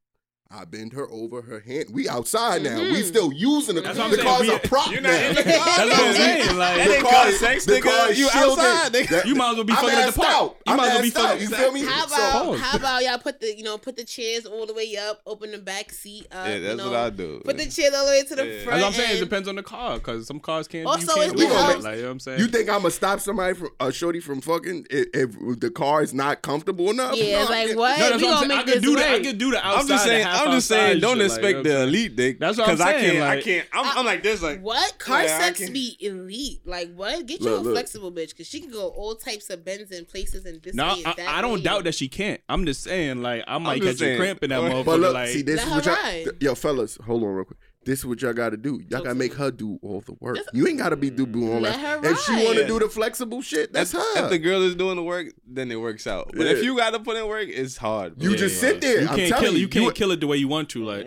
I 0.49 0.65
bend 0.65 0.93
her 0.93 1.11
over 1.11 1.43
her 1.43 1.59
hand. 1.59 1.87
We 1.91 2.09
outside 2.09 2.63
now. 2.63 2.77
We 2.79 3.03
Mhm. 3.03 3.05
still 3.09 3.33
using 3.33 3.75
the, 3.75 3.81
That's 3.81 3.99
what 3.99 4.05
I'm 4.05 4.11
the 4.13 4.17
saying. 4.19 4.29
car's 4.29 4.49
a 4.49 4.69
prop 4.69 4.93
You're 4.93 5.01
now. 5.01 5.11
not 5.11 5.21
in 5.23 5.35
the 5.35 5.43
car. 5.43 5.53
That's 5.53 5.79
what 5.91 5.99
I'm 6.07 6.15
saying. 6.15 6.57
Like, 6.57 6.77
That 6.79 6.89
ain't 6.91 7.03
car 7.03 7.13
car 7.13 7.29
is- 7.29 7.41
sex, 7.41 7.65
the 7.65 7.73
nigga. 7.73 7.83
car 7.83 8.11
is 8.13 8.19
You 8.21 8.29
outside, 8.33 8.93
nigga. 8.93 9.09
That- 9.09 9.27
You 9.27 9.35
might 9.35 9.51
as 9.51 9.55
well 9.57 9.65
be 9.65 9.73
I'm 9.73 9.79
fucking 9.85 9.99
at 9.99 10.07
the 10.07 10.13
park. 10.21 10.29
out. 10.31 10.45
You 10.67 10.73
I'm 10.73 10.77
might 10.77 10.87
as 10.87 10.93
well 10.95 11.03
be 11.03 11.09
out. 11.09 11.15
fucking. 11.15 11.41
You 11.43 11.49
feel 11.49 11.73
me? 11.73 11.85
How 11.85 12.05
about 12.07 12.33
Pause. 12.47 12.61
how 12.61 12.77
about 12.77 13.03
y'all 13.05 13.19
put 13.19 13.41
the 13.41 13.57
you 13.57 13.65
know 13.65 13.77
put 13.77 13.97
the 13.97 14.05
chairs 14.05 14.47
all 14.47 14.67
the 14.67 14.73
way 14.75 14.97
up, 14.97 15.21
open 15.27 15.51
the 15.51 15.59
back 15.59 15.91
seat 15.93 16.27
up. 16.31 16.47
Yeah, 16.47 16.55
you 16.55 16.63
that's 16.63 16.77
know, 16.79 16.91
what 16.91 16.97
I 17.01 17.11
do. 17.11 17.43
Put 17.45 17.57
the 17.59 17.67
chairs 17.67 17.93
all 17.95 18.05
the 18.07 18.11
way 18.13 18.23
to 18.23 18.37
the 18.37 18.47
Yeah. 18.47 18.63
front. 18.65 18.81
That's 18.81 18.83
what 18.83 18.87
I'm 18.87 18.93
saying. 19.09 19.17
It 19.17 19.21
depends 19.21 19.49
on 19.49 19.57
the 19.57 19.63
car, 19.65 19.95
because 19.99 20.27
some 20.29 20.39
cars 20.39 20.69
can't. 20.69 20.87
Also, 20.87 21.01
you 21.01 21.07
can't 21.23 21.33
it's 21.33 21.41
do 21.43 21.49
the 21.49 21.55
Like 21.55 21.97
you 21.97 22.03
know 22.03 22.09
what 22.09 22.11
I'm 22.13 22.21
saying. 22.21 22.39
You 22.39 22.47
think 22.47 22.69
I'm 22.69 22.83
gonna 22.83 22.91
stop 22.93 23.19
somebody 23.21 23.55
from 23.55 23.71
a 23.81 23.91
shorty 23.91 24.21
from 24.21 24.41
fucking 24.41 24.87
if, 24.91 25.09
if 25.13 25.61
the 25.61 25.71
car 25.71 26.03
is 26.05 26.15
not 26.15 26.43
comfortable 26.43 26.91
enough? 26.91 27.17
Yeah, 27.17 27.43
like 27.51 27.69
I'm- 27.71 27.77
what? 27.77 27.99
No, 27.99 28.11
that's 28.11 28.23
we 28.23 28.29
what 28.29 28.37
I'm 28.43 28.49
gonna 28.49 28.49
saying. 28.49 28.51
I 28.53 28.57
make 28.57 28.67
could 28.67 28.75
this 28.75 28.83
do 28.83 28.97
that. 28.97 29.09
I 29.09 29.13
work. 29.15 29.23
could 29.25 29.39
do 29.39 29.51
the 29.51 29.67
outside. 29.67 29.81
I'm 29.81 29.89
just 29.89 30.05
saying. 30.05 30.27
The 30.37 30.45
half 30.45 30.47
I'm 30.49 30.53
just 30.55 30.69
saying. 30.69 31.01
Don't 31.01 31.19
shit, 31.19 31.31
like, 31.31 31.39
expect 31.39 31.57
you 31.59 31.63
the 31.65 31.79
what 31.79 31.89
elite 31.89 32.17
dick. 32.17 32.39
That's 32.41 32.59
what 32.59 32.69
I'm 32.69 32.77
saying. 32.77 33.23
I 33.23 33.41
can't. 33.41 33.41
I 33.41 33.43
can't. 33.43 33.69
I'm, 33.73 33.99
I'm 33.99 34.07
like 34.07 34.23
this. 34.23 34.43
Like 34.43 34.61
What 34.61 34.99
car 34.99 35.25
Yeah, 35.25 35.39
sex 35.39 35.69
be 35.71 35.97
elite? 36.01 36.61
Like 36.67 36.95
what? 36.95 37.27
Get 37.27 37.41
you 37.41 37.47
Look, 37.47 37.61
a 37.61 37.63
look. 37.63 37.75
flexible 37.75 38.13
bitch 38.13 38.31
because 38.31 38.47
she 38.47 38.61
can 38.61 38.71
go 38.71 38.89
all 38.89 39.15
types 39.15 39.51
of 39.51 39.65
bends 39.65 39.91
and 39.93 40.07
places 40.09 40.47
and 40.47 40.63
this 40.63 40.75
No, 40.75 40.87
way 40.95 41.03
I, 41.05 41.15
that 41.15 41.29
I 41.29 41.41
don't 41.41 41.55
way. 41.55 41.63
doubt 41.63 41.85
that 41.85 41.95
she 41.95 42.09
can't. 42.09 42.41
I'm 42.49 42.65
just 42.67 42.83
saying, 42.83 43.23
like, 43.23 43.45
I 43.47 43.59
might 43.59 43.81
just 43.83 44.01
catch 44.01 44.09
a 44.09 44.17
cramp 44.17 44.43
in 44.43 44.51
that 44.51 44.61
But 44.61 44.73
motherfucker. 44.73 44.85
But 44.85 45.01
look, 45.01 45.15
like, 45.15 45.29
see, 45.29 45.43
this 45.43 45.57
Let 45.65 45.79
is 45.79 45.85
her 45.87 45.93
what 45.93 46.25
y'all, 46.27 46.33
yo, 46.41 46.55
fellas, 46.55 46.99
hold 47.05 47.23
on 47.23 47.29
real 47.31 47.45
quick. 47.45 47.59
This 47.87 48.01
is 48.01 48.07
what 48.07 48.21
y'all 48.21 48.33
got 48.35 48.51
to 48.51 48.57
do. 48.59 48.81
Y'all 48.91 49.01
got 49.01 49.05
to 49.05 49.09
to 49.11 49.15
make 49.15 49.33
her 49.35 49.51
do 49.51 49.79
all 49.81 50.01
the 50.03 50.15
work. 50.21 50.39
You 50.53 50.67
ain't 50.67 50.79
got 50.79 50.91
to 50.91 50.97
be 50.97 51.09
doing 51.09 51.51
all 51.55 51.61
Let 51.61 51.75
that. 51.81 52.03
her 52.03 52.11
If 52.11 52.19
she 52.21 52.33
want 52.33 52.57
to 52.57 52.61
Yeah. 52.63 52.67
do 52.67 52.79
the 52.81 52.89
flexible 52.89 53.41
shit, 53.43 53.73
that's 53.73 53.95
if, 53.95 54.01
her. 54.01 54.25
if 54.25 54.31
the 54.31 54.39
girl 54.39 54.61
is 54.63 54.75
doing 54.75 54.97
the 54.97 55.03
work, 55.05 55.29
then 55.47 55.71
it 55.71 55.77
works 55.81 56.07
out. 56.07 56.31
But 56.37 56.47
Yeah. 56.47 56.53
if 56.53 56.65
you 56.65 56.77
got 56.77 56.91
to 56.95 57.01
put 57.01 57.17
in 57.17 57.27
work, 57.27 57.49
it's 57.49 57.77
hard. 57.77 58.19
bro. 58.19 58.29
you 58.29 58.37
just 58.37 58.57
Yeah, 58.57 58.69
sit 58.71 58.81
there. 58.83 59.01
You 59.03 59.09
I'm 59.09 59.17
can't 59.17 59.29
telling 59.31 59.45
kill 59.45 59.53
it. 59.55 59.57
you, 59.57 59.61
You 59.63 59.69
can't 59.69 59.85
you- 59.87 59.93
kill 59.93 60.11
it 60.11 60.21
the 60.21 60.27
way 60.27 60.37
you 60.37 60.49
want 60.49 60.69
to. 60.71 60.85
Like, 60.85 61.07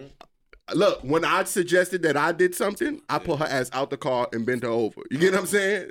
Look, 0.74 1.02
when 1.04 1.26
I 1.26 1.44
suggested 1.46 2.04
that 2.04 2.16
I 2.16 2.32
did 2.32 2.54
something, 2.56 3.02
I 3.10 3.18
put 3.20 3.40
her 3.40 3.46
ass 3.46 3.70
out 3.74 3.90
the 3.90 3.98
car 3.98 4.30
and 4.32 4.46
bent 4.46 4.62
her 4.64 4.70
over. 4.70 5.02
You 5.10 5.18
get 5.18 5.32
what 5.34 5.40
I'm 5.42 5.46
saying? 5.48 5.90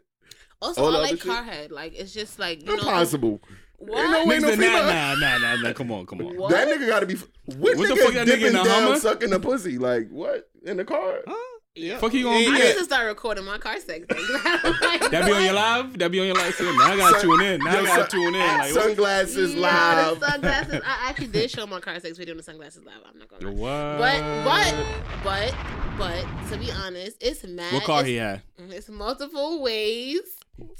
Also, 0.62 0.82
all 0.84 0.96
I 0.96 1.00
like 1.00 1.10
other 1.12 1.16
shit? 1.18 1.26
Carhead. 1.32 1.70
Like 1.72 1.94
it's 1.98 2.14
just 2.14 2.38
like 2.38 2.60
you 2.64 2.76
know. 2.76 3.40
Impossible. 3.80 3.94
What? 3.94 4.02
Ain't 4.04 4.10
no 4.12 4.26
way 4.26 4.38
no 4.38 4.48
said, 4.50 4.58
nah, 4.58 4.64
female. 4.66 4.84
nah, 4.86 5.14
nah, 5.14 5.38
nah, 5.38 5.56
nah. 5.62 5.72
Come 5.72 5.92
on, 5.92 6.06
come 6.06 6.20
on. 6.22 6.36
What? 6.36 6.50
That 6.50 6.68
nigga 6.68 6.88
got 6.88 7.00
to 7.00 7.06
be. 7.06 7.14
What, 7.14 7.76
What 7.76 7.88
the 7.88 7.96
fuck 7.96 8.12
that 8.14 8.26
nigga 8.26 8.30
dipping 8.30 8.46
in 8.48 8.52
the 8.54 8.62
down, 8.64 8.82
Hummer? 8.82 8.96
sucking 8.98 9.30
the 9.30 9.40
pussy? 9.40 9.78
Like 9.78 10.08
what 10.10 10.48
in 10.64 10.76
the 10.78 10.84
car? 10.84 11.20
Huh? 11.26 11.34
Yeah. 11.74 11.98
Fuck 11.98 12.12
you 12.12 12.24
gonna 12.24 12.38
Yeah, 12.40 12.46
do 12.48 12.54
I 12.54 12.58
need 12.58 12.76
to 12.78 12.84
start 12.84 13.06
recording 13.06 13.44
my 13.44 13.56
car 13.58 13.78
sex. 13.78 14.04
thing. 14.04 14.08
That 15.10 15.22
be 15.26 15.32
on 15.32 15.44
your 15.44 15.52
live? 15.52 15.96
That 15.98 16.10
be 16.10 16.18
on 16.20 16.26
your 16.26 16.34
live? 16.34 16.58
Now 16.60 16.66
I 16.92 16.96
gotta 16.96 17.20
Sun- 17.20 17.22
tune 17.38 17.40
in. 17.46 17.60
Now 17.62 17.70
I 17.70 17.84
gotta 17.84 18.00
sun- 18.00 18.08
tune 18.10 18.34
in. 18.34 18.40
Like, 18.40 18.58
what? 18.74 18.82
Sunglasses 18.84 19.54
Yeah, 19.54 19.60
live. 19.60 20.20
the 20.20 20.28
sunglasses. 20.30 20.80
I 20.84 20.96
actually 21.08 21.26
did 21.28 21.50
show 21.52 21.66
my 21.68 21.78
car 21.78 22.00
sex 22.00 22.18
video 22.18 22.32
in 22.32 22.38
the 22.38 22.42
sunglasses 22.42 22.82
live. 22.84 22.96
I'm 23.08 23.16
not 23.16 23.28
gonna. 23.28 23.52
lie. 23.52 23.98
What? 23.98 24.44
But 24.44 24.74
but 25.22 25.54
but 25.54 25.54
but 25.98 26.50
to 26.50 26.58
be 26.58 26.72
honest, 26.72 27.16
it's 27.20 27.44
mad. 27.44 27.72
What 27.72 27.84
car 27.84 28.00
it's, 28.00 28.08
he 28.08 28.16
had? 28.16 28.42
Mm, 28.60 28.72
it's 28.72 28.88
multiple 28.88 29.62
ways 29.62 30.18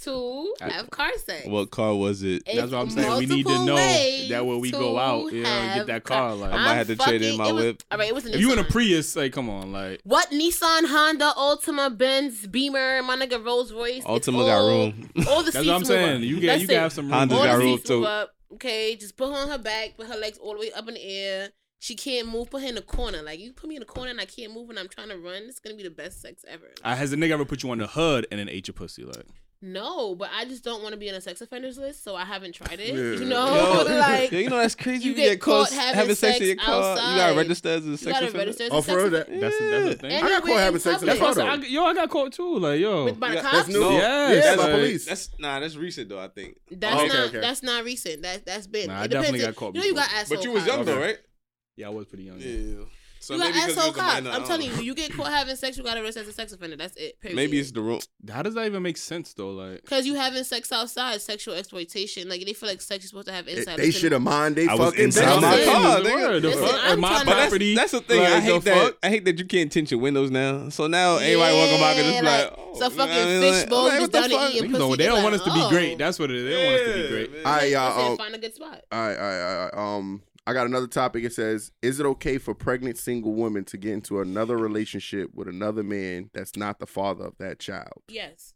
to 0.03 0.55
have 0.61 0.91
car 0.91 1.11
sex. 1.19 1.47
What 1.47 1.71
car 1.71 1.95
was 1.95 2.23
it? 2.23 2.43
It's 2.47 2.57
That's 2.57 2.73
what 2.73 2.81
I'm 2.81 2.91
saying. 2.91 3.19
We 3.19 3.27
need 3.27 3.47
to 3.47 3.65
know 3.65 3.77
that 4.29 4.45
when 4.47 4.61
we 4.61 4.71
go 4.71 4.99
out, 4.99 5.33
you 5.33 5.43
know, 5.43 5.73
get 5.75 5.87
that 5.87 6.05
car. 6.05 6.35
Like, 6.35 6.53
I 6.53 6.57
might 6.57 6.75
have 6.75 6.87
to 6.89 6.97
trade 6.97 7.23
in 7.23 7.37
my 7.37 7.53
was- 7.53 7.63
whip. 7.65 7.83
All 7.91 7.99
right, 7.99 8.09
it 8.09 8.15
was 8.15 8.27
if 8.27 8.41
you 8.41 8.53
in 8.53 8.59
a 8.59 8.65
Prius, 8.65 9.17
like, 9.17 9.33
come 9.33 9.49
on, 9.51 9.73
like, 9.73 10.01
What 10.05 10.31
Nissan, 10.31 10.87
Honda, 10.87 11.33
Altima, 11.37 11.97
Benz, 11.97 12.47
Beamer, 12.47 13.03
my 13.03 13.17
nigga 13.17 13.45
Rolls 13.45 13.73
Royce. 13.73 14.05
Altima 14.05 14.47
got 14.47 14.59
room. 14.67 15.11
All 15.29 15.43
the 15.43 15.51
that's 15.53 15.57
seats 15.57 15.67
what 15.67 15.75
I'm 15.75 15.85
saying. 15.85 16.17
up. 16.19 16.23
You 16.23 16.41
get, 16.41 16.61
you 16.61 16.67
can 16.67 16.77
have 16.77 16.93
some 16.93 17.07
room. 17.07 17.15
Honda's 17.15 17.39
all 17.39 17.45
got 17.45 17.59
room 17.59 17.79
too. 17.79 18.05
up. 18.05 18.35
Okay, 18.55 18.97
just 18.97 19.17
put 19.17 19.29
her 19.29 19.35
on 19.35 19.49
her 19.49 19.59
back, 19.59 19.97
put 19.97 20.07
her 20.07 20.17
legs 20.17 20.39
all 20.39 20.55
the 20.55 20.61
way 20.61 20.73
up 20.73 20.89
in 20.89 20.95
the 20.95 21.03
air. 21.03 21.51
She 21.81 21.95
can't 21.95 22.27
move. 22.29 22.51
Put 22.51 22.63
her 22.63 22.69
in 22.69 22.75
the 22.75 22.83
corner. 22.83 23.23
Like 23.23 23.39
you 23.39 23.53
put 23.53 23.69
me 23.69 23.77
in 23.77 23.81
the 23.81 23.87
corner 23.87 24.11
and 24.11 24.21
I 24.21 24.25
can't 24.25 24.53
move 24.53 24.69
and 24.71 24.79
I'm 24.79 24.89
trying 24.89 25.11
to 25.11 25.19
run. 25.19 25.43
It's 25.45 25.61
gonna 25.61 25.77
be 25.77 25.83
the 25.85 25.91
best 25.91 26.21
sex 26.21 26.45
ever. 26.49 26.67
Has 26.83 27.13
a 27.13 27.17
nigga 27.17 27.31
ever 27.33 27.45
put 27.45 27.63
you 27.63 27.71
on 27.71 27.79
the 27.79 27.87
hood 27.87 28.27
and 28.31 28.41
then 28.41 28.49
ate 28.49 28.67
your 28.67 28.75
pussy? 28.75 29.05
Like, 29.05 29.27
No, 29.61 30.15
but 30.15 30.31
I 30.33 30.45
just 30.45 30.63
don't 30.63 30.83
want 30.85 30.93
to 30.93 30.97
be 30.99 31.09
on 31.11 31.17
a 31.17 31.21
sex 31.21 31.41
offenders 31.41 31.79
list, 31.79 32.05
so 32.05 32.15
I 32.15 32.25
haven't 32.25 32.53
tried 32.55 32.79
it. 32.79 32.95
Yeah. 32.95 32.95
You 33.21 33.25
know, 33.25 33.83
Yo, 33.83 33.85
like 33.99 34.31
yo, 34.31 34.39
you 34.39 34.49
know 34.51 34.59
that's 34.59 34.77
crazy. 34.77 35.03
you 35.05 35.11
You, 35.11 35.17
get 35.17 35.31
get 35.31 35.41
caught 35.41 35.69
caught 35.71 35.77
having 35.77 35.95
having 35.99 36.15
sex 36.15 36.39
sex 36.39 36.41
in 36.43 36.47
your 36.47 36.57
car. 36.57 36.81
You 36.81 36.87
outside. 36.91 37.17
gotta 37.17 37.37
register 37.37 37.69
as 37.71 37.85
a 37.87 37.89
you 37.91 37.97
sex 37.97 38.13
gotta 38.13 38.27
offender. 38.27 38.39
register 38.39 38.65
as 38.65 38.71
a 38.71 38.75
Oh, 38.75 38.81
sex 38.81 38.87
for 38.93 38.97
real? 38.97 39.07
offender. 39.17 39.19
That- 39.33 39.41
that's 39.41 39.61
a, 39.61 39.71
that's 39.71 39.95
a 39.95 39.99
thing. 39.99 40.13
And 40.13 40.27
I 40.27 40.29
got 40.31 40.43
caught 40.45 40.59
having 40.61 40.81
sex 40.81 40.95
in 40.95 41.01
the 41.01 41.07
that's 41.07 41.19
public. 41.19 41.37
what 41.39 41.47
car, 41.49 41.57
though. 41.59 41.65
I, 41.65 41.67
yo, 41.69 41.85
I 41.87 41.95
got 41.95 42.11
caught 42.11 42.33
too. 42.33 42.59
Like, 42.61 42.81
yo, 42.81 43.05
With- 43.07 43.19
by 43.21 43.35
the 43.35 43.41
cops. 43.41 43.53
That's 43.53 43.69
new. 43.69 43.81
No, 43.81 43.91
Yes, 43.91 44.45
yeah, 44.45 44.57
by 44.57 44.63
like- 44.63 44.73
police. 44.73 45.07
That's 45.07 45.31
nah, 45.41 45.59
that's 45.59 45.75
recent 45.77 46.09
though. 46.09 46.21
I 46.21 46.29
think. 46.29 46.57
That's 46.71 46.95
oh, 46.95 46.99
Okay, 47.07 47.09
not 47.09 47.29
okay. 47.31 47.41
that's 47.41 47.63
not 47.65 47.85
recent. 47.85 48.23
That 48.23 48.47
that's 48.47 48.69
been. 48.69 48.87
Nah, 48.87 49.01
I 49.01 49.05
it 49.07 49.09
depends. 49.09 49.27
definitely 49.27 49.47
got 49.47 49.57
caught 49.57 49.75
You 49.75 49.81
know 49.81 49.87
you 49.87 49.95
got 49.95 50.05
before. 50.09 50.19
asshole. 50.21 50.37
But 50.37 50.45
you 50.45 50.53
was 50.53 50.67
young 50.67 50.85
though, 50.85 51.01
right? 51.01 51.19
yeah, 51.77 51.87
I 51.89 51.91
was 51.91 52.07
pretty 52.07 52.25
young. 52.25 52.39
Yeah. 52.39 52.85
So 53.29 53.35
you 53.35 53.41
got 53.41 53.51
maybe 53.55 53.61
'cause 53.61 53.77
asshole 53.77 53.93
was 53.93 53.97
cops. 54.01 54.27
I 54.27 54.31
I'm 54.37 54.45
telling 54.45 54.67
you, 54.71 54.83
you 54.83 54.95
get 54.95 55.13
caught 55.13 55.31
having 55.31 55.55
sex, 55.55 55.77
you 55.77 55.85
got 55.85 55.99
arrested 55.99 56.23
as 56.23 56.29
a 56.29 56.33
sex 56.33 56.51
offender. 56.53 56.77
That's 56.77 56.97
it. 56.97 57.21
Period. 57.21 57.37
Maybe 57.37 57.59
it's 57.59 57.71
the 57.73 57.83
room. 57.83 58.01
How 58.33 58.41
does 58.43 58.55
that 58.55 58.65
even 58.65 58.83
make 58.83 58.97
sense 58.97 59.35
though? 59.35 59.51
Like, 59.51 59.83
because 59.83 60.07
you 60.07 60.15
having 60.15 60.43
sex 60.45 60.73
outside, 60.73 61.21
sexual 61.21 61.53
exploitation. 61.55 62.29
Like 62.31 62.47
they 62.47 62.55
feel 62.55 62.71
like 62.71 62.81
sex 62.81 63.05
is 63.05 63.11
supposed 63.11 63.27
to 63.27 63.35
have 63.35 63.47
It- 63.47 63.59
inside. 63.59 63.77
they 63.79 63.91
should 63.91 64.13
have 64.13 64.23
mind 64.23 64.57
they 64.57 64.67
I 64.67 64.77
fucking 64.79 64.99
inside 65.05 65.43
my 65.43 65.63
car, 65.65 66.01
the 66.01 66.09
nigga. 66.09 66.41
the 66.43 66.53
fuck? 66.53 66.81
I'm 66.85 67.01
my 67.01 67.09
trying 67.09 67.21
to- 67.21 67.27
But 67.27 67.35
that's, 67.35 67.49
property. 67.49 67.75
that's 67.75 67.93
the 67.93 68.01
thing. 68.01 68.21
I 68.23 68.41
hate 68.41 68.63
that. 68.65 68.83
fuck? 68.83 68.97
I 69.03 69.09
hate 69.11 69.25
that 69.27 69.39
you 69.39 69.45
can't 69.45 69.71
tint 69.71 69.91
your 69.91 70.01
windows 70.01 70.31
now. 70.31 70.71
So 70.71 70.87
now 70.87 71.17
everybody 71.19 71.55
walking 71.57 71.81
by 71.81 71.93
and 71.93 71.99
just 72.13 72.23
like, 72.25 72.51
like, 72.51 72.55
oh, 72.59 72.79
so 72.79 72.85
you 72.85 72.91
fucking 72.91 73.15
what 73.15 73.43
Like, 73.45 73.55
fishbowl 73.55 73.85
like, 73.85 73.99
just 74.01 74.13
the 74.13 74.19
down 74.21 74.29
to 74.31 74.37
fuck? 74.37 74.51
pussy, 74.53 74.69
don't- 74.73 74.91
they 74.91 74.97
they 74.97 75.07
don't 75.07 75.23
want 75.23 75.35
us 75.35 75.43
to 75.43 75.53
be 75.53 75.61
oh. 75.61 75.69
great. 75.69 75.99
That's 75.99 76.19
what 76.19 76.31
it 76.31 76.37
is. 76.39 76.45
They 76.45 76.51
don't 76.55 76.65
want 76.67 76.81
us 76.81 76.97
to 76.97 77.03
be 77.03 77.09
great. 77.09 77.33
man. 77.33 77.43
I 77.45 77.75
uh, 77.75 77.89
Listen, 77.97 78.11
um, 78.13 78.17
find 78.17 78.35
a 78.35 78.39
good 78.39 78.55
spot. 78.55 78.85
I, 78.91 78.97
I, 79.15 79.69
I, 79.69 79.71
um, 79.97 80.23
I 80.49 80.55
got 80.55 80.67
another 80.67 80.87
topic. 80.87 81.25
It 81.25 81.35
says, 81.35 81.73
"Is 81.83 82.01
it 82.01 82.07
okay 82.07 82.39
for 82.39 82.55
pregnant 82.55 82.97
single 82.97 83.35
women 83.35 83.65
to 83.67 83.77
get 83.77 83.93
into 83.93 84.21
another 84.21 84.57
relationship 84.57 85.35
with 85.35 85.47
another 85.47 85.83
man 85.83 86.31
that's 86.33 86.57
not 86.57 86.79
the 86.79 86.87
father 86.87 87.27
of 87.27 87.37
that 87.39 87.59
child?" 87.59 88.03
Yes. 88.09 88.55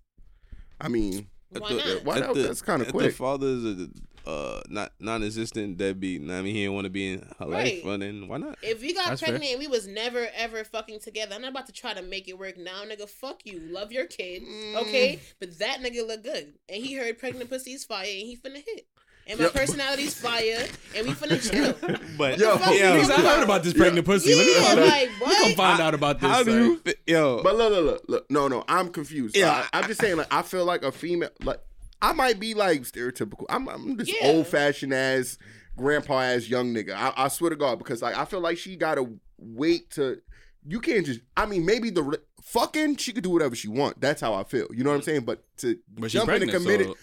I 0.80 0.88
mean, 0.88 1.28
Why 1.50 1.68
the- 1.68 1.76
not? 1.76 2.04
why 2.04 2.18
not? 2.20 2.34
the- 2.34 2.42
That's 2.44 2.62
kind 2.62 2.80
of 2.80 2.88
if 2.88 2.94
quick. 2.94 3.10
The 3.10 3.12
father 3.16 3.46
is 3.46 3.64
a 3.66 3.88
uh, 4.24 4.62
not 4.68 4.92
non-existent 5.00 5.76
deadbeat. 5.76 6.20
I 6.22 6.42
mean, 6.42 6.54
he 6.54 6.62
didn't 6.62 6.74
want 6.74 6.84
to 6.84 6.90
be 6.90 7.12
in 7.12 7.28
her 7.40 7.44
life. 7.44 7.64
Right. 7.64 7.84
Well, 7.84 7.98
then 7.98 8.28
why 8.28 8.36
not? 8.38 8.56
If 8.62 8.80
we 8.80 8.94
got 8.94 9.08
That's 9.08 9.20
fair. 9.20 9.30
pregnant 9.30 9.50
and 9.50 9.58
we 9.60 9.66
was 9.66 9.86
never 9.88 10.28
ever 10.36 10.62
fucking 10.64 11.00
together, 11.00 11.34
I'm 11.34 11.42
not 11.42 11.50
about 11.50 11.66
to 11.66 11.72
try 11.72 11.92
to 11.92 12.02
make 12.02 12.28
it 12.28 12.38
work 12.38 12.56
now, 12.56 12.84
nigga. 12.84 13.08
Fuck 13.08 13.44
you. 13.44 13.58
Love 13.60 13.90
your 13.92 14.06
kid, 14.06 14.44
Mm. 14.44 14.76
okay? 14.76 15.20
But 15.40 15.58
that 15.58 15.80
nigga 15.80 16.06
look 16.06 16.22
good, 16.22 16.54
and 16.68 16.82
he 16.82 16.94
heard 16.94 17.18
pregnant 17.18 17.50
pussy's 17.50 17.84
fire, 17.84 18.04
and 18.04 18.26
he 18.28 18.36
finna 18.36 18.62
hit. 18.64 18.86
And 19.26 19.38
my 19.38 19.44
Yep. 19.46 19.54
personality's 19.54 20.14
fire, 20.14 20.66
and 20.96 21.06
we 21.06 21.12
finna 21.14 21.40
chill. 21.40 21.74
But 22.18 22.38
Yo, 22.38 22.56
fuck 22.58 22.74
yo, 22.76 22.92
I 22.94 23.04
heard 23.20 23.44
about 23.44 23.62
this 23.62 23.72
pregnant 23.72 24.04
pussy. 24.04 24.34
Let 24.34 24.46
me, 24.46 24.52
Yeah, 24.54 24.60
let 24.62 24.76
me- 24.78 24.84
like, 24.84 24.92
let 24.92 25.28
me 25.28 25.34
come 25.36 25.42
what? 25.48 25.56
find 25.56 25.80
out 25.80 25.94
about 25.94 26.20
this. 26.20 26.28
how 26.30 26.42
do 26.42 26.64
you? 26.64 26.76
Fi- 26.78 26.94
yo, 27.06 27.42
But 27.42 27.56
look, 27.56 27.70
look, 27.72 27.84
look, 27.84 28.02
look. 28.08 28.30
No, 28.30 28.48
no, 28.48 28.64
I'm 28.68 28.88
confused. 28.90 29.36
Yeah. 29.36 29.64
I, 29.72 29.78
I'm 29.80 29.86
just 29.88 30.00
saying, 30.00 30.16
like, 30.16 30.26
I 30.32 30.42
feel 30.42 30.64
like 30.64 30.82
a 30.82 30.90
female, 30.92 31.30
like, 31.44 31.60
I 32.00 32.12
might 32.12 32.40
be 32.40 32.54
like 32.54 32.82
stereotypical. 32.82 33.44
I'm, 33.48 33.68
I'm 33.68 33.96
this 33.96 34.08
Yeah. 34.12 34.28
old 34.28 34.48
fashioned 34.48 34.92
ass, 34.92 35.38
grandpa 35.76 36.20
ass 36.22 36.48
young 36.48 36.74
nigga. 36.74 36.94
I, 36.94 37.12
I 37.16 37.28
swear 37.28 37.50
to 37.50 37.56
God, 37.56 37.78
because 37.78 38.02
like 38.02 38.16
I 38.18 38.24
feel 38.24 38.40
like 38.40 38.58
she 38.58 38.74
gotta 38.76 39.08
wait 39.38 39.90
to. 39.92 40.20
You 40.66 40.80
can't 40.80 41.06
just. 41.06 41.20
I 41.36 41.46
mean, 41.46 41.64
maybe 41.64 41.90
the 41.90 42.18
fucking 42.42 42.96
she 42.96 43.12
could 43.12 43.22
do 43.24 43.30
whatever 43.30 43.54
she 43.54 43.68
want. 43.68 44.00
That's 44.00 44.20
how 44.20 44.34
I 44.34 44.42
feel. 44.44 44.66
You 44.72 44.82
know 44.84 44.90
what 44.90 44.96
I'm 44.96 45.02
saying? 45.02 45.20
But 45.22 45.44
to 45.58 45.78
But 45.96 46.10
she 46.10 46.18
jump 46.18 46.28
in 46.30 46.34
a 46.34 46.38
pregnant, 46.38 46.62
committed, 46.64 46.86
so 46.88 46.94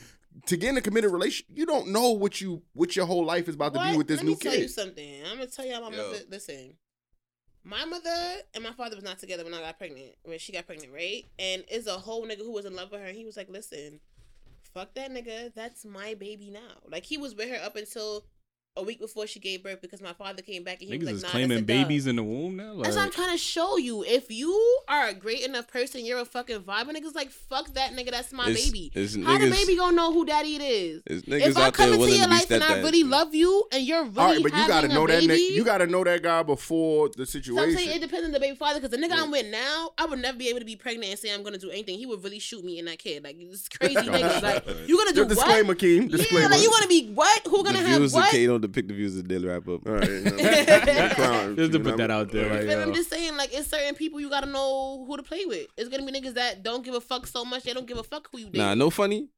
to 0.46 0.58
get 0.58 0.70
in 0.70 0.78
a 0.78 0.82
committed 0.82 1.12
relation, 1.12 1.46
you 1.54 1.66
don't 1.66 1.90
know 1.90 2.12
what 2.12 2.42
you 2.42 2.62
what 2.74 2.96
your 2.96 3.06
whole 3.06 3.26
life 3.26 3.48
is 3.48 3.56
about 3.56 3.74
to 3.74 3.80
be 3.80 3.98
with 3.98 4.08
this 4.08 4.18
Let 4.18 4.26
new 4.26 4.36
kid. 4.36 4.46
Let 4.46 4.52
me 4.52 4.58
tell 4.58 4.62
you 4.62 4.68
something. 4.68 5.22
I'm 5.26 5.38
gonna 5.38 5.48
tell 5.48 5.66
y'all 5.66 5.90
my 5.90 5.96
Yo. 5.96 6.04
mother. 6.04 6.20
Listen, 6.30 6.74
my 7.64 7.86
mother 7.86 8.36
and 8.54 8.64
my 8.64 8.72
father 8.72 8.96
was 8.96 9.04
not 9.04 9.20
together 9.20 9.44
when 9.44 9.54
I 9.54 9.62
got 9.62 9.78
pregnant. 9.78 10.14
When 10.24 10.40
she 10.40 10.52
got 10.52 10.66
pregnant, 10.66 10.94
right? 10.94 11.26
And 11.38 11.64
it's 11.68 11.88
a 11.88 11.98
whole 11.98 12.26
nigga 12.26 12.40
who 12.40 12.52
was 12.52 12.66
in 12.66 12.76
love 12.76 12.92
with 12.92 13.02
her. 13.02 13.08
And 13.08 13.18
he 13.18 13.26
was 13.26 13.38
like, 13.38 13.50
"Listen, 13.50 14.00
fuck 14.74 14.94
that 14.96 15.12
nigga. 15.12 15.54
That's 15.54 15.86
my 15.86 16.14
baby 16.14 16.50
now." 16.50 16.82
Like 16.88 17.04
he 17.04 17.18
was 17.18 17.36
with 17.36 17.50
her 17.50 17.64
up 17.64 17.76
until 17.76 18.26
a 18.78 18.84
week 18.84 19.00
before 19.00 19.28
she 19.28 19.40
gave 19.40 19.62
birth 19.64 19.82
because 19.82 20.02
my 20.02 20.14
father 20.14 20.42
came 20.42 20.64
back 20.64 20.82
and 20.82 20.90
he 20.90 20.98
niggas 20.98 21.00
was 21.00 21.08
like, 21.08 21.16
is 21.16 21.24
"Nah, 21.24 21.30
claiming 21.30 21.50
that's 21.50 21.60
dub." 21.62 21.68
babies 21.68 22.08
in 22.08 22.16
the 22.16 22.24
womb 22.24 22.56
now. 22.56 22.74
Like, 22.74 22.84
That's 22.86 22.96
what 22.96 23.06
I'm 23.08 23.12
trying 23.12 23.32
to 23.32 23.38
show 23.38 23.78
you. 23.78 24.04
If 24.06 24.32
you 24.32 24.54
are 24.88 25.08
a 25.08 25.14
great 25.14 25.42
enough 25.46 25.68
person, 25.68 26.06
you're 26.06 26.20
a 26.20 26.26
fucking 26.26 26.60
vibe. 26.62 26.88
And 26.88 26.96
niggas 26.96 27.14
like, 27.16 27.30
fuck 27.30 27.74
that 27.74 27.92
nigga. 27.94 28.12
That's 28.12 28.32
my 28.32 28.48
It's- 28.50 28.66
baby. 28.66 28.92
it's 28.96 29.16
How 29.18 29.38
the 29.38 29.50
baby 29.50 29.76
gonna 29.76 29.96
know 29.98 30.14
who 30.14 30.24
daddy 30.26 30.56
it 30.56 30.62
is? 30.62 31.02
There's 31.06 31.24
niggas 31.24 31.48
If 31.50 31.58
I 31.58 31.68
out 31.68 31.74
come 31.74 31.90
there 31.92 32.00
into 32.00 32.16
your 32.18 32.28
life 32.28 32.50
and 32.52 32.64
I 32.64 32.68
stepdads. 32.68 32.84
really 32.84 33.04
love 33.04 33.36
you 33.36 33.66
and 33.74 33.84
you're 33.86 34.04
really 34.06 34.18
All 34.18 34.28
right, 34.34 34.44
but 34.44 34.52
you 34.54 34.58
gotta 34.68 34.74
having 34.74 34.94
know 34.94 35.04
a 35.04 35.08
that 35.08 35.22
baby, 35.28 35.34
nigga. 35.34 35.56
You 35.56 35.64
gotta 35.66 35.88
know 35.88 36.04
that 36.06 36.24
guy 36.24 36.44
before 36.44 37.10
the 37.10 37.26
so 37.26 37.38
I'm 37.40 37.44
situation. 37.44 37.78
saying 37.78 37.90
it 37.98 38.00
depends 38.02 38.26
on 38.28 38.32
the 38.32 38.40
baby 38.40 38.56
father 38.56 38.80
because 38.80 38.92
the 38.98 39.04
nigga 39.06 39.14
I'm 39.22 39.32
with 39.32 39.48
now, 39.48 39.92
I 39.98 40.06
would 40.06 40.20
never 40.20 40.38
be 40.38 40.48
able 40.48 40.60
to 40.60 40.66
be 40.66 40.76
pregnant 40.78 41.10
and 41.12 41.20
say 41.20 41.34
I'm 41.34 41.44
gonna 41.44 41.58
do 41.58 41.70
anything. 41.70 41.98
He 41.98 42.06
would 42.06 42.24
really 42.24 42.40
shoot 42.40 42.64
me 42.64 42.80
and 42.80 42.88
that 42.88 43.00
kid. 43.00 43.24
Like 43.26 43.36
it's 43.40 43.68
crazy 43.68 43.96
niggas. 43.96 44.42
Like 44.42 44.66
you 44.88 44.96
gonna 44.98 45.12
do 45.12 45.18
Your 45.22 45.26
disclaimer, 45.28 45.68
what? 45.70 45.78
Keem. 45.80 46.10
Yeah, 46.10 46.18
Disclaimer. 46.18 46.50
like 46.50 46.62
you 46.62 46.70
wanna 46.72 46.88
be 46.88 47.10
what? 47.12 47.42
Who 47.48 47.64
gonna 47.64 47.80
have 47.80 48.14
what? 48.14 48.32
K 48.60 48.64
don't 48.64 48.72
depict 48.72 48.88
the 48.88 48.94
views 48.94 49.18
of 49.18 49.28
Daily 49.28 49.48
Wrap 49.48 49.68
Up. 49.68 49.88
All 49.88 49.94
right, 49.94 50.10
you 50.10 50.24
know, 50.24 50.38
I'm 50.38 51.56
Just 51.56 51.72
to 51.74 51.80
put 51.80 51.92
know, 51.92 51.98
that 51.98 52.12
out 52.12 52.32
there, 52.32 52.50
like, 52.54 52.68
But 52.68 52.80
I'm 52.80 52.94
just 52.94 53.10
saying, 53.10 53.38
like, 53.38 53.54
it's 53.54 53.70
certain 53.70 53.96
people 53.96 54.20
you 54.20 54.30
gotta 54.30 54.48
know 54.48 55.06
who 55.06 55.18
to 55.18 55.24
play 55.24 55.46
with. 55.46 55.68
It's 55.78 55.90
gonna 55.90 56.06
be 56.06 56.12
niggas 56.12 56.34
that 56.36 56.64
don't 56.64 56.84
give 56.84 56.96
a 56.96 57.02
fuck 57.02 57.28
so 57.28 57.46
much 57.46 57.64
they 57.64 57.74
don't 57.74 57.88
give 57.88 57.98
a 57.98 58.04
fuck 58.04 58.30
who 58.32 58.40
you 58.40 58.46
date. 58.46 58.58
Nah, 58.58 58.74
no 58.74 58.90
funny. 58.90 59.30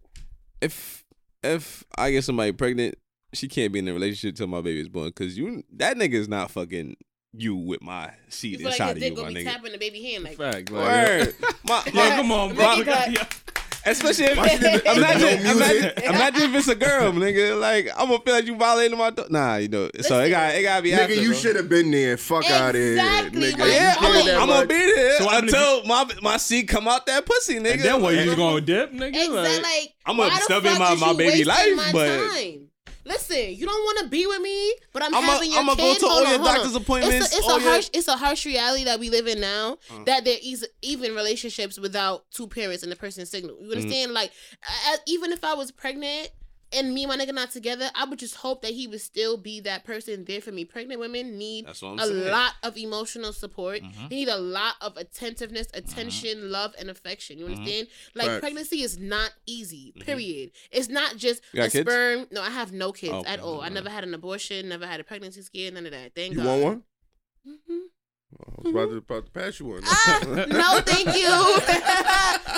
If 0.62 1.04
if 1.44 1.84
I 1.98 2.12
get 2.12 2.24
somebody 2.24 2.52
pregnant 2.52 2.96
she 3.34 3.48
can't 3.48 3.72
be 3.72 3.80
in 3.80 3.88
a 3.88 3.94
relationship 3.94 4.36
till 4.36 4.48
my 4.48 4.62
baby 4.62 4.82
is 4.82 4.90
born 4.90 5.08
because 5.08 5.38
you 5.38 5.64
that 5.74 5.98
nigga 5.98 6.14
is 6.14 6.28
not 6.28 6.52
fucking 6.52 6.96
you 7.34 7.56
with 7.56 7.82
my 7.82 8.12
seed 8.28 8.54
You 8.54 8.58
feel 8.58 8.66
like 8.68 8.74
inside 8.74 8.98
of 8.98 9.04
you, 9.04 9.16
my 9.16 9.30
be 9.30 9.36
nigga. 9.36 9.44
tapping 9.46 9.72
the 9.72 9.78
baby 9.78 10.04
hand 10.04 10.24
like 10.26 10.38
Fact. 10.38 10.70
Like, 10.70 10.70
Word. 10.70 11.36
my, 11.64 11.82
Yo, 11.86 11.94
my, 11.94 12.10
come 12.10 12.32
on, 12.32 12.56
bro. 12.56 12.84
Make 13.86 13.96
it 13.98 14.04
Yeah. 14.04 14.08
especially 14.10 14.26
if, 14.26 14.38
Why 14.38 14.48
she 14.48 14.56
imagine, 15.00 15.44
no 15.44 15.52
imagine, 15.52 15.92
imagine 16.04 16.42
if 16.44 16.56
it's 16.56 16.68
a 16.68 16.76
girl, 16.76 17.12
nigga. 17.14 17.60
Like 17.60 17.90
I'm 17.98 18.10
gonna 18.10 18.22
feel 18.24 18.34
like 18.36 18.46
you 18.46 18.56
violating 18.56 18.98
my. 18.98 19.10
Do- 19.10 19.26
nah, 19.30 19.56
you 19.58 19.68
know. 19.70 19.86
so 19.86 19.88
it 19.88 19.98
Listen. 19.98 20.30
got 20.32 20.56
it 20.56 20.62
gotta 20.64 20.82
be 20.84 20.94
after. 20.94 21.14
Nigga, 21.16 21.22
you 21.22 21.30
bro. 21.30 21.38
should 21.38 21.56
have 21.56 21.70
been 21.70 21.92
there. 21.92 22.18
Fuck 22.18 22.50
out 22.50 22.70
of 22.70 22.76
here, 22.76 22.92
Exactly, 22.94 23.42
nigga. 23.42 23.58
my 23.60 23.66
Yeah, 23.68 23.96
care 23.96 24.08
I'm, 24.08 24.14
point. 24.14 24.26
that 24.26 24.36
I'm 24.42 24.48
gonna 24.48 24.60
much? 24.60 24.68
be 24.70 24.76
there 24.96 25.18
So 25.18 25.26
what 25.26 25.34
happened 25.34 25.50
if 25.50 25.56
until 25.56 25.84
my 25.86 26.06
my 26.22 26.38
seed 26.38 26.68
come 26.68 26.88
out 26.88 27.06
that 27.08 27.26
pussy, 27.26 27.60
nigga. 27.60 27.72
And 27.74 27.82
then 27.82 28.02
what? 28.02 28.16
You 28.16 28.24
just 28.26 28.38
gonna 28.38 28.62
dip, 28.62 28.92
nigga? 28.94 29.08
Exactly. 29.10 29.34
Like, 29.36 29.62
Like, 29.64 29.90
I'm 30.06 30.18
gonna 30.18 30.30
the 30.30 30.36
still 30.42 30.58
in 30.58 30.64
fuck 30.64 30.80
my- 30.80 30.94
is 30.94 31.02
my 31.02 31.12
you 31.12 31.18
baby 31.18 31.46
wasting 31.46 31.48
life, 31.48 31.76
my 31.78 31.92
but- 31.92 32.34
time? 32.34 32.68
Listen, 33.04 33.56
you 33.56 33.66
don't 33.66 33.84
want 33.84 34.00
to 34.00 34.08
be 34.10 34.28
with 34.28 34.42
me, 34.42 34.74
but 34.94 35.04
I'm, 35.04 35.14
I'ma- 35.16 35.26
having 35.34 35.52
your 35.52 35.60
I'ma 35.62 35.74
go 35.76 35.94
kid. 35.94 36.00
to 36.02 36.06
all 36.06 36.18
on, 36.18 36.30
your 36.30 36.38
hold 36.38 36.48
on. 36.48 36.56
doctor's 36.56 36.76
appointments, 36.76 37.26
It's 37.26 37.34
a, 37.34 37.38
it's 37.40 37.48
a 37.48 37.52
your- 37.52 37.60
harsh, 37.62 37.90
it's 37.94 38.08
a 38.08 38.16
harsh 38.18 38.46
reality 38.46 38.84
that 38.84 39.00
we 39.00 39.10
live 39.10 39.26
in 39.28 39.42
now. 39.42 39.78
Uh. 39.92 40.04
That 40.06 40.24
there 40.26 40.38
is 40.44 40.68
even 40.84 41.16
relationships 41.16 41.80
without 41.80 42.30
two 42.32 42.48
parents 42.48 42.84
and 42.84 42.92
the 42.92 42.96
person 42.96 43.26
signal. 43.26 43.58
You 43.60 43.72
understand? 43.72 44.14
Like, 44.14 44.32
I, 44.64 44.98
even 45.08 45.32
if 45.32 45.44
I 45.44 45.54
was 45.56 45.72
pregnant. 45.72 46.30
And 46.74 46.94
me 46.94 47.04
and 47.04 47.10
my 47.10 47.18
nigga 47.18 47.34
not 47.34 47.52
together, 47.52 47.90
I 47.96 48.06
would 48.06 48.18
just 48.20 48.36
hope 48.36 48.62
that 48.62 48.72
he 48.74 48.88
would 48.88 49.02
still 49.02 49.36
be 49.38 49.60
that 49.62 49.84
person 49.84 50.24
there 50.26 50.40
for 50.42 50.52
me. 50.52 50.64
Pregnant 50.66 51.00
women 51.00 51.38
need 51.38 51.66
That's 51.68 51.82
what 51.82 51.90
I'm 51.90 52.00
a 52.00 52.06
saying. 52.08 52.20
Mm-hmm. 52.22 52.32
lot 52.32 52.54
of 52.64 52.78
emotional 52.78 53.34
support. 53.34 53.82
They 54.10 54.16
need 54.16 54.28
a 54.30 54.38
lot 54.38 54.76
of 54.82 54.96
attentiveness, 54.98 55.68
attention, 55.74 56.50
love, 56.52 56.74
and 56.80 56.90
affection. 56.90 57.38
You 57.40 57.46
Mm-hmm. 57.46 57.56
understand? 57.56 57.88
Like 58.16 58.28
Facts. 58.28 58.40
pregnancy 58.40 58.82
is 58.84 58.98
not 58.98 59.32
easy. 59.46 59.94
Period. 60.00 60.52
It's 60.72 60.88
not 60.90 61.18
just 61.18 61.42
a 61.54 61.70
kids? 61.70 61.80
sperm. 61.80 62.28
No, 62.32 62.42
I 62.42 62.50
have 62.50 62.72
no 62.72 62.92
kids 62.92 63.14
Oh, 63.14 63.24
at 63.26 63.40
all. 63.40 63.62
I 63.62 63.70
never 63.70 63.90
had 63.90 64.04
an 64.04 64.14
abortion. 64.14 64.70
Never 64.70 64.88
had 64.88 65.00
a 65.00 65.04
pregnancy 65.04 65.42
scare. 65.42 65.72
None 65.72 65.86
of 65.86 65.92
that. 65.92 66.16
Thank 66.16 66.34
You 66.34 66.44
God. 66.44 66.48
want 66.48 66.64
one? 66.64 66.84
I 68.40 68.62
was 68.64 68.72
about 68.72 68.90
to, 68.90 68.98
about 68.98 69.26
to 69.26 69.32
pass 69.32 69.60
you 69.60 69.66
one. 69.68 69.82
Ah, 69.86 70.20
no, 70.50 70.80
thank 70.82 71.08
you. 71.18 71.28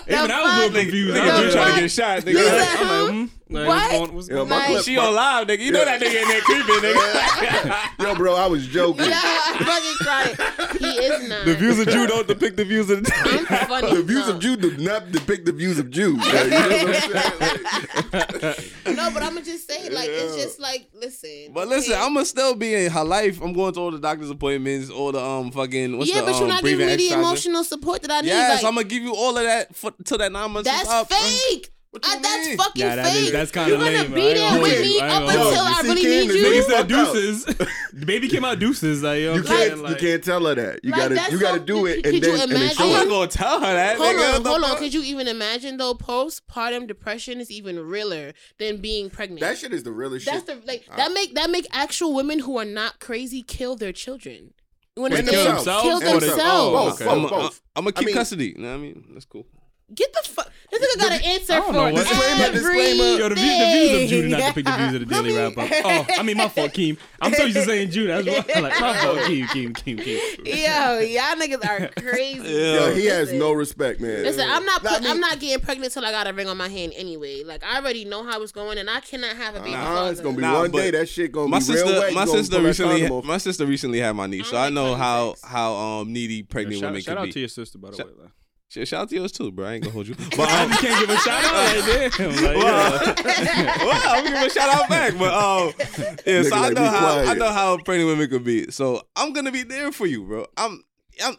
Even 0.14 0.32
I 0.32 0.42
was 0.42 0.54
a 0.54 0.58
little 0.58 0.72
fuck? 0.72 0.82
confused. 0.82 1.16
Nigga, 1.18 1.30
I 1.30 1.40
The 1.40 1.46
you 1.46 1.52
trying 1.52 1.66
fuck? 1.66 1.76
to 1.76 1.82
get 1.82 1.92
shot, 1.92 2.20
nigga. 2.24 2.32
You 2.34 2.46
like, 2.46 2.80
I'm 2.80 2.88
like, 2.88 3.12
hmm? 3.12 3.26
Like, 3.54 3.68
What? 3.68 3.78
what's 3.78 3.92
going- 3.92 4.16
what's 4.16 4.28
Yeah, 4.30 4.36
going 4.36 4.50
my 4.50 4.68
Like- 4.74 4.84
She 4.84 4.98
on 4.98 5.14
live, 5.16 5.48
nigga. 5.48 5.60
You 5.60 5.72
know 5.72 5.86
that 5.86 6.02
nigga 6.02 6.22
in 6.22 6.28
there 6.28 6.42
creeping, 6.42 6.76
nigga. 6.76 8.04
Yo, 8.04 8.16
bro, 8.16 8.36
I 8.36 8.48
was 8.48 8.68
joking. 8.68 9.06
Yeah, 9.06 9.20
I 9.24 9.58
fucking 9.60 9.98
cried. 10.00 10.80
He 10.80 10.88
is 11.06 11.30
not. 11.30 11.46
the 11.46 11.56
views 11.56 11.80
of 11.80 11.88
Jew 11.88 12.08
don't 12.08 12.28
depict 12.28 12.58
the 12.58 12.66
views 12.66 12.90
of 12.90 13.04
the. 13.04 13.12
I'm 13.16 13.46
funny. 13.68 13.96
The 13.96 14.04
views 14.04 14.28
no. 14.28 14.34
of 14.36 14.40
Jew 14.40 14.56
do 14.58 14.76
not 14.78 15.12
depict 15.12 15.46
the 15.46 15.52
views 15.52 15.78
of 15.80 15.90
Jews. 15.92 16.18
Like, 16.18 16.44
you 16.44 16.50
know 16.50 16.60
what 16.60 16.96
I'm 18.14 18.54
saying? 18.54 18.70
No, 18.96 19.10
but 19.12 19.24
I'm 19.24 19.34
gonna 19.34 19.42
just 19.46 19.68
say, 19.70 19.90
like, 19.90 20.08
it's 20.10 20.36
just 20.36 20.60
like, 20.60 20.88
listen. 20.94 21.52
But 21.52 21.68
listen, 21.68 21.94
okay? 21.94 22.02
I'm 22.02 22.14
gonna 22.14 22.26
still 22.26 22.54
be 22.56 22.74
in 22.76 22.92
her 22.92 23.04
life. 23.04 23.42
I'm 23.42 23.52
going 23.54 23.74
to 23.74 23.80
all 23.80 23.92
the 23.92 23.98
doctor's 24.00 24.30
appointments, 24.30 24.90
all 24.90 25.12
the 25.12 25.20
um 25.22 25.52
fucking 25.66 25.98
what's 25.98 26.10
yeah, 26.10 26.22
the 26.22 26.28
but 26.28 26.34
you're 26.36 26.44
um, 26.44 26.50
not 26.50 26.64
giving 26.64 26.88
me 26.88 26.96
the 26.96 27.10
emotional 27.14 27.64
support 27.64 28.02
that 28.04 28.12
I 28.12 28.22
need. 28.22 28.28
Yes, 28.28 28.64
like, 28.64 28.70
I'm 28.70 28.76
gonna 28.76 28.88
give 28.88 29.04
you 29.04 29.16
all 29.16 29.38
of 29.38 29.44
that 29.44 29.76
for, 29.76 29.92
till 30.04 30.18
that 30.18 30.32
nine 30.32 30.52
months 30.52 30.70
is 30.70 30.76
That's 30.76 30.90
up. 30.90 31.10
fake. 31.12 31.70
What 31.92 32.04
you 32.08 32.12
Uh, 32.12 32.20
that's 32.22 32.48
mean? 32.48 32.58
fucking 32.58 32.82
Yeah, 32.82 32.96
that 32.96 33.16
is- 33.16 33.22
fake. 33.26 33.32
that's 33.34 33.52
kinda 33.52 33.70
You're 33.70 33.78
gonna 33.78 33.92
lame, 33.92 34.14
be 34.16 34.34
there 34.34 34.60
with 34.64 34.82
me 34.82 34.94
you. 34.96 35.00
I 35.00 35.06
ain't 35.06 35.14
up 35.14 35.30
until 35.30 35.52
you. 35.54 35.60
I 35.60 35.82
See, 35.84 35.88
really 35.90 36.02
Ken 36.02 36.10
need 36.10 36.34
you. 36.34 36.44
Nigga 36.46 36.62
Nigga 36.64 36.66
said 36.66 36.88
deuces. 36.88 37.46
the 37.94 38.06
baby 38.08 38.28
came 38.30 38.44
out 38.46 38.58
deuces. 38.58 39.04
Like, 39.04 39.22
yo, 39.22 39.34
You 39.36 39.40
I'm 39.42 39.46
can't, 39.46 39.74
saying, 39.78 39.88
you 39.88 39.96
can't 39.98 40.24
tell 40.24 40.44
her 40.48 40.56
that. 40.56 40.80
You 40.84 40.90
Like, 40.90 41.00
gotta, 41.16 41.32
you 41.32 41.40
gotta 41.40 41.60
so- 41.60 41.64
do 41.66 41.86
it, 41.86 41.98
could 41.98 42.06
and 42.08 42.14
you 42.16 42.20
then, 42.22 42.42
and 42.42 42.52
imagine? 42.52 42.78
I'm 42.82 42.90
not 42.94 43.08
gonna 43.10 43.28
tell 43.28 43.60
her 43.60 43.74
that. 43.76 43.98
Hold 43.98 44.16
nigga. 44.16 44.36
on, 44.38 44.44
hold 44.46 44.64
on. 44.64 44.70
fuck? 44.72 44.80
Could 44.80 44.94
you 44.96 45.04
even 45.04 45.28
imagine 45.28 45.78
though? 45.78 45.94
Postpartum 45.94 46.88
depression 46.88 47.40
is 47.40 47.52
even 47.52 47.78
realer 47.80 48.34
than 48.58 48.78
being 48.78 49.12
pregnant. 49.12 49.42
That 49.42 49.60
shit 49.60 49.72
is 49.72 49.84
the 49.84 49.92
realest 49.92 50.26
That's 50.26 50.48
shit. 50.48 50.62
the 50.66 50.68
like 50.68 50.88
that 50.98 51.12
make 51.14 51.36
that 51.36 51.52
make 51.52 51.68
actual 51.72 52.16
women 52.16 52.40
who 52.40 52.58
are 52.58 52.66
not 52.66 53.00
crazy 53.02 53.44
kill 53.44 53.76
their 53.76 53.92
children. 53.94 54.56
You 54.96 55.06
And 55.06 55.14
understand? 55.16 55.58
themselves. 55.58 55.84
Kill 55.84 55.98
And 55.98 56.04
themselves. 56.22 56.26
themselves. 56.38 56.44
Oh, 56.44 56.72
Both, 56.72 57.02
okay. 57.02 57.30
both, 57.30 57.62
I'm 57.76 57.84
gonna 57.86 57.92
keep 57.94 58.04
I 58.04 58.06
mean- 58.06 58.16
custody. 58.16 58.54
You 58.56 58.62
know 58.64 58.70
what 58.70 58.76
I 58.76 58.78
mean? 58.78 59.06
That's 59.14 59.26
cool. 59.26 59.46
Get 59.96 60.14
the 60.14 60.30
fuck. 60.30 60.50
This 60.72 60.96
nigga 60.96 61.00
got 61.02 61.12
an 61.12 61.24
answer 61.24 61.54
I 61.54 61.56
don't 61.58 61.68
for 61.68 61.74
know 61.74 61.84
what- 61.94 62.08
Disclaimer, 62.08 62.52
disclaimer. 62.52 63.20
Yo, 63.20 63.30
the, 63.30 63.36
view, 63.36 63.46
the 63.46 63.66
views 63.72 64.04
of 64.04 64.10
Jude 64.10 64.32
not 64.32 64.40
everything. 64.42 64.64
depict 64.64 64.66
the 64.66 64.78
views 64.90 64.94
of 64.96 65.00
the 65.08 65.14
Daily 65.16 65.34
Wrap 65.38 65.58
Up. 65.58 65.70
Oh, 65.86 66.08
I 66.18 66.24
mean, 66.24 66.38
my 66.38 66.48
fault, 66.50 66.72
Keem. 66.72 66.98
I'm 67.22 67.34
so 67.36 67.44
used 67.44 67.58
to 67.58 67.64
saying 67.66 67.92
Jude. 67.92 68.10
That's 68.10 68.26
why 68.26 68.56
I'm 68.56 68.64
like, 68.64 68.82
my 68.82 68.94
fault, 69.04 69.18
Keem, 69.20 69.44
Keem, 69.46 69.74
Keem, 69.76 70.00
Keem. 70.00 70.46
Yo, 70.46 71.00
y'all 71.00 71.36
niggas 71.36 71.64
are 71.70 71.90
crazy. 72.02 72.40
Yo, 72.50 72.96
he 72.96 73.06
has 73.06 73.26
Listen. 73.28 73.38
no 73.40 73.52
respect, 73.52 74.00
man. 74.02 74.24
Listen, 74.24 74.50
I'm 74.50 74.66
not. 74.66 74.84
Nah, 74.84 74.90
Put, 74.90 74.98
I 74.98 75.02
mean- 75.04 75.12
I'm 75.12 75.20
not 75.20 75.40
getting 75.40 75.64
pregnant 75.64 75.94
till 75.94 76.06
I 76.06 76.12
got 76.12 76.26
a 76.28 76.34
ring 76.34 76.48
on 76.48 76.58
my 76.58 76.70
hand 76.70 76.94
anyway. 76.96 77.44
Like 77.44 77.64
I 77.64 77.78
already 77.80 78.04
know 78.06 78.24
how 78.24 78.42
it's 78.42 78.52
going, 78.52 78.80
and 78.80 78.90
I 78.90 79.00
cannot 79.02 79.36
have 79.36 79.56
a 79.56 79.60
baby. 79.60 79.72
Nah, 79.74 79.84
father. 79.86 80.12
it's 80.12 80.22
gonna 80.22 80.36
be 80.36 80.42
Nah, 80.42 80.58
one 80.60 80.72
but 80.72 80.78
day 80.80 80.92
that 80.92 81.08
shit 81.08 81.32
gonna 81.32 81.50
My 81.50 81.60
be 81.60 81.66
real 81.66 81.74
sister, 81.78 82.00
wet. 82.00 82.10
You 82.10 82.16
my 82.16 82.26
gonna 82.26 82.38
sister 82.40 82.56
pull 82.56 82.62
that 82.64 82.68
recently, 82.68 83.00
condom 83.02 83.18
off. 83.20 83.26
my 83.26 83.38
sister 83.38 83.66
recently 83.68 84.00
had 84.00 84.16
my 84.16 84.26
niece, 84.26 84.48
so 84.48 84.58
I 84.58 84.70
know 84.70 84.96
how 84.96 85.36
how 85.44 85.76
um 85.76 86.12
needy 86.12 86.42
pregnant 86.42 86.80
Shout, 86.82 86.90
women 86.90 87.02
shout 87.02 87.16
can 87.18 87.22
out 87.22 87.26
be. 87.26 87.32
to 87.34 87.40
your 87.42 87.50
sister, 87.50 87.78
by 87.78 87.92
the 87.92 87.98
Shout- 87.98 88.08
way. 88.08 88.26
Like. 88.76 88.86
Sh- 88.86 88.90
Shout 88.90 89.02
out 89.04 89.10
to 89.10 89.16
yours 89.16 89.32
too, 89.32 89.52
bro. 89.52 89.66
I 89.68 89.74
ain't 89.74 89.84
gonna 89.84 89.94
hold 89.94 90.08
you. 90.08 90.16
But 90.16 90.30
But 90.38 90.50
um, 90.52 90.72
you 90.72 90.78
can't 90.78 91.08
give 91.08 91.16
a 91.16 91.20
shout 91.20 91.44
out 91.44 91.54
like 91.54 92.18
damn. 92.18 92.30
Like, 92.32 92.42
well, 92.64 93.04
yeah. 93.06 93.78
well, 93.86 94.02
I'm 94.18 94.24
gonna 94.24 94.36
give 94.40 94.48
a 94.48 94.50
shout 94.50 94.70
out 94.76 94.90
back. 94.90 95.14
But 95.18 95.34
um, 95.34 95.74
yeah, 95.78 96.42
Nigga 96.42 96.50
so 96.50 96.56
I 96.56 96.70
know 96.70 96.76
be 96.82 96.88
how 96.88 97.18
I 97.20 97.34
know 97.36 97.52
how 97.52 97.78
pregnant 97.78 98.10
women 98.10 98.30
could 98.30 98.44
be. 98.44 98.72
So 98.72 99.02
I'm 99.16 99.34
gonna 99.34 99.52
be 99.52 99.64
there 99.64 99.92
for 99.92 100.06
you, 100.06 100.24
bro. 100.24 100.46
I'm 100.58 100.84
I'm 101.24 101.36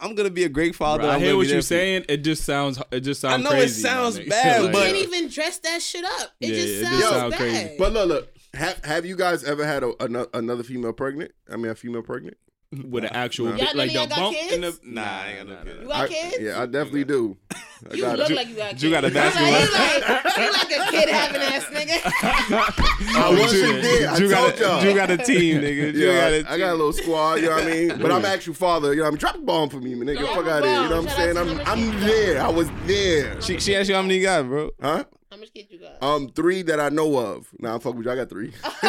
I'm 0.00 0.14
gonna 0.14 0.30
be 0.30 0.44
a 0.44 0.48
great 0.48 0.74
father. 0.76 1.02
Bro, 1.04 1.10
I 1.10 1.18
hear 1.18 1.36
what 1.36 1.42
you're 1.46 1.54
for 1.54 1.56
you. 1.56 1.62
saying. 1.62 2.04
It 2.08 2.18
just 2.18 2.44
sounds. 2.44 2.80
It 2.92 3.00
just 3.00 3.20
sounds. 3.20 3.34
I 3.34 3.36
know 3.42 3.50
it 3.50 3.60
crazy, 3.62 3.82
my 3.82 3.88
sounds 3.88 4.18
nigga. 4.18 4.28
bad, 4.30 4.62
Like, 4.64 4.72
but- 4.72 4.78
you 4.88 4.94
can't 4.94 5.08
even 5.14 5.28
dress 5.28 5.58
that 5.58 5.82
shit 5.82 6.04
up. 6.04 6.30
It 6.40 6.48
Yeah, 6.50 6.54
just 6.54 6.68
it 6.68 6.80
just 6.82 7.00
sounds 7.02 7.14
sound 7.14 7.30
bad. 7.32 7.38
crazy. 7.38 7.74
But 7.78 7.92
look, 7.92 8.08
look. 8.08 8.34
Have 8.54 8.82
Have 8.84 9.04
you 9.06 9.14
guys 9.16 9.44
ever 9.44 9.64
had 9.66 9.82
a, 9.82 9.92
ano- 10.00 10.28
another 10.32 10.62
female 10.62 10.92
pregnant? 10.94 11.32
I 11.52 11.56
mean, 11.56 11.70
a 11.70 11.74
female 11.74 12.02
pregnant? 12.02 12.38
With 12.70 13.04
an 13.04 13.10
actual 13.14 13.46
Nah. 13.46 13.64
like 13.74 13.92
none 13.94 14.08
the 14.10 14.14
bump 14.14 14.36
got 14.36 14.52
in 14.52 14.60
the. 14.60 14.66
kids? 14.68 14.80
Nah, 14.84 15.02
I 15.02 15.28
ain't 15.38 15.48
got 15.48 15.64
no 15.64 15.64
kids. 15.64 15.80
You 15.80 15.88
got 15.88 16.00
I- 16.00 16.08
kids? 16.08 16.36
Yeah, 16.40 16.62
I 16.62 16.66
definitely 16.66 17.04
do. 17.04 17.36
I 17.90 17.94
You 17.94 18.02
got 18.02 18.18
look 18.18 18.30
it. 18.30 18.34
like 18.36 18.48
you 18.48 18.56
got 18.56 18.68
kids. 18.70 18.80
Drew 18.82 18.90
got 18.90 19.04
a 19.04 19.08
You 19.08 19.14
like- 19.14 19.34
basketball. 19.34 19.60
You 19.60 19.72
like, 19.72 20.36
you 20.36 20.52
like 20.52 20.88
a 20.88 20.90
kid 20.90 21.08
having 21.08 21.40
ass 21.40 21.64
nigga. 21.66 21.98
I 23.16 23.30
wasn't 23.30 23.82
there. 23.82 24.10
I 24.10 24.16
Drew 24.18 24.28
got, 24.28 24.48
told 24.56 24.60
y'all. 24.60 24.78
a, 24.78 24.82
Drew 24.82 24.94
got 24.94 25.10
a 25.10 25.16
team, 25.16 25.62
nigga. 25.62 25.92
Drew 25.92 26.06
Yeah, 26.12 26.20
got 26.20 26.32
a 26.32 26.36
I, 26.36 26.38
team. 26.42 26.46
I 26.48 26.58
got 26.58 26.70
a 26.72 26.74
little 26.76 26.92
squad, 26.92 27.34
you 27.36 27.42
know 27.46 27.54
what 27.54 27.64
I 27.64 27.66
mean? 27.70 27.98
But 28.00 28.12
I'm 28.12 28.24
actual 28.24 28.54
father, 28.54 28.90
you 28.92 28.98
know 28.98 29.02
what 29.04 29.08
I 29.08 29.10
mean? 29.12 29.18
Drop 29.18 29.34
the 29.36 29.40
bomb 29.42 29.68
for 29.70 29.80
me, 29.80 29.94
man, 29.94 30.08
nigga. 30.14 30.18
Drop 30.20 30.34
Fuck 30.34 30.46
out 30.48 30.62
of 30.62 30.68
here, 30.68 30.82
you 30.82 30.88
know 30.90 31.02
what 31.02 31.10
I'm 31.10 31.16
saying? 31.16 31.36
I'm, 31.38 31.60
I'm 31.66 32.00
there. 32.00 32.42
I 32.42 32.48
was 32.48 32.68
there. 32.86 33.40
She, 33.40 33.58
she 33.60 33.74
asked 33.76 33.88
you 33.88 33.94
how 33.94 34.02
many 34.02 34.16
you 34.16 34.22
got, 34.22 34.46
bro. 34.46 34.70
Huh? 34.80 35.04
How 35.30 35.36
much 35.36 35.52
kids 35.52 35.70
you 35.70 35.78
got? 35.78 36.02
Um, 36.02 36.28
three 36.30 36.62
that 36.62 36.80
I 36.80 36.88
know 36.88 37.16
of. 37.18 37.48
Nah, 37.58 37.74
I'm 37.74 37.80
fucking 37.80 37.98
with 37.98 38.06
you. 38.06 38.12
I 38.12 38.16
got 38.16 38.30
three. 38.30 38.52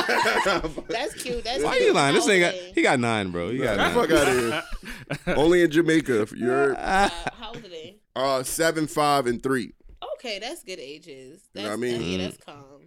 That's 0.90 1.14
cute. 1.16 1.44
That's 1.44 1.64
Why 1.64 1.76
cute. 1.76 1.88
you 1.88 1.94
lying? 1.94 2.16
This 2.16 2.26
How 2.26 2.32
nigga, 2.32 2.46
old 2.46 2.54
are 2.56 2.58
they? 2.66 2.72
he 2.76 2.82
got 2.82 3.00
nine, 3.00 3.32
bro. 3.32 3.50
He 3.52 3.58
got 3.58 3.78
nine. 3.78 3.94
Fuck 3.94 4.12
out 4.12 4.28
of 4.28 4.40
here. 4.40 5.36
Only 5.36 5.64
in 5.64 5.72
Jamaica. 5.72 6.22
if 6.22 6.32
You're 6.32 6.76
Uh, 6.78 7.10
how 7.38 7.50
old 7.50 7.58
are 7.58 7.62
they? 7.70 7.98
uh 8.16 8.44
seven, 8.44 8.88
five, 8.88 9.28
and 9.28 9.42
three. 9.44 9.74
Okay, 10.16 10.40
that's 10.40 10.64
good 10.64 10.80
ages. 10.80 11.42
know 11.56 11.64
what 11.64 11.72
I 11.72 11.76
mean? 11.76 11.98
that- 12.00 12.04
yeah, 12.06 12.18
that's 12.26 12.38
calm. 12.38 12.79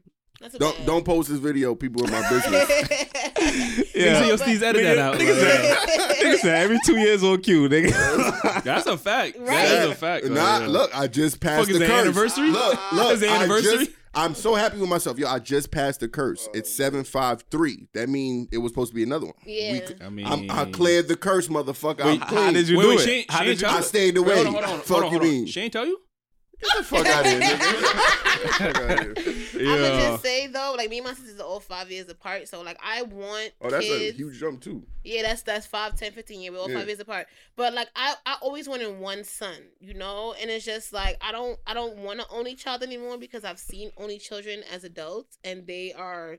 That's 0.42 0.54
a 0.56 0.58
Don't 0.58 0.76
bad. 0.76 0.86
don't 0.86 1.04
post 1.04 1.28
this 1.30 1.38
video. 1.38 1.74
People 1.74 2.04
in 2.04 2.10
my 2.10 2.28
business. 2.28 2.64
Nigga 2.64 3.94
Yeah. 3.94 4.20
say, 4.20 4.28
yo, 4.28 4.36
Steve's 4.36 4.62
edit 4.62 4.82
that 4.82 4.98
out. 4.98 5.14
Nigga 5.18 5.40
Like, 5.40 6.18
Nigga 6.18 6.36
said 6.38 6.62
every 6.62 6.78
two 6.84 6.98
years 6.98 7.22
on 7.22 7.40
cue, 7.42 7.68
nigga. 7.68 8.62
That's 8.64 8.86
a 8.86 8.98
fact. 8.98 9.38
Right. 9.38 9.46
That 9.48 9.84
is 9.84 9.90
a 9.92 9.94
fact. 9.94 10.24
Like, 10.24 10.32
Nah, 10.34 10.58
yeah. 10.60 10.66
look, 10.66 10.90
I 10.98 11.06
just 11.06 11.40
passed 11.40 11.60
Fuck, 11.60 11.70
is 11.70 11.78
the 11.78 11.84
it 11.84 11.88
curse. 11.88 12.00
anniversary? 12.02 12.50
Look, 12.50 12.92
look, 12.92 13.12
Is 13.14 13.22
it 13.22 13.30
I 13.30 13.36
anniversary? 13.36 13.78
just- 13.86 13.90
I'm 14.14 14.34
so 14.34 14.54
happy 14.54 14.76
with 14.78 14.90
myself. 14.90 15.18
Yo, 15.18 15.26
I 15.26 15.38
just 15.38 15.70
passed 15.70 16.00
the 16.00 16.08
curse. 16.08 16.46
It's 16.52 16.70
seven 16.70 17.02
five 17.02 17.44
three. 17.50 17.88
That 17.94 18.10
means 18.10 18.48
it 18.52 18.58
was 18.58 18.70
supposed 18.70 18.90
to 18.90 18.94
be 18.94 19.02
another 19.02 19.24
one. 19.24 19.34
Yeah. 19.46 19.80
I 20.04 20.10
mean, 20.10 20.26
I'm, 20.26 20.50
I 20.50 20.66
cleared 20.66 21.08
the 21.08 21.16
curse, 21.16 21.48
motherfucker. 21.48 22.04
I'm 22.04 22.18
How 22.20 22.50
did 22.52 22.68
you 22.68 22.76
Wait, 22.76 22.82
do 22.84 22.88
wait, 22.90 22.98
it? 22.98 23.02
she 23.04 23.10
ain't- 23.12 23.30
How 23.30 23.38
she 23.38 23.44
did 23.46 23.60
you? 23.62 23.68
I 23.68 23.80
stayed 23.80 24.16
away. 24.18 24.34
Wait, 24.36 24.44
hold 24.44 24.56
on, 24.58 24.62
hold 24.64 24.74
on, 24.74 24.80
Fuck 24.80 24.88
hold 24.88 25.04
on, 25.04 25.10
hold 25.12 25.22
on. 25.22 25.28
mean? 25.30 25.46
She 25.46 25.60
ain't 25.62 25.72
tell 25.72 25.86
you? 25.86 25.98
Get 26.62 26.76
the 26.78 26.84
fuck 26.84 27.06
out 27.06 27.26
of 27.26 27.32
here, 27.32 27.40
nigga. 27.40 29.16
I'm 29.60 30.00
just 30.00 30.22
say 30.22 30.46
though, 30.46 30.74
like 30.76 30.90
me 30.90 30.98
and 30.98 31.06
my 31.06 31.14
sisters 31.14 31.38
are 31.40 31.44
all 31.46 31.60
five 31.60 31.90
years 31.90 32.08
apart, 32.08 32.48
so 32.48 32.62
like 32.62 32.78
I 32.82 33.02
want 33.02 33.52
Oh, 33.60 33.70
that's 33.70 33.84
kids. 33.84 34.14
a 34.14 34.16
huge 34.16 34.38
jump 34.38 34.60
too. 34.62 34.82
Yeah, 35.04 35.22
that's 35.22 35.42
that's 35.42 35.66
five, 35.66 35.96
ten, 35.96 36.12
fifteen 36.12 36.38
10, 36.38 36.40
15 36.40 36.40
years. 36.42 36.52
We're 36.54 36.60
all 36.60 36.70
Yeah. 36.70 36.78
five 36.78 36.86
years 36.88 37.00
apart. 37.00 37.26
But 37.56 37.74
like 37.74 37.88
I, 37.96 38.14
I 38.26 38.36
always 38.40 38.68
wanted 38.68 38.98
one 38.98 39.24
son, 39.24 39.56
you 39.80 39.94
know? 39.94 40.34
And 40.40 40.50
it's 40.50 40.64
just 40.64 40.92
like 40.92 41.16
I 41.20 41.32
don't 41.32 41.58
I 41.66 41.74
don't 41.74 41.98
want 41.98 42.20
an 42.20 42.26
only 42.30 42.54
child 42.54 42.82
anymore 42.82 43.18
because 43.18 43.44
I've 43.44 43.58
seen 43.58 43.90
only 43.96 44.18
children 44.18 44.62
as 44.72 44.84
adults 44.84 45.38
and 45.44 45.66
they 45.66 45.92
are 45.92 46.38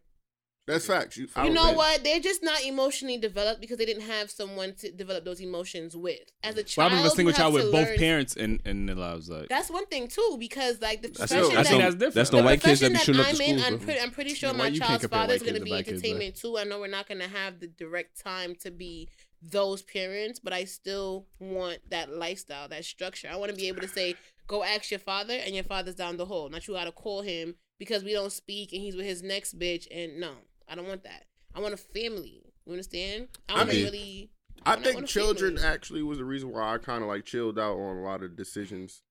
That's 0.66 0.88
facts. 0.88 1.18
You, 1.18 1.28
you 1.44 1.50
know 1.50 1.66
think- 1.66 1.78
what? 1.78 2.04
They're 2.06 2.22
just 2.22 2.42
not 2.42 2.64
emotionally 2.64 3.18
developed 3.18 3.60
because 3.60 3.78
they 3.78 3.86
didn't 3.86 4.04
have 4.04 4.32
someone 4.32 4.74
to 4.76 4.92
develop 4.92 5.26
those 5.26 5.42
emotions 5.42 5.96
with. 5.96 6.20
As 6.42 6.56
a 6.56 6.60
Why 6.60 6.64
child, 6.64 6.92
happens 6.94 7.08
if 7.08 7.14
a 7.14 7.16
single 7.18 7.34
child 7.34 7.54
with 7.54 7.66
to 7.66 7.72
both 7.72 7.98
parents 7.98 8.36
in, 8.36 8.62
in 8.64 8.86
their 8.86 8.96
lives? 8.96 9.30
Like, 9.30 9.50
That's 9.50 9.70
one 9.70 9.86
thing 9.88 10.08
too, 10.08 10.38
because 10.40 10.82
like 10.82 11.02
the 11.02 11.10
That's, 11.10 11.32
profession 11.34 11.56
that's, 11.56 11.68
I 11.68 11.70
think 11.70 11.80
no, 11.80 11.86
that's 11.86 11.96
different. 11.96 12.16
that's 12.16 12.30
the 12.30 12.38
no 12.38 12.44
white 12.44 12.62
kids 12.62 12.80
that 12.80 12.92
profession 12.92 13.14
be 13.14 13.20
shooting 13.20 13.22
up 13.22 13.28
I'm 13.28 13.38
the 13.38 13.44
in, 13.44 13.60
schools, 13.60 13.68
I'm, 13.68 13.78
bro. 13.78 13.86
pretty, 13.86 14.00
I'm 14.00 14.12
pretty 14.12 14.34
sure 14.36 14.52
Why 14.52 14.58
my 14.58 14.72
child's 14.72 15.02
compare 15.02 15.20
father 15.20 15.34
is 15.34 15.42
going 15.42 15.56
to 15.56 15.60
be 15.60 15.66
to 15.66 15.70
black 15.72 15.86
kids, 15.86 16.02
entertainment 16.02 16.36
too. 16.38 16.58
I 16.58 16.64
know 16.64 16.80
we're 16.80 16.88
not 16.88 17.08
going 17.10 17.20
to 17.22 17.28
have 17.28 17.60
the 17.60 17.68
direct 17.68 18.24
time 18.24 18.56
to 18.62 18.72
be 18.72 19.10
those 19.42 19.82
parents, 19.82 20.40
but 20.40 20.54
I 20.54 20.64
still 20.64 21.28
want 21.40 21.80
that 21.90 22.10
lifestyle, 22.10 22.70
that 22.70 22.86
structure. 22.86 23.28
I 23.30 23.36
want 23.36 23.52
to 23.52 23.58
be 23.58 23.68
able 23.68 23.82
to 23.82 23.90
say, 23.90 24.16
go 24.48 24.64
ask 24.64 24.90
your 24.92 25.02
father, 25.02 25.34
and 25.34 25.54
your 25.54 25.66
father's 25.66 25.96
down 25.96 26.16
the 26.16 26.26
hall. 26.26 26.48
Not 26.50 26.66
you 26.70 26.74
got 26.74 26.86
to 26.86 26.94
call 26.94 27.22
him 27.22 27.56
because 27.78 28.06
we 28.06 28.14
don't 28.14 28.32
speak 28.32 28.72
and 28.72 28.82
he's 28.82 28.96
with 28.96 29.06
his 29.06 29.22
next 29.22 29.60
bitch. 29.60 29.86
And 29.92 30.20
no, 30.22 30.32
I 30.68 30.76
don't 30.76 30.88
want 30.88 31.04
that. 31.04 31.26
I 31.56 31.60
want 31.60 31.74
a 31.74 31.78
family. 31.78 32.42
You 32.66 32.72
understand? 32.74 33.28
I 33.50 33.54
I 33.54 33.58
want 33.58 33.70
to 33.70 33.76
mean- 33.76 33.86
really. 33.86 34.30
I 34.66 34.74
I 34.74 34.76
think 34.78 35.06
children 35.08 35.58
family. 35.58 35.70
actually 35.74 36.04
was 36.04 36.20
the 36.20 36.26
reason 36.26 36.52
why 36.52 36.74
I 36.74 36.78
kind 36.78 37.02
of 37.04 37.10
like 37.10 37.26
chilled 37.26 37.60
out 37.60 37.76
on 37.78 37.98
a 37.98 38.02
lot 38.02 38.24
of 38.24 38.36
decisions 38.38 39.02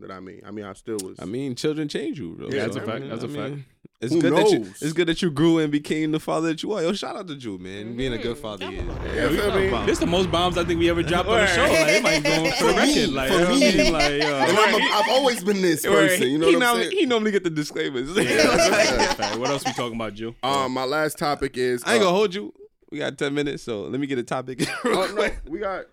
that 0.00 0.10
I 0.10 0.18
made. 0.20 0.42
I 0.44 0.50
mean, 0.50 0.64
I 0.64 0.72
still 0.72 0.98
was. 1.02 1.18
I 1.20 1.26
mean, 1.26 1.54
children 1.54 1.86
change 1.88 2.18
you, 2.18 2.34
bro. 2.34 2.48
Yeah, 2.48 2.62
that's 2.64 2.76
a 2.76 2.80
fact. 2.82 3.00
mean, 3.02 3.10
That's 3.10 3.22
a 3.22 3.28
I 3.28 3.30
fact. 3.30 3.50
mean, 3.54 3.64
It's 3.98 4.12
Who 4.12 4.20
good 4.20 4.34
that 4.36 4.50
you. 4.50 4.60
It's 4.82 4.92
good 4.92 5.08
that 5.08 5.22
you 5.22 5.30
grew 5.30 5.58
and 5.58 5.72
became 5.72 6.12
the 6.12 6.20
father 6.20 6.48
that 6.48 6.62
you 6.62 6.72
are. 6.74 6.82
Yo, 6.82 6.92
shout 6.92 7.16
out 7.16 7.26
to 7.28 7.34
Drew, 7.34 7.56
man, 7.56 7.96
being 7.96 8.12
a 8.12 8.18
good 8.18 8.36
Mhm. 8.36 8.40
father. 8.42 8.64
Y'all 8.64 8.74
Yeah. 8.74 9.14
Yeah, 9.14 9.30
we- 9.30 9.36
feel 9.38 9.54
me? 9.58 9.70
Bomb. 9.70 9.86
This 9.86 9.98
the 10.00 10.06
most 10.06 10.30
bombs 10.30 10.58
I 10.58 10.64
think 10.64 10.80
we 10.80 10.90
ever 10.90 11.02
dropped 11.02 11.30
on 11.30 11.38
the 11.38 11.46
show. 11.46 11.62
Like, 11.62 11.72
it 11.88 12.02
might 12.02 12.22
go 12.22 12.30
for 12.30 12.42
the 12.42 12.50
For 12.74 12.80
me, 12.86 12.94
record. 13.00 13.14
Like, 13.14 13.28
for 13.28 13.34
you 13.34 13.40
know 13.40 13.48
what 13.48 13.56
I 13.56 13.58
me. 13.72 13.76
mean? 13.84 13.92
Like, 13.94 14.10
yo. 14.22 14.36
and 14.36 14.58
I'm 14.58 14.74
a, 14.74 14.84
I've 14.96 15.08
always 15.08 15.42
been 15.42 15.62
this 15.62 15.82
person. 15.82 16.28
You 16.28 16.36
know 16.38 16.46
he 16.48 16.56
what 16.56 16.62
I'm 16.62 16.68
normally, 16.68 16.84
saying? 16.90 16.98
He 16.98 17.06
normally 17.06 17.30
get 17.30 17.44
the 17.44 17.50
disclaimers. 17.50 18.08
Yeah, 18.14 18.22
that's 18.24 18.68
a 18.68 18.70
fact, 18.70 18.90
that's 18.98 19.12
a 19.12 19.16
fact. 19.16 19.38
What 19.38 19.48
else 19.48 19.64
we 19.64 19.72
talking 19.72 19.96
about, 19.96 20.12
Jew? 20.12 20.34
Um, 20.42 20.72
my 20.72 20.84
last 20.84 21.16
topic 21.16 21.56
is. 21.56 21.82
I 21.84 21.94
ain't 21.94 22.02
uh, 22.02 22.04
gonna 22.06 22.16
hold 22.16 22.34
you. 22.34 22.52
We 22.92 22.98
got 22.98 23.16
ten 23.16 23.32
minutes, 23.32 23.62
so 23.62 23.82
let 23.84 23.98
me 23.98 24.06
get 24.06 24.18
a 24.18 24.22
topic. 24.22 24.60
real 24.84 24.98
Oh 24.98 25.14
no, 25.14 25.30
we 25.48 25.58
got 25.58 25.86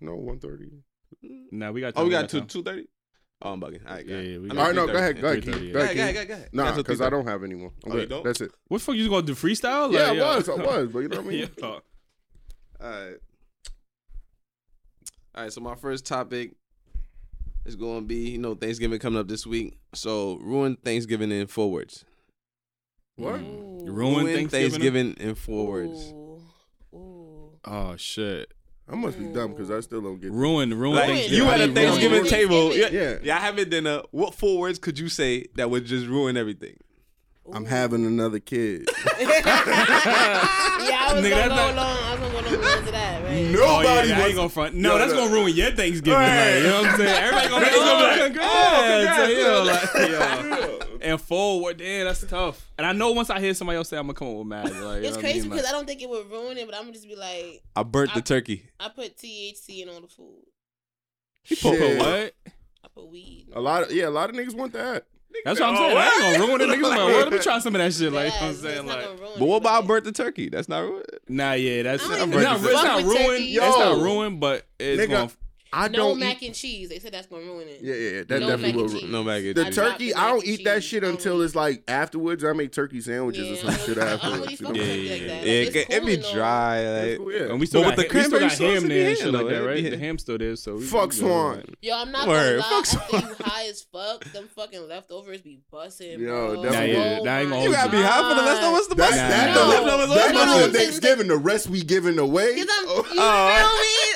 no 0.00 0.16
one 0.16 0.38
thirty. 0.38 0.70
Nah, 1.52 1.70
we 1.72 1.82
got. 1.82 1.92
Oh, 1.96 2.04
we 2.04 2.10
got 2.10 2.30
two 2.30 2.40
two 2.40 2.62
thirty. 2.62 2.86
Oh, 3.42 3.52
I'm 3.54 3.60
bugging. 3.60 3.86
All 3.86 3.94
right, 3.94 4.06
go 4.06 4.12
Yeah, 4.12 4.18
ahead. 4.20 4.30
yeah, 4.32 4.38
we 4.38 4.44
I 4.50 4.52
mean, 4.52 4.58
All 4.58 4.66
right, 4.66 4.74
no, 4.74 4.86
go 4.86 4.92
ahead, 4.94 5.20
go 5.20 5.28
ahead, 5.28 5.42
Keith. 5.42 5.54
Go 5.54 5.60
Go 5.72 5.78
ahead, 5.80 5.96
ahead, 5.96 5.96
go 5.96 6.00
ahead, 6.02 6.16
Keith. 6.16 6.28
go 6.28 6.34
ahead. 6.34 6.48
Nah, 6.52 6.76
because 6.76 7.00
I 7.00 7.08
don't 7.10 7.26
have 7.26 7.42
any 7.42 7.54
more. 7.54 7.72
I'm 7.86 7.92
Oh, 7.92 7.94
you 7.94 8.00
good. 8.02 8.08
don't? 8.10 8.24
That's 8.24 8.40
it. 8.42 8.52
What 8.68 8.78
the 8.78 8.84
fuck 8.84 8.94
you 8.96 9.00
just 9.02 9.10
gonna 9.10 9.22
do 9.26 9.34
freestyle? 9.34 9.92
Yeah, 9.92 10.10
Like, 10.10 10.20
I 10.20 10.36
was, 10.36 10.48
I 10.48 10.54
was, 10.56 10.88
but 10.92 10.98
you 11.00 11.08
know 11.08 11.16
what 11.22 11.26
I 11.26 11.28
mean. 11.28 11.48
Yeah. 11.58 11.64
All 11.66 11.80
right. 12.90 13.14
All 15.34 15.42
right. 15.44 15.52
So 15.52 15.60
my 15.62 15.74
first 15.74 16.04
topic 16.06 16.52
is 17.64 17.76
going 17.76 18.00
to 18.00 18.06
be, 18.06 18.30
you 18.30 18.38
know, 18.38 18.54
Thanksgiving 18.54 18.98
coming 18.98 19.18
up 19.20 19.28
this 19.28 19.46
week. 19.46 19.78
So 19.94 20.36
ruin 20.42 20.76
Thanksgiving 20.76 21.30
in 21.30 21.46
four 21.46 21.70
words. 21.70 22.04
What? 23.16 23.40
Mm. 23.40 23.88
Ooh. 23.88 23.92
Ruin 23.92 24.26
Thanksgiving? 24.26 24.48
Thanksgiving 24.70 25.14
in 25.20 25.34
four 25.34 25.66
words. 25.66 26.12
Ooh. 26.12 26.40
Ooh. 26.94 27.52
Oh 27.64 27.96
shit. 27.96 28.52
I 28.90 28.96
must 28.96 29.18
be 29.18 29.26
dumb 29.26 29.52
because 29.52 29.70
I 29.70 29.80
still 29.80 30.00
don't 30.00 30.20
get. 30.20 30.32
Ruin, 30.32 30.74
Ruined. 30.74 30.96
Like 30.96 31.06
Thanksgiving. 31.06 31.38
you 31.38 31.50
at 31.50 31.60
a 31.60 31.72
Thanksgiving 31.72 32.18
Ruin 32.18 32.30
table, 32.30 32.64
yeah, 32.74 32.80
Thanksgiving. 32.82 33.24
Yeah. 33.24 33.34
yeah, 33.34 33.38
having 33.38 33.70
dinner. 33.70 33.90
Uh, 33.90 34.02
what 34.10 34.34
four 34.34 34.58
words 34.58 34.78
could 34.78 34.98
you 34.98 35.08
say 35.08 35.46
that 35.54 35.70
would 35.70 35.86
just 35.86 36.06
ruin 36.06 36.36
everything? 36.36 36.76
I'm 37.52 37.64
having 37.64 38.04
another 38.06 38.38
kid. 38.40 38.88
Yeah, 40.80 41.06
I 41.08 41.12
was 41.14 41.24
Nigga, 41.24 41.30
gonna 41.30 41.48
go 41.48 41.54
not- 41.54 41.72
along. 41.74 41.96
I 41.98 42.10
was 42.14 42.20
gonna 42.20 42.32
go 42.32 42.38
along 42.40 42.60
with 42.60 42.78
into 42.78 42.92
that, 42.92 43.22
right? 43.22 43.50
No. 43.50 43.60
Oh, 43.62 43.80
yeah, 43.82 43.92
Nobody 43.94 44.10
was- 44.12 44.18
ain't 44.26 44.36
gonna 44.36 44.48
front. 44.48 44.74
No, 44.74 44.92
Yo, 44.92 44.98
that's 44.98 45.12
no. 45.12 45.18
gonna 45.20 45.32
ruin 45.34 45.54
your 45.54 45.70
Thanksgiving. 45.72 46.18
Right. 46.18 46.54
Like, 46.54 46.62
you 46.62 46.68
know 46.68 46.80
what 46.82 46.90
I'm 46.90 46.96
saying? 46.96 47.22
Everybody 47.24 47.48
gonna 47.48 47.64
be, 47.64 47.70
It's 47.70 47.76
gonna 47.78 47.90
oh, 47.90 48.02
like, 48.02 48.20
congrats. 48.22 48.48
oh, 48.50 49.16
So, 49.16 49.28
you 49.28 49.42
know, 49.44 50.58
like, 50.58 50.70
yo. 50.70 50.78
And 51.02 51.20
forward, 51.20 51.76
damn, 51.78 52.06
that's 52.06 52.26
tough. 52.26 52.70
And 52.78 52.86
I 52.86 52.92
know 52.92 53.10
once 53.12 53.30
I 53.30 53.40
hear 53.40 53.54
somebody 53.54 53.76
else 53.76 53.88
say, 53.88 53.96
I'm 53.98 54.04
gonna 54.04 54.14
come 54.14 54.28
up 54.28 54.34
with 54.36 54.46
mad. 54.46 54.64
Like, 54.64 55.02
It's 55.02 55.10
what 55.10 55.18
I 55.18 55.20
crazy 55.20 55.40
mean? 55.42 55.50
because 55.50 55.64
Like, 55.64 55.72
I 55.74 55.76
don't 55.76 55.86
think 55.86 56.02
it 56.02 56.08
would 56.08 56.30
ruin 56.30 56.56
it, 56.58 56.66
but 56.66 56.74
I'm 56.74 56.82
gonna 56.82 56.92
just 56.92 57.08
be 57.08 57.16
like, 57.16 57.62
I 57.76 57.82
burnt 57.82 58.14
the 58.14 58.22
turkey. 58.22 58.64
I 58.78 58.88
put 58.88 59.16
THC 59.16 59.82
in 59.82 59.88
all 59.88 60.00
the 60.00 60.08
food. 60.08 60.44
put 61.60 61.98
what? 61.98 62.34
I 62.84 62.88
put 62.94 63.08
weed. 63.10 63.48
A 63.52 63.60
lot 63.60 63.82
of 63.84 63.92
yeah, 63.92 64.08
a 64.08 64.10
lot 64.10 64.30
of 64.30 64.36
niggas 64.36 64.54
want 64.54 64.72
that. 64.72 65.04
That's 65.44 65.60
what 65.60 65.68
I'm 65.70 65.74
Oh, 65.76 65.78
saying. 65.78 65.96
I 65.96 66.26
ain't 66.30 66.38
gonna 66.38 66.46
ruin 66.46 66.60
it. 66.60 66.68
Niggas 66.78 66.82
like, 66.82 66.96
well, 66.98 67.18
let 67.18 67.32
me 67.32 67.38
try 67.38 67.58
some 67.60 67.74
of 67.74 67.80
that 67.80 67.92
shit. 67.94 68.12
Like, 68.12 68.26
you 68.26 68.30
know 68.40 68.46
what 68.46 68.48
I'm 68.48 68.54
saying? 68.56 68.86
Like, 68.86 69.06
ruin 69.20 69.32
But 69.38 69.44
what 69.46 69.56
about 69.58 69.86
burnt 69.86 70.04
the 70.04 70.12
turkey? 70.12 70.48
That's 70.48 70.68
not 70.68 70.80
ruined. 70.80 71.06
nah, 71.28 71.52
yeah, 71.52 71.82
that's 71.84 72.02
I 72.04 72.06
it's 72.12 72.18
don't 72.18 72.30
not, 72.30 72.58
even 72.58 72.64
it's 72.70 72.72
fuck 72.74 72.84
not 72.84 72.96
with 72.98 73.06
ruined. 73.06 73.26
turkey. 73.28 73.54
It's 73.54 73.78
not 73.78 73.96
Yo. 73.96 74.02
ruined, 74.02 74.40
but 74.40 74.66
it's 74.78 75.02
Nigga, 75.02 75.10
gonna. 75.10 75.30
I 75.72 75.88
no 75.88 75.98
don't 75.98 76.18
mac 76.18 76.42
eat. 76.42 76.46
and 76.46 76.54
cheese. 76.54 76.88
They 76.88 76.98
said 76.98 77.12
that's 77.12 77.26
gonna 77.28 77.42
ruin 77.42 77.68
it. 77.68 77.80
Yeah, 77.82 77.94
yeah, 77.94 78.10
yeah, 78.10 78.22
that 78.28 78.40
No 78.40 78.48
definitely 78.48 78.66
mac 78.72 78.74
will. 78.76 78.88
ruin- 78.88 79.12
No 79.12 79.22
mac 79.24 79.42
and 79.44 79.54
The 79.54 79.64
cheese. 79.66 79.74
The 79.76 79.82
turkey, 79.82 80.14
I 80.14 80.30
don't 80.30 80.44
eat 80.44 80.64
that 80.64 80.82
shit 80.82 81.04
until 81.04 81.34
only. 81.34 81.44
it's 81.46 81.54
like 81.54 81.82
afterwards. 81.86 82.44
I 82.44 82.52
make 82.54 82.72
turkey 82.72 83.00
sandwiches 83.00 83.50
or 83.64 83.70
some 83.70 83.86
shit 83.86 83.98
I 83.98 84.16
don't 84.16 84.24
afterwards. 84.24 84.60
really 84.60 84.76
you 84.76 84.80
know? 84.80 84.84
Yeah, 84.84 84.92
yeah, 84.94 85.14
yeah. 85.14 85.32
Like, 85.34 85.42
It, 85.42 85.46
it's 85.48 85.70
get- 85.72 85.90
it 85.90 86.06
be 86.06 86.16
cool 86.18 86.32
dry. 86.32 86.88
Like, 87.08 87.18
cool, 87.18 87.32
yeah. 87.32 87.38
And 87.50 87.60
we 87.60 87.66
still 87.66 87.82
But 87.82 87.90
got, 87.90 87.96
with 87.98 88.08
the 88.08 88.14
we 88.18 88.20
still 88.24 88.30
got 88.30 88.38
cranberry 88.40 88.50
sauce, 88.50 88.80
ham 88.82 88.88
there 88.88 89.08
and 89.10 89.18
shit 89.18 89.32
like 89.32 89.46
that, 89.48 89.58
right? 89.64 89.90
The 89.90 89.98
ham 89.98 90.18
still 90.18 90.38
there, 90.38 90.56
so 90.56 90.74
we, 90.76 90.82
Fuck. 90.82 91.12
Swan. 91.12 91.62
Yo, 91.82 91.96
I'm 91.96 92.10
not 92.12 92.26
Word, 92.26 92.60
gonna 92.60 92.74
lie. 92.76 92.82
fuck 92.84 93.14
After 93.14 93.28
you 93.28 93.44
high 93.44 93.66
as 93.68 93.82
fuck, 93.82 94.24
them 94.32 94.48
fucking 94.56 94.88
leftovers 94.88 95.40
be 95.40 95.60
busting. 95.70 96.18
Yo, 96.20 96.54
bro. 96.54 96.62
definitely. 96.64 96.92
Nah, 96.94 97.00
yeah, 97.04 97.18
oh 97.20 97.24
that 97.24 97.40
ain't 97.42 97.50
gonna 97.50 97.62
You 97.64 97.72
gotta 97.72 97.90
be 97.90 97.96
high 98.02 98.28
for 98.28 98.34
the 98.34 98.46
leftovers 98.46 98.86
to 98.88 98.94
That's 98.96 99.10
bust. 99.10 99.16
That's 99.16 99.54
the 99.58 99.64
No. 99.64 99.68
leftovers. 99.70 100.16
That's 100.16 100.32
no, 100.34 100.58
the 100.60 100.66
no. 100.66 100.72
Thanksgiving. 100.72 101.28
The 101.28 101.36
rest 101.36 101.68
we 101.68 101.82
giving 101.82 102.18
away. 102.18 102.56
Cause 102.56 102.66
I'm, 102.70 102.86
Oh, 102.88 102.96
you 102.96 103.18
oh. 103.18 103.56
feel 103.56 103.80
me? 103.82 104.09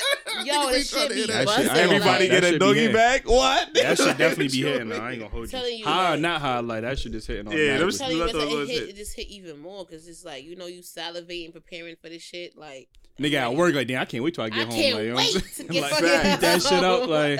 Yo, 0.45 0.69
this 0.69 0.89
shit 0.89 1.09
be 1.09 1.25
that 1.25 1.27
shit- 1.27 1.45
busting. 1.45 1.69
I 1.69 1.77
Everybody 1.79 2.27
That 2.27 2.33
get 2.41 2.43
a 2.43 2.47
should 2.47 2.53
be 2.53 2.65
doggy 2.65 2.83
ham. 2.83 2.93
bag. 2.93 3.21
What? 3.25 3.73
That 3.73 3.97
should 3.97 4.17
definitely 4.17 4.47
be 4.49 4.61
hitting. 4.61 4.89
though. 4.89 4.95
I 4.97 5.11
ain't 5.11 5.19
gonna 5.19 5.31
hold 5.31 5.49
Telling 5.49 5.71
you. 5.73 5.77
you, 5.79 5.85
High 5.85 6.15
not 6.17 6.41
high, 6.41 6.59
like 6.59 6.81
that 6.81 6.99
shit 6.99 7.11
just 7.11 7.27
hitting 7.27 7.47
on. 7.47 7.53
Yeah, 7.57 7.77
them 7.77 7.83
I'm 7.83 7.91
shit- 7.91 7.99
telling 7.99 8.17
you, 8.17 8.23
it's 8.23 8.33
like, 8.33 8.49
it, 8.49 8.67
hit, 8.67 8.67
hit. 8.81 8.89
it 8.89 8.95
just 8.95 9.15
hit 9.15 9.27
even 9.27 9.59
more 9.59 9.85
because 9.85 10.07
it's 10.07 10.23
like 10.25 10.43
you 10.43 10.55
know 10.55 10.67
you 10.67 10.81
salivating, 10.81 11.51
preparing 11.53 11.95
for 12.01 12.09
this 12.09 12.21
shit. 12.21 12.57
Like 12.57 12.87
Nigga 13.19 13.35
at 13.35 13.55
work 13.55 13.73
like, 13.73 13.87
damn, 13.87 14.01
I 14.01 14.05
can't 14.05 14.23
wait 14.23 14.35
till 14.35 14.43
I 14.43 14.47
I 14.47 14.49
get 14.49 14.67
home. 14.67 14.75
can't 14.75 14.95
like, 15.15 15.17
wait 15.33 15.53
to 15.55 15.63
get 15.63 15.81
like, 15.81 15.91
fucking 15.93 16.39
that 16.41 16.61
shit 16.61 16.83
up. 16.83 16.99
home. 17.01 17.09
Like, 17.15 17.39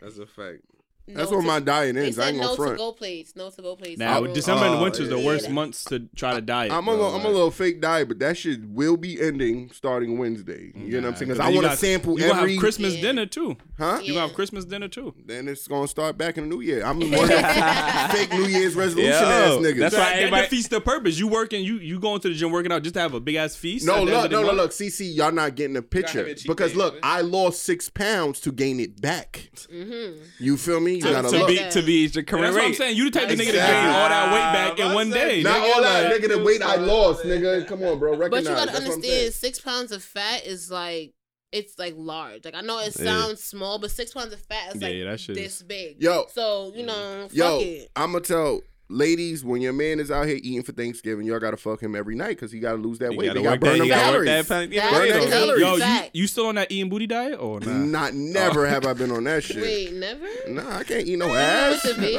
That's 0.00 0.18
a 0.18 0.26
fact. 0.26 0.60
No 1.08 1.14
That's 1.14 1.30
what 1.30 1.40
to- 1.40 1.46
my 1.46 1.60
diet 1.60 1.94
They 1.94 2.06
ends. 2.06 2.18
I 2.18 2.22
said 2.24 2.28
ain't 2.28 2.36
no 2.38 2.42
gonna 2.44 2.56
to 2.56 2.62
front. 2.62 2.78
go 2.78 2.92
plates. 2.92 3.32
No 3.34 3.50
to 3.50 3.62
go 3.62 3.76
plates. 3.76 3.98
now 3.98 4.20
No. 4.20 4.34
December 4.34 4.64
and 4.66 4.82
winter 4.82 5.02
is 5.02 5.08
the 5.08 5.18
yeah. 5.18 5.24
worst 5.26 5.48
months 5.50 5.84
to 5.84 6.00
try 6.14 6.34
to 6.34 6.40
diet. 6.40 6.70
I'm 6.72 6.86
a 6.86 6.90
little, 6.90 7.14
I'm 7.14 7.24
a 7.24 7.28
little 7.28 7.50
fake 7.50 7.80
diet, 7.80 8.08
but 8.08 8.18
that 8.18 8.36
shit 8.36 8.60
will 8.68 8.96
be 8.96 9.20
ending 9.20 9.70
starting 9.72 10.18
Wednesday. 10.18 10.72
You 10.76 11.00
know 11.00 11.08
what 11.08 11.14
I'm 11.14 11.16
saying? 11.16 11.28
Because 11.30 11.40
I 11.40 11.48
want 11.50 11.62
to 11.62 11.68
got- 11.68 11.78
sample 11.78 12.20
You 12.20 12.26
gonna 12.28 12.40
every. 12.40 12.52
have 12.54 12.60
Christmas 12.60 12.94
Yeah. 12.96 13.02
dinner 13.02 13.26
too. 13.26 13.56
Huh? 13.78 14.00
You 14.02 14.14
gonna 14.14 14.26
have 14.26 14.34
Christmas 14.36 14.64
dinner 14.64 14.88
too. 14.88 15.14
Then 15.24 15.48
it's 15.48 15.66
gonna 15.66 15.88
start 15.88 16.18
back 16.18 16.36
in 16.36 16.48
the 16.48 16.54
new 16.54 16.60
year. 16.62 16.84
I'm 16.84 16.98
one 17.10 17.12
of 17.14 17.28
them 17.28 18.10
fake 18.10 18.32
New 18.32 18.46
Year's 18.46 18.74
resolution 18.74 19.10
Yo, 19.12 19.18
ass 19.18 19.52
niggas. 19.62 19.78
that's 19.78 19.94
That, 19.94 20.00
why 20.00 20.10
that 20.10 20.16
everybody- 20.18 20.42
defeats 20.42 20.68
the 20.68 20.80
purpose. 20.80 21.18
You 21.18 21.28
working, 21.28 21.64
you 21.64 21.76
you 21.78 21.98
going 22.00 22.20
to 22.20 22.28
the 22.28 22.34
gym 22.34 22.50
working 22.50 22.72
out 22.72 22.82
just 22.82 22.94
to 22.94 23.00
have 23.00 23.14
a 23.14 23.20
big 23.20 23.36
ass 23.36 23.56
feast. 23.56 23.86
No, 23.86 23.94
at 23.94 23.96
the 23.96 24.00
end 24.12 24.22
look, 24.22 24.30
no, 24.32 24.40
no, 24.40 24.46
month? 24.48 24.56
look. 24.58 24.70
CC, 24.72 25.14
y'all 25.14 25.32
not 25.32 25.54
getting 25.54 25.74
the 25.74 25.82
picture 25.82 26.18
have 26.18 26.26
a 26.28 26.34
cheat 26.34 26.46
because 26.46 26.74
look. 26.74 26.98
I 27.02 27.20
lost 27.22 27.62
six 27.62 27.88
pounds 27.88 28.40
to 28.40 28.52
gain 28.52 28.80
it 28.80 29.00
back. 29.00 29.50
Mm-hmm. 29.72 30.20
You 30.38 30.56
feel 30.56 30.80
me? 30.80 30.97
You 30.98 31.04
To- 31.04 31.10
gotta 31.12 31.28
to 31.38 31.46
be 31.46 31.56
to 31.70 31.82
be 31.82 32.06
the 32.06 32.22
current 32.22 32.44
That's 32.44 32.56
what 32.56 32.64
I'm 32.66 32.74
saying. 32.74 32.96
You 32.96 33.10
the 33.10 33.18
type 33.18 33.30
of 33.30 33.38
nigga 33.38 33.46
to 33.46 33.52
gain 33.52 33.86
all 33.86 34.08
that 34.08 34.32
weight 34.32 34.52
back 34.52 34.78
in 34.78 34.94
one 34.94 35.10
day. 35.10 35.42
Not 35.42 35.58
all 35.60 35.82
that, 35.82 36.10
like- 36.10 36.20
nigga. 36.22 36.28
The 36.28 36.42
weight 36.42 36.62
I 36.62 36.76
lost, 36.76 37.24
nigga. 37.24 37.66
Come 37.66 37.82
on, 37.82 37.98
bro. 37.98 38.16
Recognize. 38.16 38.30
But 38.30 38.50
you 38.50 38.56
gotta 38.56 38.66
That's 38.72 38.72
what 38.86 38.94
I'm 38.96 39.02
saying. 39.02 39.12
understand, 39.14 39.34
six 39.34 39.60
pounds 39.60 39.92
of 39.92 40.02
fat 40.02 40.44
is 40.46 40.70
like 40.70 41.14
it's 41.50 41.78
like 41.78 41.94
large. 41.96 42.44
Like 42.44 42.54
I 42.54 42.60
know 42.60 42.78
it 42.80 42.94
Yeah. 42.98 43.04
sounds 43.04 43.42
small, 43.42 43.78
but 43.78 43.90
six 43.90 44.12
pounds 44.12 44.32
of 44.34 44.40
fat 44.40 44.74
is 44.76 44.82
Yeah, 44.82 44.88
like 44.88 44.96
yeah, 44.96 45.04
that 45.16 45.34
this 45.34 45.62
big. 45.62 46.02
Yo. 46.02 46.26
so 46.34 46.72
you 46.76 46.84
know, 46.84 47.22
fuck 47.28 47.34
Yo, 47.36 47.60
it. 47.60 47.88
I'm 47.96 48.12
gonna 48.12 48.22
tell 48.24 48.60
ladies 48.90 49.44
when 49.44 49.60
your 49.60 49.72
man 49.72 50.00
is 50.00 50.10
out 50.10 50.26
here 50.26 50.38
eating 50.42 50.62
for 50.62 50.72
Thanksgiving, 50.72 51.26
y'all 51.26 51.38
gotta 51.40 51.56
fuck 51.56 51.82
him 51.82 51.94
every 51.94 52.14
night 52.14 52.30
because 52.30 52.50
he 52.52 52.58
gotta 52.60 52.78
lose 52.78 52.98
that 52.98 53.12
You 53.12 53.18
weight. 53.18 53.26
gotta 53.28 53.38
They 53.40 53.44
gotta 53.44 53.60
burn 53.60 53.70
that. 53.72 53.78
them 53.78 53.86
You 53.86 53.92
calories. 53.92 54.26
that. 54.26 54.48
pan- 54.48 54.70
Burn 54.70 55.06
is 55.08 55.12
them 55.12 55.28
calories. 55.30 55.60
Yo, 55.60 55.76
you, 55.76 56.00
you 56.14 56.26
still 56.26 56.46
on 56.46 56.54
that 56.56 56.70
eating 56.72 56.88
booty 56.88 57.06
diet 57.06 57.38
or 57.40 57.60
not? 57.60 57.68
Not 57.68 58.14
never 58.14 58.66
have 58.66 58.86
I 58.86 58.92
been 58.94 59.10
on 59.10 59.24
that 59.24 59.44
shit. 59.44 59.62
Wait, 59.62 59.92
never. 59.94 60.26
Nah, 60.48 60.78
I 60.78 60.84
can't 60.84 61.06
eat 61.06 61.18
no 61.18 61.34
ass. 61.34 61.82
the 61.82 61.94
baby? 61.94 62.16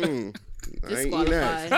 No. 0.00 0.32
I 0.88 1.00
ain't 1.00 1.14
eating 1.14 1.34
ass. 1.34 1.70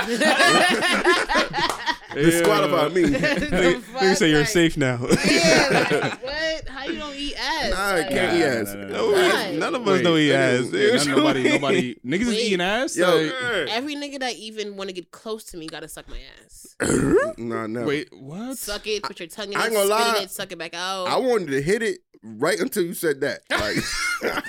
Disqualified. 2.14 2.94
Disqualify 2.94 2.94
me. 2.94 3.02
Nigga 4.00 4.16
say 4.16 4.30
you're 4.30 4.44
safe 4.44 4.76
now. 4.76 4.98
yeah, 5.26 5.68
like, 6.02 6.22
what? 6.24 6.68
How 6.68 6.84
you 6.86 6.98
don't 6.98 7.14
eat 7.16 7.34
ass? 7.36 7.70
Nah, 7.70 7.76
I 7.80 7.92
Like, 8.00 8.08
can't 8.10 8.36
eat 8.36 8.42
ass. 8.44 8.74
nah, 8.74 8.80
nah, 8.80 8.86
No, 8.88 9.10
nah. 9.10 9.16
Why? 9.16 9.56
None 9.56 9.74
of 9.74 9.82
us 9.82 9.88
Wait, 9.88 10.04
know 10.04 10.14
he 10.14 10.28
nigga, 10.28 10.32
has. 10.34 10.72
yeah, 10.72 10.96
None- 10.96 11.08
nobody, 11.18 11.48
nobody, 11.50 11.94
niggas 12.06 12.20
is 12.22 12.28
Wait. 12.28 12.38
eating 12.46 12.60
ass. 12.60 12.96
Yo, 12.96 13.16
like- 13.16 13.32
Every 13.70 13.96
nigga 13.96 14.20
that 14.20 14.34
even 14.36 14.76
want 14.76 14.88
to 14.88 14.94
get 14.94 15.10
close 15.10 15.44
to 15.44 15.56
me 15.56 15.66
gotta 15.66 15.88
suck 15.88 16.08
my 16.08 16.18
ass. 16.44 16.76
nah, 17.38 17.66
never. 17.66 17.86
wait, 17.86 18.08
what? 18.12 18.56
Suck 18.58 18.86
it, 18.86 19.02
put 19.02 19.18
your 19.18 19.28
tongue 19.28 19.52
in 19.52 19.56
I 19.58 19.62
it, 19.62 19.64
ain't 19.66 19.72
gonna 19.74 19.86
spit 19.86 19.98
lie. 20.06 20.16
in 20.18 20.22
it, 20.24 20.30
suck 20.30 20.52
it 20.52 20.58
back 20.58 20.74
out. 20.74 21.08
I 21.08 21.16
wanted 21.16 21.48
to 21.48 21.62
hit 21.62 21.82
it 21.82 21.98
right 22.22 22.58
until 22.60 22.82
you 22.84 22.94
said 22.94 23.20
that. 23.22 23.40
Like, 23.50 23.76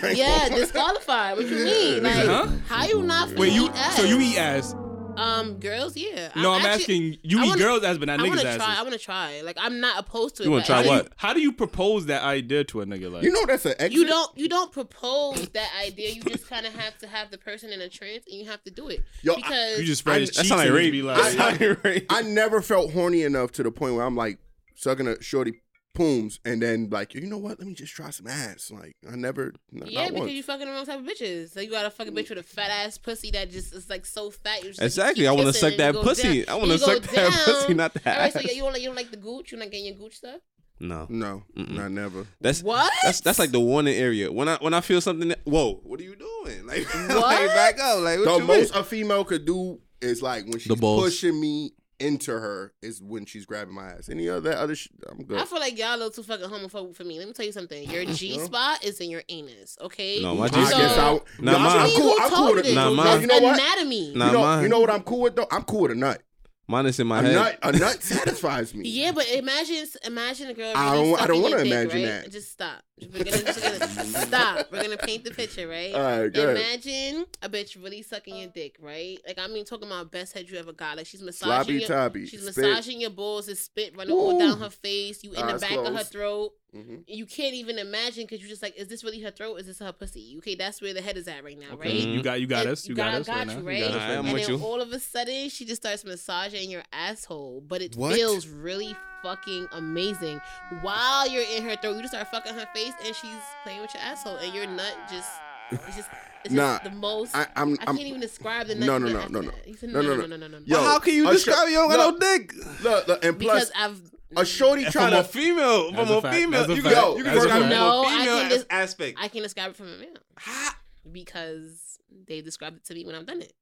I 0.02 0.08
ain't 0.10 0.18
yeah, 0.18 0.50
gonna- 0.50 0.62
disqualified. 0.62 1.38
What 1.38 1.48
you 1.48 1.56
mean? 1.66 2.04
Like, 2.04 2.14
Huh? 2.26 2.48
how 2.68 2.86
you 2.86 3.02
not? 3.04 3.30
finna 3.30 3.40
Wait, 3.40 3.54
you 3.54 3.66
eat 3.66 3.72
ass? 3.76 3.96
so 3.98 4.04
you 4.04 4.20
eat 4.20 4.38
ass? 4.38 4.76
Um, 5.18 5.60
girls, 5.60 5.98
yeah. 5.98 6.30
No, 6.36 6.52
I'm, 6.54 6.66
actually- 6.66 6.82
asking 6.82 7.18
you 7.24 7.40
I 7.40 7.44
eat 7.44 7.48
wanna- 7.50 7.62
girls' 7.62 7.84
as, 7.84 7.98
but 7.98 8.06
not 8.08 8.20
I 8.20 8.24
want 8.24 8.36
niggas' 8.36 8.42
to 8.44 8.48
asses. 8.50 8.64
try. 8.64 8.76
I 8.78 8.82
want 8.84 8.94
to 8.94 9.00
try. 9.00 9.42
Like, 9.42 9.58
I'm 9.60 9.80
not 9.80 10.00
opposed 10.00 10.36
to 10.38 10.44
it. 10.44 10.46
You 10.46 10.52
wanna 10.52 10.66
try 10.66 10.76
I- 10.76 10.78
how, 10.78 10.84
do 10.84 10.90
what? 10.90 11.14
how 11.18 11.34
do 11.34 11.42
you 11.42 11.52
propose 11.52 12.06
that 12.06 12.24
idea 12.24 12.64
to 12.66 12.82
a 12.82 12.86
nigga? 12.86 13.12
Like, 13.12 13.24
You 13.24 13.32
know 13.32 13.46
that's 13.46 13.66
an 13.66 13.74
exit. 13.80 13.92
You 13.94 14.06
don't. 14.06 14.38
You 14.38 14.48
don't 14.50 14.72
propose 14.72 15.50
that 15.50 15.70
idea. 15.84 16.12
You 16.12 16.22
just 16.22 16.48
kind 16.50 16.66
of 16.66 16.74
have 16.76 16.98
to 17.00 17.08
have 17.08 17.32
the 17.32 17.38
person 17.38 17.72
in 17.72 17.82
a 17.82 17.90
trance, 17.90 18.26
and 18.30 18.40
you 18.40 18.46
have 18.46 18.64
to 18.64 18.72
do 18.72 18.90
it 18.90 19.04
Yo, 19.24 19.34
I- 19.34 19.36
because 19.38 19.80
you 19.80 19.86
just 19.86 20.00
spread 20.00 20.18
I- 20.18 20.20
his 20.22 20.30
That 20.32 20.36
cheeks 20.38 20.50
sound 20.50 20.60
like 20.60 20.68
and 20.68 20.76
rape. 20.76 20.92
be 20.92 21.02
like, 21.02 21.18
That 21.38 21.60
sound 21.60 21.78
rape. 21.84 22.06
I 22.10 22.22
never 22.22 22.62
felt 22.62 22.92
horny 22.94 23.24
enough 23.24 23.52
to 23.54 23.64
the 23.64 23.72
point 23.72 23.96
where 23.96 24.04
I'm 24.06 24.16
like 24.16 24.38
sucking 24.76 25.08
a 25.08 25.22
shorty 25.22 25.62
pooms 25.98 26.40
and 26.46 26.62
then 26.62 26.90
like, 26.90 27.14
you 27.14 27.22
know 27.28 27.38
what? 27.38 27.60
Let 27.60 27.68
me 27.68 27.74
just 27.74 27.94
try 27.94 28.10
some 28.12 28.28
ass. 28.28 28.72
Like, 28.72 28.96
I 29.12 29.16
never. 29.16 29.54
Not, 29.72 29.92
yeah, 29.92 30.02
not 30.04 30.08
because 30.10 30.20
once. 30.22 30.32
you 30.34 30.44
fucking 30.44 30.66
the 30.68 30.72
wrong 30.72 30.86
type 30.86 31.00
of 31.00 31.06
bitches. 31.06 31.50
So 31.52 31.60
you 31.60 31.70
got 31.72 31.86
a 31.86 31.90
fucking 31.90 32.14
bitch 32.14 32.30
with 32.30 32.38
a 32.38 32.44
fat 32.44 32.70
ass 32.70 32.98
pussy 32.98 33.32
that 33.32 33.50
just 33.52 33.74
is 33.74 33.90
like 33.90 34.06
so 34.06 34.30
fat. 34.30 34.62
You 34.64 34.70
just, 34.70 34.80
like, 34.80 34.86
Exactly. 34.86 35.24
keep 35.24 35.30
I 35.30 35.34
want 35.34 35.48
to 35.48 35.54
suck 35.54 35.76
that 35.78 35.96
pussy. 35.96 36.46
down. 36.46 36.56
I 36.56 36.58
want 36.60 36.72
to 36.72 36.78
suck 36.80 37.02
that 37.02 37.14
down. 37.16 37.32
pussy, 37.32 37.74
not 37.74 37.94
the 37.94 38.10
All 38.10 38.18
right, 38.18 38.36
ass. 38.36 38.42
so 38.44 38.50
you 38.52 38.62
don't 38.62 38.72
like 38.74 38.82
you 38.82 38.88
don't 38.88 38.96
like 38.96 39.12
the 39.12 39.18
gooch. 39.18 39.52
You 39.52 39.58
not 39.58 39.72
getting 39.72 39.88
your 39.88 39.96
gooch 39.96 40.16
stuff. 40.18 40.40
No, 40.80 41.08
No, 41.10 41.42
Mm-mm. 41.58 41.72
not 41.72 41.90
never. 41.90 42.28
that's 42.40 42.62
What? 42.62 42.94
that's 43.04 43.20
that's 43.22 43.40
like 43.40 43.50
the 43.50 43.60
warning 43.60 43.96
area. 43.96 44.32
When 44.32 44.48
I 44.48 44.58
when 44.58 44.76
I 44.76 44.82
feel 44.82 45.02
something, 45.02 45.30
that, 45.30 45.40
whoa, 45.44 45.82
what 45.84 46.00
are 46.00 46.04
you 46.04 46.16
doing? 46.16 46.68
Like, 46.68 46.86
What? 47.10 47.20
like 47.20 47.48
back 47.48 47.80
up. 47.80 48.02
Like 48.02 48.20
what 48.20 48.26
The 48.26 48.38
you 48.38 48.44
most 48.46 48.74
mean? 48.76 48.82
a 48.82 48.84
female 48.86 49.24
could 49.24 49.44
do 49.46 49.80
is 50.02 50.22
like 50.22 50.46
when 50.46 50.60
she's 50.60 50.76
balls. 50.76 51.02
pushing 51.04 51.42
me 51.42 51.72
into 52.00 52.32
her 52.32 52.74
is 52.82 53.02
when 53.02 53.26
she's 53.26 53.46
grabbing 53.46 53.74
my 53.74 53.86
ass. 53.90 54.10
Any 54.10 54.30
other 54.30 54.42
that 54.50 54.58
other 54.58 54.76
shit, 54.76 54.92
I'm 55.10 55.24
good. 55.24 55.40
I 55.40 55.46
feel 55.46 55.60
like 55.60 55.78
y'all 55.78 55.96
a 55.96 55.98
little 55.98 56.12
too 56.12 56.24
fucking 56.24 56.46
homophobic 56.48 56.96
for 56.96 57.04
me. 57.04 57.18
Let 57.20 57.28
me 57.28 57.34
tell 57.34 57.46
you 57.46 57.52
something. 57.52 57.90
Your 57.90 58.06
G 58.14 58.38
spot 58.40 58.84
is 58.84 59.00
in 59.00 59.10
your 59.10 59.24
anus, 59.30 59.78
okay? 59.82 60.22
No, 60.22 60.36
my 60.36 60.46
I 60.46 60.50
G 60.50 60.66
So- 60.66 60.78
guess 60.78 60.98
I. 60.98 61.12
Nah, 61.40 61.52
no, 61.54 61.60
mine- 61.60 61.78
I'm 61.80 61.90
cool. 61.92 62.16
I'm 62.22 62.30
cool 62.32 62.54
with 62.56 62.66
it. 62.66 62.76
Nah, 62.76 62.90
this? 62.90 63.04
That's 63.04 63.22
You 63.22 63.28
know 63.28 63.40
what? 63.40 63.60
anatomy. 63.60 64.14
Nah, 64.16 64.28
you 64.28 64.34
know, 64.34 64.42
mine- 64.42 64.64
you 64.64 64.70
know 64.70 64.80
what 64.80 64.90
I'm 64.90 65.04
cool 65.04 65.22
with 65.22 65.36
though. 65.36 65.48
I'm 65.52 65.64
cool 65.64 65.82
with 65.82 65.92
a 65.92 65.96
nut. 65.96 66.22
Mine 66.70 66.86
is 66.88 67.00
in 67.00 67.08
my 67.08 67.20
A 67.20 67.24
head. 67.24 67.34
nut, 67.36 67.60
a 67.64 67.72
nut 67.72 68.04
satisfies 68.04 68.74
me. 68.74 68.90
Yeah, 68.90 69.14
but 69.14 69.26
imagine 69.32 69.86
imagine 70.06 70.50
a 70.50 70.54
girl. 70.54 70.74
I 70.76 70.96
don't- 70.96 71.22
I 71.22 71.26
don't 71.28 71.42
wanna 71.42 71.56
your 71.56 71.64
dick, 71.64 71.72
imagine 71.72 72.02
right? 72.04 72.24
that. 72.24 72.32
Just 72.32 72.52
stop. 72.52 72.84
We're 73.02 73.24
gonna, 73.24 73.44
just 73.44 73.62
gonna 73.62 74.26
stop. 74.28 74.68
We're 74.72 74.82
gonna 74.84 74.98
paint 74.98 75.24
the 75.24 75.32
picture, 75.32 75.68
right? 75.68 75.94
All 75.94 76.02
right, 76.02 76.34
good. 76.34 76.58
Imagine 76.58 77.26
a 77.42 77.48
bitch 77.50 77.82
really 77.82 78.02
sucking 78.02 78.36
your 78.36 78.50
dick, 78.50 78.76
right? 78.82 79.18
Like 79.26 79.40
I 79.40 79.48
mean, 79.48 79.64
talking 79.64 79.88
about 79.88 80.12
best 80.12 80.34
head 80.34 80.50
you 80.50 80.58
ever 80.58 80.74
got. 80.74 80.98
Like 80.98 81.06
she's 81.06 81.22
massaging 81.22 81.48
Sloppy 81.54 81.74
your, 81.76 81.88
toppy. 81.88 82.26
she's 82.26 82.42
spit. 82.42 82.58
massaging 82.58 83.00
your 83.00 83.12
balls, 83.12 83.48
and 83.48 83.58
spit 83.58 83.96
running 83.96 84.14
all 84.14 84.38
down 84.38 84.60
her 84.60 84.70
face. 84.70 85.24
You 85.24 85.32
in 85.34 85.48
the 85.48 85.54
Eyes 85.54 85.62
back 85.62 85.72
of 85.78 85.96
her 85.96 86.04
throat. 86.04 86.52
Mhm. 86.78 87.04
You 87.08 87.26
can't 87.26 87.54
even 87.56 87.80
imagine 87.80 88.24
because 88.26 88.40
you're 88.40 88.50
just 88.50 88.62
like, 88.62 88.76
is 88.78 88.88
this 88.88 89.04
really 89.04 89.20
her 89.22 89.32
throat? 89.32 89.56
Is 89.56 89.66
this 89.66 89.80
her 89.80 89.92
pussy? 89.92 90.36
Okay, 90.38 90.56
that's 90.56 90.82
where 90.82 90.94
the 90.94 91.02
head 91.02 91.18
is 91.18 91.28
at 91.28 91.44
right 91.44 91.58
now, 91.58 91.74
Okay, 91.74 91.90
right? 91.90 92.08
You 92.08 92.22
got 92.22 92.40
you 92.40 92.48
got 92.48 92.62
And 92.66 92.70
us. 92.74 92.86
You 92.86 92.92
you 92.92 92.96
got, 92.96 93.12
got- 93.12 93.22
us 93.22 93.28
got 93.28 93.36
right 93.38 93.48
you, 93.48 93.56
now. 93.62 93.68
right? 93.68 93.78
You 93.78 93.84
got 93.86 93.92
us 93.94 93.96
right 94.02 94.12
and 94.26 94.34
with 94.34 94.48
then 94.48 94.58
you. 94.60 94.64
all 94.66 94.82
of 94.82 94.92
a 94.92 95.00
sudden, 95.00 95.50
she 95.50 95.66
just 95.66 95.82
starts 95.82 96.06
massaging 96.06 96.70
your 96.70 96.84
asshole, 96.94 97.62
but 97.68 97.82
it 97.82 97.96
What? 97.96 98.14
feels 98.16 98.48
really 98.48 98.96
fucking 99.24 99.68
amazing. 99.72 100.40
While 100.82 101.28
you're 101.30 101.44
in 101.56 101.64
her 101.64 101.76
throat, 101.78 101.96
you 101.96 102.02
just 102.02 102.14
start 102.14 102.28
fucking 102.30 102.54
her 102.54 102.68
face, 102.74 102.94
and 103.04 103.16
she's 103.16 103.32
playing 103.64 103.82
with 103.82 103.94
your 103.94 104.04
asshole, 104.04 104.36
and 104.38 104.54
your 104.54 104.68
nut 104.68 104.96
just, 105.10 105.30
it's 105.72 105.96
just, 105.96 106.10
it's 106.46 106.54
Nah, 106.54 106.78
just 106.80 106.84
the 106.84 106.92
most. 106.92 107.36
I, 107.36 107.42
I, 107.44 107.48
I'm, 107.56 107.70
I'm, 107.88 107.96
can't 107.98 108.00
even 108.02 108.22
describe 108.22 108.68
the 108.68 108.76
nut. 108.76 108.86
No, 108.88 108.98
no, 109.00 109.08
get 109.20 109.32
no, 109.32 109.42
no, 109.42 109.48
no. 109.50 109.74
said, 109.76 109.90
No, 109.90 110.02
no, 110.02 110.16
no, 110.16 110.16
no, 110.16 110.26
no. 110.28 110.28
no, 110.28 110.38
no, 110.38 110.48
no, 110.48 110.58
no. 110.60 110.64
Yo, 110.66 110.78
Well, 110.78 110.84
how 110.92 111.00
can 111.00 111.14
you 111.16 111.30
describe 111.32 111.68
sh- 111.68 111.72
you 111.72 111.76
don't 111.78 111.90
got 111.90 111.98
no 111.98 112.10
look. 112.10 112.20
dick? 112.20 112.54
look, 112.84 113.08
look, 113.08 113.26
and 113.26 113.40
plus, 113.40 113.70
because 113.70 113.72
I've 113.76 114.00
a 114.32 114.36
mm-hmm. 114.36 114.44
shorty 114.44 114.84
From 114.84 114.92
trying 114.92 115.14
a 115.14 115.18
to. 115.18 115.24
female, 115.24 115.94
from 115.94 116.10
a 116.10 116.14
a 116.18 116.32
female, 116.32 116.60
That's 116.68 116.70
a 116.72 116.76
you 116.76 116.82
fact. 116.82 116.96
can, 116.96 117.18
you 117.18 117.24
That's 117.24 117.38
can 117.38 117.38
a 117.38 117.42
describe 117.42 117.46
it 117.46 117.50
fact. 117.50 117.62
from 117.62 117.70
No, 117.70 118.02
a 118.02 118.06
I 118.06 118.20
female 118.20 118.40
can 118.42 118.52
as- 118.52 118.66
aspect. 118.70 119.18
I 119.22 119.28
can 119.30 119.42
describe 119.44 119.70
it 119.72 119.76
from 119.78 119.88
a 119.88 119.98
male 119.98 120.10
Ha, 120.40 120.78
because 121.12 122.00
they 122.28 122.42
described 122.42 122.78
it 122.78 122.86
to 122.86 122.94
me 122.94 123.06
when 123.06 123.16
I've 123.16 123.26
done 123.26 123.42
it. 123.42 123.54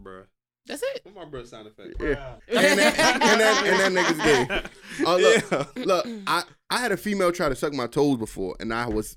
bruh. 0.00 0.24
That's 0.64 0.80
it. 0.80 1.00
What 1.04 1.14
my 1.16 1.24
bro 1.24 1.42
sound 1.44 1.66
effect? 1.66 1.96
Yeah. 2.00 2.34
And 2.48 2.78
that, 2.78 2.96
and 3.20 3.40
that, 3.40 3.66
and 3.66 3.96
that 3.96 4.04
nigga's 4.04 4.70
gay. 5.00 5.04
Oh, 5.04 5.16
look, 5.50 5.50
Yeah. 5.76 5.84
look, 5.84 6.06
I, 6.28 6.44
I 6.70 6.78
had 6.78 6.92
a 6.92 6.96
female 6.96 7.32
try 7.32 7.48
to 7.48 7.56
suck 7.56 7.72
my 7.72 7.88
toes 7.88 8.16
before, 8.16 8.54
and 8.60 8.72
I 8.72 8.86
was 8.86 9.16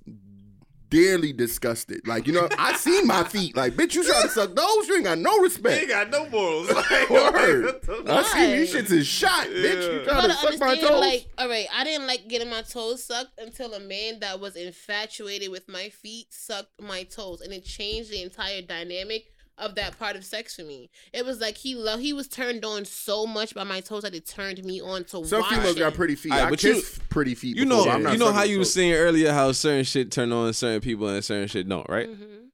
dearly 0.90 1.34
disgusted. 1.34 2.08
Like, 2.08 2.28
you 2.28 2.34
know, 2.34 2.48
I 2.58 2.76
see 2.76 3.02
my 3.04 3.24
feet. 3.24 3.56
Like, 3.56 3.74
bitch, 3.74 3.96
you 3.96 4.04
try 4.04 4.22
to 4.24 4.30
suck 4.30 4.56
those, 4.56 4.88
you 4.88 4.96
ain't 4.96 5.04
got 5.06 5.18
no 5.18 5.44
He 5.44 5.68
ain't 5.82 5.90
got 5.90 6.10
no 6.10 6.30
morals. 6.30 6.70
Like, 6.76 7.10
Word. 7.10 7.80
I 8.08 8.24
see 8.24 8.30
seen 8.34 8.58
these 8.58 8.74
shits 8.74 8.92
is 8.92 9.08
shot, 9.08 9.48
bitch. 9.48 9.84
You 9.84 9.98
Yeah. 10.00 10.04
try 10.04 10.14
gotta 10.14 10.28
to 10.30 10.34
suck 10.34 10.60
my 10.60 10.68
understand, 10.68 10.82
toes. 10.94 11.00
like, 11.02 11.28
all 11.38 11.50
right, 11.50 11.68
I 11.74 11.84
didn't 11.84 12.08
like 12.08 12.28
getting 12.28 12.50
my 12.50 12.62
toes 12.62 13.04
sucked 13.04 13.40
until 13.40 13.74
a 13.74 13.80
man 13.80 14.20
that 14.20 14.40
was 14.40 14.56
infatuated 14.56 15.50
with 15.52 15.68
my 15.68 15.90
feet 15.90 16.28
sucked 16.32 16.82
my 16.82 17.04
toes, 17.04 17.42
and 17.42 17.52
it 17.54 17.64
changed 17.66 18.12
the 18.12 18.22
entire 18.24 18.62
dynamic 18.62 19.26
of 19.58 19.76
that 19.76 19.98
part 19.98 20.16
of 20.16 20.26
sex 20.26 20.56
for 20.56 20.64
me. 20.64 20.90
It 21.14 21.26
was 21.26 21.40
like 21.40 21.58
he 21.58 21.76
loved, 21.76 22.02
he 22.02 22.12
was 22.14 22.28
turned 22.28 22.66
on 22.66 22.84
so 22.86 23.26
much 23.26 23.56
by 23.56 23.64
my 23.64 23.80
toes 23.82 24.04
that 24.04 24.14
it 24.14 24.26
turned 24.26 24.64
me 24.64 24.82
on 24.82 25.04
to 25.06 25.26
Some 25.26 25.42
watch 25.42 25.50
females 25.50 25.76
it. 25.76 25.80
got 25.80 25.94
pretty 25.94 26.16
feet. 26.16 26.32
Alright, 26.34 26.48
I 26.48 26.50
but 26.50 26.64
you- 26.64 26.82
pretty 27.10 27.36
feet. 27.36 27.56
You 27.56 27.66
know, 27.66 27.86
but 27.86 27.92
I'm 27.92 28.04
not 28.04 28.14
you 28.14 28.20
know 28.20 28.32
how 28.34 28.44
you 28.44 28.60
were 28.60 28.66
saying 28.66 28.94
earlier 28.94 29.32
how 29.32 29.52
certain 29.54 29.84
shit 29.86 30.12
turn 30.12 30.32
on 30.32 30.52
certain 30.54 30.82
people 30.82 31.08
and 31.08 31.24
certain 31.24 31.48
shit 31.48 31.70
don't, 31.70 31.88
right? 31.90 32.10
Mhm. 32.10 32.45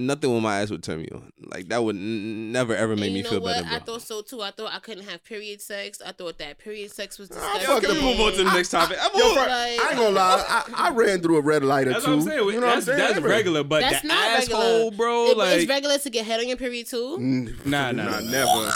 Nothing 0.00 0.32
with 0.32 0.44
my 0.44 0.60
ass 0.60 0.70
would 0.70 0.84
turn 0.84 1.00
me 1.02 1.08
on. 1.12 1.32
Like 1.44 1.68
that 1.70 1.82
would 1.82 1.96
n- 1.96 2.52
never 2.52 2.72
ever 2.74 2.94
make 2.94 3.12
me 3.12 3.22
know 3.22 3.30
feel 3.30 3.40
what? 3.40 3.64
better. 3.64 3.74
I 3.74 3.80
thought 3.80 4.00
so 4.02 4.22
too. 4.22 4.40
I 4.40 4.52
thought 4.52 4.72
I 4.72 4.78
couldn't 4.78 5.02
have 5.08 5.24
period 5.24 5.60
sex. 5.60 6.00
I 6.06 6.12
thought 6.12 6.38
that 6.38 6.58
period 6.58 6.92
sex 6.92 7.18
was 7.18 7.28
disgusting. 7.28 7.66
fuck 7.66 7.82
the- 7.82 7.94
move 7.94 8.20
on 8.20 8.30
to 8.34 8.44
the 8.44 8.52
next 8.54 8.68
topic. 8.70 8.96
I'm 9.00 9.10
Yo, 9.18 9.26
Like- 9.34 9.48
I 9.50 9.88
ain't 9.90 9.96
gonna 9.96 10.10
lie. 10.10 10.44
I, 10.48 10.88
I 10.88 10.90
ran 10.90 11.20
through 11.20 11.38
a 11.38 11.40
red 11.40 11.64
light 11.64 11.88
or 11.88 11.94
That's 11.94 12.04
two. 12.04 12.12
what 12.12 12.16
I'm 12.18 12.22
saying. 12.28 12.38
You 12.38 12.52
know 12.52 12.60
that's 12.60 12.86
what 12.86 12.94
I'm 12.94 13.00
saying? 13.00 13.12
that's 13.14 13.20
regular, 13.26 13.64
but 13.64 13.80
That's 13.80 14.02
the 14.02 14.08
not 14.08 14.28
asshole, 14.28 14.60
regular. 14.60 14.90
bro. 14.92 15.24
It- 15.26 15.36
like 15.36 15.56
it's 15.58 15.68
regular 15.68 15.98
to 15.98 16.10
get 16.10 16.24
head 16.26 16.38
on 16.38 16.46
your 16.46 16.56
period 16.56 16.86
too. 16.86 17.18
Nah, 17.18 17.90
nah, 17.90 18.04
nah, 18.04 18.04
nah, 18.04 18.20
never. 18.20 18.46
nah, 18.46 18.70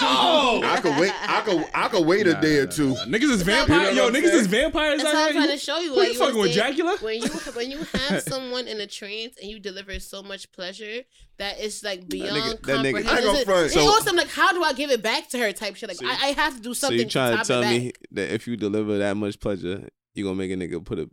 nah, 0.00 0.58
nah. 0.60 0.72
I 0.72 0.80
could 0.80 0.98
wait. 0.98 1.12
I 1.28 1.40
could. 1.42 1.66
I 1.74 1.88
could 1.88 2.06
wait 2.06 2.26
a 2.26 2.40
day 2.40 2.56
or 2.56 2.66
two. 2.66 2.94
Niggas 3.06 3.30
is 3.30 3.42
vampires. 3.42 3.82
Yo, 3.82 3.90
You 3.90 3.96
know 3.96 4.04
what 4.04 4.14
niggas 4.14 4.32
is 4.32 4.46
vampires 4.46 5.02
That's 5.02 5.14
out 5.14 5.20
how 5.20 5.26
I'm 5.28 5.32
trying 5.34 5.48
to 5.50 5.58
show 5.58 5.78
you. 5.80 5.90
Who 5.92 5.98
like, 6.00 6.12
you 6.14 6.18
fucking 6.18 6.38
with, 6.40 6.56
understand? 6.56 6.76
Dracula? 6.76 6.96
When 7.02 7.20
you 7.22 7.28
when 7.52 7.70
you 7.70 7.78
have 8.08 8.22
someone 8.22 8.66
in 8.68 8.80
a 8.80 8.86
trance 8.86 9.36
and 9.36 9.50
you 9.50 9.60
deliver 9.60 9.98
so 10.00 10.22
much 10.22 10.50
pleasure 10.52 10.61
that 11.38 11.56
it's 11.58 11.82
like 11.82 12.08
beyond 12.08 12.30
nigga- 12.42 12.62
that 12.66 12.78
nigga- 12.78 12.94
I 12.94 12.98
ain't 12.98 13.06
comprehension. 13.06 13.24
gonna 13.32 13.44
front. 13.44 13.64
It's 13.66 13.74
So- 13.74 13.80
awesome. 13.80 14.16
Like, 14.16 14.28
how 14.28 14.52
do 14.52 14.62
I 14.62 14.72
give 14.72 14.90
it 14.90 15.02
back 15.02 15.28
to 15.30 15.38
her? 15.38 15.52
Type 15.52 15.76
shit. 15.76 15.88
Like, 15.88 15.98
So- 15.98 16.06
I, 16.06 16.10
I 16.10 16.26
have 16.32 16.56
to 16.56 16.60
do 16.62 16.74
So 16.74 16.86
something. 16.88 16.98
you 17.00 17.06
trying 17.06 17.36
to 17.36 17.42
to 17.42 17.48
tell 17.48 17.62
me 17.62 17.92
that 18.12 18.32
if 18.32 18.46
you 18.46 18.56
deliver 18.56 18.98
that 18.98 19.16
much 19.16 19.40
pleasure, 19.40 19.88
you 20.14 20.24
gonna 20.24 20.36
make 20.36 20.50
a 20.50 20.54
nigga 20.54 20.84
put 20.84 20.98
a 20.98 21.08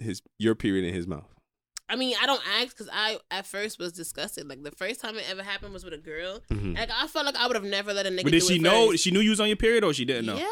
his 0.00 0.22
your 0.38 0.54
period 0.54 0.84
in 0.84 0.94
his 0.94 1.06
mouth? 1.06 1.26
I 1.90 1.96
mean, 1.96 2.14
I 2.20 2.26
don't 2.26 2.42
ask 2.60 2.68
because 2.76 2.90
I 2.92 3.18
at 3.30 3.46
first 3.46 3.78
was 3.78 3.92
disgusted. 3.92 4.46
Like 4.48 4.62
the 4.62 4.70
first 4.72 5.00
time 5.00 5.16
it 5.16 5.24
ever 5.30 5.42
happened 5.42 5.72
was 5.72 5.84
with 5.84 5.94
a 5.94 5.98
girl. 5.98 6.40
Mhm. 6.52 6.76
Like 6.76 6.90
I 6.92 7.06
felt 7.06 7.24
like 7.26 7.36
I 7.36 7.46
would 7.46 7.56
have 7.56 7.64
never 7.64 7.94
let 7.94 8.06
a 8.06 8.10
nigga. 8.10 8.24
But 8.24 8.32
did 8.32 8.40
do 8.40 8.46
she 8.46 8.56
it 8.56 8.60
know? 8.62 8.90
first. 8.90 9.02
She 9.04 9.10
knew 9.10 9.20
you 9.20 9.30
was 9.30 9.40
on 9.40 9.48
your 9.48 9.56
period, 9.56 9.84
or 9.84 9.94
she 9.94 10.04
didn't 10.04 10.26
know? 10.26 10.36
Yeah. 10.36 10.46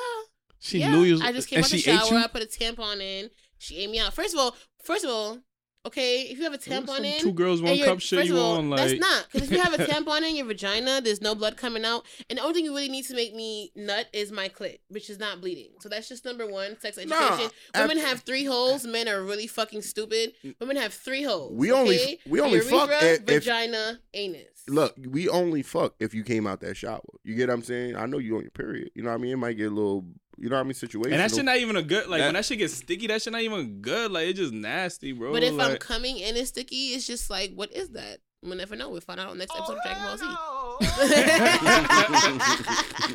She 0.58 0.78
yeah. 0.78 0.90
knew 0.90 1.02
you. 1.02 1.12
Was, 1.14 1.20
I 1.22 1.32
just 1.32 1.48
came 1.48 1.58
and 1.58 1.64
out 1.66 1.70
the 1.70 1.78
she 1.78 1.90
ate 1.90 1.98
shower. 2.00 2.08
you? 2.18 2.24
I 2.24 2.26
put 2.28 2.42
a 2.42 2.46
tampon 2.46 3.00
in. 3.02 3.30
She 3.58 3.76
ate 3.76 3.90
me 3.90 3.98
out. 3.98 4.14
First 4.14 4.32
of 4.34 4.40
all, 4.40 4.56
first 4.82 5.04
of 5.04 5.10
all, 5.10 5.38
okay, 5.86 6.22
if 6.22 6.38
you 6.38 6.44
have 6.44 6.52
a 6.54 6.58
tampon 6.58 7.04
in, 7.04 7.20
two 7.20 7.32
girls, 7.32 7.62
one 7.62 7.78
cup 7.80 8.00
shit 8.00 8.26
you 8.26 8.36
all, 8.38 8.58
on 8.58 8.70
that's 8.70 8.98
not 8.98 9.26
because 9.32 9.50
if 9.50 9.56
you 9.56 9.62
have 9.62 9.74
a 9.74 9.84
tampon 9.90 10.22
in 10.28 10.36
your 10.36 10.46
vagina, 10.46 11.00
there's 11.00 11.20
no 11.20 11.34
blood 11.34 11.56
coming 11.56 11.84
out, 11.84 12.04
and 12.28 12.38
the 12.38 12.42
only 12.42 12.54
thing 12.54 12.64
you 12.64 12.74
really 12.74 12.88
need 12.88 13.04
to 13.06 13.14
make 13.14 13.34
me 13.34 13.70
nut 13.74 14.06
is 14.12 14.30
my 14.32 14.48
clit, 14.48 14.78
which 14.88 15.08
is 15.10 15.18
not 15.18 15.40
bleeding. 15.40 15.70
So 15.80 15.88
that's 15.88 16.08
just 16.08 16.24
number 16.24 16.46
one. 16.46 16.78
Sex 16.80 16.98
education. 16.98 17.50
Nah, 17.74 17.80
Women 17.82 17.98
af- 17.98 18.04
have 18.04 18.20
three 18.20 18.44
holes. 18.44 18.86
Men 18.86 19.08
are 19.08 19.22
really 19.22 19.46
fucking 19.46 19.82
stupid. 19.82 20.32
Mm. 20.44 20.54
Women 20.60 20.76
have 20.76 20.92
three 20.92 21.22
holes. 21.22 21.52
We 21.54 21.72
only- 21.72 22.18
we 22.26 22.40
only 22.40 22.60
fuck 22.60 22.88
Urethra, 22.90 23.08
if- 23.08 23.18
if- 23.20 23.44
vagina, 23.44 24.00
anus. 24.14 24.42
Look, 24.68 24.96
we 24.98 25.28
only 25.28 25.62
fuck 25.62 25.94
if 26.00 26.12
you 26.12 26.24
came 26.24 26.46
out 26.46 26.60
that 26.60 26.76
shower. 26.76 27.00
You 27.22 27.34
get 27.36 27.48
what 27.48 27.54
I'm 27.54 27.62
saying? 27.62 27.94
I 27.96 28.06
know 28.06 28.18
you 28.18 28.34
on 28.36 28.42
your 28.42 28.50
period. 28.50 28.90
You 28.94 29.02
know 29.04 29.10
what 29.10 29.14
I 29.14 29.18
mean? 29.18 29.32
It 29.32 29.36
might 29.36 29.52
get 29.56 29.66
a 29.70 29.74
little. 29.74 30.04
You 30.38 30.50
know 30.50 30.56
what 30.56 30.60
I 30.60 30.64
mean? 30.64 30.74
Situation. 30.74 31.12
And 31.14 31.20
that 31.22 31.34
shit 31.34 31.44
not 31.44 31.56
even 31.56 31.76
a 31.76 31.82
good 31.82 32.08
like 32.08 32.20
That- 32.20 32.26
when 32.26 32.34
that 32.34 32.44
shit 32.44 32.58
gets 32.58 32.74
sticky. 32.74 33.06
That 33.06 33.22
shit 33.22 33.32
not 33.32 33.40
even 33.42 33.80
good. 33.80 34.10
Like 34.12 34.26
it's 34.28 34.38
just 34.38 34.52
nasty, 34.52 35.12
bro. 35.12 35.32
But 35.32 35.42
if 35.42 35.52
I'm 35.52 35.56
like, 35.58 35.80
coming 35.80 36.22
and 36.22 36.36
it's 36.36 36.50
sticky, 36.50 36.88
it's 36.94 37.06
just 37.06 37.30
like, 37.30 37.52
what 37.54 37.72
is 37.72 37.88
that? 37.90 38.18
We'll 38.42 38.56
never 38.56 38.76
know. 38.76 38.90
We'll 38.90 39.00
find 39.00 39.18
out 39.18 39.30
on 39.30 39.38
next 39.38 39.56
episode 39.56 39.78
of 39.78 39.82
Dragon 39.82 40.02
Ball 40.04 40.18
Z. 40.18 40.26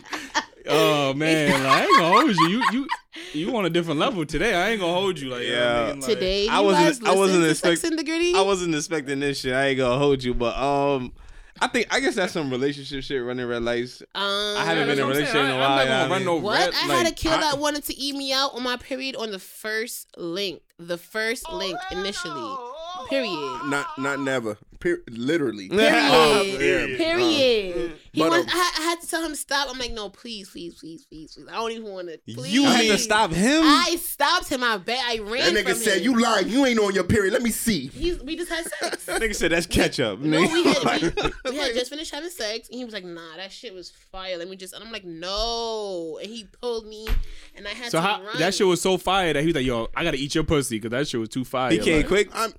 oh 0.67 1.13
man, 1.13 1.63
like, 1.63 1.72
I 1.72 1.82
ain't 1.84 1.97
gonna 1.97 2.07
hold 2.09 2.36
you. 2.36 2.47
You 2.49 2.63
you 2.72 2.88
you 3.34 3.55
on 3.57 3.65
a 3.65 3.69
different 3.69 3.99
level 3.99 4.26
today. 4.26 4.53
I 4.53 4.72
ain't 4.72 4.82
gonna 4.82 4.93
hold 4.93 5.19
you. 5.19 5.30
Like 5.30 5.43
Yeah. 5.43 5.49
yeah, 5.88 5.93
nigga, 5.93 6.01
like, 6.01 6.09
Today, 6.09 6.47
I 6.47 6.59
wasn't- 6.59 7.07
I 7.07 7.15
wasn't 7.15 7.41
listen 7.41 7.41
to 7.41 7.55
Sex 7.55 7.72
expect- 7.74 7.91
in 7.91 7.97
the 7.97 8.03
Gritty? 8.03 8.36
I 8.36 8.41
wasn't 8.41 8.76
expecting 8.76 9.19
this 9.19 9.39
shit. 9.39 9.53
I 9.53 9.67
ain't 9.67 9.78
gonna 9.78 9.97
hold 9.97 10.24
you, 10.24 10.34
but 10.34 10.55
um, 10.57 11.13
I 11.62 11.68
think 11.68 11.88
I 11.91 11.99
guess 11.99 12.16
that's 12.16 12.34
some 12.34 12.49
relationship 12.49 13.03
shit. 13.03 13.24
Running 13.24 13.45
red 13.45 13.62
lights. 13.64 14.01
Um, 14.16 14.24
I 14.24 14.64
haven't 14.66 14.88
been 14.88 14.97
in 14.97 15.03
a 15.03 15.07
relationship 15.07 15.34
saying. 15.34 15.45
in 15.45 15.51
a 15.51 15.57
while. 15.59 15.70
I'm 15.72 15.78
not 15.78 15.84
you 15.84 15.88
gonna 15.89 16.09
what 16.09 16.12
I 16.12 16.16
run 16.16 16.26
no? 16.26 16.36
What? 16.36 16.59
red. 16.59 16.74
I 16.74 16.88
like, 16.88 16.97
had 16.97 17.07
a 17.07 17.16
kid 17.16 17.32
I- 17.34 17.41
that 17.41 17.59
wanted 17.59 17.84
to 17.86 17.95
eat 17.95 18.16
me 18.16 18.34
out 18.34 18.55
on 18.55 18.64
my 18.64 18.78
period 18.78 19.16
on 19.16 19.32
the 19.32 19.39
first 19.39 20.07
link. 20.18 20.62
The 20.80 20.97
first 20.97 21.47
link 21.51 21.78
initially. 21.91 22.55
Period. 23.12 23.62
Not 23.66 23.88
not 23.97 24.20
never. 24.20 24.57
Per- 24.80 25.03
literally. 25.12 25.70
Period. 25.70 25.93
Um, 25.93 26.47
yeah. 26.47 26.97
Period. 26.97 27.93
he 28.12 28.20
but, 28.20 28.32
was, 28.32 28.41
um, 28.41 28.49
I, 28.49 28.72
I 28.80 28.82
had 28.82 29.01
to 29.01 29.07
tell 29.07 29.24
him 29.24 29.36
stop. 29.36 29.68
I'm 29.70 29.78
like, 29.78 29.91
no, 29.91 30.09
please, 30.09 30.49
please, 30.49 30.74
please, 30.80 31.05
please, 31.05 31.36
please. 31.36 31.47
I 31.47 31.53
don't 31.53 31.72
even 31.72 31.91
want 31.91 32.07
to. 32.07 32.20
You 32.26 32.64
had 32.64 32.88
to 32.88 32.97
stop 32.97 33.32
him. 33.32 33.62
I 33.64 33.95
stopped 34.01 34.49
him. 34.49 34.64
I 34.64 34.78
bet 34.78 34.99
I 35.05 35.20
ran. 35.20 35.53
That 35.53 35.64
nigga 35.64 35.70
from 35.74 35.78
said, 35.78 35.97
him. 35.99 36.03
"You 36.05 36.20
lying? 36.20 36.49
You 36.49 36.66
ain't 36.66 36.80
on 36.80 36.95
your 36.95 37.03
period. 37.03 37.32
Let 37.32 37.43
me 37.43 37.51
see." 37.51 37.88
He's, 37.89 38.24
we 38.24 38.36
just 38.36 38.49
had 38.49 38.66
sex. 38.66 39.05
That 39.05 39.22
nigga 39.22 39.36
said 39.36 39.51
that's 39.51 39.68
ketchup. 39.68 40.20
No, 40.20 40.41
nigga. 40.41 40.53
we 40.53 40.64
had, 40.74 41.34
we, 41.45 41.51
we 41.51 41.57
had 41.57 41.74
just 41.76 41.91
finished 41.91 42.12
having 42.12 42.32
sex, 42.32 42.68
and 42.70 42.76
he 42.80 42.84
was 42.84 42.93
like, 42.95 43.05
"Nah, 43.05 43.36
that 43.38 43.51
shit 43.51 43.76
was 43.76 43.91
fire. 43.91 44.38
Let 44.38 44.49
me 44.49 44.55
just." 44.55 44.74
And 44.74 44.84
I'm 44.84 44.91
like, 44.91 45.05
"No," 45.05 46.18
and 46.20 46.28
he 46.32 46.45
pulled 46.59 46.88
me, 46.88 47.07
and 47.55 47.68
I 47.68 47.72
had 47.72 47.91
So 47.91 47.99
to 47.99 48.01
how 48.01 48.24
run. 48.24 48.39
that 48.39 48.55
shit 48.55 48.66
was 48.66 48.82
so 48.82 48.97
fire 48.97 49.34
that 49.34 49.41
he 49.41 49.47
was 49.47 49.55
like, 49.55 49.66
"Yo, 49.66 49.89
I 49.95 50.03
gotta 50.03 50.18
eat 50.18 50.34
your 50.34 50.43
pussy" 50.43 50.78
because 50.78 50.89
that 50.89 51.07
shit 51.07 51.20
was 51.20 51.30
too 51.30 51.45
fire. 51.45 51.70
he 51.70 51.78
came 51.78 51.97
like, 51.97 52.07
quick. 52.07 52.30
I'm. 52.34 52.51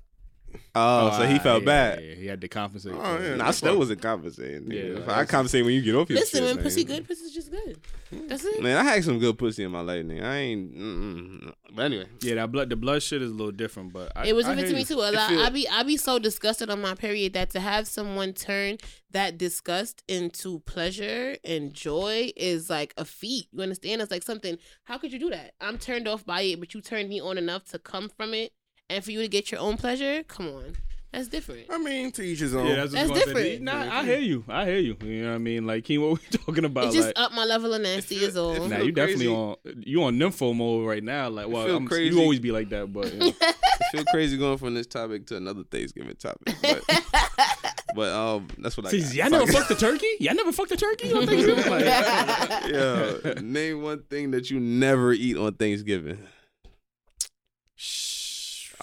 Oh, 0.75 1.17
so 1.19 1.25
he 1.27 1.35
ah, 1.35 1.39
felt 1.43 1.61
yeah, 1.63 1.65
bad. 1.65 2.03
yeah, 2.03 2.15
he 2.15 2.25
had 2.27 2.41
to 2.41 2.47
compensate. 2.47 2.93
Oh, 2.95 3.19
yeah. 3.21 3.35
Nah, 3.35 3.47
I 3.47 3.51
still 3.51 3.77
wasn't 3.77 4.01
compensating. 4.01 4.71
Yeah, 4.71 4.83
Yeah, 4.99 4.99
I 5.07 5.25
compensate 5.25 5.63
when 5.63 5.73
you 5.75 5.81
get 5.81 5.95
off 5.95 6.09
your 6.09 6.19
Listen, 6.19 6.39
shit. 6.39 6.47
when 6.47 6.55
man. 6.55 6.63
pussy 6.63 6.83
good, 6.83 7.07
pussy's 7.07 7.31
just 7.33 7.51
good. 7.51 7.79
That's 8.27 8.43
it. 8.45 8.61
Man, 8.61 8.77
I 8.77 8.83
had 8.83 9.03
some 9.03 9.19
good 9.19 9.37
pussy 9.37 9.63
in 9.63 9.71
my 9.71 9.81
life, 9.81 10.03
nigga. 10.05 10.23
I 10.23 10.35
ain't. 10.37 10.75
Mm-mm. 10.75 11.53
But 11.75 11.83
anyway, 11.85 12.05
Yeah, 12.21 12.35
that 12.35 12.51
blood, 12.51 12.69
the 12.69 12.75
blood 12.75 13.01
shit 13.03 13.21
is 13.21 13.31
a 13.31 13.33
little 13.33 13.51
different, 13.51 13.93
but 13.93 14.11
I, 14.15 14.27
It 14.27 14.35
was 14.35 14.45
I 14.45 14.55
given 14.55 14.65
hear 14.65 14.67
to 14.69 14.73
me 14.75 14.79
you. 14.81 14.85
too. 14.85 15.01
I, 15.01 15.25
I 15.25 15.29
feel- 15.29 15.39
I 15.41 15.49
be 15.49 15.67
I 15.69 15.83
be 15.83 15.97
so 15.97 16.19
disgusted 16.19 16.69
on 16.69 16.81
my 16.81 16.95
period 16.95 17.33
that 17.33 17.49
to 17.51 17.59
have 17.59 17.87
someone 17.87 18.33
turn 18.33 18.77
that 19.11 19.37
disgust 19.37 20.03
into 20.07 20.59
pleasure 20.61 21.35
and 21.43 21.73
joy 21.73 22.31
is 22.35 22.69
like 22.69 22.93
a 22.97 23.05
feat. 23.05 23.47
You 23.51 23.61
understand? 23.61 24.01
It's 24.01 24.11
like 24.11 24.23
something. 24.23 24.57
How 24.85 24.97
could 24.97 25.11
you 25.13 25.19
do 25.19 25.29
that? 25.29 25.53
I'm 25.61 25.77
turned 25.77 26.07
off 26.07 26.25
by 26.25 26.41
it, 26.41 26.59
but 26.59 26.73
you 26.73 26.81
turned 26.81 27.09
me 27.09 27.19
on 27.21 27.37
enough 27.37 27.65
to 27.65 27.79
come 27.79 28.09
from 28.09 28.33
it, 28.33 28.51
and 28.89 29.03
for 29.03 29.11
you 29.11 29.21
to 29.21 29.27
get 29.27 29.51
your 29.51 29.59
own 29.61 29.77
pleasure. 29.77 30.23
Come 30.23 30.47
on, 30.49 30.75
That's 31.11 31.27
different. 31.27 31.67
I 31.69 31.77
mean, 31.77 32.11
to 32.13 32.21
each 32.23 32.39
his 32.39 32.53
own. 32.55 32.67
Yeah, 32.67 32.75
that's, 32.75 32.91
That's 32.93 33.09
what 33.09 33.17
I 33.17 33.21
say. 33.21 33.33
different. 33.33 33.61
Nah, 33.63 33.99
I 33.99 34.03
hear 34.03 34.19
you. 34.19 34.43
I 34.47 34.65
hear 34.65 34.79
you. 34.79 34.97
You 35.03 35.23
know 35.23 35.29
what 35.29 35.35
I 35.35 35.39
mean? 35.39 35.65
Like, 35.67 35.83
King, 35.83 36.01
what 36.01 36.19
we 36.19 36.37
talking 36.37 36.65
about? 36.65 36.85
It 36.85 36.93
just 36.93 37.07
like, 37.07 37.19
up 37.19 37.31
my 37.33 37.45
level 37.45 37.73
of 37.73 37.81
nasty 37.81 38.17
feel- 38.19 38.29
is 38.29 38.37
all. 38.37 38.53
it 38.53 38.67
nah, 38.69 38.77
you 38.77 38.91
definitely 38.91 39.25
crazy. 39.25 39.35
on 39.35 39.55
you 39.85 40.03
on 40.03 40.15
nympho 40.17 40.55
mode 40.55 40.87
right 40.87 41.03
now. 41.03 41.29
Like, 41.29 41.47
well, 41.47 41.75
I'm, 41.75 41.87
crazy. 41.87 42.15
you 42.15 42.21
always 42.21 42.39
be 42.39 42.51
like 42.51 42.69
that, 42.69 42.91
but 42.91 43.11
you 43.13 43.19
know. 43.19 43.31
I 43.41 43.97
feel 43.97 44.05
crazy 44.05 44.37
going 44.37 44.57
from 44.57 44.73
this 44.73 44.87
topic 44.87 45.27
to 45.27 45.37
another 45.37 45.63
Thanksgiving 45.63 46.15
topic. 46.15 46.55
But, 46.61 46.81
but 47.95 48.11
um, 48.11 48.47
that's 48.57 48.75
what 48.75 48.87
I 48.87 48.89
See, 48.89 49.01
got. 49.01 49.13
y'all 49.13 49.29
never 49.29 49.51
fucked 49.51 49.69
a 49.69 49.75
turkey. 49.75 50.07
Y'all 50.19 50.33
never 50.33 50.51
fucked 50.51 50.71
a 50.71 50.77
turkey 50.77 51.13
on 51.13 51.27
Thanksgiving. 51.27 51.69
Like, 51.71 51.85
Yeah, 51.85 53.33
name 53.41 53.83
one 53.83 54.01
thing 54.03 54.31
that 54.31 54.49
you 54.49 54.59
never 54.59 55.13
eat 55.13 55.37
on 55.37 55.53
Thanksgiving. 55.53 56.17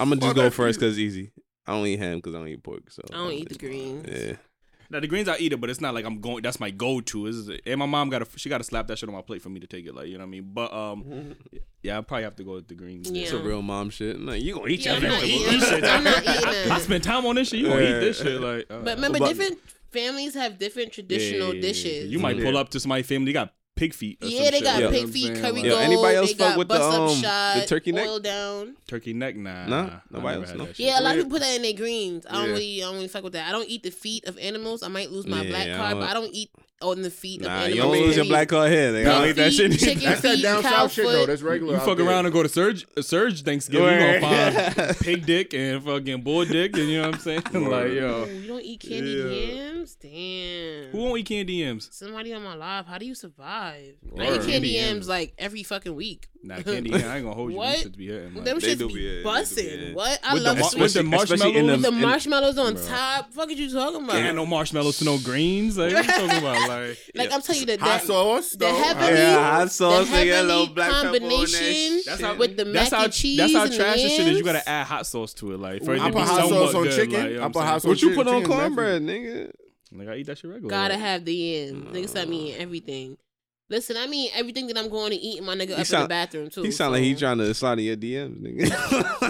I'm 0.01 0.09
gonna 0.09 0.17
just 0.17 0.27
Well, 0.27 0.35
go 0.35 0.43
that's 0.43 0.57
first 0.57 0.79
easy. 0.79 0.87
because 0.87 0.99
easy. 0.99 1.31
I 1.67 1.73
don't 1.73 1.87
eat 1.87 1.99
ham 1.99 2.17
because 2.19 2.35
I 2.35 2.39
don't 2.39 2.49
eat 2.49 2.63
pork. 2.63 2.91
So 2.91 3.03
I 3.13 3.17
don't 3.17 3.33
eat 3.33 3.49
the 3.51 3.55
greens. 3.59 4.07
Yeah, 4.11 4.33
Now 4.91 4.99
the 5.01 5.07
greens 5.07 5.29
I 5.29 5.37
eat 5.39 5.53
it, 5.53 5.61
but 5.61 5.71
it's 5.71 5.81
not 5.81 5.95
like 5.95 6.05
I'm 6.05 6.21
going. 6.21 6.43
That's 6.43 6.59
my 6.59 6.71
go-to. 6.71 7.27
Is 7.27 7.49
and 7.67 7.79
my 7.79 7.87
mom 7.87 8.09
got 8.11 8.21
to 8.29 8.39
she 8.39 8.49
got 8.49 8.59
to 8.59 8.65
slap 8.65 8.87
that 8.89 8.99
shit 8.99 9.09
on 9.09 9.15
my 9.15 9.23
plate 9.23 9.43
for 9.43 9.51
me 9.51 9.61
to 9.61 9.67
take 9.69 9.87
it. 9.87 9.95
Like 9.95 10.09
you 10.09 10.15
know 10.15 10.21
what 10.25 10.29
I 10.29 10.31
mean. 10.31 10.51
But 10.53 10.73
um, 10.73 11.35
yeah, 11.83 11.99
I 11.99 12.01
probably 12.01 12.25
have 12.25 12.35
to 12.37 12.45
go 12.45 12.55
with 12.55 12.67
the 12.69 12.75
greens. 12.75 13.11
Yeah. 13.11 13.23
it's 13.23 13.33
a 13.33 13.39
real 13.39 13.63
mom 13.63 13.91
shit. 13.91 14.19
Like, 14.21 14.43
you 14.43 14.55
gonna 14.55 14.67
eat 14.69 14.85
Yeah, 14.85 14.97
your 14.99 15.11
I'm 15.11 15.13
not 15.13 15.21
vegetables? 15.21 15.47
eating. 15.47 15.61
shit. 15.61 15.85
I'm 15.85 16.05
not 16.05 16.19
eating 16.23 16.29
I 16.49 16.69
that. 16.69 16.81
spent 16.83 17.05
time 17.05 17.27
on 17.27 17.35
this 17.37 17.49
shit. 17.51 17.61
You 17.61 17.69
gonna 17.69 17.83
eat 17.83 18.01
this 18.01 18.19
shit? 18.21 18.41
Like, 18.41 18.67
uh, 18.71 18.81
But 18.81 18.97
remember, 18.97 19.19
But- 19.21 19.29
different 19.29 19.59
families 19.93 20.35
have 20.35 20.59
different 20.59 20.93
traditional 20.93 21.39
yeah, 21.39 21.47
yeah, 21.49 21.55
yeah. 21.55 21.61
dishes. 21.61 22.11
You 22.11 22.19
might 22.19 22.41
pull 22.41 22.57
up 22.57 22.71
to 22.71 22.81
somebody's 22.81 23.07
family. 23.07 23.27
They 23.27 23.33
got 23.35 23.53
pig 23.81 23.95
feet. 23.95 24.19
or 24.23 24.27
yeah, 24.29 24.43
some 24.45 24.51
they 24.53 24.59
shit, 24.59 24.65
got 24.65 24.79
you 24.79 24.85
know 24.85 24.91
pig 24.91 25.09
feet, 25.09 25.35
curry 25.37 25.53
Like, 25.53 25.65
Yo, 25.65 25.71
gold. 25.71 25.83
anybody 25.83 26.17
else 26.17 26.29
they 26.35 26.45
fuck 26.45 26.57
with 26.59 26.69
the, 26.69 26.75
bust 26.75 26.99
up 27.25 27.55
um, 27.55 27.61
the 27.61 27.67
turkey 27.67 27.93
neck? 27.93 28.07
oil 28.07 28.21
down. 28.21 28.77
Turkey 28.87 29.13
neck, 29.15 29.37
nah. 29.37 29.67
Nah? 29.67 29.77
I 29.77 30.01
Nobody 30.11 30.37
else 30.39 30.49
had 30.51 30.59
know? 30.59 30.65
that 30.67 30.77
shit. 30.77 30.87
Yeah, 30.87 31.01
a 31.01 31.03
lot 31.03 31.17
of 31.17 31.25
people 31.25 31.31
put 31.31 31.41
that 31.41 31.57
in 31.57 31.63
their 31.63 31.73
greens. 31.73 32.27
I 32.29 32.33
don't 32.35 32.47
Yeah. 32.49 32.53
really, 32.53 32.83
I 32.83 32.87
don't 32.87 32.95
really 32.97 33.09
fuck 33.09 33.25
with 33.25 33.33
that. 33.33 33.49
I 33.49 33.53
don't 33.53 33.69
eat 33.69 33.83
the 33.83 33.91
feet 33.91 34.27
of 34.27 34.39
animals. 34.39 34.83
I 34.83 34.89
might 34.89 35.11
lose 35.11 35.27
my 35.27 35.43
Yeah, 35.43 35.49
black 35.51 35.77
card, 35.79 35.99
but 35.99 36.09
I 36.11 36.13
don't 36.15 36.33
eat 36.35 36.51
on 36.83 37.03
the 37.03 37.11
feet 37.11 37.43
Nah, 37.43 37.65
of 37.65 37.69
you 37.71 37.77
don't 37.77 37.91
lose 37.93 38.17
your 38.17 38.25
period. 38.25 38.29
black 38.29 38.49
card 38.49 38.73
here. 38.73 38.91
They 38.93 39.05
don't 39.05 39.29
eat 39.29 39.33
that 39.33 39.53
shit. 39.53 39.73
chicken 39.79 40.03
That's 40.03 40.21
that 40.23 40.41
down 40.41 40.63
cow 40.63 40.71
south 40.71 40.93
shit 40.93 41.07
though. 41.07 41.27
That's 41.27 41.43
regular. 41.43 41.75
You 41.75 41.79
out 41.81 41.85
fuck 41.87 41.99
there. 41.99 42.07
around 42.09 42.27
and 42.27 42.33
go 42.33 42.43
to 42.43 42.49
Surge 42.49 42.87
uh, 42.97 43.03
Surge 43.03 43.43
Thanksgiving. 43.43 43.89
You 44.15 44.21
gonna 44.21 44.73
find 44.75 44.97
pig 45.01 45.27
dick 45.27 45.53
and 45.55 45.83
fucking 45.85 46.23
bull 46.23 46.45
dick, 46.47 46.77
and 46.77 46.89
you 46.89 47.01
know 47.03 47.09
what 47.09 47.15
I'm 47.17 47.21
saying? 47.21 47.43
like, 47.53 47.93
yo, 47.93 48.25
you 48.25 48.49
don't 48.49 48.63
eat 48.63 48.81
candy 48.81 49.11
Yeah. 49.11 49.63
yams? 49.63 49.95
Damn. 49.95 50.91
who 50.93 50.99
won't 50.99 51.19
eat 51.19 51.27
candy 51.27 51.55
yams? 51.55 51.89
Somebody 51.93 52.33
on 52.35 52.43
my 52.43 52.55
live. 52.55 52.87
How 52.87 52.99
do 52.99 53.07
you 53.07 53.15
survive? 53.15 53.95
I 54.19 54.23
eat 54.23 54.27
candy 54.43 54.53
Candy 54.53 54.69
yams 54.69 54.89
yams. 54.91 55.09
like 55.09 55.35
every 55.39 55.63
fucking 55.63 55.95
week. 55.95 56.29
Nah, 56.43 56.57
candy. 56.63 56.91
yam, 56.91 57.09
I 57.11 57.17
ain't 57.17 57.25
gonna 57.25 57.35
hold 57.35 57.51
you. 57.53 57.59
What? 57.59 57.79
Them 57.83 57.93
shits 57.93 57.97
be 57.97 58.07
hitting. 58.07 58.35
Like, 58.35 58.45
Them 58.45 58.59
They 58.59 58.75
shits 58.75 58.79
do 58.79 58.89
be, 58.89 58.95
be- 58.95 59.01
they 59.03 59.11
do 59.11 59.17
be, 59.19 59.23
busting. 59.25 59.95
What? 59.95 60.19
I 60.25 60.33
With 60.35 60.43
the 60.43 60.49
love 60.49 60.59
mar- 60.59 60.71
sweet. 60.71 60.83
with 60.83 60.93
the 60.95 61.01
Especially 61.01 61.57
in 61.57 61.67
marshmallows. 61.67 61.83
the 61.83 61.89
in- 61.89 62.01
marshmallows 62.01 62.59
on 62.59 62.75
Bro. 62.75 62.87
top. 62.87 63.33
Fuck 63.35 63.49
are 63.49 63.53
you 63.53 63.71
talking 63.71 63.97
about? 64.05 64.13
Can't 64.13 64.37
no 64.37 64.47
marshmallows 64.47 64.99
to 64.99 65.05
no 65.05 65.19
greens. 65.19 65.77
Like, 65.77 65.93
what 65.93 66.05
you 66.07 66.11
talking 66.13 66.39
about? 66.39 66.69
Like, 66.71 66.99
like 67.15 67.33
I'm 67.33 67.43
telling 67.43 67.61
you 67.61 67.67
that 67.67 67.81
Hot 67.81 68.03
sauce. 68.03 68.51
the 68.53 68.59
though. 68.59 68.75
heavenly, 68.83 69.13
Yeah, 69.21 69.57
hot 69.59 69.71
sauce, 69.71 70.07
the 70.07 70.13
they 70.13 70.29
got 70.29 70.35
heavenly 70.37 70.67
black 70.69 70.91
pepper 70.91 71.03
that 71.13 71.21
combination 71.21 72.03
shit. 72.03 72.21
how- 72.21 72.37
with 72.37 72.57
the 72.57 72.65
that's 72.65 72.91
mac 72.91 72.99
how 72.99 73.05
and 73.05 73.13
cheese. 73.13 73.37
that's 73.39 73.53
how 73.55 73.65
and 73.65 73.73
trash 73.75 73.95
this 74.03 74.17
shit 74.17 74.27
is. 74.29 74.39
You 74.39 74.45
gotta 74.45 74.69
add 74.69 74.87
hot 74.87 75.07
sauce 75.07 75.35
to 75.35 75.53
it, 75.53 75.59
like 75.61 75.85
for 75.85 75.95
it 75.95 76.01
I 76.01 76.11
put 76.11 76.15
be 76.19 76.21
hot 76.21 76.49
sauce 76.49 76.75
on 76.75 76.83
good. 76.85 76.93
chicken. 76.97 77.21
Like, 77.21 77.31
you 77.31 77.37
know 77.39 77.45
I 77.45 77.49
put 77.49 77.63
hot 77.63 77.83
sauce. 77.83 77.89
What 77.89 78.03
you 78.03 78.15
put 78.15 78.27
on 78.29 78.41
chicken 78.43 78.57
cornbread, 78.57 79.03
nigga? 79.03 79.51
Like 79.93 80.09
I 80.09 80.15
eat 80.17 80.27
that 80.27 80.39
shit 80.39 80.51
regular. 80.51 80.71
Gotta 80.71 80.97
have 80.97 81.25
the 81.25 81.57
end. 81.59 81.87
Nigga 81.89 82.09
stop 82.09 82.29
me 82.29 82.51
eating 82.51 82.61
everything. 82.63 83.17
Listen, 83.69 83.97
I 83.97 84.07
mean 84.09 84.31
everything 84.35 84.67
that 84.67 84.77
I'm 84.77 84.89
going 84.89 85.11
to 85.13 85.17
eat, 85.17 85.41
my 85.45 85.55
nigga 85.55 85.79
up 85.79 85.89
in 85.93 86.01
the 86.03 86.09
bathroom 86.09 86.51
too. 86.51 86.63
He 86.65 86.73
sound 86.73 86.93
like 86.93 87.05
he 87.05 87.15
trying 87.15 87.39
to 87.39 87.55
slide 87.55 87.79
in 87.79 87.85
your 87.85 87.97
DMs, 87.97 88.41
nigga. 88.41 89.30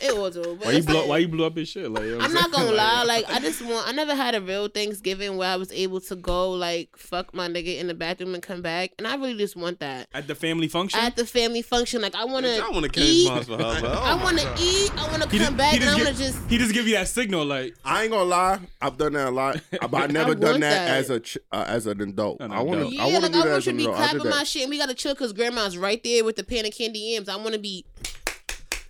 It 0.00 0.16
was 0.16 0.34
though. 0.34 0.54
but 0.56 0.66
Why 0.66 0.72
you 0.72 0.82
blow? 0.82 1.00
like- 1.00 1.08
Why 1.08 1.18
you 1.18 1.28
blew 1.28 1.44
up 1.44 1.56
his 1.56 1.68
shit? 1.68 1.90
Like, 1.90 2.04
you 2.04 2.10
know 2.12 2.16
what 2.18 2.26
I'm 2.26 2.32
not 2.34 2.50
gonna 2.52 2.72
lie, 2.84 3.02
like 3.04 3.24
I 3.30 3.38
just 3.40 3.62
want 3.62 3.86
I 3.88 3.92
never 3.92 4.14
had 4.14 4.34
a 4.34 4.40
real 4.40 4.68
Thanksgiving 4.68 5.36
where 5.36 5.48
I 5.50 5.56
was 5.56 5.70
able 5.72 6.00
to 6.02 6.16
go 6.16 6.50
like 6.52 6.96
fuck 6.96 7.34
my 7.34 7.48
nigga 7.48 7.78
in 7.78 7.86
the 7.86 7.94
bathroom 7.94 8.34
and 8.34 8.42
come 8.42 8.62
back. 8.62 8.92
And 8.98 9.06
I 9.06 9.14
really 9.16 9.36
just 9.36 9.56
want 9.56 9.80
that. 9.80 10.08
at 10.12 10.26
the 10.26 10.34
family 10.34 10.68
function. 10.68 11.00
At 11.00 11.16
the 11.16 11.26
family 11.26 11.62
function, 11.62 12.00
like 12.02 12.14
I 12.14 12.24
wanna 12.24 12.48
I 12.62 12.68
want 12.70 12.92
to 12.92 13.00
eat. 13.00 13.28
her, 13.28 13.44
oh 13.48 14.02
I 14.04 14.22
wanna 14.22 14.42
eat, 14.60 14.90
I 14.96 15.10
wanna 15.10 15.26
come 15.26 15.38
just- 15.38 15.56
back 15.56 15.74
he 15.74 15.80
and 15.80 15.90
I 15.90 15.92
just 15.92 15.98
wanna 15.98 16.10
give- 16.10 16.18
just 16.18 16.50
he 16.50 16.58
just 16.58 16.72
give 16.74 16.86
you 16.88 16.94
that 16.94 17.08
signal, 17.08 17.44
like 17.44 17.74
I 17.84 18.02
ain't 18.02 18.12
gonna 18.12 18.24
lie. 18.24 18.60
I've 18.80 18.96
done 18.98 19.12
that 19.14 19.28
a 19.28 19.30
lot. 19.30 19.60
But 19.90 19.94
I 19.94 20.06
never 20.06 20.32
I 20.32 20.34
done 20.34 20.60
that, 20.60 20.86
that. 20.88 20.96
as 20.98 21.10
a 21.10 21.20
ch- 21.20 21.38
uh, 21.52 21.64
as 21.68 21.86
an 21.86 22.00
adult. 22.00 22.40
An 22.40 22.52
I 22.52 22.60
want 22.62 22.80
to. 22.88 22.94
Yeah, 22.94 23.04
I 23.04 23.06
want 23.12 23.16
to 23.16 23.22
like 23.22 23.32
do 23.32 23.38
I 23.38 23.42
that 23.42 23.48
want 23.50 23.58
as 23.58 23.66
you 23.66 23.70
an 23.70 23.76
to 23.78 23.78
be 23.78 23.84
adult. 23.84 24.00
I 24.00 24.08
clapping 24.10 24.30
my 24.30 24.44
shit 24.44 24.62
and 24.62 24.70
we 24.70 24.78
gotta 24.78 24.94
chill 24.94 25.14
cause 25.14 25.32
grandma's 25.32 25.76
right 25.78 26.02
there 26.02 26.24
with 26.24 26.36
the 26.36 26.44
pan 26.44 26.66
of 26.66 26.72
candy 26.76 26.98
yams. 27.00 27.28
I 27.28 27.36
wanna 27.36 27.58
be 27.58 27.84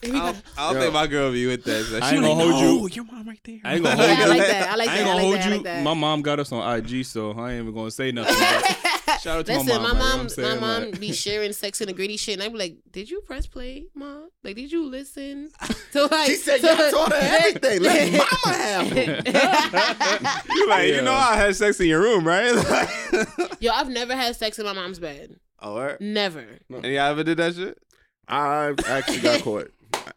we 0.02 0.10
I 0.10 0.32
don't, 0.32 0.42
I 0.58 0.72
don't 0.72 0.82
think 0.82 0.92
my 0.94 1.06
girl 1.06 1.32
be 1.32 1.46
with 1.46 1.64
that. 1.64 1.84
So 1.84 1.98
I 2.02 2.10
ain't 2.12 2.22
gonna 2.22 2.34
hold 2.34 2.50
"No, 2.50 2.60
you. 2.86 2.88
Your 2.88 3.04
mom 3.04 3.26
right 3.28 3.40
there. 3.44 3.60
I 3.64 3.74
ain't 3.76 3.84
gonna 3.84 3.96
Yeah, 4.02 4.14
hold 4.16 4.18
I 4.20 4.26
like 4.26 4.38
that. 4.48 4.68
I 4.70 4.74
like 4.76 4.86
that. 4.88 4.94
I 4.94 4.98
ain't 4.98 5.06
gonna 5.06 5.20
hold 5.20 5.44
you. 5.44 5.50
like 5.52 5.62
that. 5.64 5.82
My 5.82 5.94
mom 5.94 6.22
got 6.22 6.40
us 6.40 6.52
on 6.52 6.76
IG, 6.78 7.04
so 7.06 7.32
I 7.32 7.52
ain't 7.52 7.62
even 7.62 7.74
gonna 7.74 7.90
say 7.90 8.12
nothing. 8.12 8.34
shout 9.20 9.38
out 9.38 9.46
to 9.46 9.52
Listen, 9.58 9.82
my 9.82 9.92
my 9.92 9.98
mom. 9.98 10.26
like, 10.26 10.36
you 10.36 10.42
know 10.42 10.48
mom, 10.50 10.60
my 10.60 10.66
mom 10.80 10.90
Like- 10.90 11.00
be 11.00 11.12
sharing 11.12 11.52
sex 11.52 11.80
and 11.80 11.88
the 11.88 11.94
gritty 11.94 12.16
shit, 12.16 12.34
and 12.34 12.42
I 12.42 12.48
be 12.48 12.58
like, 12.58 12.76
"Did 12.90 13.10
you 13.10 13.20
press 13.22 13.46
play, 13.46 13.86
mom? 13.94 14.28
Like, 14.42 14.56
did 14.56 14.70
you 14.72 14.84
listen?" 14.86 15.50
So 15.92 16.06
like, 16.10 16.26
She 16.28 16.36
said, 16.36 16.60
so, 16.60 16.66
"Yeah, 16.66 16.76
I 16.78 16.90
told 16.90 17.12
her 17.12 17.18
everything. 17.20 17.82
Let 17.82 18.12
mama 18.12 18.56
have 18.56 18.90
them." 18.94 20.44
You 20.54 20.68
like, 20.68 20.88
you 20.88 21.02
know 21.02 21.12
I 21.12 21.36
had 21.36 21.56
sex 21.56 21.80
in 21.80 21.86
your 21.86 22.00
room, 22.00 22.26
right? 22.26 22.54
Yo, 23.60 23.72
I've 23.72 23.88
never 23.88 24.14
had 24.14 24.36
sex 24.36 24.58
in 24.58 24.64
my 24.66 24.72
mom's 24.72 24.98
bed. 24.98 25.36
oh, 25.60 25.74
word? 25.74 25.98
Never. 26.00 26.44
And 26.70 26.84
y'all 26.84 26.98
ever 27.10 27.24
did 27.24 27.38
that 27.38 27.54
shit? 27.54 27.78
I've 28.26 28.78
actually 28.86 29.20
got 29.20 29.42
caught. 29.42 29.70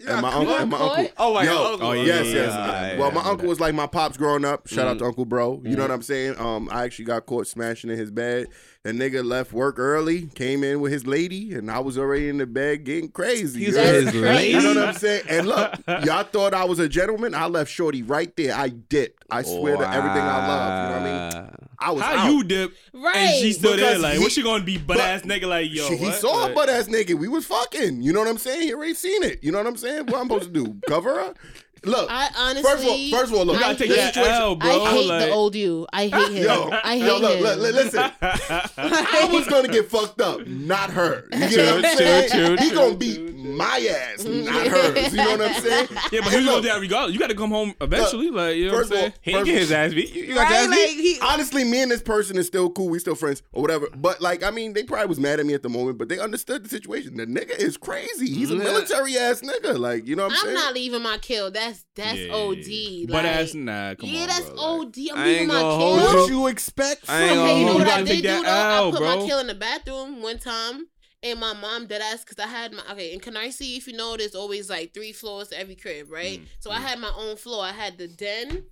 And 0.08 0.22
my 0.22 0.34
uncle, 0.34 0.56
and 0.56 0.70
my 0.70 0.78
uncle. 0.78 1.08
Oh 1.18 1.34
my 1.34 1.44
Yo, 1.44 1.52
god. 1.52 1.80
oh, 1.82 1.92
yeah, 1.94 2.04
yes, 2.04 2.26
yeah, 2.28 2.34
yes. 2.34 2.54
yeah, 2.54 3.00
well, 3.00 3.12
my 3.12 3.22
yeah. 3.24 3.30
uncle 3.30 3.48
was 3.48 3.60
like 3.60 3.74
my 3.74 3.88
pops 3.88 4.18
growing 4.18 4.46
up. 4.46 4.68
Shout 4.68 4.88
out 4.88 4.96
Mm. 4.98 5.00
to 5.00 5.06
Uncle 5.06 5.26
Bro. 5.26 5.62
You 5.66 5.76
know 5.76 5.84
what 5.84 5.92
I'm 5.92 6.02
saying? 6.02 6.38
Um, 6.40 6.70
I 6.72 6.84
actually 6.84 7.06
got 7.06 7.26
caught 7.26 7.48
smashing 7.48 7.90
in 7.90 7.98
his 7.98 8.12
bed. 8.12 8.48
The 8.88 8.94
nigga 8.94 9.22
left 9.26 9.52
work 9.52 9.80
early, 9.80 10.28
came 10.28 10.64
in 10.64 10.80
with 10.80 10.94
his 10.94 11.06
lady, 11.06 11.54
and 11.54 11.70
I 11.70 11.80
was 11.80 11.98
already 11.98 12.30
in 12.30 12.38
the 12.38 12.46
bed 12.46 12.86
getting 12.86 13.10
crazy. 13.10 13.66
He's 13.66 13.76
You 13.76 13.82
with 13.82 14.06
know? 14.06 14.12
his 14.12 14.22
lady? 14.22 14.48
You 14.54 14.62
know 14.62 14.80
what 14.80 14.88
I'm 14.90 14.96
saying? 14.96 15.24
And 15.28 15.46
look, 15.46 15.74
y'all 16.06 16.24
thought 16.24 16.54
I 16.54 16.64
was 16.64 16.80
a 16.80 16.88
gentleman. 16.88 17.36
I 17.36 17.48
left 17.48 17.70
Shorty 17.70 18.02
right 18.02 18.34
there. 18.38 18.56
I 18.56 18.70
dipped. 18.70 19.26
I 19.30 19.42
swear 19.44 19.76
to 19.76 19.84
everything 19.90 20.22
I 20.22 20.48
love. 20.48 20.72
You 20.72 20.96
know 20.96 21.02
what 21.02 21.12
I 21.12 21.40
mean? 21.50 21.56
I 21.80 21.92
was 21.92 22.02
How 22.02 22.18
out. 22.18 22.32
you 22.32 22.44
dip 22.46 22.72
Right. 22.94 23.16
and 23.18 23.42
she 23.42 23.52
still 23.52 23.76
there? 23.76 24.00
Like, 24.00 24.14
he- 24.14 24.20
what's 24.20 24.34
she 24.34 24.42
gonna 24.42 24.64
be 24.64 24.78
butt 24.78 24.98
but- 24.98 25.06
ass 25.06 25.22
nigga? 25.24 25.48
Like, 25.50 25.68
yo, 25.70 25.86
She- 25.90 25.98
he 25.98 26.06
what? 26.06 26.16
saw 26.16 26.44
Like, 26.44 26.52
a 26.52 26.56
butt 26.56 26.70
ass 26.70 26.88
nigga. 26.88 27.14
We 27.16 27.28
was 27.28 27.46
fucking. 27.46 28.02
You 28.02 28.14
know 28.14 28.22
what 28.22 28.30
I'm 28.30 28.38
saying? 28.38 28.62
He 28.62 28.74
already 28.74 28.94
seen 28.94 29.22
it. 29.22 29.44
You 29.44 29.52
know 29.52 29.58
what 29.58 29.68
I'm 29.68 29.76
saying? 29.76 30.06
What 30.06 30.16
I'm 30.22 30.30
supposed 30.30 30.54
to 30.54 30.64
do? 30.64 30.78
Cover 30.88 31.14
her? 31.14 31.34
Look. 31.84 32.10
I 32.12 32.30
honestly. 32.38 32.64
first 32.64 32.84
of 32.84 32.90
all, 32.90 33.10
first 33.20 33.32
of 33.32 33.38
all, 33.40 33.46
look. 33.46 33.56
You 33.56 33.60
gotta 33.62 33.72
I 33.74 33.76
take 33.76 33.88
hate- 33.90 33.96
that 33.98 34.14
situation- 34.14 34.34
L, 34.42 34.56
bro. 34.56 34.84
I 34.84 34.90
hate 34.92 35.08
like, 35.08 35.26
the 35.26 35.32
old 35.32 35.56
you. 35.56 35.88
I 35.94 36.08
hate 36.08 36.32
him. 36.32 36.44
Yo, 36.44 36.70
I 36.84 36.98
hate 36.98 37.06
yo, 37.06 37.18
look, 37.18 37.36
him. 37.38 37.44
look, 37.44 37.60
look, 37.60 37.74
listen. 37.76 38.12
I 38.22 39.30
was 39.32 39.48
gonna 39.48 39.68
get 39.68 39.90
fucked 39.90 40.22
up, 40.22 40.46
not 40.48 40.90
her. 40.92 41.26
You 41.32 41.48
True, 41.50 41.58
know 41.58 41.76
what 41.76 41.86
I'm 41.86 41.98
true, 41.98 42.06
saying? 42.06 42.30
true, 42.58 42.66
he 42.66 42.72
gonna 42.74 42.96
beat 42.96 43.34
my 43.56 43.78
ass, 43.90 44.24
mm-hmm. 44.24 44.46
not 44.46 44.68
hers. 44.68 45.12
You 45.12 45.18
know 45.18 45.32
what 45.38 45.42
I'm 45.42 45.54
saying? 45.62 45.88
Yeah, 45.92 46.00
but 46.00 46.14
And 46.14 46.26
he's 46.26 46.34
gonna 46.34 46.42
look, 46.52 46.62
do 46.64 46.70
that 46.70 46.82
regardless. 46.82 47.14
You 47.14 47.20
got 47.20 47.30
to 47.30 47.36
come 47.36 47.50
home 47.52 47.74
eventually. 47.82 48.30
Like, 48.30 48.56
you 48.58 48.68
know 48.68 48.74
what 48.74 48.84
I'm 48.86 48.90
first 48.90 48.92
of 48.92 48.98
all, 48.98 49.02
saying? 49.02 49.14
He 49.22 49.32
didn't 49.32 49.42
First- 49.46 49.52
get 49.52 49.60
his 49.60 49.72
ass 49.72 49.94
beat. 49.94 50.14
You, 50.16 50.24
you 50.24 50.36
got 50.36 50.50
your 50.50 50.60
right? 50.60 50.64
ass 50.64 50.70
Like 50.70 50.78
beat? 50.90 51.02
he. 51.02 51.20
Honestly, 51.22 51.64
me 51.64 51.82
and 51.82 51.92
this 51.92 52.02
person 52.02 52.38
is 52.38 52.48
still 52.48 52.70
cool. 52.70 52.90
We 52.90 53.00
still 53.00 53.16
friends 53.16 53.44
or 53.54 53.62
whatever. 53.62 53.88
But 53.96 54.22
like, 54.22 54.44
I 54.44 54.52
mean, 54.52 54.74
they 54.74 54.84
probably 54.84 55.08
was 55.08 55.20
mad 55.20 55.40
at 55.40 55.46
me 55.46 55.54
at 55.54 55.64
the 55.64 55.70
moment, 55.70 55.98
but 55.98 56.10
they 56.10 56.20
understood 56.20 56.64
the 56.64 56.70
situation. 56.70 57.18
The 57.18 57.26
nigga 57.26 57.58
is 57.58 57.78
crazy. 57.78 58.28
He's 58.34 58.50
a 58.50 58.54
mm-hmm. 58.54 58.64
military 58.64 59.18
ass 59.18 59.42
nigga. 59.42 59.78
Like, 59.78 60.08
you 60.08 60.16
know 60.16 60.24
what 60.24 60.34
I'm, 60.34 60.38
I'm 60.40 60.44
saying? 60.46 60.54
not 60.56 60.74
leaving 60.74 61.02
my 61.04 61.18
kill. 61.20 61.52
That's 61.52 61.86
that's 61.96 62.18
Yeah. 62.18 62.34
OD. 62.34 63.08
But 63.08 63.14
like, 63.14 63.24
that's 63.24 63.54
nah. 63.54 63.96
Come 63.96 64.10
yeah, 64.10 64.22
on, 64.22 64.28
that's 64.28 64.50
bro. 64.50 64.60
OD. 64.60 64.96
I'm 65.14 65.18
I 65.18 65.26
leaving 65.26 65.40
ain't 65.42 65.48
my 65.48 65.60
kill. 65.62 65.96
What 65.98 66.30
you 66.30 66.48
expect? 66.48 67.10
I 67.10 67.22
ain't 67.24 67.36
gonna 67.36 67.42
Okay, 67.48 67.60
you 67.60 67.66
know 67.66 67.72
hold 67.74 67.82
what 67.86 67.88
you. 67.88 67.94
I 67.94 68.04
did 68.04 68.22
do 68.22 68.44
though? 68.44 68.50
I 68.50 68.76
L, 68.78 68.92
put 68.92 69.02
my 69.02 69.16
kill 69.26 69.40
in 69.40 69.48
the 69.48 69.56
bathroom 69.56 70.22
one 70.22 70.40
time, 70.40 70.88
and 71.24 71.40
my 71.40 71.54
mom 71.54 71.88
did 71.88 72.02
ass 72.02 72.24
because 72.24 72.38
I 72.44 72.48
had 72.48 72.74
my 72.74 72.84
okay. 72.92 73.14
In 73.14 73.20
Canarsie, 73.20 73.78
if 73.78 73.88
you 73.88 73.94
know, 73.94 74.16
there's 74.18 74.36
always 74.36 74.70
like 74.70 74.94
three 74.94 75.12
floors 75.14 75.50
to 75.50 75.60
every 75.60 75.76
crib, 75.76 76.12
right? 76.12 76.40
Mm, 76.40 76.46
so 76.60 76.72
I 76.72 76.80
had 76.80 77.00
my 77.00 77.12
own 77.18 77.36
floor. 77.38 77.64
I 77.64 77.72
had 77.72 77.98
the 77.98 78.08
den, 78.08 78.66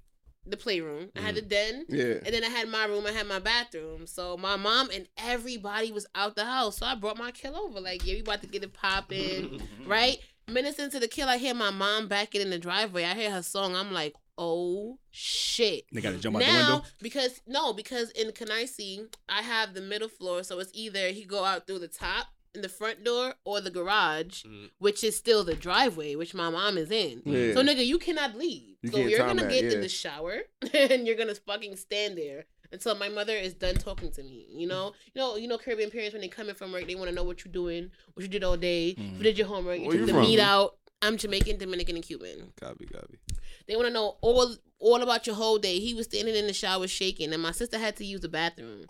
the 0.46 0.58
playroom. 0.58 1.10
I 1.16 1.20
Mm. 1.20 1.24
had 1.24 1.36
the 1.36 1.42
den. 1.42 1.86
Yeah. 1.90 2.04
And 2.24 2.28
then 2.34 2.44
I 2.44 2.50
had 2.50 2.68
my 2.70 2.86
room, 2.86 3.06
I 3.08 3.12
had 3.12 3.28
my 3.28 3.40
bathroom. 3.40 4.06
So 4.08 4.38
my 4.38 4.56
mom 4.58 4.90
and 4.94 5.08
everybody 5.18 5.92
was 5.92 6.06
out 6.14 6.36
the 6.36 6.46
house. 6.46 6.78
So 6.78 6.86
I 6.86 6.96
brought 6.96 7.18
my 7.18 7.32
kill 7.32 7.56
over. 7.56 7.80
Like, 7.82 8.06
yeah, 8.06 8.14
we 8.16 8.20
about 8.22 8.42
to 8.42 8.48
get 8.48 8.64
it 8.64 8.74
popping, 8.74 9.60
right? 9.86 10.18
Minutes 10.48 10.78
into 10.78 11.00
the 11.00 11.08
kill, 11.08 11.28
I 11.28 11.38
hear 11.38 11.56
my 11.56 11.72
mom 11.72 12.08
backing 12.08 12.42
in 12.42 12.52
the 12.52 12.60
driveway. 12.60 13.06
I 13.06 13.16
hear 13.16 13.32
her 13.32 13.42
song. 13.42 13.76
I'm 13.76 13.92
like, 13.92 14.14
oh 14.38 15.00
shit 15.12 15.86
They 15.94 16.02
got 16.02 16.12
to 16.12 16.18
jump 16.18 16.36
out 16.36 16.40
the 16.46 16.52
window. 16.54 16.84
because 17.02 17.40
no 17.48 17.72
because 17.72 18.10
in 18.12 18.32
Canarsie 18.32 19.08
I 19.30 19.42
have 19.42 19.74
the 19.74 19.80
middle 19.80 20.10
floor 20.10 20.44
so 20.44 20.60
it's 20.60 20.72
either 20.74 21.08
he 21.08 21.24
go 21.24 21.46
out 21.46 21.66
through 21.66 21.80
the 21.80 21.88
top 21.88 22.28
in 22.56 22.62
the 22.62 22.70
front 22.70 23.04
door 23.04 23.36
or 23.44 23.62
the 23.62 23.70
garage 23.70 24.44
Mhm. 24.44 24.70
which 24.80 25.04
is 25.04 25.16
still 25.16 25.44
the 25.44 25.56
driveway 25.56 26.16
which 26.16 26.34
my 26.34 26.50
mom 26.50 26.78
is 26.78 26.90
in 26.92 27.22
Yeah. 27.26 27.54
so 27.54 27.62
nigga 27.62 27.86
you 27.86 27.98
cannot 28.00 28.36
leave 28.36 28.78
You 28.82 28.90
so 28.92 28.98
you're 29.00 29.20
gonna 29.20 29.44
that, 29.44 29.52
get 29.52 29.66
yeah. 29.66 29.72
in 29.74 29.82
the 29.82 29.90
shower 29.90 30.42
and 30.74 31.06
you're 31.06 31.16
gonna 31.18 31.36
fucking 31.36 31.76
stand 31.76 32.18
there 32.18 32.46
until 32.72 32.96
my 32.96 33.10
mother 33.10 33.36
is 33.36 33.54
done 33.54 33.76
talking 33.76 34.12
to 34.14 34.24
me 34.24 34.48
you 34.50 34.68
know 34.68 34.94
you 35.14 35.20
know 35.22 35.36
you 35.36 35.48
know 35.48 35.58
Caribbean 35.58 35.92
parents 35.92 36.14
when 36.14 36.22
they 36.22 36.28
come 36.28 36.50
in 36.50 36.56
from 36.56 36.72
work 36.72 36.88
they 36.88 36.96
want 36.96 37.10
to 37.10 37.16
know 37.16 37.24
what 37.24 37.44
you're 37.46 37.52
doing 37.52 37.92
what 38.14 38.24
you 38.24 38.30
did 38.30 38.44
all 38.44 38.58
day 38.58 38.90
if 38.90 38.98
Mhm. 38.98 39.18
you 39.18 39.24
did 39.24 39.38
your 39.38 39.48
homework 39.48 39.80
you 39.80 39.86
Where 39.88 39.92
took 39.98 40.00
you 40.02 40.06
the 40.08 40.14
from? 40.14 40.22
meat 40.24 40.40
out 40.40 40.78
I'm 41.02 41.18
Jamaican 41.18 41.58
Dominican 41.58 41.96
and 41.98 42.04
Cuban 42.06 42.54
Copy, 42.60 42.86
copy. 42.88 43.20
they 43.68 43.76
want 43.76 43.88
to 43.88 43.94
know 43.94 44.18
all 44.22 44.56
all 44.80 45.02
about 45.02 45.26
your 45.28 45.36
whole 45.36 45.58
day. 45.58 45.80
He 45.80 45.94
was 45.94 46.06
standing 46.06 46.36
in 46.36 46.48
the 46.48 46.54
shower 46.54 46.88
shaking, 46.88 47.34
and 47.34 47.42
my 47.42 47.52
sister 47.52 47.78
had 47.78 47.96
to 47.98 48.06
use 48.06 48.22
the 48.22 48.30
bathroom. 48.30 48.86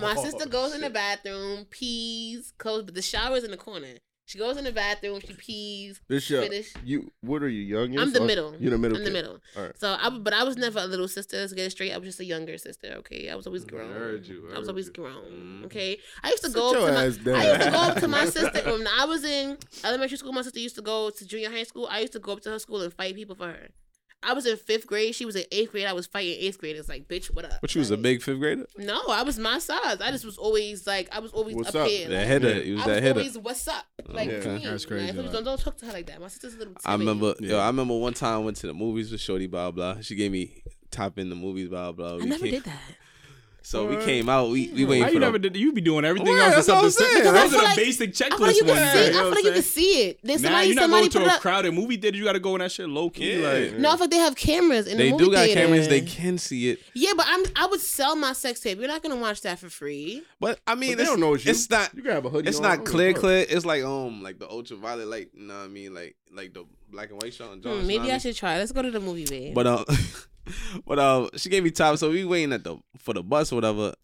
My 0.00 0.14
sister 0.14 0.48
goes 0.48 0.74
in 0.74 0.80
the 0.80 0.90
bathroom, 0.90 1.66
pees, 1.70 2.52
close, 2.58 2.82
but 2.84 2.94
the 2.94 3.02
shower's 3.02 3.44
in 3.44 3.50
the 3.50 3.56
corner. 3.56 3.94
She 4.26 4.38
goes 4.38 4.56
in 4.56 4.64
the 4.64 4.72
bathroom, 4.72 5.20
she 5.20 5.34
pees. 5.34 6.00
This 6.08 6.22
shit. 6.24 6.48
Finish. 6.50 6.72
You. 6.82 7.12
What 7.20 7.42
are 7.42 7.48
you 7.48 7.60
youngest? 7.60 8.02
I'm 8.02 8.10
the 8.14 8.22
or- 8.22 8.26
middle. 8.26 8.56
You're 8.58 8.70
the 8.70 8.78
middle. 8.78 8.96
I'm 8.96 9.04
the 9.04 9.10
middle. 9.10 9.38
All 9.54 9.64
right. 9.64 9.78
So 9.78 9.94
I, 10.00 10.08
but 10.08 10.32
I 10.32 10.44
was 10.44 10.56
never 10.56 10.78
a 10.78 10.86
little 10.86 11.08
sister. 11.08 11.36
Let's 11.36 11.52
get 11.52 11.66
it 11.66 11.70
straight. 11.72 11.92
I 11.92 11.98
was 11.98 12.06
just 12.08 12.20
a 12.20 12.24
younger 12.24 12.56
sister. 12.56 12.94
Okay, 13.00 13.28
I 13.28 13.34
was 13.34 13.46
always 13.46 13.66
grown. 13.66 13.90
I 13.90 13.94
heard 13.94 14.26
you, 14.26 14.48
I 14.54 14.58
was 14.58 14.68
always 14.70 14.86
you. 14.86 14.92
grown. 14.94 15.24
Mm. 15.60 15.64
Okay, 15.66 15.98
I 16.22 16.30
used 16.30 16.42
to 16.42 16.48
Sit 16.48 16.56
go 16.56 16.68
up 16.70 16.74
to 16.74 16.80
my. 16.80 16.86
down. 16.90 16.96
I 16.96 17.04
used 17.52 17.60
to 17.64 17.70
go 17.70 17.76
up 17.76 17.96
to 18.00 18.08
my 18.08 18.24
sister 18.38 18.62
when 18.72 18.86
I 18.98 19.04
was 19.04 19.24
in 19.24 19.58
elementary 19.84 20.16
school. 20.16 20.32
My 20.32 20.40
sister 20.40 20.58
used 20.58 20.76
to 20.76 20.82
go 20.82 21.10
to 21.10 21.26
junior 21.26 21.50
high 21.50 21.64
school. 21.64 21.86
I 21.90 22.00
used 22.00 22.14
to 22.14 22.18
go 22.18 22.32
up 22.32 22.40
to 22.44 22.50
her 22.50 22.58
school 22.58 22.80
and 22.80 22.94
fight 22.94 23.14
people 23.14 23.36
for 23.36 23.48
her. 23.48 23.68
I 24.26 24.32
was 24.32 24.46
in 24.46 24.56
fifth 24.56 24.86
grade. 24.86 25.14
She 25.14 25.24
was 25.24 25.36
in 25.36 25.44
eighth 25.52 25.72
grade. 25.72 25.86
I 25.86 25.92
was 25.92 26.06
fighting 26.06 26.36
eighth 26.40 26.58
grade. 26.58 26.76
It's 26.76 26.88
Like, 26.88 27.08
bitch, 27.08 27.26
what 27.26 27.44
up? 27.44 27.60
But 27.60 27.70
she 27.70 27.78
was 27.78 27.90
a 27.90 27.96
big 27.96 28.22
fifth 28.22 28.38
grader. 28.38 28.66
No, 28.76 29.00
I 29.08 29.22
was 29.22 29.38
my 29.38 29.58
size. 29.58 30.00
I 30.00 30.10
just 30.10 30.24
was 30.24 30.38
always 30.38 30.86
like, 30.86 31.08
I 31.12 31.18
was 31.20 31.32
always 31.32 31.54
What's 31.56 31.68
up, 31.74 31.82
up? 31.82 31.88
here. 31.88 32.08
That 32.08 32.18
like, 32.18 32.26
hitter, 32.28 32.48
Yeah. 32.56 32.62
you 32.62 32.74
was 32.74 32.82
I 32.82 32.86
that 32.86 32.94
was 32.94 33.02
hitter. 33.02 33.18
always, 33.20 33.38
what's 33.38 33.68
up? 33.68 33.84
Uh-huh. 34.00 34.12
Like, 34.14 34.30
Yeah. 34.30 34.40
to 34.40 34.48
me, 34.58 34.64
That's 34.64 34.84
crazy, 34.86 35.06
man. 35.06 35.14
So 35.16 35.22
like- 35.22 35.32
don't, 35.32 35.44
don't 35.44 35.60
talk 35.60 35.76
to 35.78 35.86
her 35.86 35.92
like 35.92 36.06
that. 36.06 36.20
My 36.20 36.28
sister's 36.28 36.54
a 36.54 36.58
little. 36.58 36.74
I 36.84 36.92
timid. 36.92 37.00
remember, 37.06 37.34
yo, 37.40 37.56
Yeah. 37.56 37.62
I 37.62 37.66
remember 37.68 37.94
one 37.98 38.14
time 38.14 38.34
I 38.34 38.38
went 38.44 38.56
to 38.58 38.66
the 38.66 38.74
movies 38.74 39.10
with 39.12 39.20
Shorty, 39.20 39.46
blah 39.46 39.70
blah. 39.70 40.00
She 40.00 40.14
gave 40.14 40.32
me 40.32 40.62
top 40.90 41.18
in 41.18 41.28
the 41.28 41.36
movies, 41.36 41.68
blah 41.68 41.92
blah. 41.92 42.14
I 42.14 42.16
We 42.16 42.26
never 42.26 42.42
came, 42.44 42.52
did 42.54 42.64
that. 42.64 42.80
So 43.66 43.86
we 43.86 43.96
came 44.04 44.28
out. 44.28 44.50
We 44.50 44.68
we 44.68 44.84
Why 44.84 44.90
waiting 44.90 45.06
you 45.08 45.12
for 45.14 45.18
never 45.20 45.38
did? 45.38 45.56
You 45.56 45.72
be 45.72 45.80
doing 45.80 46.04
everything 46.04 46.34
Right, 46.36 46.52
else 46.52 46.66
that's 46.66 46.68
what 46.68 46.84
except 46.84 47.08
I'm 47.08 47.14
the 47.14 47.22
saying. 47.22 47.24
Those 47.24 47.34
I 47.34 47.44
are 47.44 47.48
the 47.48 47.56
like- 47.64 47.76
basic 47.76 48.10
I 48.10 48.12
feel 48.12 48.28
like 48.28 48.54
checklist 48.54 48.56
you 48.56 48.64
can 48.64 48.92
see. 48.92 48.98
you 49.00 49.04
it. 49.06 49.12
know 49.12 49.18
I 49.18 49.22
feel 49.22 49.30
like 49.30 49.44
you 49.44 49.52
can 49.52 49.62
see 49.62 50.02
it. 50.08 50.20
There's 50.22 50.42
Now 50.42 50.48
somebody. 50.50 50.68
you 50.68 50.74
not 50.74 50.82
somebody 50.82 51.00
going 51.00 51.10
to 51.12 51.18
put 51.20 51.28
a 51.28 51.32
up. 51.32 51.40
crowded 51.40 51.72
movie 51.72 51.96
theater. 51.96 52.16
You 52.18 52.24
got 52.24 52.32
to 52.34 52.40
go 52.40 52.54
in 52.56 52.58
that 52.60 52.72
shit 52.72 52.88
low 52.90 53.08
key. 53.08 53.40
Yeah. 53.40 53.48
Like, 53.48 53.78
No, 53.78 53.90
I 53.92 53.96
think 53.96 54.10
they 54.10 54.18
have 54.18 54.36
cameras 54.36 54.86
in 54.86 54.98
They 54.98 55.06
the 55.06 55.10
movie 55.12 55.24
do 55.24 55.30
got 55.32 55.44
theater. 55.46 55.60
cameras. 55.62 55.88
They 55.88 56.02
can 56.02 56.36
see 56.36 56.68
it. 56.70 56.80
Yeah, 56.94 57.12
but 57.16 57.24
I'm. 57.26 57.42
I 57.56 57.66
would 57.66 57.80
sell 57.80 58.14
my 58.16 58.34
sex 58.34 58.60
tape. 58.60 58.78
You're 58.78 58.86
not 58.88 59.02
gonna 59.02 59.16
watch 59.16 59.40
that 59.40 59.58
for 59.58 59.70
free. 59.70 60.22
But 60.40 60.60
I 60.66 60.74
mean, 60.74 60.90
But 60.92 60.96
they 60.98 61.02
it's, 61.04 61.10
don't 61.10 61.20
know 61.20 61.32
it's 61.34 61.46
you. 61.46 61.50
it's 61.52 61.70
not. 61.70 61.94
You 61.94 62.02
can 62.02 62.12
have 62.12 62.26
a 62.26 62.28
hoodie. 62.28 62.48
It's 62.50 62.58
on, 62.58 62.62
not 62.64 62.84
clear, 62.84 63.12
give 63.14 63.20
clear. 63.22 63.46
It's 63.48 63.64
like 63.64 63.82
um, 63.82 64.22
like 64.22 64.38
the 64.38 64.48
ultraviolet, 64.48 65.08
light. 65.08 65.30
you 65.32 65.46
know 65.46 65.54
what 65.54 65.64
I 65.64 65.68
mean, 65.68 65.94
like 65.94 66.16
like 66.32 66.52
the 66.52 66.66
black 66.92 67.10
and 67.10 67.22
white 67.22 67.32
shot 67.32 67.48
on 67.50 67.62
John. 67.62 67.80
Hmm, 67.80 67.86
maybe 67.86 68.12
I 68.12 68.18
should 68.18 68.36
try. 68.36 68.58
Let's 68.58 68.72
go 68.72 68.82
to 68.82 68.90
the 68.90 69.00
movie, 69.00 69.24
babe. 69.24 69.54
But 69.54 69.66
um, 69.66 69.84
but 70.86 70.98
um, 70.98 71.28
she 71.36 71.48
gave 71.48 71.64
me 71.64 71.70
time, 71.70 71.96
so 71.96 72.10
we 72.10 72.24
waiting 72.24 72.52
at 72.52 72.64
the 72.64 72.76
for 72.98 73.14
the 73.14 73.22
bus 73.22 73.52
or 73.52 73.56
whatever. 73.56 73.94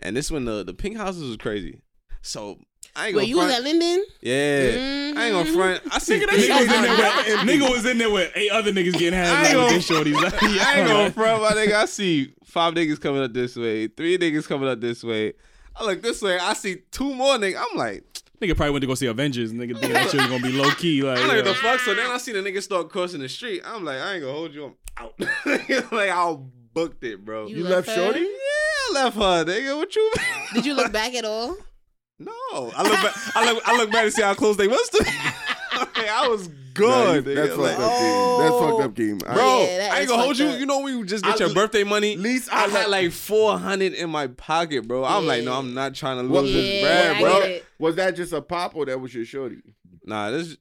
And 0.00 0.16
this 0.16 0.30
when 0.30 0.44
the 0.44 0.64
the 0.64 0.74
pink 0.74 0.96
houses 0.96 1.22
was 1.28 1.36
crazy. 1.36 1.80
So 2.22 2.58
I 2.94 3.08
ain't 3.08 3.16
Wait, 3.16 3.22
gonna 3.22 3.26
you 3.28 3.36
was 3.38 3.46
front. 3.46 3.58
at 3.58 3.64
Linden? 3.64 4.04
yeah, 4.20 5.12
I 5.16 5.24
ain't 5.26 5.32
gonna 5.32 5.52
front. 5.52 5.82
I 5.94 5.98
see. 5.98 6.20
Nigga, 6.20 6.26
that 6.26 6.36
nigga 6.38 6.58
was 6.58 6.72
in 6.74 6.82
there 6.82 6.90
with 6.96 7.38
nigga 7.60 7.70
was 7.70 7.86
in 7.86 7.98
there 7.98 8.10
with 8.10 8.32
eight 8.36 8.50
other 8.50 8.72
niggas 8.72 8.92
getting 8.98 9.14
I 9.18 9.24
had 9.24 9.46
ain't 9.48 9.58
like 9.58 9.68
gonna- 9.68 10.04
shorties. 10.04 10.54
Yeah, 10.56 10.64
I 10.66 10.78
ain't 10.80 10.88
gonna 10.88 11.10
front, 11.12 11.42
my 11.42 11.50
nigga. 11.52 11.72
I 11.74 11.84
see 11.86 12.34
five 12.44 12.74
niggas 12.74 13.00
coming 13.00 13.22
up 13.22 13.32
this 13.32 13.56
way, 13.56 13.88
three 13.88 14.18
niggas 14.18 14.46
coming 14.46 14.68
up 14.68 14.80
this 14.80 15.02
way. 15.02 15.32
I 15.74 15.84
look 15.84 16.02
this 16.02 16.20
way. 16.20 16.38
I 16.38 16.52
see 16.52 16.82
two 16.90 17.14
more 17.14 17.36
niggas. 17.38 17.56
I'm 17.70 17.78
like, 17.78 18.04
Nigga 18.42 18.56
probably 18.56 18.72
went 18.72 18.82
to 18.82 18.88
go 18.88 18.94
see 18.94 19.06
Avengers. 19.06 19.52
Nigga 19.52 19.78
think 19.78 19.92
that 19.92 20.10
shit 20.10 20.20
was 20.20 20.28
gonna 20.28 20.42
be 20.42 20.50
low 20.60 20.70
key. 20.72 21.00
Like, 21.02 21.18
I'm 21.18 21.28
like, 21.28 21.36
yeah. 21.36 21.42
the 21.42 21.54
fuck? 21.54 21.78
So 21.80 21.94
then 21.94 22.10
I 22.10 22.18
see 22.18 22.32
the 22.32 22.40
niggas 22.40 22.62
start 22.62 22.88
crossing 22.88 23.20
the 23.20 23.28
street. 23.28 23.62
I'm 23.64 23.84
like, 23.84 23.98
I 23.98 24.14
ain't 24.14 24.22
gonna 24.22 24.32
hold 24.32 24.52
you. 24.52 24.74
I'm 24.96 25.06
out. 25.06 25.14
like 25.92 26.10
I 26.10 26.36
booked 26.74 27.04
it, 27.04 27.24
bro. 27.24 27.46
You 27.46 27.58
You 27.58 27.64
left 27.64 27.86
left 27.86 27.98
her? 27.98 28.04
Shorty? 28.04 28.20
Yeah, 28.20 28.26
I 28.26 28.90
left 28.94 29.16
her, 29.16 29.44
nigga. 29.44 29.76
What 29.76 29.94
you? 29.94 30.12
Did 30.54 30.66
you 30.66 30.74
look 30.74 30.92
back 30.92 31.14
at 31.14 31.24
all? 31.24 31.56
No, 32.18 32.32
I 32.52 32.82
look 32.82 33.00
back. 33.00 33.14
I 33.36 33.52
look. 33.52 33.68
I 33.68 33.76
look 33.76 33.90
back 33.92 34.04
to 34.04 34.10
see 34.10 34.22
how 34.22 34.34
close 34.34 34.56
they 34.56 34.66
was 34.68 34.88
to 34.90 35.04
me. 35.04 35.10
Like, 35.78 36.08
I 36.08 36.26
was 36.28 36.48
Nah, 36.48 36.54
good. 36.74 37.26
you- 37.26 37.32
nigga. 37.32 37.34
that's 37.34 37.56
Like, 37.56 37.76
fucked 37.76 37.82
up, 37.82 37.92
Keem. 37.92 38.38
That's 38.38 38.58
fucked 38.58 38.82
up, 38.82 38.94
Keem. 38.94 39.28
I- 39.28 39.32
oh, 39.32 39.34
Bro, 39.34 39.60
Yeah, 39.62 39.90
I 39.92 39.98
ain't 40.00 40.08
gonna 40.08 40.22
hold 40.22 40.38
you. 40.38 40.46
up. 40.48 40.58
You 40.60 40.66
know 40.66 40.80
when 40.80 40.96
you 40.98 41.04
just 41.04 41.24
get 41.24 41.34
I 41.34 41.38
your 41.38 41.48
l- 41.48 41.54
birthday 41.54 41.84
money. 41.84 42.16
least 42.16 42.52
I 42.52 42.64
I 42.64 42.68
had 42.68 42.88
like 42.88 43.12
four 43.12 43.58
hundred 43.58 43.92
in 43.94 44.10
my 44.10 44.26
pocket, 44.28 44.86
bro. 44.88 45.04
I'm 45.04 45.26
like, 45.26 45.44
no, 45.44 45.54
I'm 45.54 45.74
not 45.74 45.94
trying 45.94 46.18
to 46.18 46.22
lose 46.32 46.50
Yeah, 46.50 46.60
this 46.60 46.82
bread, 46.82 47.20
bro. 47.20 47.58
Was 47.86 47.96
that 47.96 48.16
just 48.16 48.32
a 48.32 48.40
pop 48.40 48.74
or 48.76 48.86
that 48.86 49.00
was 49.00 49.14
your 49.14 49.24
shorty? 49.24 49.58
Nah, 50.04 50.30
this, 50.30 50.56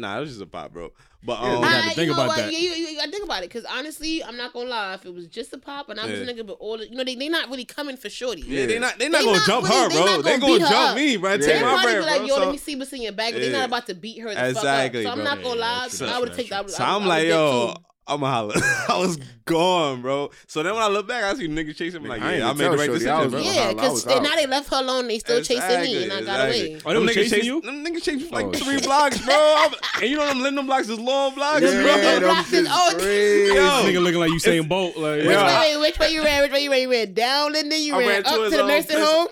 nah, 0.00 0.16
it 0.16 0.20
was 0.20 0.30
just 0.30 0.42
a 0.42 0.46
pop, 0.46 0.72
bro. 0.72 0.92
But 1.22 1.38
Yeah, 1.42 1.46
um, 1.48 1.50
you 1.62 1.68
I, 1.68 1.72
gotta 1.72 1.82
think 1.94 1.96
you 1.98 2.06
know 2.06 2.12
about 2.14 2.28
what? 2.28 2.36
that. 2.38 2.52
Yeah, 2.52 2.58
you, 2.58 2.70
you, 2.70 2.86
you 2.88 2.96
gotta 2.96 3.10
think 3.10 3.24
about 3.24 3.42
it. 3.42 3.50
Because 3.50 3.64
honestly, 3.66 4.24
I'm 4.24 4.36
not 4.38 4.52
gonna 4.54 4.70
lie. 4.70 4.94
If 4.94 5.04
it 5.04 5.12
was 5.14 5.26
just 5.26 5.52
a 5.52 5.58
pop 5.58 5.90
and 5.90 6.00
I 6.00 6.06
was 6.06 6.18
Yeah. 6.18 6.26
a 6.26 6.32
nigga, 6.34 6.46
but 6.46 6.54
all 6.54 6.78
the, 6.78 6.88
you 6.88 6.96
know, 6.96 7.04
they 7.04 7.14
they 7.14 7.28
not 7.28 7.50
really 7.50 7.66
coming 7.66 7.96
for 7.98 8.08
shorty. 8.08 8.40
yeah, 8.42 8.64
they 8.66 8.78
not, 8.78 8.98
they 8.98 9.08
not 9.10 9.18
They 9.18 9.24
gonna 9.26 9.36
not 9.38 9.46
jump 9.46 9.68
really- 9.68 9.76
her, 9.82 9.88
they 9.90 9.94
bro. 9.96 10.04
not 10.06 10.24
They 10.24 10.38
gonna 10.38 10.58
gonna 10.58 10.70
jump 10.70 10.90
up. 10.90 10.96
me, 10.96 11.16
bro. 11.18 11.30
Yeah. 11.32 11.36
Take 11.36 11.46
They 11.46 11.54
my 11.54 11.60
probably 11.68 11.82
bread, 11.92 11.98
be 11.98 12.06
like, 12.06 12.16
bro. 12.18 12.26
yo, 12.26 12.34
So- 12.34 12.40
let 12.40 12.52
me 12.52 12.56
see 12.58 12.76
what's 12.76 12.92
in 12.94 13.02
your 13.02 13.12
bag. 13.12 13.34
But 13.34 13.42
they're 13.42 13.52
not 13.52 13.68
about 13.68 13.86
to 13.88 13.94
beat 13.94 14.18
her 14.20 14.34
the 14.34 14.48
Exactly, 14.48 15.04
fuck 15.04 15.12
up. 15.12 15.16
So 15.18 15.20
I'm 15.20 15.24
bro. 15.26 15.34
not 15.36 15.42
gonna 15.44 15.60
lie. 15.60 15.78
that's 15.82 15.98
true, 15.98 16.06
I 16.06 16.18
would 16.18 16.28
that's 16.30 16.36
take 16.38 16.50
that. 16.50 16.70
So 16.70 16.84
I'm 16.84 17.04
like, 17.06 17.26
yo, 17.26 17.74
I'm 18.06 18.22
a 18.24 18.30
holler. 18.30 18.54
I 18.88 18.98
was 18.98 19.18
gone, 19.44 20.02
bro. 20.02 20.30
So 20.48 20.62
then 20.64 20.74
when 20.74 20.82
I 20.82 20.88
look 20.88 21.06
back, 21.06 21.22
I 21.22 21.34
see 21.34 21.46
niggas 21.46 21.76
chasing 21.76 22.02
me. 22.02 22.08
Like, 22.08 22.22
I 22.22 22.30
ain't 22.32 22.38
yeah, 22.40 22.46
I 22.48 22.50
even 22.50 22.58
made 22.58 22.64
the 22.72 22.76
right 22.78 22.86
Shorty, 22.86 22.92
decision, 23.04 23.18
was 23.20 23.30
bro. 23.30 23.38
on 23.40 23.44
Yeah, 23.46 23.52
holla, 23.52 23.68
I 23.68 23.74
because 23.74 23.92
was 23.92 24.06
out. 24.08 24.22
now 24.24 24.34
they 24.34 24.46
left 24.46 24.70
her 24.70 24.76
alone. 24.80 25.06
They 25.08 25.18
still 25.20 25.42
chasing 25.42 25.80
me, 25.82 26.02
and 26.04 26.12
I 26.12 26.20
got 26.22 26.48
exactly. 26.48 26.72
away. 26.74 26.80
Oh, 26.84 26.92
them 26.94 27.06
Them 27.06 27.06
niggas 27.06 27.14
chasing 27.14 27.30
chased 27.38 27.46
you? 27.46 27.60
Them 27.60 27.84
niggas 27.84 28.02
chased 28.02 28.24
me 28.24 28.28
like 28.30 28.46
Oh, 28.46 28.52
three 28.52 28.74
shit. 28.74 28.84
blocks, 28.84 29.24
bro. 29.24 29.34
I'm- 29.58 29.74
and 30.00 30.10
you 30.10 30.16
know 30.16 30.26
them 30.26 30.42
Linden 30.42 30.66
blocks 30.66 30.88
is 30.88 30.98
long 30.98 31.34
blocks, 31.36 31.62
Yeah, 31.62 31.70
bro. 31.70 31.82
them 31.84 32.00
them 32.02 32.22
blocks 32.22 32.52
is- 32.52 32.58
shit's 32.66 32.68
oh, 32.72 32.94
crazy. 32.98 33.54
Yo. 33.54 33.60
Nigga 33.62 34.02
looking 34.02 34.20
like 34.20 34.30
Usain 34.30 34.68
Bolt. 34.68 34.96
Like, 34.96 35.18
Which 35.18 35.26
Yeah. 35.26 35.60
way? 35.60 35.76
Which 35.76 35.98
way 36.00 36.12
you 36.12 36.24
ran? 36.24 36.42
Which 36.42 36.52
way 36.52 36.64
you 36.64 36.70
ran? 36.72 36.80
You 36.82 36.90
ran 36.90 37.14
down, 37.14 37.54
and 37.54 37.70
then 37.70 37.80
you 37.80 37.94
I 37.94 37.98
ran, 37.98 38.08
ran 38.08 38.26
up 38.26 38.34
to 38.34 38.50
the 38.50 38.62
um, 38.62 38.66
nursing 38.68 38.96
Pens- 38.96 39.06
home. 39.08 39.28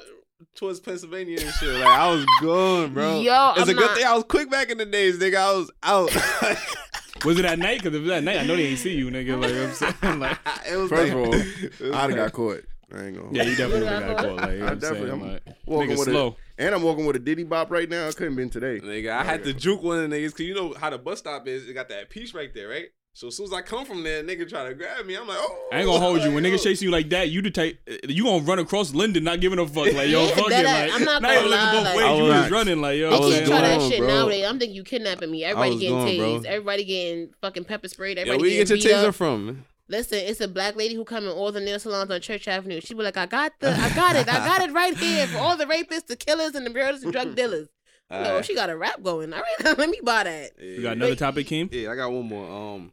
Towards 0.54 0.80
Pennsylvania 0.80 1.38
and 1.40 1.54
shit. 1.54 1.68
Like 1.72 1.86
I 1.86 2.10
was 2.12 2.24
gone, 2.42 2.92
bro. 2.92 3.20
Yo, 3.20 3.52
it's 3.56 3.58
a 3.58 3.60
I'm 3.60 3.66
good 3.66 3.76
not- 3.76 3.96
thing 3.96 4.06
I 4.06 4.14
was 4.14 4.24
quick 4.24 4.50
back 4.50 4.70
in 4.70 4.78
the 4.78 4.86
days, 4.86 5.18
nigga. 5.18 5.36
I 5.36 5.52
was 5.52 5.70
out. 5.82 6.10
was 7.24 7.38
it 7.38 7.44
at 7.44 7.58
night? 7.58 7.78
Because 7.82 7.94
if 7.94 8.00
it 8.00 8.04
was 8.04 8.10
at 8.12 8.24
night, 8.24 8.38
I 8.38 8.46
know 8.46 8.56
they 8.56 8.66
ain't 8.66 8.78
see 8.78 8.94
you, 8.94 9.10
nigga. 9.10 9.40
Like, 9.40 9.52
I'm 9.52 9.72
saying, 9.94 10.20
like, 10.20 10.38
it 10.70 10.76
was 10.76 10.88
First 10.90 11.02
like, 11.02 11.12
of 11.12 11.18
all, 11.18 11.34
it 11.34 11.94
I'd 11.94 12.10
have 12.10 12.14
got 12.16 12.32
caught. 12.32 12.64
I 12.94 13.04
ain't 13.04 13.16
gonna. 13.16 13.28
yeah, 13.32 13.42
you 13.42 13.54
definitely 13.56 13.86
got 13.86 14.16
caught. 14.16 14.36
Like, 14.36 14.50
you 14.52 14.58
know 14.58 14.64
I 14.64 14.68
what 14.68 14.72
I'm 14.72 14.78
definitely- 14.78 15.10
I'm 15.10 15.32
Like, 15.32 15.42
walking 15.66 15.88
nigga 15.90 15.98
with 15.98 16.08
slow. 16.08 16.36
A, 16.58 16.62
and 16.62 16.74
I'm 16.74 16.82
walking 16.82 17.04
with 17.06 17.16
a 17.16 17.18
Diddy 17.18 17.44
Bop 17.44 17.70
right 17.70 17.88
now. 17.88 18.08
I 18.08 18.12
couldn't 18.12 18.34
been 18.36 18.48
today. 18.50 18.80
Nigga, 18.80 19.10
I 19.10 19.24
had 19.24 19.44
to 19.44 19.52
juke 19.52 19.82
one 19.82 19.98
of 20.02 20.08
the 20.10 20.16
niggas 20.16 20.28
because 20.28 20.46
you 20.46 20.54
know 20.54 20.74
how 20.74 20.88
the 20.90 20.96
bus 20.98 21.18
stop 21.18 21.46
is. 21.46 21.68
It 21.68 21.74
got 21.74 21.90
that 21.90 22.08
piece 22.08 22.32
right 22.32 22.52
there, 22.54 22.68
right? 22.68 22.88
So 23.18 23.26
as 23.26 23.36
soon 23.36 23.46
as 23.46 23.52
I 23.52 23.62
come 23.62 23.84
from 23.84 24.04
there, 24.04 24.22
nigga 24.22 24.48
try 24.48 24.68
to 24.68 24.74
grab 24.74 25.04
me. 25.04 25.16
I'm 25.16 25.26
like, 25.26 25.38
oh. 25.40 25.68
I 25.72 25.78
ain't 25.78 25.86
gonna 25.86 25.98
hold 25.98 26.22
you. 26.22 26.30
When 26.32 26.44
like, 26.44 26.52
niggas 26.52 26.62
chasing 26.62 26.86
you 26.86 26.92
like 26.92 27.08
that, 27.10 27.30
you 27.30 27.42
the 27.42 27.50
type 27.50 27.76
you 28.08 28.22
gonna 28.22 28.44
run 28.44 28.60
across 28.60 28.94
Linden, 28.94 29.24
not 29.24 29.40
giving 29.40 29.58
a 29.58 29.66
fuck. 29.66 29.92
Like 29.92 30.08
yo, 30.08 30.24
fuck 30.36 30.52
it. 30.52 30.64
Like. 30.64 30.92
I'm 30.92 31.02
not 31.02 31.20
not 31.22 31.32
even 31.32 31.50
gonna 31.50 31.50
looking 31.50 31.50
lie, 31.50 31.72
both 31.72 31.84
like- 31.84 31.96
ways. 31.96 32.18
You 32.18 32.32
just 32.32 32.50
running 32.52 32.80
like 32.80 32.96
yo. 32.96 33.10
They 33.10 33.30
can't 33.38 33.46
try 33.48 33.60
that 33.62 33.80
shit 33.90 33.98
bro. 33.98 34.06
nowadays. 34.06 34.44
I'm 34.46 34.60
thinking 34.60 34.76
you 34.76 34.84
kidnapping 34.84 35.32
me. 35.32 35.42
Everybody 35.42 35.70
was 35.72 35.80
getting 35.80 35.96
gone, 35.96 36.16
bro. 36.16 36.26
tased. 36.26 36.44
Everybody 36.44 36.84
getting 36.84 37.30
fucking 37.40 37.64
pepper 37.64 37.88
sprayed. 37.88 38.18
Yeah, 38.18 38.20
Everybody 38.20 38.40
where 38.40 38.50
you 38.52 38.64
get 38.64 38.84
your 38.84 38.94
taser 38.94 39.08
up. 39.08 39.16
from? 39.16 39.64
Listen, 39.88 40.18
it's 40.18 40.40
a 40.40 40.46
black 40.46 40.76
lady 40.76 40.94
who 40.94 41.04
come 41.04 41.24
in 41.24 41.30
all 41.30 41.50
the 41.50 41.60
nail 41.60 41.80
salons 41.80 42.12
on 42.12 42.20
Church 42.20 42.46
Avenue. 42.46 42.80
She 42.80 42.94
be 42.94 43.02
like, 43.02 43.16
I 43.16 43.26
got 43.26 43.50
the, 43.58 43.70
I 43.70 43.92
got 43.96 44.14
it, 44.14 44.28
I 44.28 44.46
got 44.46 44.68
it 44.68 44.72
right 44.72 44.96
here 44.96 45.26
for 45.26 45.38
all 45.38 45.56
the 45.56 45.66
rapists, 45.66 46.06
the 46.06 46.14
killers, 46.14 46.54
and 46.54 46.64
the 46.64 46.70
murderers 46.70 47.02
and 47.02 47.10
drug 47.10 47.34
dealers. 47.34 47.66
Yo, 48.12 48.16
Alright. 48.16 48.44
she 48.44 48.54
got 48.54 48.70
a 48.70 48.76
rap 48.76 49.02
going. 49.02 49.32
All 49.34 49.40
right, 49.40 49.76
let 49.78 49.90
me 49.90 49.98
buy 50.04 50.22
that. 50.22 50.52
You 50.62 50.82
got 50.82 50.92
another 50.92 51.16
topic, 51.16 51.48
Keem? 51.48 51.72
Yeah, 51.72 51.90
I 51.90 51.96
got 51.96 52.12
one 52.12 52.26
more. 52.26 52.48
Um, 52.76 52.92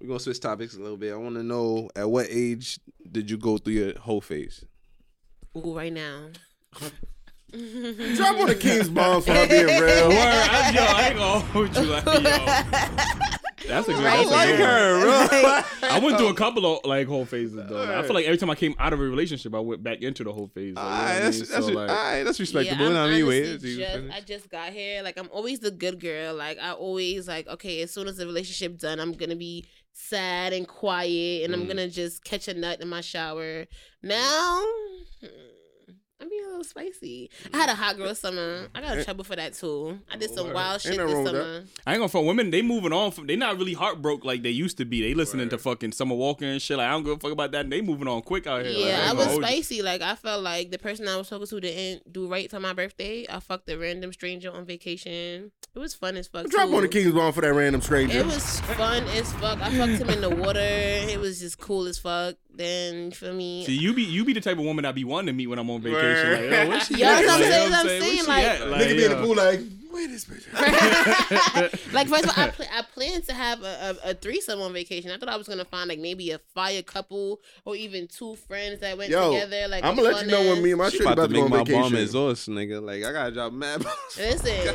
we're 0.00 0.08
gonna 0.08 0.20
switch 0.20 0.40
topics 0.40 0.74
a 0.76 0.80
little 0.80 0.96
bit. 0.96 1.12
I 1.12 1.16
want 1.16 1.36
to 1.36 1.42
know 1.42 1.90
at 1.96 2.08
what 2.10 2.26
age 2.30 2.78
did 3.10 3.30
you 3.30 3.36
go 3.36 3.58
through 3.58 3.74
your 3.74 3.98
whole 3.98 4.20
phase? 4.20 4.64
Ooh, 5.56 5.76
right 5.76 5.92
now. 5.92 6.28
Drop 7.50 8.38
on 8.40 8.46
the 8.48 8.54
King's 8.58 8.90
bomb 8.90 9.22
for 9.22 9.32
her 9.32 9.48
being 9.48 9.66
Word, 9.66 9.80
real. 9.82 10.18
I, 10.18 10.72
yo, 10.74 10.82
I 10.82 11.08
ain't 11.08 11.16
gonna 11.16 11.40
hold 11.46 11.76
you 11.76 11.82
like 11.84 12.04
yo. 12.04 12.12
That's 13.66 13.88
a 13.88 13.92
good. 13.92 14.04
Right, 14.04 14.16
That's 14.18 14.28
a 14.28 14.32
like 14.32 14.48
good 14.48 14.60
her, 14.60 15.00
bro. 15.02 15.60
I 15.90 15.98
went 15.98 16.18
through 16.18 16.28
a 16.28 16.34
couple 16.34 16.64
of 16.76 16.84
like 16.84 17.06
whole 17.06 17.24
phases 17.24 17.54
though. 17.56 17.98
I 17.98 18.02
feel 18.02 18.14
like 18.14 18.26
every 18.26 18.36
time 18.36 18.50
I 18.50 18.54
came 18.54 18.74
out 18.78 18.92
of 18.92 19.00
a 19.00 19.02
relationship, 19.02 19.54
I 19.54 19.60
went 19.60 19.82
back 19.82 20.02
into 20.02 20.24
the 20.24 20.32
whole 20.32 20.48
phase. 20.48 20.74
Like, 20.74 20.84
you 20.84 20.90
know 20.90 20.90
what 20.90 21.00
I 21.00 21.06
Alright, 21.08 21.22
that's 21.22 21.36
mean? 21.38 21.48
that's 21.50 21.66
So, 21.66 21.72
like, 21.72 21.90
alright, 21.90 22.24
that's 22.24 22.40
respectable. 22.40 22.84
Yeah, 22.84 23.02
I'm 23.02 23.08
I 23.08 23.10
mean, 23.12 23.26
wait, 23.26 23.48
honestly 23.48 23.58
till 23.58 23.78
you 23.80 24.06
just. 24.08 24.16
I 24.16 24.20
just 24.20 24.50
got 24.50 24.72
here. 24.72 25.02
Like 25.02 25.18
I'm 25.18 25.28
always 25.32 25.60
the 25.60 25.70
good 25.70 26.00
girl. 26.00 26.34
Like 26.34 26.58
I 26.58 26.72
always 26.72 27.26
like 27.26 27.48
okay. 27.48 27.80
As 27.82 27.90
soon 27.90 28.08
as 28.08 28.16
the 28.18 28.26
relationship 28.26 28.78
done, 28.78 29.00
I'm 29.00 29.12
gonna 29.12 29.36
be 29.36 29.64
sad 29.98 30.52
and 30.52 30.66
quiet, 30.66 31.44
and 31.44 31.54
I'm 31.54 31.64
Mm. 31.64 31.68
gonna 31.68 31.88
just 31.88 32.24
catch 32.24 32.48
a 32.48 32.54
nut 32.54 32.80
in 32.80 32.88
my 32.88 33.00
shower. 33.00 33.66
Now. 34.02 34.64
I'm 36.20 36.28
being 36.28 36.42
a 36.44 36.48
little 36.48 36.64
spicy. 36.64 37.30
I 37.54 37.58
had 37.58 37.68
a 37.70 37.74
hot 37.74 37.96
girl 37.96 38.12
summer. 38.12 38.66
I 38.74 38.80
got 38.80 38.98
in 38.98 39.04
trouble 39.04 39.22
for 39.22 39.36
that 39.36 39.54
too. 39.54 40.00
I 40.12 40.16
did 40.16 40.30
some 40.30 40.52
wild 40.52 40.80
shit 40.80 40.96
this 40.96 41.12
summer. 41.26 41.62
I 41.86 41.92
ain't 41.92 41.98
gonna 42.00 42.08
fuck 42.08 42.24
women. 42.24 42.50
They 42.50 42.60
moving 42.60 42.92
on 42.92 43.12
from. 43.12 43.28
They 43.28 43.36
not 43.36 43.56
really 43.56 43.72
heartbroken 43.74 44.26
like 44.26 44.42
they 44.42 44.50
used 44.50 44.78
to 44.78 44.84
be. 44.84 45.00
They 45.00 45.14
listening 45.14 45.48
to 45.50 45.58
fucking 45.58 45.92
Summer 45.92 46.16
Walker 46.16 46.44
and 46.44 46.60
shit. 46.60 46.76
Like 46.78 46.88
I 46.88 46.90
don't 46.90 47.04
give 47.04 47.12
a 47.12 47.18
fuck 47.20 47.30
about 47.30 47.52
that. 47.52 47.60
And 47.64 47.72
they 47.72 47.80
moving 47.82 48.08
on 48.08 48.22
quick 48.22 48.48
out 48.48 48.64
here. 48.64 48.72
Yeah, 48.72 48.86
ain't 48.86 49.02
I 49.02 49.06
gonna 49.08 49.18
was 49.18 49.26
hold 49.28 49.42
you. 49.42 49.48
spicy. 49.48 49.82
Like 49.82 50.02
I 50.02 50.16
felt 50.16 50.42
like 50.42 50.72
the 50.72 50.78
person 50.78 51.06
I 51.06 51.16
was 51.16 51.28
talking 51.28 51.46
to 51.46 51.60
didn't 51.60 52.12
do 52.12 52.26
right 52.26 52.50
for 52.50 52.58
my 52.58 52.72
birthday. 52.72 53.24
I 53.30 53.38
fucked 53.38 53.68
a 53.70 53.78
random 53.78 54.12
stranger 54.12 54.50
on 54.50 54.64
vacation. 54.64 55.52
It 55.74 55.78
was 55.78 55.94
fun 55.94 56.16
as 56.16 56.26
fuck. 56.26 56.48
Drop 56.48 56.68
on 56.72 56.82
the 56.82 56.88
King's 56.88 57.12
bomb 57.12 57.32
for 57.32 57.42
that 57.42 57.54
random 57.54 57.80
stranger. 57.80 58.18
It 58.18 58.26
was 58.26 58.58
fun 58.60 59.04
as 59.10 59.32
fuck. 59.34 59.60
I 59.60 59.70
fucked 59.70 60.02
him 60.02 60.08
in 60.10 60.20
the 60.20 60.30
water. 60.30 60.58
It 60.60 61.20
was 61.20 61.38
just 61.38 61.58
cool 61.60 61.86
as 61.86 61.96
fuck. 61.98 62.34
Then 62.52 63.12
for 63.12 63.32
me, 63.32 63.64
See, 63.64 63.76
you 63.76 63.94
be 63.94 64.02
you 64.02 64.24
be 64.24 64.32
the 64.32 64.40
type 64.40 64.58
of 64.58 64.64
woman 64.64 64.84
I 64.84 64.90
be 64.90 65.04
wanting 65.04 65.26
to 65.28 65.32
meet 65.32 65.46
when 65.46 65.60
I'm 65.60 65.70
on 65.70 65.80
vacation. 65.80 66.07
Like, 66.08 66.40
oh, 66.40 66.42
yo, 66.42 66.62
oh, 66.64 66.68
where 66.68 66.80
she 66.80 66.94
Yo, 66.98 67.06
at? 67.06 67.22
that's 67.22 67.26
what 67.26 67.34
I'm 67.34 67.40
Like, 67.40 67.44
you 67.44 67.50
saying, 67.52 67.70
what 67.70 67.78
I'm 67.80 67.86
saying, 67.88 68.16
she 68.18 68.22
like- 68.26 68.44
at? 68.44 68.60
Nigga 68.60 68.96
be 68.96 69.04
in 69.04 69.10
the 69.10 69.22
pool 69.22 69.36
like, 69.36 69.60
wait 69.92 70.06
this 70.10 70.24
bitch. 70.26 70.44
like 71.92 72.08
first 72.08 72.24
of 72.24 72.30
all, 72.38 72.44
I, 72.44 72.48
pl- 72.50 72.66
I 72.72 72.82
planned 72.82 73.24
to 73.24 73.34
have 73.34 73.62
a, 73.62 73.96
a, 74.04 74.10
a 74.10 74.14
threesome 74.14 74.60
on 74.60 74.72
vacation. 74.72 75.10
I 75.10 75.16
thought 75.18 75.28
I 75.28 75.36
was 75.36 75.48
gonna 75.48 75.64
find 75.64 75.88
like 75.88 75.98
maybe 75.98 76.30
a 76.30 76.38
fire 76.54 76.82
couple 76.82 77.40
or 77.64 77.74
even 77.76 78.06
two 78.06 78.36
friends 78.36 78.80
that 78.80 78.96
went 78.98 79.10
Yo, 79.10 79.32
together. 79.32 79.66
Like 79.68 79.84
I'm 79.84 79.96
gonna 79.96 80.08
let 80.10 80.24
you 80.24 80.30
know 80.30 80.40
when 80.42 80.62
me 80.62 80.70
and 80.72 80.78
my 80.78 80.86
ass- 80.86 80.92
She 80.92 80.98
shit 80.98 81.06
about 81.06 81.14
about 81.18 81.28
to 81.30 81.34
to 81.34 81.40
go 81.40 81.48
make 81.48 81.52
on 81.52 81.58
my 81.58 81.64
bomb 81.64 81.82
vacation. 81.92 81.96
exhaust, 82.04 82.48
nigga. 82.48 82.82
Like 82.82 83.04
I 83.04 83.12
gotta 83.12 83.32
drop 83.32 83.52
mad. 83.52 83.84
Listen, 84.16 84.74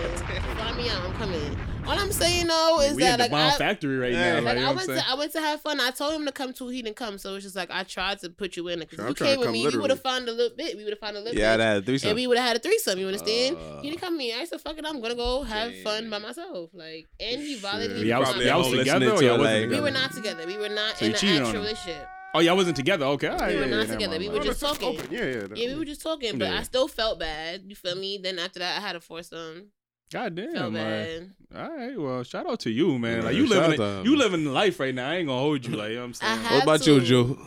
find 0.57 0.77
me 0.77 0.89
out. 0.89 1.01
I'm 1.03 1.13
coming. 1.13 1.57
All 1.85 1.99
I'm 1.99 2.11
saying 2.13 2.47
though 2.47 2.79
is 2.81 2.95
we 2.95 3.01
that 3.03 3.13
at 3.13 3.17
the 3.17 3.23
like 3.23 3.31
bomb 3.31 3.51
I, 3.53 3.57
factory 3.57 3.97
right 3.97 4.11
Yeah. 4.13 4.33
now. 4.33 4.35
like 4.35 4.43
Like, 4.45 4.55
you 4.57 4.63
know 4.63 4.69
I 4.69 4.73
went 4.73 4.87
to? 4.89 5.09
I 5.09 5.15
went 5.15 5.31
to 5.33 5.41
have 5.41 5.61
fun. 5.61 5.79
I 5.81 5.91
told 5.91 6.13
him 6.13 6.25
to 6.25 6.31
come 6.31 6.53
too. 6.53 6.69
He 6.69 6.81
didn't 6.81 6.95
come, 6.95 7.17
so 7.17 7.35
it's 7.35 7.43
just 7.43 7.55
like 7.57 7.69
I 7.71 7.83
tried 7.83 8.19
to 8.19 8.29
put 8.29 8.55
you 8.55 8.69
in 8.69 8.81
it. 8.81 8.89
Because 8.89 9.03
if 9.11 9.19
you 9.19 9.25
came 9.25 9.39
with 9.39 9.47
come 9.47 9.53
me, 9.53 9.67
we 9.67 9.77
would 9.77 9.89
have 9.89 10.01
found 10.01 10.29
a 10.29 10.31
little 10.31 10.55
bit. 10.55 10.77
We 10.77 10.83
would 10.85 10.93
have 10.93 10.99
found 10.99 11.17
a 11.17 11.19
little 11.19 11.37
Yeah, 11.37 11.53
bit. 11.53 11.57
that 11.57 11.77
and 11.77 11.85
threesome. 11.85 12.15
we 12.15 12.25
would 12.27 12.37
have 12.37 12.47
had 12.47 12.55
a 12.55 12.59
threesome. 12.59 12.99
You 12.99 13.07
understand? 13.07 13.57
Uh, 13.57 13.81
he 13.81 13.89
didn't 13.89 14.01
come 14.01 14.13
to 14.13 14.17
me. 14.17 14.33
I 14.33 14.45
said, 14.45 14.61
"Fuck 14.61 14.77
it, 14.77 14.85
I'm 14.87 15.01
gonna 15.01 15.15
go 15.15 15.43
have 15.43 15.77
fun 15.81 16.09
by 16.09 16.19
myself." 16.19 16.69
Like, 16.73 17.07
and 17.19 17.41
he 17.41 17.53
Shit. 17.53 17.61
violated 17.61 17.97
me. 17.97 18.07
Y'all 18.07 18.19
was, 18.19 18.29
before 18.29 18.33
probably 18.33 18.45
I 18.45 18.49
y'all 18.53 18.57
was 18.59 18.67
home 18.67 18.75
met 18.77 18.79
him. 18.79 18.85
together 18.85 19.05
listening 19.11 19.29
or 19.29 19.31
y'all 19.31 19.39
wasn't 19.39 19.61
like- 19.61 19.69
We 19.77 19.83
were 19.83 19.91
not 19.91 20.13
together. 20.13 20.45
We 20.47 20.57
were 20.57 20.69
not 20.69 20.97
So 20.97 21.05
in 21.05 21.11
an 21.11 21.15
actual 21.15 21.37
him. 21.47 21.53
relationship. 21.55 22.07
Oh, 22.35 22.39
y'all 22.39 22.55
wasn't 22.55 22.75
together. 22.77 23.05
Okay, 23.05 23.27
all 23.27 23.37
right. 23.37 23.53
We 23.55 23.59
were 23.61 23.67
not 23.67 23.87
yeah, 23.87 23.93
together. 23.93 24.17
We 24.17 24.29
were 24.29 24.39
just 24.39 24.59
talking. 24.59 24.87
open. 24.97 25.07
Yeah, 25.11 25.25
yeah. 25.25 25.43
Yeah, 25.53 25.67
we 25.73 25.75
were 25.75 25.85
just 25.85 26.01
talking, 26.01 26.39
but 26.39 26.49
Yeah. 26.49 26.59
I 26.59 26.63
still 26.63 26.87
felt 26.87 27.19
bad. 27.19 27.63
You 27.67 27.75
feel 27.75 27.95
me? 27.95 28.17
Then 28.23 28.39
after 28.39 28.57
that, 28.59 28.77
I 28.77 28.81
had 28.81 28.95
a 28.95 28.99
foursome. 29.01 29.67
God 30.13 30.35
damn, 30.35 30.73
man. 30.73 31.33
bad. 31.51 31.59
All 31.59 31.75
right, 31.75 31.99
well, 31.99 32.23
shout 32.23 32.45
out 32.47 32.59
to 32.61 32.69
you, 32.69 32.99
man. 32.99 33.17
Yeah, 33.19 33.23
like 33.23 33.35
you 33.35 33.47
shout 33.47 33.69
living, 33.69 33.81
out 33.81 33.83
to 33.83 33.99
him. 33.99 34.05
you 34.05 34.15
living 34.15 34.45
life 34.45 34.79
right 34.79 34.93
now. 34.93 35.09
I 35.09 35.15
ain't 35.15 35.27
gonna 35.27 35.39
hold 35.41 35.65
you, 35.65 35.75
like 35.75 35.89
you 35.89 35.95
know 35.95 36.01
what 36.01 36.05
I'm 36.07 36.13
saying. 36.13 36.43
What 36.43 36.63
about 36.63 36.81
to. 36.83 36.93
you, 36.93 37.01
Joe? 37.01 37.37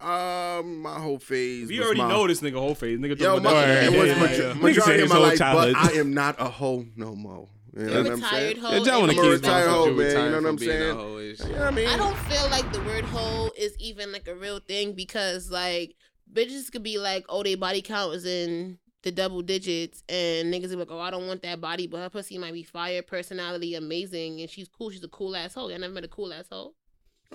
Um, 0.00 0.82
my 0.82 0.98
whole 0.98 1.18
phase. 1.18 1.68
we 1.68 1.78
was 1.78 1.86
already 1.86 2.00
my, 2.02 2.08
know 2.08 2.26
this 2.26 2.40
nigga 2.40 2.54
whole 2.54 2.74
phase. 2.74 2.98
Nigga, 2.98 3.18
Yo, 3.18 3.26
talking 3.38 3.42
my, 3.44 3.50
about 3.50 3.66
Word. 3.66 3.68
that. 3.68 3.92
it 3.92 3.98
was 3.98 4.08
Yeah, 4.08 4.14
majo- 4.20 4.32
yeah, 4.32 4.48
yeah. 4.48 4.54
Majority 4.54 5.02
of 5.02 5.08
my 5.08 5.14
whole 5.14 5.24
life, 5.24 5.38
childhood. 5.38 5.74
but 5.74 5.94
I 5.94 5.98
am 5.98 6.14
not 6.14 6.40
a 6.40 6.44
hoe 6.44 6.86
no 6.96 7.14
more. 7.14 7.48
You 7.76 7.82
know 7.84 7.92
You're 7.92 8.02
what 8.02 8.12
I'm 8.12 8.20
retired 8.20 8.30
saying? 8.32 8.56
hoe. 8.58 8.70
Yeah, 8.72 8.78
John 8.84 8.86
and 8.88 9.00
wanna 9.00 9.12
you 9.14 9.18
I'm 9.18 9.18
a 9.18 9.22
keep 9.22 9.30
respect 9.30 9.44
retired 9.44 9.68
hoe, 9.70 9.84
man. 9.86 9.96
You 9.96 10.30
know 10.30 10.40
what 10.42 10.48
I'm 10.48 10.58
saying? 10.58 11.36
saying? 11.36 11.52
Yeah, 11.52 11.66
I 11.66 11.70
mean, 11.70 11.88
I 11.88 11.96
don't 11.96 12.16
feel 12.18 12.50
like 12.50 12.72
the 12.72 12.80
word 12.82 13.04
hoe 13.04 13.50
is 13.56 13.76
even 13.78 14.12
like 14.12 14.28
a 14.28 14.34
real 14.34 14.58
thing 14.58 14.92
because 14.94 15.50
like 15.50 15.94
bitches 16.32 16.70
could 16.72 16.82
be 16.82 16.98
like, 16.98 17.24
oh, 17.28 17.42
they 17.42 17.54
body 17.54 17.80
count 17.82 18.14
is 18.14 18.24
in 18.26 18.78
the 19.02 19.12
double 19.12 19.42
digits, 19.42 20.02
and 20.08 20.52
niggas 20.52 20.70
be 20.70 20.76
like, 20.76 20.90
oh, 20.90 21.00
I 21.00 21.10
don't 21.10 21.26
want 21.26 21.42
that 21.42 21.60
body, 21.60 21.86
but 21.86 21.98
her 21.98 22.10
pussy 22.10 22.38
might 22.38 22.52
be 22.52 22.62
fire, 22.62 23.02
personality 23.02 23.74
amazing, 23.74 24.40
and 24.40 24.50
she's 24.50 24.68
cool. 24.68 24.90
She's 24.90 25.04
a 25.04 25.08
cool 25.08 25.34
asshole. 25.36 25.72
I 25.72 25.76
never 25.76 25.92
met 25.92 26.04
a 26.04 26.08
cool 26.08 26.32
asshole. 26.32 26.74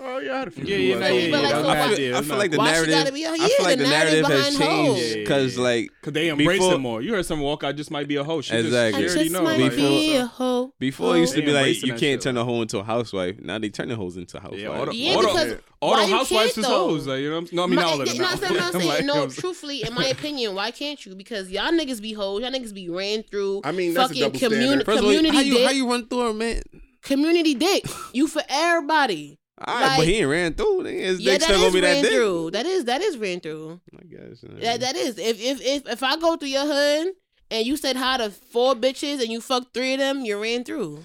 Oh 0.00 0.18
yeah, 0.20 0.34
I 0.34 0.38
had 0.38 0.48
a 0.48 0.50
few. 0.52 0.64
Yeah, 0.64 0.76
yeah, 0.76 0.92
cool 0.94 1.00
nah, 1.00 1.06
yeah, 1.08 1.12
yeah, 1.18 1.30
But, 1.30 1.42
like, 1.42 1.50
so 1.50 1.68
I 1.68 1.74
yeah, 1.74 1.94
feel, 1.96 2.16
I 2.16 2.22
feel 2.22 2.36
like 2.36 2.50
the 2.52 2.58
Why 2.58 2.66
she 2.66 2.72
narrative. 2.72 2.94
gotta 2.94 3.12
be 3.12 3.24
a- 3.24 3.30
I 3.30 3.34
yeah, 3.34 3.46
feel 3.48 3.64
like 3.64 3.78
the 3.78 3.84
the 3.84 3.90
narrative 3.90 4.22
narrative 4.22 4.44
has 4.46 4.58
behind 4.58 4.86
hoes. 4.86 4.96
changed 4.96 5.16
Yeah, 5.16 5.22
because 5.22 5.56
yeah, 5.56 5.62
like 5.62 5.90
Cause 6.02 6.12
they 6.12 6.28
embrace 6.28 6.58
Before- 6.58 6.72
them 6.72 6.80
more. 6.82 7.02
You 7.02 7.14
heard 7.14 7.26
some 7.26 7.40
walk 7.40 7.64
out 7.64 7.74
just 7.76 7.90
might 7.90 8.06
be 8.06 8.14
a 8.16 8.22
hoe. 8.24 8.40
She 8.40 8.54
Exactly. 8.54 9.02
I 9.02 9.02
Just, 9.06 9.16
You 9.16 9.22
she 9.24 9.28
just 9.28 9.40
already 9.40 9.58
know. 9.58 9.64
might 9.64 9.64
like, 9.64 9.76
Before- 9.76 9.90
be 9.90 10.12
so- 10.14 10.22
a 10.22 10.26
hoe. 10.26 10.72
before 10.78 11.16
it 11.16 11.20
used 11.20 11.34
to 11.34 11.42
be 11.42 11.52
like 11.52 11.82
you 11.82 11.94
can't 11.94 12.22
turn 12.22 12.36
a 12.36 12.44
hoe 12.44 12.62
into 12.62 12.78
a 12.78 12.84
housewife. 12.84 13.40
Now 13.40 13.58
they 13.58 13.70
turn 13.70 13.88
the 13.88 13.96
hoes 13.96 14.16
into 14.16 14.38
housewives. 14.38 14.62
Yeah, 14.62 14.68
all 14.68 14.86
the, 14.86 14.94
Yeah, 14.94 15.14
all 15.14 15.22
the, 15.22 15.26
because 15.28 15.54
all 15.80 15.90
why 15.92 16.06
the 16.06 16.12
housewives 16.12 16.58
is 16.58 16.64
though? 16.64 16.88
hoes. 16.90 17.06
Like, 17.08 17.20
you 17.20 17.30
know 17.30 17.40
what 17.40 17.50
I'm? 17.50 17.56
No, 17.56 17.62
I 17.64 17.66
mean, 17.66 17.74
My- 17.76 17.82
not 17.82 17.92
all 17.92 18.00
of 18.02 18.08
them. 18.08 18.18
no, 18.18 18.24
I'm 18.26 18.38
saying, 18.38 18.54
no, 18.54 18.58
I'm 18.60 18.74
I'm 18.76 18.80
saying, 18.80 19.06
no, 19.06 19.26
truthfully, 19.28 19.82
in 19.82 19.94
my 19.94 20.06
opinion, 20.06 20.54
why 20.54 20.70
can't 20.70 21.04
you? 21.04 21.16
Because 21.16 21.50
y'all 21.50 21.72
niggas 21.72 22.00
be 22.00 22.12
hoes. 22.12 22.40
Y'all 22.42 22.52
niggas 22.52 22.72
be 22.72 22.88
ran 22.88 23.24
through. 23.24 23.62
I 23.64 23.72
mean, 23.72 23.94
that's 23.94 24.12
a 24.12 24.14
fucking 24.14 24.22
double 24.40 24.54
standard. 24.56 24.84
First 24.84 24.98
of 25.00 25.04
all, 25.06 25.10
community 25.10 25.34
how 25.36 25.42
you 25.42 25.54
dick. 25.54 25.64
how 25.66 25.72
you 25.72 25.90
run 25.90 26.06
through 26.06 26.28
a 26.28 26.34
man? 26.34 26.62
community 27.02 27.54
dick. 27.54 27.84
You 28.12 28.26
for 28.28 28.42
everybody. 28.48 29.38
All 29.66 29.74
right, 29.80 29.98
but 29.98 30.06
he 30.06 30.16
ain't 30.18 30.28
ran 30.28 30.54
through. 30.54 30.84
His 30.84 31.20
Yeah, 31.20 31.32
dick 31.32 31.42
still 31.42 31.58
gonna 31.60 31.72
be 31.72 31.80
that 31.80 32.06
through. 32.06 32.50
That 32.52 32.66
is 32.66 32.84
that 32.84 33.00
is 33.02 33.16
ran 33.18 33.40
through. 33.40 33.80
I 33.98 34.04
guess. 34.04 34.44
uh, 34.44 34.54
That 34.60 34.80
that 34.80 34.96
is. 34.96 35.18
If 35.18 35.40
if 35.40 35.60
if 35.60 35.88
if 35.88 36.02
I 36.02 36.16
go 36.16 36.36
through 36.36 36.48
your 36.50 36.66
hood 36.66 37.14
and 37.50 37.66
you 37.66 37.76
said 37.76 37.96
hi 37.96 38.18
to 38.18 38.30
four 38.30 38.74
bitches 38.74 39.20
and 39.20 39.28
you 39.32 39.40
fucked 39.40 39.74
three 39.74 39.94
of 39.94 39.98
them, 39.98 40.20
you 40.24 40.40
ran 40.40 40.64
through. 40.64 41.04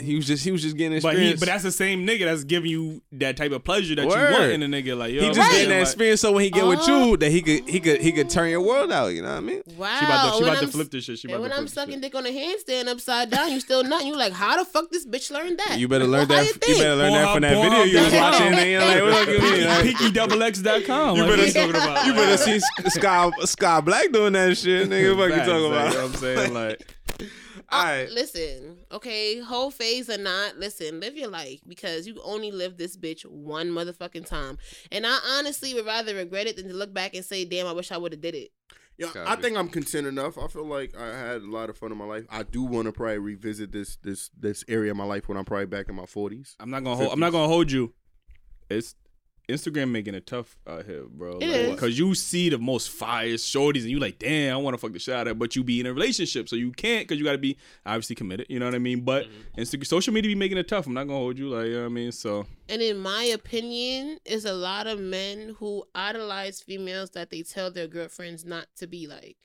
But 0.00 0.06
he 0.06 0.16
was 0.16 0.26
just 0.26 0.44
he 0.44 0.50
was 0.50 0.62
just 0.62 0.76
getting 0.76 1.00
But 1.00 1.14
he, 1.14 1.30
experience. 1.32 1.40
but 1.40 1.46
that's 1.46 1.62
the 1.62 1.70
same 1.72 2.06
nigga 2.06 2.24
that's 2.24 2.44
giving 2.44 2.70
you 2.70 3.02
that 3.12 3.36
type 3.36 3.52
of 3.52 3.62
pleasure 3.64 3.94
that 3.96 4.02
you 4.02 4.08
want 4.08 4.52
in 4.52 4.62
a 4.62 4.66
nigga. 4.66 4.96
Like, 4.96 5.12
you 5.12 5.20
know 5.20 5.28
he 5.28 5.32
just 5.34 5.40
I'm 5.48 5.52
getting 5.52 5.68
that 5.70 5.82
experience. 5.82 6.20
So 6.20 6.32
when 6.32 6.44
he 6.44 6.50
get 6.50 6.66
with 6.66 6.78
Oh. 6.82 7.10
you, 7.10 7.16
that 7.18 7.30
he 7.30 7.42
could 7.42 7.68
he 7.68 7.80
could 7.80 8.00
he 8.00 8.12
could 8.12 8.30
turn 8.30 8.48
your 8.50 8.60
world 8.62 8.90
out. 8.92 9.08
You 9.08 9.22
know 9.22 9.28
what 9.28 9.36
I 9.36 9.40
mean? 9.40 9.62
Wow. 9.76 9.96
She 9.98 10.04
about 10.06 10.22
to, 10.22 10.30
she 10.30 10.34
when 10.42 10.48
about 10.48 10.54
to 10.58 10.64
I'm- 10.64 10.70
flip 10.70 10.90
this 10.90 11.04
shit. 11.04 11.18
She 11.18 11.28
about 11.28 11.40
when 11.42 11.50
to 11.50 11.56
I'm 11.56 11.68
sucking 11.68 12.00
dick 12.00 12.14
on 12.14 12.26
a 12.26 12.30
handstand 12.30 12.88
upside 12.88 13.30
down, 13.30 13.52
you 13.52 13.60
still 13.60 13.84
nothing. 13.84 14.08
You 14.08 14.16
like, 14.16 14.32
how 14.32 14.56
the 14.56 14.64
fuck 14.64 14.90
this 14.90 15.06
bitch 15.06 15.30
learned 15.30 15.58
that? 15.58 15.78
You 15.78 15.88
better 15.88 16.06
learn 16.06 16.28
How 16.28 16.36
that. 16.36 16.46
you 16.46 16.52
You, 16.74 16.78
better 16.82 16.96
learn 16.96 17.12
that 17.12 17.32
from 17.32 17.42
that 17.42 17.52
Pornhub, 17.54 17.82
video 17.84 17.98
you 18.00 18.04
was 18.04 18.14
watching. 18.14 18.54
And 18.54 18.70
you're 18.70 18.80
like, 18.80 19.02
what 19.02 19.28
you 19.28 19.38
mean? 19.40 19.50
Like, 19.70 19.86
PeakyDoubleX.com. 19.96 21.16
You 21.16 21.24
better- 21.24 21.46
you 21.46 21.52
talking 21.52 21.70
about? 21.70 22.06
you 22.06 22.14
better 22.14 22.36
see 22.36 22.60
Sky 22.88 23.30
Sky 23.44 23.80
Black 23.80 24.10
doing 24.12 24.32
that 24.32 24.56
shit, 24.56 24.88
nigga. 24.88 25.16
What 25.16 25.30
you 25.30 25.36
talking 25.36 25.66
about? 25.66 25.88
you 25.92 25.98
know 25.98 26.06
what 26.06 26.14
I'm 26.14 26.20
saying? 26.20 26.54
Like, 26.54 26.96
All 27.70 27.84
Uh. 27.84 28.06
Listen, 28.10 28.78
okay, 28.90 29.40
whole 29.40 29.70
phase 29.70 30.10
or 30.10 30.18
not, 30.18 30.56
listen, 30.58 31.00
live 31.00 31.16
your 31.16 31.28
life 31.28 31.60
because 31.66 32.06
you 32.06 32.20
only 32.24 32.50
live 32.50 32.76
this 32.76 32.96
bitch 32.96 33.24
one 33.24 33.70
motherfucking 33.70 34.26
time. 34.26 34.58
And 34.90 35.06
I 35.06 35.18
honestly 35.38 35.74
would 35.74 35.86
rather 35.86 36.14
regret 36.14 36.46
it 36.46 36.56
than 36.56 36.68
to 36.68 36.74
look 36.74 36.92
back 36.92 37.14
and 37.14 37.24
say, 37.24 37.44
damn, 37.44 37.66
I 37.66 37.72
wish 37.72 37.92
I 37.92 37.96
would 37.96 38.12
have 38.12 38.20
did 38.20 38.34
it. 38.34 38.50
Yeah, 38.98 39.08
I 39.26 39.36
think 39.36 39.56
I'm 39.56 39.70
content 39.70 40.06
enough. 40.06 40.36
I 40.36 40.46
feel 40.46 40.66
like 40.66 40.94
I 40.94 41.06
had 41.06 41.40
a 41.40 41.50
lot 41.50 41.70
of 41.70 41.78
fun 41.78 41.90
in 41.90 41.96
my 41.96 42.04
life. 42.04 42.26
I 42.28 42.42
do 42.42 42.62
want 42.62 42.84
to 42.84 42.92
probably 42.92 43.16
revisit 43.18 43.72
this 43.72 43.96
this 44.02 44.30
this 44.38 44.62
area 44.68 44.90
of 44.90 44.96
my 44.98 45.04
life 45.04 45.26
when 45.26 45.38
I'm 45.38 45.46
probably 45.46 45.66
back 45.66 45.88
in 45.88 45.94
my 45.94 46.04
40s. 46.04 46.54
I'm 46.60 46.68
not 46.68 46.84
gonna 46.84 46.96
hold. 46.96 47.10
I'm 47.10 47.20
not 47.20 47.32
gonna 47.32 47.48
hold 47.48 47.72
you. 47.72 47.94
It's 48.68 48.94
Instagram 49.50 49.90
making 49.90 50.14
it 50.14 50.26
tough 50.26 50.56
out 50.66 50.86
here, 50.86 51.04
bro. 51.04 51.38
It 51.40 51.70
like. 51.70 51.78
Cause 51.78 51.98
you 51.98 52.14
see 52.14 52.48
the 52.48 52.58
most 52.58 52.90
fire 52.90 53.28
shorties 53.34 53.82
and 53.82 53.90
you 53.90 53.98
like, 53.98 54.18
damn, 54.18 54.54
I 54.54 54.56
want 54.60 54.74
to 54.74 54.78
fuck 54.78 54.92
the 54.92 54.98
shit 54.98 55.14
out 55.14 55.22
of 55.22 55.28
her, 55.28 55.34
but 55.34 55.56
you 55.56 55.64
be 55.64 55.80
in 55.80 55.86
a 55.86 55.92
relationship, 55.92 56.48
so 56.48 56.56
you 56.56 56.72
can't 56.72 57.06
because 57.06 57.18
you 57.18 57.24
got 57.24 57.32
to 57.32 57.38
be 57.38 57.56
obviously 57.86 58.16
committed. 58.16 58.46
You 58.48 58.58
know 58.58 58.66
what 58.66 58.74
I 58.74 58.78
mean? 58.78 59.00
But 59.02 59.26
Mm-hmm. 59.26 59.60
Insta- 59.60 59.86
social 59.86 60.12
media 60.14 60.30
be 60.30 60.34
making 60.34 60.58
it 60.58 60.68
tough. 60.68 60.86
I'm 60.86 60.94
not 60.94 61.04
gonna 61.06 61.18
hold 61.18 61.38
you, 61.38 61.48
like 61.50 61.66
you 61.66 61.72
know 61.74 61.80
what 61.80 61.86
I 61.86 61.88
mean. 61.88 62.12
So 62.12 62.46
And 62.68 62.80
in 62.80 62.98
my 62.98 63.24
opinion, 63.24 64.18
is 64.24 64.44
a 64.44 64.52
lot 64.54 64.86
of 64.86 64.98
men 65.00 65.56
who 65.58 65.84
idolize 65.94 66.60
females 66.60 67.10
that 67.10 67.30
they 67.30 67.42
tell 67.42 67.70
their 67.70 67.86
girlfriends 67.86 68.44
not 68.44 68.66
to 68.76 68.86
be 68.86 69.06
like. 69.06 69.36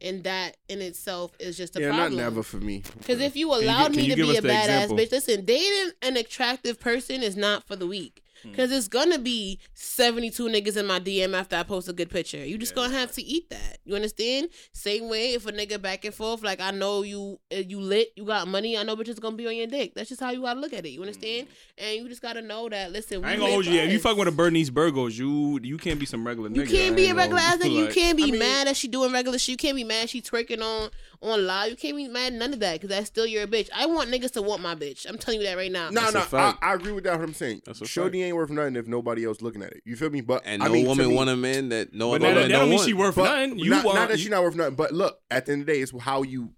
And 0.00 0.24
that 0.24 0.56
in 0.68 0.80
itself 0.82 1.32
is 1.38 1.56
just 1.56 1.76
a 1.76 1.80
yeah, 1.80 1.88
problem. 1.88 2.16
not 2.16 2.22
never 2.24 2.42
for 2.42 2.58
me. 2.58 2.82
Because 2.98 3.20
if 3.20 3.36
you 3.36 3.48
you 3.48 3.54
allowed 3.64 3.92
gi- 3.94 4.00
can 4.00 4.02
me 4.02 4.08
you 4.08 4.16
to 4.16 4.22
be 4.32 4.36
a 4.36 4.42
badass 4.42 4.64
example? 4.64 4.96
bitch, 4.98 5.12
listen, 5.12 5.44
dating 5.44 5.92
an 6.02 6.16
attractive 6.16 6.78
person 6.80 7.22
is 7.22 7.36
not 7.36 7.66
for 7.66 7.76
the 7.76 7.86
weak. 7.86 8.22
Hmm. 8.44 8.50
Because 8.50 8.70
it's 8.70 8.88
gonna 8.88 9.18
be 9.18 9.58
72 9.74 10.44
niggas 10.48 10.76
in 10.76 10.86
my 10.86 11.00
DM 11.00 11.34
after 11.34 11.56
I 11.56 11.62
post 11.62 11.88
a 11.88 11.92
good 11.92 12.10
picture. 12.10 12.44
You 12.44 12.58
just 12.58 12.74
gonna 12.74 12.92
have 12.94 13.12
to 13.12 13.22
eat 13.22 13.50
that. 13.50 13.78
You 13.84 13.94
understand? 13.96 14.48
Same 14.72 15.08
way 15.08 15.32
if 15.34 15.46
a 15.46 15.52
nigga 15.52 15.80
back 15.80 16.04
and 16.04 16.14
forth, 16.14 16.42
like 16.42 16.60
I 16.60 16.70
know 16.70 17.02
you 17.02 17.40
uh, 17.52 17.56
you 17.56 17.80
lit, 17.80 18.08
you 18.16 18.24
got 18.24 18.46
money, 18.48 18.76
I 18.78 18.82
know 18.82 18.96
bitches 18.96 19.20
gonna 19.20 19.36
be 19.36 19.46
on 19.46 19.56
your 19.56 19.66
dick. 19.66 19.94
That's 19.94 20.08
just 20.08 20.20
how 20.20 20.30
you 20.30 20.42
gotta 20.42 20.60
look 20.60 20.72
at 20.72 20.84
it. 20.84 20.90
You 20.90 21.00
understand? 21.00 21.48
And 21.78 21.96
you 21.96 22.08
just 22.08 22.22
gotta 22.22 22.42
know 22.42 22.68
that, 22.68 22.92
listen. 22.92 23.24
I 23.24 23.32
ain't 23.32 23.40
gonna 23.40 23.52
hold 23.52 23.66
you. 23.66 23.72
Yeah, 23.72 23.82
if 23.82 23.92
you 23.92 23.98
fuck 23.98 24.16
with 24.16 24.28
a 24.28 24.32
Bernice 24.32 24.70
Burgos, 24.70 25.18
you 25.18 25.58
you 25.62 25.78
can't 25.78 25.98
be 25.98 26.06
some 26.06 26.26
regular 26.26 26.50
You 26.50 26.62
nigga. 26.62 26.70
can't 26.70 26.92
I 26.92 26.96
be 26.96 27.06
a 27.08 27.14
regular 27.14 27.40
ass 27.40 27.56
nigga. 27.58 27.72
You 27.74 27.86
can't 27.92 28.16
be 28.16 28.24
I 28.24 28.26
mean- 28.26 28.38
mad 28.38 28.66
that 28.66 28.76
she 28.76 28.88
doing 28.88 29.12
regular 29.12 29.38
shit. 29.38 29.48
You 29.52 29.56
can't 29.56 29.76
be 29.76 29.84
mad 29.84 30.10
she 30.10 30.20
twerking 30.22 30.62
on 30.62 30.90
on 31.22 31.46
live. 31.46 31.70
You 31.70 31.76
can't 31.76 31.96
be 31.96 32.08
mad 32.08 32.32
at 32.32 32.38
none 32.38 32.52
of 32.52 32.60
that 32.60 32.74
because 32.74 32.88
that's 32.90 33.06
still 33.06 33.26
your 33.26 33.46
bitch. 33.46 33.68
I 33.74 33.86
want 33.86 34.10
niggas 34.10 34.32
to 34.32 34.42
want 34.42 34.62
my 34.62 34.74
bitch. 34.74 35.06
I'm 35.08 35.18
telling 35.18 35.40
you 35.40 35.46
that 35.46 35.56
right 35.56 35.70
now. 35.72 35.90
No, 35.90 36.00
That's 36.00 36.12
a 36.14 36.18
no, 36.18 36.20
I, 36.20 36.26
fact. 36.26 36.58
I 36.62 36.74
agree 36.74 36.92
with 36.92 37.04
that. 37.04 37.18
What 37.18 37.28
I'm 37.28 37.34
saying, 37.34 37.62
That's 37.64 37.80
a 37.80 37.86
Shorty 37.86 38.22
ain't 38.22 38.36
worth 38.36 38.50
nothing 38.50 38.76
if 38.76 38.86
nobody 38.86 39.24
else 39.26 39.40
looking 39.42 39.62
at 39.62 39.72
it. 39.72 39.82
You 39.84 39.96
feel 39.96 40.10
me? 40.10 40.20
But 40.20 40.42
And 40.44 40.62
I 40.62 40.66
no 40.66 40.72
mean, 40.72 40.84
to 40.84 40.88
woman 40.88 41.08
me- 41.08 41.14
want 41.14 41.30
a 41.30 41.36
man 41.36 41.68
that 41.70 41.92
no 41.94 42.10
But 42.10 42.22
other 42.22 42.34
that, 42.34 42.34
that 42.34 42.34
woman 42.34 42.50
don't 42.50 42.58
don't 42.60 42.68
mean 42.70 42.76
want. 42.78 42.86
she 42.88 42.94
worth 42.94 43.14
But 43.16 43.24
nothing. 43.24 43.58
You 43.58 43.70
not, 43.70 43.84
want 43.84 43.96
not 43.96 44.08
that 44.08 44.16
you- 44.18 44.22
she's 44.24 44.30
not 44.30 44.42
worth 44.42 44.54
nothing. 44.56 44.74
But 44.74 44.92
look, 44.92 45.20
at 45.30 45.46
the 45.46 45.52
end 45.52 45.60
of 45.62 45.66
the 45.66 45.72
day, 45.72 45.80
it's 45.80 45.92
how 46.00 46.22
you 46.22 46.50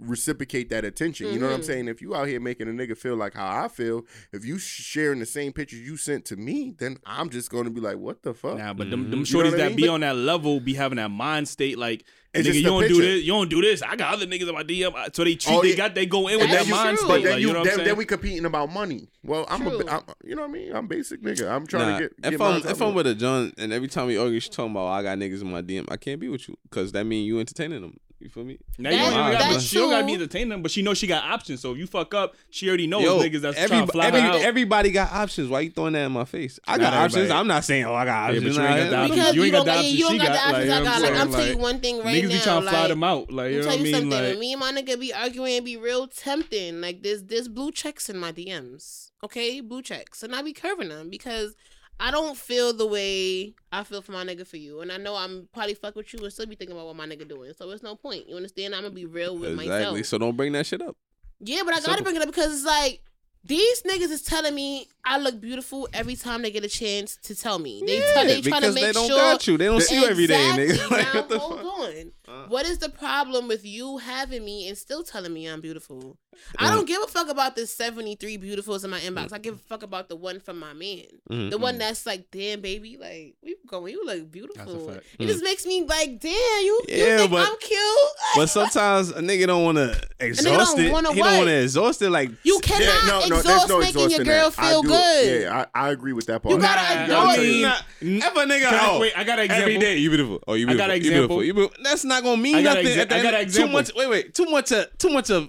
reciprocate 0.00 0.70
that 0.70 0.84
attention. 0.84 1.32
You 1.32 1.40
know 1.40 1.46
what 1.46 1.54
I'm 1.56 1.60
Mhm. 1.60 1.64
saying? 1.64 1.88
If 1.88 2.00
you 2.00 2.14
out 2.14 2.28
here 2.28 2.38
making 2.38 2.68
a 2.68 2.70
nigga 2.70 2.96
feel 2.96 3.16
like 3.16 3.34
how 3.34 3.64
I 3.64 3.66
feel, 3.66 4.06
if 4.32 4.44
you 4.44 4.56
sharing 4.58 5.18
the 5.18 5.26
same 5.26 5.52
pictures 5.52 5.80
you 5.80 5.96
sent 5.96 6.24
to 6.26 6.36
me, 6.36 6.72
then 6.78 6.98
I'm 7.04 7.30
just 7.30 7.50
gonna 7.50 7.70
be 7.70 7.80
like, 7.80 7.96
what 7.96 8.22
the 8.22 8.32
fuck? 8.32 8.58
Nah, 8.58 8.74
but 8.74 8.90
them, 8.90 9.06
Mhm. 9.06 9.10
them 9.10 9.12
You 9.12 9.16
know 9.16 9.22
shorties 9.40 9.50
what 9.52 9.54
I 9.54 9.64
that 9.64 9.68
mean? 9.70 9.76
be 9.76 9.82
But- 9.86 9.92
on 9.94 10.00
that 10.00 10.16
level 10.16 10.60
be 10.60 10.74
having 10.74 10.96
that 10.96 11.10
mind 11.10 11.48
state 11.48 11.78
like, 11.78 12.04
It's 12.34 12.46
nigga, 12.46 12.54
you 12.54 12.62
don't 12.62 12.86
do 12.88 13.00
this, 13.00 13.24
you 13.24 13.32
don't 13.32 13.48
do 13.48 13.62
this. 13.62 13.82
I 13.82 13.96
got 13.96 14.12
other 14.14 14.26
niggas 14.26 14.48
in 14.48 14.54
my 14.54 14.62
DM, 14.62 14.94
uh, 14.94 15.08
so 15.12 15.24
they 15.24 15.34
treat, 15.34 15.54
Oh, 15.54 15.62
they 15.62 15.70
yeah. 15.70 15.76
got, 15.76 15.94
they 15.94 16.04
go 16.04 16.28
in 16.28 16.38
with 16.38 16.50
that 16.50 16.68
mind 16.68 16.98
true. 16.98 17.06
state. 17.06 17.08
But 17.08 17.22
then 17.22 17.32
like, 17.32 17.40
you, 17.40 17.46
you 17.48 17.52
know 17.52 17.52
what 17.52 17.58
I'm 17.60 17.64
then, 17.64 17.74
saying? 17.76 17.88
then 17.88 17.96
we 17.96 18.04
competing 18.04 18.44
about 18.44 18.70
money. 18.70 19.08
Well, 19.24 19.46
I'm 19.48 19.66
a, 19.66 19.70
True. 19.70 19.84
bi- 19.84 19.92
I'm, 19.96 20.02
you 20.24 20.34
know 20.36 20.42
what 20.42 20.50
I 20.50 20.52
mean? 20.52 20.72
I'm 20.76 20.86
basic 20.86 21.22
nigga. 21.22 21.50
I'm 21.50 21.66
trying 21.66 21.88
Nah, 21.88 21.98
to 21.98 22.02
get. 22.04 22.12
if 22.24 22.38
get 22.38 22.40
I'm 22.40 22.66
if 22.66 22.82
I'm 22.82 22.94
with 22.94 23.06
a 23.06 23.14
John 23.14 23.52
and 23.56 23.72
every 23.72 23.88
time 23.88 24.06
we 24.08 24.18
argue, 24.18 24.40
she 24.40 24.50
talking 24.50 24.72
about 24.72 24.84
"Oh, 24.84 24.88
I 24.88 25.02
got 25.02 25.16
niggas 25.18 25.40
in 25.40 25.50
my 25.50 25.62
DM, 25.62 25.86
I 25.90 25.96
can't 25.96 26.20
be 26.20 26.28
with 26.28 26.48
you 26.48 26.56
because 26.70 26.92
that 26.92 27.04
mean 27.04 27.24
you 27.24 27.40
entertaining 27.40 27.80
them. 27.80 27.98
You 28.20 28.28
feel 28.28 28.42
me? 28.42 28.58
Now 28.78 28.90
you 28.90 28.96
don't 28.98 29.12
That- 29.12 29.28
even 29.28 29.32
got, 29.38 29.52
that's 29.52 29.64
she 29.64 29.76
don't 29.76 29.90
gotta 29.90 30.04
be 30.04 30.14
entertaining 30.14 30.48
them, 30.48 30.60
but 30.62 30.72
she 30.72 30.82
knows 30.82 30.98
she 30.98 31.06
got 31.06 31.22
options. 31.22 31.60
So 31.60 31.70
if 31.70 31.78
you 31.78 31.86
fuck 31.86 32.12
up, 32.14 32.34
she 32.50 32.66
already 32.66 32.88
knows 32.88 33.04
Yo, 33.04 33.20
niggas 33.20 33.42
that's 33.42 33.56
every, 33.56 33.68
trying 33.76 33.86
to 33.86 33.92
fly 33.92 34.06
every- 34.08 34.20
out. 34.20 34.34
everybody 34.40 34.90
got 34.90 35.12
options. 35.12 35.48
Why 35.48 35.60
you 35.60 35.70
throwing 35.70 35.92
that 35.92 36.00
in 36.06 36.10
my 36.10 36.24
face? 36.24 36.58
I 36.66 36.72
Not 36.72 36.80
got 36.80 36.92
options. 36.94 37.14
everybody. 37.16 37.38
I'm 37.38 37.46
not 37.46 37.64
saying 37.64 37.84
oh 37.84 37.94
I 37.94 38.04
got 38.04 38.32
Yeah, 38.32 38.38
options. 38.38 38.56
but 38.56 38.62
you 38.62 38.68
ain't 38.68 38.90
got 38.90 38.90
the 38.90 38.96
options. 38.98 39.36
You 39.36 39.40
you, 39.40 39.44
ain't 39.44 39.52
got 39.52 39.58
don't 39.58 39.66
the 39.66 39.70
got, 39.70 39.78
options 39.78 39.94
you 39.98 40.04
don't 40.08 40.18
got 40.18 40.32
the 40.32 40.38
options 40.38 40.58
I 40.58 40.66
got. 40.66 40.78
I'm 40.78 40.84
Like 40.84 41.00
saying? 41.02 41.20
I'm 41.20 41.30
tell 41.30 41.46
you 41.46 41.58
one 41.58 41.78
thing 41.80 41.98
right 42.02 42.17
niggas 42.22 42.28
now. 42.28 42.34
be 42.34 42.38
trying 42.40 42.60
to 42.60 42.66
like, 42.66 42.74
fly 42.74 42.88
them 42.88 43.04
out. 43.04 43.30
Like 43.30 43.52
you 43.52 43.58
know 43.58 43.62
me 43.62 43.66
what 43.66 43.74
I 43.74 43.76
you 43.78 43.82
mean? 43.84 43.92
something. 43.94 44.10
Like 44.10 44.22
when 44.22 44.38
me 44.40 44.52
and 44.52 44.60
my 44.60 44.72
nigga 44.72 44.98
be 45.00 45.12
arguing 45.12 45.54
and 45.56 45.64
be 45.64 45.76
real 45.76 46.06
tempting, 46.06 46.80
like 46.80 47.02
there's 47.02 47.24
there's 47.24 47.48
blue 47.48 47.72
checks 47.72 48.08
in 48.08 48.18
my 48.18 48.32
DMs. 48.32 49.10
Okay, 49.24 49.60
blue 49.60 49.82
checks, 49.82 50.22
and 50.22 50.34
I 50.34 50.42
be 50.42 50.52
curving 50.52 50.88
them 50.90 51.10
because 51.10 51.54
I 52.00 52.10
don't 52.12 52.36
feel 52.36 52.72
the 52.72 52.86
way 52.86 53.54
I 53.72 53.82
feel 53.82 54.02
for 54.02 54.12
my 54.12 54.24
nigga 54.24 54.46
for 54.46 54.56
you, 54.56 54.80
and 54.80 54.92
I 54.92 54.96
know 54.98 55.16
I'm 55.16 55.48
probably 55.52 55.74
fuck 55.74 55.96
with 55.96 56.12
you 56.14 56.20
and 56.22 56.32
still 56.32 56.46
be 56.46 56.54
thinking 56.54 56.76
about 56.76 56.86
what 56.86 56.96
my 56.96 57.06
nigga 57.06 57.28
doing. 57.28 57.52
So 57.56 57.68
it's 57.70 57.82
no 57.82 57.96
point. 57.96 58.28
You 58.28 58.36
understand? 58.36 58.74
I'm 58.74 58.82
gonna 58.82 58.94
be 58.94 59.06
real 59.06 59.34
with 59.34 59.50
Exactly. 59.50 59.66
myself. 59.68 59.80
Exactly. 59.80 60.02
So 60.04 60.18
don't 60.18 60.36
bring 60.36 60.52
that 60.52 60.66
shit 60.66 60.80
up. 60.82 60.96
Yeah, 61.40 61.62
but 61.64 61.72
I 61.74 61.76
gotta 61.78 61.84
Simple. 61.98 62.04
bring 62.04 62.16
it 62.16 62.22
up 62.22 62.28
because 62.28 62.52
it's 62.52 62.64
like 62.66 63.02
these 63.44 63.82
niggas 63.82 64.10
is 64.10 64.22
telling 64.22 64.54
me 64.54 64.88
I 65.04 65.18
look 65.18 65.40
beautiful 65.40 65.88
every 65.92 66.16
time 66.16 66.42
they 66.42 66.50
get 66.50 66.64
a 66.64 66.68
chance 66.68 67.16
to 67.24 67.34
tell 67.34 67.58
me. 67.58 67.82
They 67.86 68.00
tell 68.00 68.24
they 68.24 68.40
trying 68.42 68.62
to 68.62 68.68
because 68.70 68.74
make 68.74 68.84
they 68.84 68.92
don't 68.92 69.08
sure. 69.08 69.16
got 69.16 69.46
you. 69.46 69.56
They 69.58 69.64
don't 69.66 69.80
see 69.82 70.00
you 70.00 70.06
every 70.06 70.26
day, 70.26 70.36
nigga. 70.54 70.78
Like, 70.90 71.06
now, 71.06 71.20
what 71.20 71.28
the 71.28 71.38
hold 71.38 71.60
fuck? 71.60 71.66
on. 71.66 72.12
Uh. 72.28 72.44
What 72.48 72.66
is 72.66 72.78
the 72.78 72.88
problem 72.90 73.48
with 73.48 73.64
you 73.64 73.98
having 73.98 74.44
me 74.44 74.68
and 74.68 74.76
still 74.76 75.02
telling 75.02 75.32
me 75.32 75.46
I'm 75.46 75.60
beautiful? 75.60 76.16
I 76.58 76.68
Uh. 76.68 76.74
don't 76.76 76.86
give 76.86 77.02
a 77.02 77.06
fuck 77.06 77.28
about 77.28 77.56
the 77.56 77.66
73 77.66 78.38
beautifuls 78.38 78.84
in 78.84 78.90
my 78.90 79.00
inbox. 79.00 79.32
I 79.32 79.38
give 79.38 79.54
a 79.54 79.58
fuck 79.58 79.82
about 79.82 80.08
the 80.08 80.14
one 80.16 80.38
from 80.40 80.58
my 80.60 80.72
man. 80.72 81.04
Mhm. 81.30 81.50
The 81.50 81.58
one 81.58 81.78
that's 81.78 82.06
like, 82.06 82.30
damn, 82.30 82.60
baby, 82.60 82.96
like, 82.96 83.34
we 83.42 83.56
going, 83.66 83.92
you 83.92 84.04
look 84.04 84.30
beautiful. 84.30 84.56
That's 84.72 84.72
a 84.72 84.92
fact. 84.94 85.06
It 85.18 85.26
just 85.26 85.42
makes 85.42 85.66
me 85.66 85.82
like, 85.84 86.20
damn, 86.20 86.32
you, 86.32 86.82
you 86.88 86.94
think 87.18 87.30
but- 87.30 87.48
I'm 87.48 87.56
cute? 87.58 87.78
But 88.36 88.46
sometimes 88.50 89.10
a 89.10 89.20
nigga 89.20 89.46
don't 89.46 89.64
want 89.64 89.78
to 89.78 90.00
exhaust 90.20 90.76
don't 90.76 90.84
it. 90.86 90.92
wanna 90.92 91.12
he 91.12 91.20
what? 91.20 91.28
don't 91.28 91.36
want 91.38 91.48
to 91.48 91.62
exhaust 91.62 92.02
it. 92.02 92.10
Like 92.10 92.30
You 92.44 92.58
cannot 92.60 92.82
Yeah, 92.82 93.08
no, 93.08 93.20
no, 93.20 93.28
there's 93.28 93.40
exhaust 93.40 93.68
no 93.68 93.78
making 93.80 94.10
your 94.10 94.24
girl 94.24 94.50
that. 94.50 94.68
Feel 94.70 94.82
do- 94.82 94.88
good. 94.88 95.42
Yeah, 95.42 95.64
I, 95.74 95.86
I 95.86 95.90
agree 95.90 96.12
with 96.12 96.26
that 96.26 96.42
part. 96.42 96.54
You 96.54 96.60
gotta 96.60 97.08
Nah, 97.08 97.32
adore 97.32 97.34
it. 97.34 97.40
mean, 97.40 98.18
if 98.18 98.24
a 98.36 98.38
nigga, 98.44 98.66
I- 98.66 98.90
oh, 98.90 99.00
wait, 99.00 99.12
I 99.16 99.24
got 99.24 99.38
an 99.40 99.46
example. 99.46 99.80
day 99.80 99.96
you 99.96 100.10
beautiful. 100.10 100.40
Oh, 100.46 100.54
you 100.54 100.66
I 100.66 100.70
beautiful. 100.72 100.78
got 100.86 100.90
an 100.90 100.96
you 100.96 101.02
beautiful. 101.10 101.40
example. 101.40 101.44
You 101.44 101.54
beautiful. 101.54 101.82
That's 101.82 102.04
not 102.04 102.17
gonna 102.22 102.40
mean 102.40 102.56
I 102.56 102.62
got 102.62 102.76
nothing. 102.76 102.86
exa- 102.92 102.98
at 102.98 103.08
the 103.08 103.16
I 103.16 103.22
got 103.22 103.34
an 103.34 103.40
Too 103.40 103.44
example. 103.44 103.72
much. 103.74 103.94
Wait, 103.94 104.08
wait. 104.10 104.34
Too 104.34 104.46
much. 104.46 104.72
Of, 104.72 104.98
too 104.98 105.08
much 105.10 105.30
of 105.30 105.48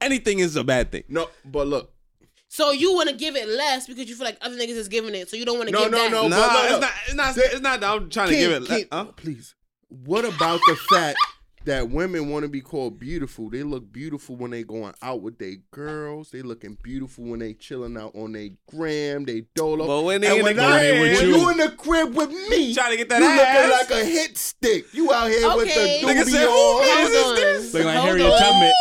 anything 0.00 0.38
is 0.38 0.56
a 0.56 0.64
bad 0.64 0.90
thing. 0.92 1.04
no, 1.08 1.28
but 1.44 1.66
look, 1.66 1.92
So 2.48 2.72
you 2.72 2.94
want 2.94 3.08
to 3.10 3.14
give 3.14 3.36
it 3.36 3.48
less 3.48 3.86
because 3.86 4.08
you 4.08 4.14
feel 4.16 4.24
like 4.26 4.38
other 4.40 4.56
niggas 4.56 4.70
is 4.76 4.88
giving 4.88 5.14
it, 5.14 5.28
so 5.30 5.36
you 5.36 5.44
don't 5.44 5.56
want 5.58 5.68
to 5.68 5.72
No, 5.72 5.82
give 5.84 5.92
no, 5.92 5.98
that. 5.98 6.10
no. 6.10 6.28
Nah, 6.28 6.36
but 6.36 6.52
look, 6.52 6.62
it's 6.64 6.72
look. 6.72 6.80
not. 6.80 6.92
It's 7.06 7.14
not. 7.14 7.36
It's 7.52 7.60
not. 7.60 7.80
that 7.80 7.90
I'm 7.90 8.10
trying 8.10 8.28
to 8.28 8.34
Ken, 8.34 8.48
give 8.50 8.62
it. 8.62 8.66
Ken, 8.68 8.84
huh? 8.92 9.04
please. 9.16 9.54
What 9.88 10.24
about 10.24 10.60
the 10.66 10.76
fact 10.92 11.18
that 11.64 11.90
women 11.90 12.30
want 12.30 12.44
to 12.44 12.48
be 12.48 12.60
called 12.60 12.98
beautiful? 12.98 13.50
They 13.50 13.62
look 13.62 13.92
beautiful 13.92 14.36
when 14.36 14.50
they 14.50 14.62
going 14.64 14.94
out 15.02 15.20
with 15.22 15.38
their 15.38 15.56
girls. 15.70 16.30
They 16.30 16.42
looking 16.42 16.76
beautiful 16.82 17.24
when 17.24 17.40
they 17.40 17.54
chilling 17.54 17.96
out 17.96 18.14
on 18.14 18.32
their 18.32 18.48
gram, 18.68 19.24
they 19.24 19.44
dolo. 19.54 19.86
But 19.86 20.02
when 20.04 20.20
they 20.22 20.28
and 20.28 20.38
in 20.38 20.44
when, 20.44 20.56
the 20.56 20.62
I, 20.64 20.78
crib 20.78 20.92
when 21.00 21.10
with 21.10 21.22
you. 21.22 21.36
you. 21.36 21.50
in 21.50 21.56
the 21.58 21.70
crib 21.72 22.14
with 22.14 22.30
me, 22.48 22.74
Trying 22.74 22.90
to 22.92 22.96
get 22.96 23.08
that 23.10 23.20
you 23.20 23.26
ass. 23.28 23.88
looking 23.88 23.96
like 23.96 24.04
a 24.04 24.08
hit 24.08 24.38
stick. 24.38 24.86
You 24.94 25.12
out 25.12 25.28
here 25.28 25.56
with 25.56 25.74
the 25.74 25.80
Nigga 26.06 26.22
doobie 26.22 26.30
said, 26.30 26.46
who 26.46 26.50
on. 26.50 26.84
is 27.12 27.22
Hold 27.24 27.36
this? 27.36 27.74
Looking 27.74 27.86
like 27.86 27.96
Hold 27.96 28.08
Harriet 28.08 28.26
on. 28.32 28.38
Tubman. 28.38 28.72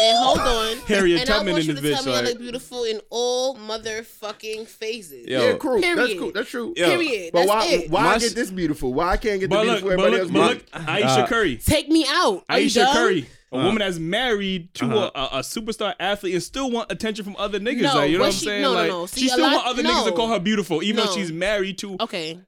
And 0.00 0.18
hold 0.18 0.38
on. 0.40 0.76
Harriet 0.86 1.18
and 1.20 1.28
Tubman 1.28 1.48
I 1.48 1.52
want 1.52 1.62
in 1.68 1.76
you 1.76 1.80
this 1.80 1.92
bitch, 1.92 1.94
tell 1.96 2.04
me 2.06 2.12
I 2.12 2.16
like- 2.16 2.24
look 2.30 2.38
beautiful 2.38 2.84
in 2.84 3.00
all 3.10 3.56
motherfucking 3.56 4.66
phases. 4.66 5.26
Yo. 5.26 5.40
Yeah, 5.40 5.56
cool. 5.58 5.80
That's 5.80 5.94
Period. 5.94 6.18
cool. 6.18 6.32
That's 6.32 6.48
true. 6.50 6.72
Yo. 6.76 6.86
Period. 6.86 7.30
But 7.32 7.46
That's 7.46 7.48
why? 7.50 7.66
it. 7.66 7.90
Why 7.90 8.02
My 8.02 8.08
I 8.14 8.18
get 8.18 8.34
this 8.34 8.50
beautiful? 8.50 8.94
Why 8.94 9.10
I 9.10 9.16
can't 9.18 9.40
get 9.40 9.50
the 9.50 9.56
But 9.56 9.66
look, 9.66 9.82
beautiful 9.82 9.96
but 10.04 10.12
everybody 10.14 10.32
look, 10.32 10.44
else? 10.44 10.70
but 10.72 10.82
look, 10.82 10.88
Aisha 10.88 11.22
Uh, 11.22 11.26
Curry. 11.26 11.56
Take 11.58 11.88
me 11.88 12.06
out. 12.08 12.23
Are 12.48 12.56
Aisha 12.56 12.74
dumb? 12.84 12.94
Curry, 12.94 13.26
a 13.52 13.56
Uh. 13.56 13.64
woman 13.64 13.78
that's 13.78 13.98
married 13.98 14.72
to 14.74 14.84
Uh-huh. 14.86 15.10
a, 15.14 15.18
a, 15.18 15.24
a 15.38 15.42
superstar 15.42 15.94
athlete 16.00 16.34
and 16.34 16.42
still 16.42 16.70
want 16.70 16.90
attention 16.92 17.24
from 17.24 17.36
other 17.38 17.58
niggas. 17.60 17.82
No, 17.82 17.94
like, 17.94 18.10
you 18.10 18.18
know 18.18 18.24
what 18.24 18.26
I'm 18.28 18.32
she- 18.32 18.44
saying? 18.46 18.62
no, 18.62 18.72
no, 18.72 18.78
like, 18.80 18.88
no. 18.88 19.06
See, 19.06 19.20
she 19.22 19.28
still 19.28 19.42
lot- 19.44 19.52
want 19.54 19.66
other 19.66 19.82
niggas 19.82 20.04
to 20.06 20.12
call 20.12 20.28
her 20.28 20.40
beautiful, 20.40 20.82
even 20.82 20.96
No. 20.96 21.06
though 21.06 21.14
she's 21.14 21.32
married 21.32 21.78
to. 21.78 21.96
Okay. 22.00 22.38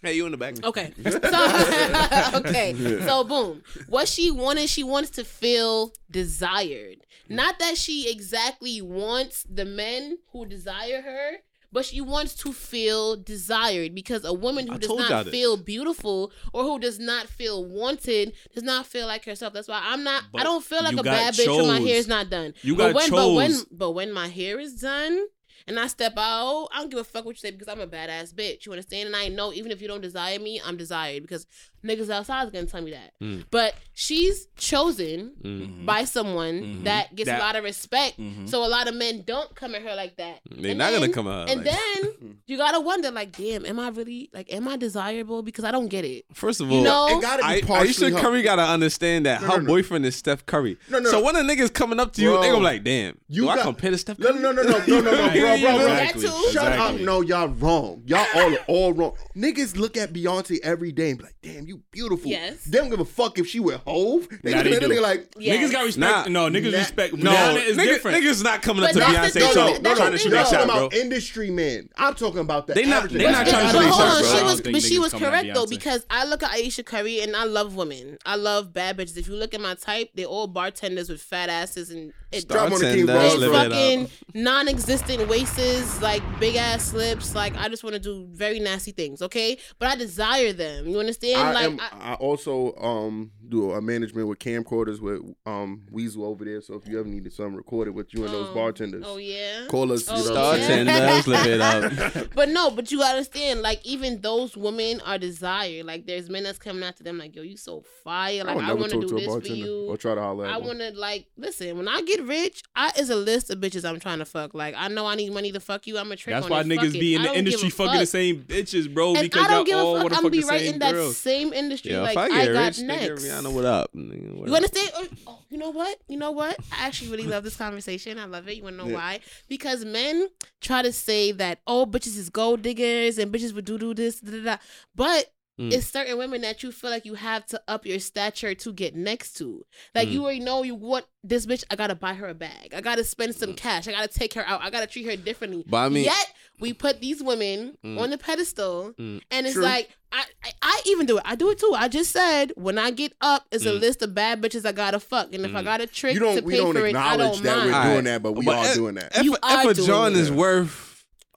Hey, 0.00 0.14
you 0.14 0.26
in 0.26 0.30
the 0.32 0.38
back? 0.38 0.62
Okay. 0.64 0.92
So, 1.10 1.18
okay. 2.38 2.74
So 3.04 3.24
boom. 3.24 3.62
What 3.88 4.06
she 4.08 4.30
wanted, 4.30 4.68
she 4.68 4.84
wants 4.84 5.10
to 5.10 5.24
feel 5.24 5.92
desired. 6.10 6.98
Not 7.28 7.58
that 7.58 7.76
she 7.76 8.08
exactly 8.10 8.80
wants 8.80 9.44
the 9.50 9.64
men 9.64 10.18
who 10.32 10.46
desire 10.46 11.02
her, 11.02 11.30
but 11.72 11.84
she 11.84 12.00
wants 12.00 12.34
to 12.34 12.52
feel 12.52 13.16
desired 13.16 13.94
because 13.94 14.24
a 14.24 14.32
woman 14.32 14.66
who 14.66 14.74
I 14.74 14.78
does 14.78 14.90
not 14.90 15.24
this. 15.26 15.32
feel 15.32 15.56
beautiful 15.56 16.32
or 16.52 16.64
who 16.64 16.78
does 16.78 16.98
not 16.98 17.26
feel 17.26 17.64
wanted 17.64 18.32
does 18.54 18.64
not 18.64 18.86
feel 18.86 19.06
like 19.06 19.24
herself. 19.24 19.52
That's 19.52 19.68
why 19.68 19.80
I'm 19.82 20.02
not. 20.04 20.24
I 20.34 20.42
don't 20.44 20.64
feel 20.64 20.82
like 20.82 20.96
a 20.96 21.02
bad 21.02 21.34
bitch 21.34 21.54
when 21.54 21.66
my 21.66 21.80
hair 21.80 21.96
is 21.96 22.08
not 22.08 22.30
done. 22.30 22.54
You 22.62 22.74
but 22.74 22.92
got 22.92 22.94
when, 22.94 23.10
But 23.10 23.34
when, 23.34 23.54
but 23.70 23.90
when 23.92 24.12
my 24.12 24.28
hair 24.28 24.58
is 24.58 24.74
done. 24.74 25.26
And 25.66 25.78
I 25.78 25.86
step 25.86 26.14
out, 26.16 26.68
I 26.72 26.78
don't 26.78 26.88
give 26.88 27.00
a 27.00 27.04
fuck 27.04 27.26
what 27.26 27.34
you 27.34 27.40
say 27.40 27.50
because 27.50 27.68
I'm 27.68 27.80
a 27.80 27.86
badass 27.86 28.32
bitch. 28.32 28.64
You 28.64 28.72
understand? 28.72 29.08
And 29.08 29.16
I 29.16 29.28
know 29.28 29.52
even 29.52 29.70
if 29.70 29.82
you 29.82 29.88
don't 29.88 30.00
desire 30.00 30.38
me, 30.38 30.62
I'm 30.64 30.78
desired 30.78 31.22
because 31.22 31.46
niggas 31.84 32.10
outside 32.10 32.44
is 32.44 32.50
gonna 32.50 32.66
tell 32.66 32.82
me 32.82 32.90
that. 32.90 33.12
Mm. 33.22 33.44
But 33.50 33.74
she's 33.94 34.46
chosen 34.56 35.32
Mm. 35.42 35.86
by 35.86 36.04
someone 36.04 36.54
Mhm. 36.60 36.84
that 36.84 37.14
gets 37.14 37.28
That- 37.28 37.40
a 37.40 37.42
lot 37.42 37.56
of 37.56 37.64
respect. 37.64 38.18
Mhm. 38.18 38.48
So 38.48 38.64
a 38.64 38.68
lot 38.68 38.88
of 38.88 38.94
men 38.94 39.22
don't 39.26 39.54
come 39.54 39.74
at 39.74 39.82
her 39.82 39.94
like 39.94 40.16
that. 40.16 40.40
They're 40.50 40.70
And 40.70 40.78
not 40.78 40.90
then- 40.90 41.00
gonna 41.00 41.12
come 41.12 41.28
out. 41.28 41.48
And 41.50 41.64
like- 41.64 41.74
then 41.74 42.38
you 42.46 42.56
gotta 42.56 42.80
wonder, 42.80 43.10
like, 43.10 43.36
damn, 43.36 43.64
am 43.64 43.78
I 43.78 43.88
really 43.88 44.30
like, 44.34 44.52
am 44.52 44.66
I 44.68 44.76
desirable? 44.76 45.42
Because 45.42 45.64
I 45.64 45.70
don't 45.70 45.88
get 45.88 46.04
it. 46.04 46.24
First 46.34 46.60
of 46.60 46.70
You 46.70 46.78
all, 46.78 46.84
know? 46.84 47.18
It 47.18 47.22
gotta 47.22 47.42
be 47.42 47.48
I, 47.72 47.84
Aisha 47.84 48.10
her. 48.12 48.18
Curry 48.18 48.42
gotta 48.42 48.62
understand 48.62 49.26
that 49.26 49.40
No, 49.42 49.48
her 49.48 49.56
no, 49.58 49.62
no. 49.62 49.66
boyfriend 49.66 50.04
is 50.06 50.16
Steph 50.16 50.44
Curry. 50.46 50.76
No, 50.90 50.98
no, 50.98 51.10
so 51.10 51.22
when 51.22 51.36
a 51.36 51.40
nigga's 51.40 51.70
coming 51.70 52.00
up 52.00 52.12
to 52.14 52.22
you, 52.22 52.30
Bro. 52.30 52.40
they 52.42 52.48
gonna 52.48 52.58
be 52.58 52.64
like, 52.64 52.84
"Damn, 52.84 53.18
You 53.28 53.42
do 53.42 53.48
I 53.50 53.56
got- 53.56 53.62
compare 53.64 53.90
to 53.92 53.98
Steph 53.98 54.18
No, 54.18 54.32
Curry?" 54.32 54.40
no, 54.40 54.52
no, 54.52 54.62
no, 54.62 54.70
no, 54.70 54.78
no, 54.78 55.00
no, 55.00 55.10
no, 55.10 55.10
bro, 55.32 55.60
bro, 55.60 55.78
bro. 55.78 55.84
That 55.86 56.12
too. 56.14 56.50
Shut 56.52 56.72
up. 56.72 56.96
No, 56.96 57.20
y'all 57.22 57.48
wrong. 57.48 58.02
Y'all 58.06 58.26
all 58.34 58.56
all 58.66 58.92
wrong. 58.92 59.12
Niggas 59.36 59.76
look 59.76 59.96
at 59.96 60.12
Beyonce 60.12 60.58
every 60.62 60.92
day 60.92 61.10
and 61.10 61.18
be 61.18 61.24
like, 61.24 61.36
damn, 61.42 61.66
you 61.68 61.82
beautiful. 61.90 62.30
Yes. 62.30 62.64
They 62.64 62.78
don't 62.78 62.88
give 62.90 63.00
a 63.00 63.04
fuck 63.04 63.38
if 63.38 63.46
she 63.46 63.60
with 63.60 63.80
Hove. 63.86 64.26
They 64.42 64.50
Nah, 64.52 64.58
look 64.58 64.64
they 64.64 64.74
at 64.76 64.80
that 64.80 64.88
do. 64.88 64.94
nigga 64.94 65.00
like, 65.02 65.34
Yes. 65.38 65.58
Niggas 65.68 65.72
got 65.72 65.84
respect. 65.84 66.28
Nah. 66.30 66.48
no, 66.48 66.58
niggas 66.58 66.72
Nah. 66.72 66.78
respect. 66.78 67.14
No, 67.16 67.30
Rihanna 67.30 67.64
is 67.66 67.76
nigga- 67.76 67.84
different. 67.84 68.24
niggas 68.24 68.42
not 68.42 68.62
coming 68.62 68.82
up 68.84 68.88
But 68.88 68.92
to 68.94 68.98
the 69.00 69.04
Beyonce 69.18 69.30
thing, 69.32 69.54
talking, 69.54 69.82
that's 69.82 69.98
trying 69.98 70.12
to 70.12 70.18
shoot 70.18 70.24
y'all 70.32 70.32
that 70.32 70.44
though. 70.44 70.50
shot, 70.50 70.50
talking 70.66 70.66
bro. 70.74 70.86
about 70.86 70.94
industry 70.94 71.50
men. 71.50 71.88
I'm 71.96 72.14
talking 72.14 72.40
about 72.40 72.66
that. 72.68 72.74
They 72.76 72.84
not- 72.86 73.08
they 73.10 73.24
not 73.30 73.44
But, 73.44 73.50
trying 73.50 73.66
to 73.68 73.72
but 73.74 73.82
shoot 73.82 73.90
hold 73.90 74.00
shots, 74.00 74.16
on, 74.16 74.22
bro. 74.22 74.38
she 74.38 74.44
was, 74.44 74.60
but 74.62 74.82
she 74.82 74.98
was 74.98 75.12
correct 75.12 75.48
though 75.54 75.66
because 75.66 76.06
I 76.10 76.24
look 76.24 76.42
at 76.42 76.50
Aisha 76.52 76.84
Curry 76.84 77.20
and 77.20 77.36
I 77.36 77.44
love 77.44 77.74
women. 77.76 78.18
I 78.24 78.36
love 78.36 78.72
bad 78.72 78.96
bitches. 78.96 79.16
If 79.16 79.28
you 79.28 79.34
look 79.34 79.52
at 79.54 79.60
my 79.60 79.74
type, 79.74 80.10
they're 80.14 80.24
all 80.26 80.46
bartenders 80.46 81.08
with 81.10 81.20
fat 81.20 81.48
asses 81.50 81.90
and 81.90 82.12
it, 82.32 82.46
Drop 82.48 82.70
on 82.72 82.78
the 82.78 82.94
King 82.94 83.06
Bartenders, 83.06 83.32
Ross, 83.32 83.38
live 83.40 83.50
bro. 83.50 83.60
it 83.60 83.66
up. 83.66 83.72
fucking 83.72 84.10
non-existent 84.34 85.28
waists, 85.28 86.00
like 86.02 86.22
big 86.40 86.56
ass 86.56 86.84
slips. 86.90 87.34
Like 87.34 87.56
I 87.56 87.68
just 87.68 87.84
want 87.84 87.94
to 87.94 88.00
do 88.00 88.26
very 88.32 88.58
nasty 88.60 88.92
things, 88.92 89.22
okay? 89.22 89.58
But 89.78 89.88
I 89.88 89.96
desire 89.96 90.52
them. 90.52 90.86
You 90.88 90.98
understand? 91.00 91.40
I, 91.40 91.52
like 91.62 91.72
am, 91.72 91.80
I, 92.00 92.10
I 92.12 92.14
also 92.14 92.74
um 92.76 93.30
do 93.48 93.72
a 93.72 93.80
management 93.80 94.28
with 94.28 94.38
camcorders 94.38 95.00
with 95.00 95.22
um 95.46 95.82
Weasel 95.90 96.24
over 96.24 96.44
there. 96.44 96.60
So 96.60 96.74
if 96.74 96.86
you 96.86 96.98
ever 97.00 97.08
needed 97.08 97.32
something 97.32 97.54
recorded 97.56 97.94
with 97.94 98.12
you 98.14 98.24
and 98.24 98.32
those 98.32 98.48
Oh. 98.50 98.54
bartenders, 98.54 99.04
oh 99.06 99.16
yeah. 99.16 99.66
call 99.68 99.92
us. 99.92 100.06
Oh, 100.08 100.16
you 100.16 100.24
know 100.24 100.34
what 100.34 100.60
I'm 100.60 100.86
yeah. 100.86 101.22
Bartenders, 101.22 101.26
live 101.26 101.46
it 101.46 101.60
up. 101.60 102.28
But 102.34 102.48
no, 102.50 102.70
but 102.70 102.90
you 102.92 103.02
understand, 103.02 103.62
like 103.62 103.80
even 103.84 104.20
those 104.20 104.56
women 104.56 105.00
are 105.02 105.18
desired. 105.18 105.86
Like 105.86 106.06
there's 106.06 106.28
men 106.30 106.42
that's 106.44 106.58
coming 106.58 106.82
after 106.82 107.02
them, 107.02 107.18
like 107.18 107.34
yo, 107.34 107.42
you 107.42 107.56
so 107.56 107.82
fire. 108.04 108.42
I 108.42 108.44
Like 108.44 108.56
would 108.56 108.64
I, 108.64 108.72
want 108.74 108.92
to 108.92 109.00
do 109.00 109.08
this 109.18 109.26
for 109.26 109.52
you. 109.54 109.86
or 109.88 109.96
try 109.96 110.14
to 110.14 110.20
holler 110.20 110.46
at 110.46 110.52
I 110.54 110.58
want 110.58 110.78
to 110.80 110.90
like 110.92 111.26
listen. 111.36 111.76
When 111.76 111.88
I 111.88 112.02
get 112.02 112.22
rich, 112.22 112.62
I 112.76 112.92
is 112.98 113.10
a 113.10 113.16
list 113.16 113.50
of 113.50 113.58
bitches 113.58 113.88
I'm 113.88 113.98
trying 114.00 114.18
to 114.18 114.24
fuck. 114.24 114.54
Like 114.54 114.74
I 114.76 114.88
know 114.88 115.06
I 115.06 115.14
need 115.14 115.32
money 115.32 115.52
to 115.52 115.60
fuck 115.60 115.86
you. 115.86 115.98
I'm 115.98 116.10
a 116.12 116.16
trick. 116.16 116.34
That's 116.34 116.44
on 116.44 116.50
why 116.50 116.60
it. 116.60 116.66
niggas 116.66 116.92
Fuck 116.92 117.00
be 117.00 117.14
in 117.14 117.22
the 117.22 117.34
industry 117.36 117.70
fucking 117.70 117.92
fuck. 117.92 118.00
the 118.00 118.06
same 118.06 118.42
bitches, 118.42 118.92
bro. 118.92 119.14
And 119.14 119.22
because 119.22 119.44
I 119.44 119.48
don't 119.48 119.56
y'all 119.56 119.64
give 119.64 119.76
all 119.78 119.96
a 119.96 120.00
want 120.00 120.02
fuck. 120.02 120.10
to 120.10 120.16
I'm 120.18 120.22
fuck 120.22 120.22
gonna 120.22 120.30
be 120.30 120.40
the 120.42 120.46
right 120.46 120.60
same 120.60 120.72
in 120.74 120.78
that 120.80 120.92
girls. 120.92 121.16
Same 121.50 121.64
industry. 121.64 121.92
Yo, 121.92 122.02
like 122.02 122.16
I 122.16 122.42
I, 122.42 122.46
got 122.52 122.66
rich, 122.66 122.80
next. 122.80 123.24
Rihanna, 123.24 123.52
what 123.52 123.64
up? 123.64 123.90
What 123.94 124.48
You 124.48 124.54
understand? 124.54 124.90
Oh, 124.94 125.06
oh, 125.26 125.38
you 125.48 125.58
know 125.58 125.70
what? 125.70 125.98
You 126.08 126.16
know 126.18 126.30
what? 126.30 126.56
I 126.72 126.86
actually 126.86 127.10
really 127.10 127.26
love 127.26 127.44
this 127.44 127.56
conversation. 127.56 128.18
I 128.18 128.24
love 128.26 128.48
it. 128.48 128.56
You 128.56 128.62
wanna 128.62 128.76
know 128.76 128.86
Yeah. 128.88 128.94
why? 128.94 129.20
Because 129.48 129.84
men 129.84 130.28
try 130.60 130.82
to 130.82 130.92
say 130.92 131.32
that 131.32 131.60
oh 131.66 131.86
bitches 131.86 132.16
is 132.18 132.30
gold 132.30 132.62
diggers 132.62 133.18
and 133.18 133.32
bitches 133.32 133.54
would 133.54 133.64
do 133.64 133.78
do 133.78 133.94
this, 133.94 134.20
da, 134.20 134.30
da, 134.32 134.44
da. 134.44 134.56
but 134.94 135.32
Mm. 135.58 135.72
it's 135.72 135.86
certain 135.88 136.16
women 136.18 136.40
that 136.42 136.62
you 136.62 136.70
feel 136.70 136.90
like 136.90 137.04
you 137.04 137.14
have 137.14 137.44
to 137.46 137.60
up 137.66 137.84
your 137.84 137.98
stature 137.98 138.54
to 138.54 138.72
get 138.72 138.94
next 138.94 139.32
to. 139.38 139.64
Like 139.94 140.08
Mm. 140.08 140.12
you 140.12 140.22
already 140.24 140.40
know 140.40 140.62
you 140.62 140.74
want 140.74 141.04
this 141.24 141.46
bitch. 141.46 141.64
I 141.70 141.76
gotta 141.76 141.94
buy 141.96 142.14
her 142.14 142.28
a 142.28 142.34
bag. 142.34 142.72
I 142.74 142.80
gotta 142.80 143.02
spend 143.04 143.34
Mm. 143.34 143.38
some 143.38 143.54
cash. 143.54 143.88
I 143.88 143.92
gotta 143.92 144.08
take 144.08 144.34
her 144.34 144.46
out. 144.46 144.62
I 144.62 144.70
gotta 144.70 144.86
treat 144.86 145.06
her 145.06 145.16
differently. 145.16 145.64
But 145.66 145.78
I 145.78 145.88
mean- 145.88 146.04
yet 146.04 146.32
we 146.60 146.72
put 146.72 147.00
these 147.00 147.22
women 147.22 147.76
Mm. 147.84 147.98
on 147.98 148.10
the 148.10 148.18
pedestal, 148.18 148.94
Mm. 148.98 149.20
and 149.30 149.46
it's 149.46 149.54
True. 149.54 149.64
like 149.64 149.90
I, 150.10 150.24
I 150.42 150.52
I 150.62 150.82
even 150.86 151.04
do 151.04 151.18
it. 151.18 151.22
I 151.26 151.34
do 151.34 151.50
it 151.50 151.58
too. 151.58 151.74
I 151.76 151.88
just 151.88 152.12
said 152.12 152.52
when 152.56 152.78
I 152.78 152.90
get 152.92 153.12
up, 153.20 153.46
it's 153.52 153.66
a 153.66 153.72
Mm. 153.72 153.80
list 153.80 154.00
of 154.00 154.14
bad 154.14 154.40
bitches 154.40 154.64
I 154.64 154.72
gotta 154.72 154.98
fuck, 155.00 155.34
and 155.34 155.44
if 155.44 155.54
I 155.54 155.60
Mm. 155.60 155.64
got 155.64 155.80
a 155.82 155.86
trick 155.86 156.14
You 156.14 156.20
don't. 156.20 156.44
We 156.44 156.52
pay 156.54 156.58
don't 156.60 156.72
for 156.72 156.86
it, 156.86 156.96
I 156.96 157.12
acknowledge 157.14 157.34
don't 157.34 157.42
that 157.42 157.56
mind. 157.58 157.72
we're 157.72 157.92
doing 157.92 158.04
that, 158.04 158.22
but 158.22 158.32
we 158.32 158.44
But 158.46 158.54
are 158.56 158.66
if- 158.68 158.74
doing 158.74 158.94
that. 158.94 159.16
If, 159.16 159.24
You 159.24 159.34
if 159.34 159.40
are 159.42 159.70
a 159.70 159.74
John 159.74 160.12
it. 160.12 160.18
is 160.18 160.30
worth 160.30 160.87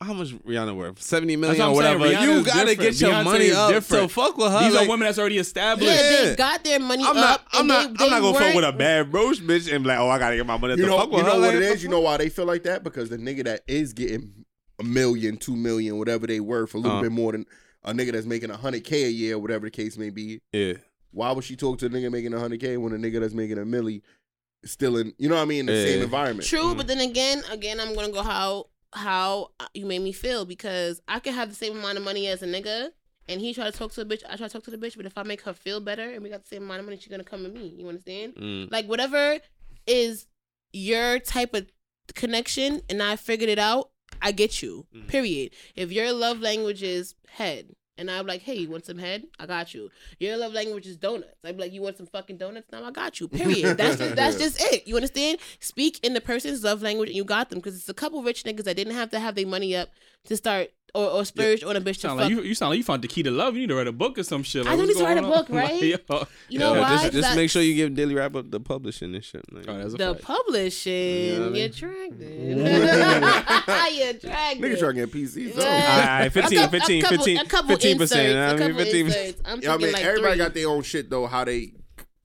how 0.01 0.13
much 0.13 0.29
Rihanna 0.29 0.75
worth? 0.75 1.01
Seventy 1.01 1.35
million 1.35 1.61
or 1.61 1.73
what 1.75 1.85
I'm 1.85 1.99
saying. 1.99 1.99
whatever. 1.99 2.23
You 2.37 2.43
gotta 2.43 2.59
different. 2.75 2.79
get 2.79 3.01
your 3.01 3.11
Beyonce 3.11 3.23
money 3.23 3.45
is 3.45 3.55
up 3.55 3.71
different. 3.71 4.09
to 4.09 4.13
fuck 4.15 4.37
with 4.37 4.51
her. 4.51 4.59
These 4.63 4.73
like, 4.73 4.87
are 4.87 4.89
women 4.89 5.05
that's 5.05 5.19
already 5.19 5.37
established. 5.37 5.89
Yeah, 5.91 6.11
Yeah. 6.11 6.29
they 6.29 6.35
got 6.35 6.63
their 6.63 6.79
money 6.79 7.03
I'm 7.03 7.09
up. 7.09 7.15
not. 7.15 7.43
I'm 7.53 7.67
not. 7.67 7.81
they, 7.81 7.85
I'm 7.87 7.93
they 7.95 8.09
not 8.09 8.21
gonna 8.21 8.39
fuck 8.39 8.55
with 8.55 8.65
a 8.65 8.71
bad 8.73 9.13
roach 9.13 9.39
bitch 9.39 9.71
and 9.73 9.83
be 9.83 9.87
like, 9.89 9.99
oh, 9.99 10.09
I 10.09 10.17
gotta 10.19 10.35
get 10.35 10.45
my 10.45 10.57
money 10.57 10.73
you 10.75 10.83
to 10.83 10.87
know, 10.87 10.97
fuck 10.97 11.09
with 11.11 11.19
you 11.19 11.25
her. 11.25 11.29
know 11.33 11.39
what 11.39 11.47
Like, 11.53 11.55
it 11.55 11.61
is. 11.63 11.83
You 11.83 11.89
know 11.89 11.99
why 12.01 12.17
they 12.17 12.29
feel 12.29 12.45
like 12.45 12.63
that? 12.63 12.83
Because 12.83 13.09
the 13.09 13.17
nigga 13.17 13.43
that 13.45 13.61
is 13.67 13.93
getting 13.93 14.45
a 14.79 14.83
million, 14.83 15.37
two 15.37 15.55
million, 15.55 15.97
whatever 15.99 16.25
they 16.27 16.39
worth, 16.39 16.73
a 16.73 16.77
little 16.77 16.97
Uh. 16.97 17.01
bit 17.01 17.11
more 17.11 17.31
than 17.31 17.45
a 17.83 17.93
nigga 17.93 18.11
that's 18.13 18.25
making 18.25 18.49
a 18.51 18.57
hundred 18.57 18.83
k 18.83 19.03
a 19.05 19.09
year, 19.09 19.37
whatever 19.37 19.65
the 19.67 19.71
case 19.71 19.97
may 19.97 20.09
be. 20.09 20.41
Yeah. 20.51 20.73
Why 21.11 21.31
would 21.31 21.43
she 21.43 21.55
talk 21.55 21.77
to 21.79 21.85
a 21.87 21.89
nigga 21.89 22.11
making 22.11 22.33
a 22.33 22.39
hundred 22.39 22.59
k 22.61 22.77
when 22.77 22.93
a 22.93 22.97
nigga 22.97 23.19
that's 23.19 23.33
making 23.33 23.57
a 23.57 23.65
milli 23.65 24.01
still 24.65 24.97
in? 24.97 25.13
You 25.17 25.29
know 25.29 25.35
what 25.35 25.41
I 25.41 25.45
mean? 25.45 25.59
In 25.61 25.65
the 25.67 25.85
same 25.85 26.01
environment. 26.01 26.47
True, 26.47 26.73
Mm. 26.73 26.77
but 26.77 26.87
then 26.87 26.99
again, 27.01 27.43
again, 27.51 27.79
I'm 27.79 27.93
gonna 27.93 28.09
go 28.11 28.23
how 28.23 28.67
how 28.93 29.51
you 29.73 29.85
made 29.85 29.99
me 30.01 30.11
feel 30.11 30.45
because 30.45 31.01
I 31.07 31.19
could 31.19 31.33
have 31.33 31.49
the 31.49 31.55
same 31.55 31.77
amount 31.77 31.97
of 31.97 32.03
money 32.03 32.27
as 32.27 32.41
a 32.43 32.47
nigga, 32.47 32.89
and 33.29 33.39
he 33.39 33.53
try 33.53 33.65
to 33.69 33.71
talk 33.77 33.91
to 33.93 34.01
a 34.01 34.05
bitch. 34.05 34.23
I 34.29 34.35
try 34.35 34.47
to 34.47 34.53
talk 34.53 34.63
to 34.65 34.71
the 34.71 34.77
bitch, 34.77 34.97
but 34.97 35.05
if 35.05 35.17
I 35.17 35.23
make 35.23 35.41
her 35.41 35.53
feel 35.53 35.79
better 35.79 36.09
and 36.11 36.21
we 36.23 36.29
got 36.29 36.41
the 36.43 36.47
same 36.47 36.63
amount 36.63 36.79
of 36.81 36.85
money, 36.85 36.97
she's 36.97 37.07
gonna 37.07 37.23
come 37.23 37.43
to 37.43 37.49
me. 37.49 37.73
You 37.77 37.87
understand? 37.87 38.35
Mm. 38.35 38.71
Like 38.71 38.87
whatever 38.87 39.39
is 39.87 40.27
your 40.73 41.19
type 41.19 41.53
of 41.53 41.67
connection 42.15 42.81
and 42.89 43.01
I 43.01 43.15
figured 43.15 43.49
it 43.49 43.59
out, 43.59 43.91
I 44.21 44.31
get 44.31 44.61
you. 44.61 44.85
Mhm. 44.93 45.07
Period. 45.07 45.53
If 45.75 45.91
your 45.91 46.11
love 46.11 46.39
language 46.41 46.83
is 46.83 47.15
head, 47.29 47.73
and 48.01 48.09
I'm 48.09 48.25
like, 48.25 48.41
hey, 48.41 48.55
you 48.55 48.69
want 48.69 48.85
some 48.85 48.97
head? 48.97 49.25
I 49.39 49.45
got 49.45 49.73
you. 49.75 49.91
Your 50.19 50.35
love 50.35 50.53
language 50.53 50.87
is 50.87 50.97
donuts. 50.97 51.35
Be 51.43 51.53
like, 51.53 51.71
you 51.71 51.81
want 51.81 51.97
some 51.97 52.07
fucking 52.07 52.37
donuts? 52.37 52.71
Now 52.71 52.83
I 52.83 52.91
got 52.91 53.19
you. 53.19 53.27
Period. 53.27 53.77
That's 53.77 53.97
just, 53.97 54.15
that's 54.15 54.37
just 54.37 54.61
it. 54.73 54.87
You 54.87 54.95
understand? 54.95 55.37
Speak 55.59 55.99
in 56.03 56.13
the 56.13 56.21
person's 56.21 56.63
love 56.63 56.81
language, 56.81 57.09
and 57.09 57.15
you 57.15 57.23
got 57.23 57.49
them 57.49 57.59
because 57.59 57.75
it's 57.75 57.89
a 57.89 57.93
couple 57.93 58.23
rich 58.23 58.43
niggas 58.43 58.63
that 58.63 58.75
didn't 58.75 58.95
have 58.95 59.11
to 59.11 59.19
have 59.19 59.35
their 59.35 59.45
money 59.45 59.75
up 59.75 59.89
to 60.25 60.35
start 60.35 60.71
or, 60.93 61.05
or 61.09 61.25
splurge 61.25 61.63
on 61.63 61.75
a 61.75 61.81
bitch 61.81 61.95
to 61.95 61.99
Sound 62.01 62.19
fuck. 62.19 62.29
like 62.29 62.31
you, 62.37 62.41
you 62.41 62.53
sound 62.55 62.69
like 62.71 62.77
you 62.77 62.83
found 62.83 63.01
Takita 63.03 63.35
Love. 63.35 63.55
You 63.55 63.61
need 63.61 63.69
to 63.69 63.75
write 63.75 63.87
a 63.87 63.91
book 63.91 64.17
or 64.19 64.23
some 64.23 64.43
shit. 64.43 64.65
Like, 64.65 64.73
I 64.73 64.75
don't 64.77 64.85
what's 64.87 64.97
need 64.97 65.01
to 65.01 65.05
write 65.07 65.17
a 65.17 65.21
going 65.21 65.33
on? 65.33 65.39
book, 65.39 65.49
right? 65.55 65.81
Like, 65.81 66.09
yo. 66.09 66.27
you 66.49 66.59
know 66.59 66.73
Yeah, 66.73 66.79
why? 66.81 67.01
Just, 67.03 67.13
just 67.13 67.35
make 67.35 67.49
sure 67.49 67.61
you 67.61 67.75
give 67.75 67.95
Daily 67.95 68.13
Wrap 68.15 68.35
up 68.35 68.51
the 68.51 68.59
publishing 68.59 69.13
and 69.15 69.23
shit. 69.23 69.41
Like, 69.53 69.65
Oh, 69.67 69.77
that's 69.77 69.93
a 69.93 69.97
the 69.97 70.13
fact. 70.15 70.25
publishing. 70.25 70.93
You 70.93 71.33
know 71.33 71.39
what 71.39 71.41
I 71.41 71.43
You're 71.43 71.51
mean? 71.51 71.63
attracted. 71.65 72.57
You're 73.97 74.09
attracted. 74.09 74.61
Niggas 74.61 74.79
trying 74.79 74.95
to 74.95 75.05
get 75.05 75.11
PCs. 75.11 75.55
Yeah. 75.57 75.63
Yeah. 75.63 76.13
Alright, 76.13 76.31
15, 76.33 76.57
A 76.57 76.61
couple- 76.61 76.79
15, 76.79 76.99
a 76.99 77.01
couple- 77.03 77.17
15, 77.17 77.37
a 77.37 77.45
couple 77.45 77.75
15%, 77.75 77.91
inserts, 78.01 78.15
I 78.15 78.21
a 78.21 78.49
mean, 78.57 78.57
couple 78.69 78.83
15. 78.83 79.05
inserts. 79.05 79.41
I'm 79.45 79.61
Yeah, 79.61 79.73
I 79.73 79.77
mean, 79.77 79.91
like 79.93 80.03
everybody 80.05 80.31
three. 80.33 80.37
got 80.45 80.53
their 80.53 80.67
own 80.69 80.81
shit 80.83 81.09
though. 81.09 81.27
How 81.27 81.43
they 81.45 81.73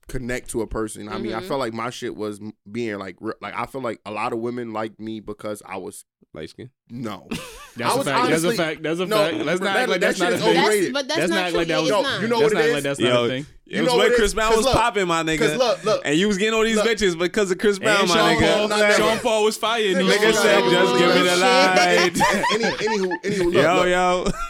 connect 0.07 0.49
to 0.51 0.61
a 0.61 0.67
person. 0.67 1.09
I 1.09 1.17
mean, 1.17 1.33
I 1.33 1.41
Mhm. 1.41 1.47
felt 1.47 1.59
like 1.59 1.73
my 1.73 1.89
shit 1.89 2.15
was 2.15 2.39
being 2.71 2.97
like, 2.97 3.17
re- 3.19 3.33
like 3.41 3.53
I 3.55 3.65
feel 3.65 3.81
like 3.81 3.99
a 4.05 4.11
lot 4.11 4.31
of 4.33 4.39
women 4.39 4.71
liked 4.71 4.99
me 4.99 5.19
because 5.19 5.61
I 5.65 5.77
was 5.77 6.05
light 6.33 6.49
skin. 6.49 6.69
no. 6.89 7.27
That's 7.77 7.91
I 7.91 7.93
a 7.93 7.97
was 7.97 8.07
fact. 8.07 8.29
That's 8.29 8.43
a 8.43 8.53
fact. 8.53 8.81
That's 8.83 8.99
a 8.99 9.05
No, 9.05 9.17
fact. 9.17 9.37
Let's 9.45 9.59
not 9.61 9.73
that- 9.73 9.77
act 9.81 9.89
like 9.89 9.99
that 10.01 10.07
that's 10.07 10.19
not 10.19 10.31
a 10.31 10.35
is 10.35 10.41
thing. 10.41 10.53
That's, 10.55 10.65
overrated. 10.67 10.93
but 10.93 11.07
that's 11.07 11.19
Let's 11.19 11.29
not 11.29 11.35
not 11.35 11.41
act 11.43 11.49
true. 11.51 11.57
like 11.59 11.67
that 11.67 11.73
Yeah, 11.73 11.79
was- 11.79 11.89
it's 11.89 11.91
No, 11.91 12.01
not. 12.01 12.21
you 12.21 12.27
know 12.27 12.37
Let's 12.39 12.53
what 12.53 12.59
not 12.59 12.65
it 12.69 12.73
like 12.73 12.83
that's 12.83 12.99
Yo, 12.99 13.09
not 13.09 13.23
a 13.23 13.27
thing. 13.27 13.45
It 13.67 13.75
You 13.75 13.81
was 13.81 13.87
know 13.91 13.97
when 13.97 14.05
what 14.07 14.11
it 14.13 14.15
Chris 14.17 14.33
Brown 14.33 14.55
was 14.57 14.65
popping, 14.65 15.07
my 15.07 15.23
nigga. 15.23 15.37
'cause 15.39 15.57
look, 15.57 15.83
look. 15.83 16.01
And 16.05 16.15
you 16.17 16.27
was 16.27 16.37
getting 16.39 16.53
all 16.55 16.63
these 16.63 16.77
Look. 16.77 16.87
bitches 16.87 17.19
because 17.19 17.51
of 17.51 17.59
Chris 17.59 17.77
Brown, 17.77 17.99
And 17.99 18.09
my 18.09 18.15
Sean 18.15 18.35
nigga. 18.41 18.53
Paul, 18.57 18.67
Not 18.69 18.79
never. 18.79 18.93
Sean 18.93 19.19
Paul 19.19 19.43
was 19.43 19.57
fire. 19.57 19.85
and 19.85 19.95
Nigga 19.97 20.05
was 20.05 20.15
Nigga 20.15 20.23
like, 20.25 20.35
said, 20.35 20.63
just 20.71 20.97
give 20.97 21.15
me 21.15 21.21
the 21.21 21.29
shit. 21.29 21.39
light. 21.39 22.45
Any, 22.53 22.63
anywho, 22.97 23.11
anywho, 23.23 23.45
look, 23.45 23.53
Yo, 23.53 23.75
look, 23.75 23.87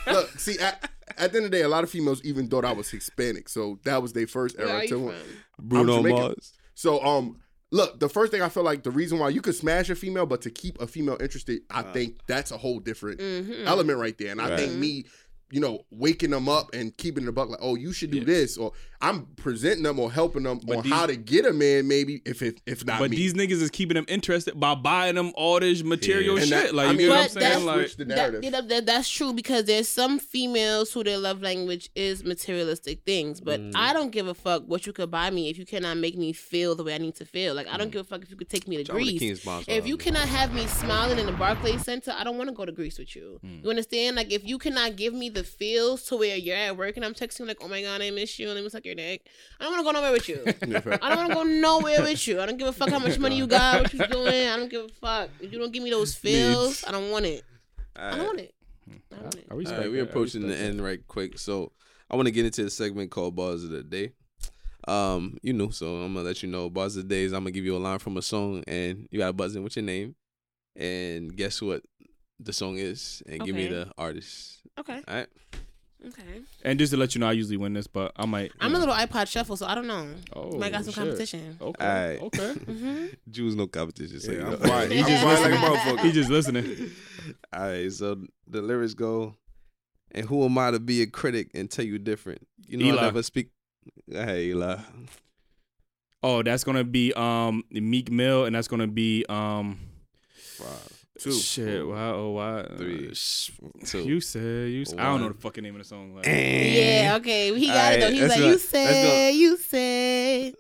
yo. 0.07 0.13
look. 0.13 0.39
See, 0.39 0.57
at, 0.59 0.89
at 1.17 1.31
the 1.33 1.37
end 1.39 1.45
of 1.47 1.51
the 1.51 1.57
day, 1.57 1.63
a 1.63 1.67
lot 1.67 1.83
of 1.83 1.89
females 1.89 2.21
even 2.23 2.47
thought 2.47 2.63
I 2.63 2.71
was 2.71 2.89
Hispanic, 2.91 3.49
so 3.49 3.79
that 3.83 4.01
was 4.01 4.13
their 4.13 4.27
first 4.27 4.57
Where 4.57 4.69
era 4.69 4.87
are 5.59 5.63
you 5.63 5.85
to 5.85 5.93
from? 5.93 6.03
one. 6.03 6.03
Bruno 6.03 6.15
Mars. 6.27 6.53
So, 6.75 7.03
um, 7.03 7.37
look, 7.71 7.99
the 7.99 8.07
first 8.09 8.31
thing 8.31 8.41
I 8.41 8.49
feel 8.49 8.63
like 8.63 8.83
the 8.83 8.91
reason 8.91 9.19
why 9.19 9.29
you 9.29 9.41
could 9.41 9.55
smash 9.55 9.89
a 9.89 9.95
female, 9.95 10.25
but 10.25 10.41
to 10.43 10.49
keep 10.51 10.79
a 10.79 10.87
female 10.87 11.17
interested, 11.19 11.61
I 11.69 11.81
Uh. 11.81 11.93
think 11.93 12.17
that's 12.27 12.51
a 12.51 12.57
whole 12.57 12.79
different 12.79 13.19
Mhm. 13.19 13.65
element 13.65 13.99
right 13.99 14.17
there. 14.17 14.31
And 14.31 14.41
I 14.41 14.55
think 14.55 14.73
me, 14.73 15.05
you 15.51 15.61
know, 15.61 15.85
waking 15.91 16.31
them 16.31 16.49
up 16.49 16.69
and 16.73 16.95
keeping 16.97 17.25
the 17.25 17.31
buck 17.31 17.49
like, 17.49 17.59
oh, 17.61 17.75
you 17.75 17.93
should 17.93 18.11
do 18.11 18.17
Yeah. 18.19 18.23
this, 18.25 18.57
or 18.57 18.73
I'm 18.99 19.27
presenting 19.37 19.83
them 19.83 19.99
or 19.99 20.11
helping 20.11 20.43
them 20.43 20.59
But 20.65 20.77
on 20.77 20.83
these- 20.83 20.91
how 20.91 21.05
to 21.05 21.15
get 21.15 21.45
a 21.45 21.53
man, 21.53 21.87
maybe 21.87 22.21
if 22.25 22.41
it 22.41 22.59
if 22.65 22.83
not 22.83 22.99
But 22.99 23.11
me. 23.11 23.17
these 23.17 23.33
niggas 23.35 23.61
is 23.61 23.69
keeping 23.69 23.93
them 23.95 24.05
interested 24.09 24.59
by 24.59 24.73
buying 24.75 25.15
them 25.15 25.31
all 25.35 25.59
this 25.59 25.83
material 25.83 26.37
Yeah. 26.39 26.45
Shit. 26.45 26.49
that- 26.49 26.75
like 26.75 26.87
I 26.87 26.91
you 26.93 27.07
know 27.07 27.15
what 27.15 27.19
I'm 27.23 27.29
saying? 27.29 27.39
that's- 27.43 27.63
Like 27.63 27.75
switch 27.79 27.95
the 27.97 28.05
That, 28.05 28.43
you 28.43 28.49
know, 28.51 28.61
that- 28.61 28.85
that's 28.87 29.07
true 29.07 29.33
because 29.33 29.65
there's 29.65 29.87
some 29.87 30.17
females 30.19 30.91
who 30.91 31.03
their 31.03 31.17
love 31.19 31.41
language 31.43 31.89
is 31.95 32.23
materialistic 32.23 33.01
things, 33.05 33.39
but 33.39 33.61
Mm. 33.61 33.71
I 33.75 33.93
don't 33.93 34.11
give 34.11 34.27
a 34.27 34.33
fuck 34.33 34.63
what 34.67 34.85
you 34.87 34.93
could 34.93 35.11
buy 35.11 35.29
me 35.29 35.49
if 35.49 35.57
you 35.59 35.65
cannot 35.65 35.97
make 35.97 36.17
me 36.17 36.33
feel 36.33 36.73
the 36.75 36.83
way 36.83 36.95
I 36.95 36.97
need 36.97 37.15
to 37.15 37.25
feel. 37.25 37.53
Like 37.53 37.67
Mm. 37.67 37.73
I 37.73 37.77
don't 37.77 37.91
give 37.91 38.01
a 38.01 38.03
fuck 38.03 38.23
if 38.23 38.31
you 38.31 38.35
could 38.35 38.49
take 38.49 38.67
me 38.67 38.77
to 38.77 38.83
John 38.83 38.95
Greece. 38.95 39.21
If 39.67 39.85
you 39.87 39.95
cannot 39.97 40.27
have 40.27 40.53
me 40.53 40.65
smiling 40.67 41.19
in 41.19 41.27
the 41.27 41.31
Barclays 41.33 41.83
Center, 41.83 42.11
I 42.17 42.23
don't 42.23 42.37
want 42.37 42.49
to 42.49 42.55
go 42.55 42.65
to 42.65 42.71
Greece 42.71 42.97
with 42.97 43.15
you. 43.15 43.39
Mm. 43.45 43.63
You 43.63 43.69
understand? 43.69 44.15
Like 44.15 44.31
if 44.33 44.43
you 44.43 44.57
cannot 44.57 44.95
give 44.95 45.13
me 45.13 45.29
the 45.37 45.43
feels 45.43 46.03
to 46.05 46.17
where 46.17 46.35
you're 46.35 46.55
at 46.55 46.75
work 46.75 46.95
and 46.97 47.05
I'm 47.05 47.13
texting 47.13 47.47
like, 47.47 47.57
"Oh 47.61 47.67
my 47.67 47.81
god, 47.81 48.01
I 48.01 48.09
miss 48.11 48.39
you," 48.39 48.47
and 48.47 48.55
let 48.55 48.63
me 48.63 48.69
suck 48.69 48.85
your 48.85 48.95
dick. 48.95 49.27
I 49.59 49.63
don't 49.63 49.73
want 49.73 49.85
to 49.85 49.93
go 49.93 49.99
nowhere 49.99 50.11
with 50.11 50.27
you. 50.29 50.41
I 51.01 51.09
don't 51.09 51.17
want 51.17 51.29
to 51.29 51.35
go 51.35 51.43
nowhere 51.43 52.01
with 52.01 52.27
you. 52.27 52.41
I 52.41 52.45
don't 52.45 52.57
give 52.57 52.67
a 52.67 52.73
fuck 52.73 52.89
how 52.89 52.99
much 52.99 53.19
money 53.19 53.37
you 53.37 53.47
got, 53.47 53.81
what 53.81 53.93
you 53.93 54.07
doing. 54.07 54.47
I 54.47 54.57
don't 54.57 54.69
give 54.69 54.85
a 54.85 54.89
fuck. 54.89 55.29
If 55.39 55.51
you 55.53 55.59
don't 55.59 55.71
give 55.71 55.83
me 55.83 55.91
those 55.91 56.15
feels, 56.15 56.83
I 56.85 56.91
don't 56.91 57.11
want 57.11 57.25
it. 57.25 57.43
I 57.95 58.15
don't 58.15 58.25
want 58.25 58.39
it. 58.39 58.55
I 58.89 59.15
don't 59.15 59.23
want 59.23 59.35
it. 59.35 59.45
I 59.49 59.53
All 59.53 59.57
respect 59.57 59.89
we're 59.89 59.91
that. 59.91 59.99
I 59.99 60.09
approaching 60.09 60.47
the 60.47 60.55
end 60.55 60.83
right 60.83 61.05
quick. 61.07 61.37
So 61.37 61.71
I 62.09 62.15
want 62.15 62.27
to 62.27 62.31
get 62.31 62.45
into 62.45 62.63
the 62.63 62.69
segment 62.69 63.11
called 63.11 63.35
Bars 63.35 63.63
of 63.63 63.69
the 63.69 63.83
Day. 63.83 64.13
Um, 64.87 65.37
you 65.41 65.51
know, 65.53 65.69
so 65.69 65.97
I'm 65.97 66.13
gonna 66.13 66.25
let 66.25 66.41
you 66.41 66.49
know 66.49 66.69
Bars 66.69 66.95
of 66.95 67.03
the 67.03 67.09
Day 67.09 67.23
is 67.23 67.33
I'm 67.33 67.41
gonna 67.41 67.51
give 67.51 67.65
you 67.65 67.75
a 67.75 67.79
line 67.79 67.99
from 67.99 68.15
a 68.17 68.21
song 68.21 68.63
and 68.67 69.07
you 69.11 69.19
gotta 69.19 69.33
buzz 69.33 69.55
in 69.55 69.63
with 69.63 69.75
your 69.75 69.83
name 69.83 70.15
and 70.77 71.35
guess 71.35 71.61
what 71.61 71.81
the 72.39 72.53
song 72.53 72.77
is 72.77 73.21
and 73.27 73.43
give 73.43 73.55
me 73.55 73.65
Okay. 73.65 73.73
the 73.73 73.91
artist. 73.97 74.59
Okay. 74.79 75.01
All 75.07 75.15
right. 75.15 75.27
Okay. 76.05 76.41
And 76.63 76.77
just 76.77 76.91
to 76.93 76.97
let 76.97 77.15
you 77.15 77.19
know, 77.19 77.27
I 77.27 77.31
usually 77.31 77.57
win 77.57 77.73
this, 77.73 77.87
but 77.87 78.11
I 78.15 78.25
might. 78.27 78.51
I'm 78.59 78.75
a 78.75 78.77
little 78.79 78.93
iPod 78.93 79.27
shuffle, 79.27 79.57
so 79.57 79.65
I 79.65 79.73
don't 79.73 79.87
know. 79.87 80.07
Oh, 80.33 80.55
Might 80.57 80.71
got 80.71 80.85
some 80.85 80.93
shit. 80.93 81.03
competition. 81.03 81.57
Okay. 81.59 81.85
Alright. 81.85 82.21
Okay. 82.21 83.09
Jews 83.31 83.55
no 83.55 83.65
competition. 83.65 84.19
So 84.19 84.31
Yeah, 84.31 84.45
I'm 84.45 84.51
know. 84.51 84.57
quiet. 84.57 84.91
He 84.91 84.99
just 84.99 85.23
quiet 85.23 85.41
like 85.41 85.51
a 85.51 85.55
listening. 85.55 85.69
motherfucker. 85.97 85.99
He 86.01 86.11
just 86.11 86.29
listening. 86.29 86.91
All 87.53 87.61
right, 87.61 87.91
so 87.91 88.23
the 88.47 88.61
lyrics 88.61 88.93
go, 88.93 89.33
and 90.11 90.27
who 90.27 90.45
am 90.45 90.57
I 90.59 90.69
to 90.71 90.79
be 90.79 91.01
a 91.01 91.07
critic 91.07 91.49
and 91.55 91.69
tell 91.69 91.83
you 91.85 91.97
different? 91.97 92.47
You 92.67 92.77
know, 92.77 92.85
Eli. 92.85 93.01
I 93.01 93.05
never 93.05 93.23
speak. 93.23 93.49
Hey, 94.09 94.49
Eli. 94.49 94.77
Oh, 96.23 96.43
that's 96.43 96.63
gonna 96.63 96.83
be 96.83 97.11
um 97.13 97.63
Meek 97.71 98.11
Mill, 98.11 98.45
and 98.45 98.55
that's 98.55 98.67
gonna 98.67 98.87
be 98.87 99.25
um 99.29 99.79
Five, 100.57 100.96
Two. 101.19 101.31
shit. 101.31 101.85
Wow, 101.87 102.13
oh, 102.15 102.29
wow. 102.31 102.63
three, 102.77 103.09
Uh, 103.09 103.13
sh- 103.13 103.51
two. 103.85 104.03
You 104.03 104.19
said 104.21 104.69
you. 104.71 104.85
Said, 104.85 104.99
I 104.99 105.03
don't 105.05 105.21
know 105.21 105.29
the 105.29 105.33
fucking 105.33 105.63
name 105.63 105.75
of 105.75 105.79
the 105.81 105.87
song. 105.87 106.13
Like, 106.15 106.25
Yeah. 106.25 107.15
Okay. 107.19 107.57
He 107.57 107.67
got 107.67 107.93
it 107.93 107.99
though. 107.99 108.05
Alright, 108.07 108.13
He 108.15 108.21
was 108.21 108.29
like, 108.31 108.39
go. 108.39 108.45
"You 108.45 108.51
Let's 108.51 108.63
go. 108.71 108.77
say, 108.77 109.31
you 109.33 109.57
say." 109.57 110.53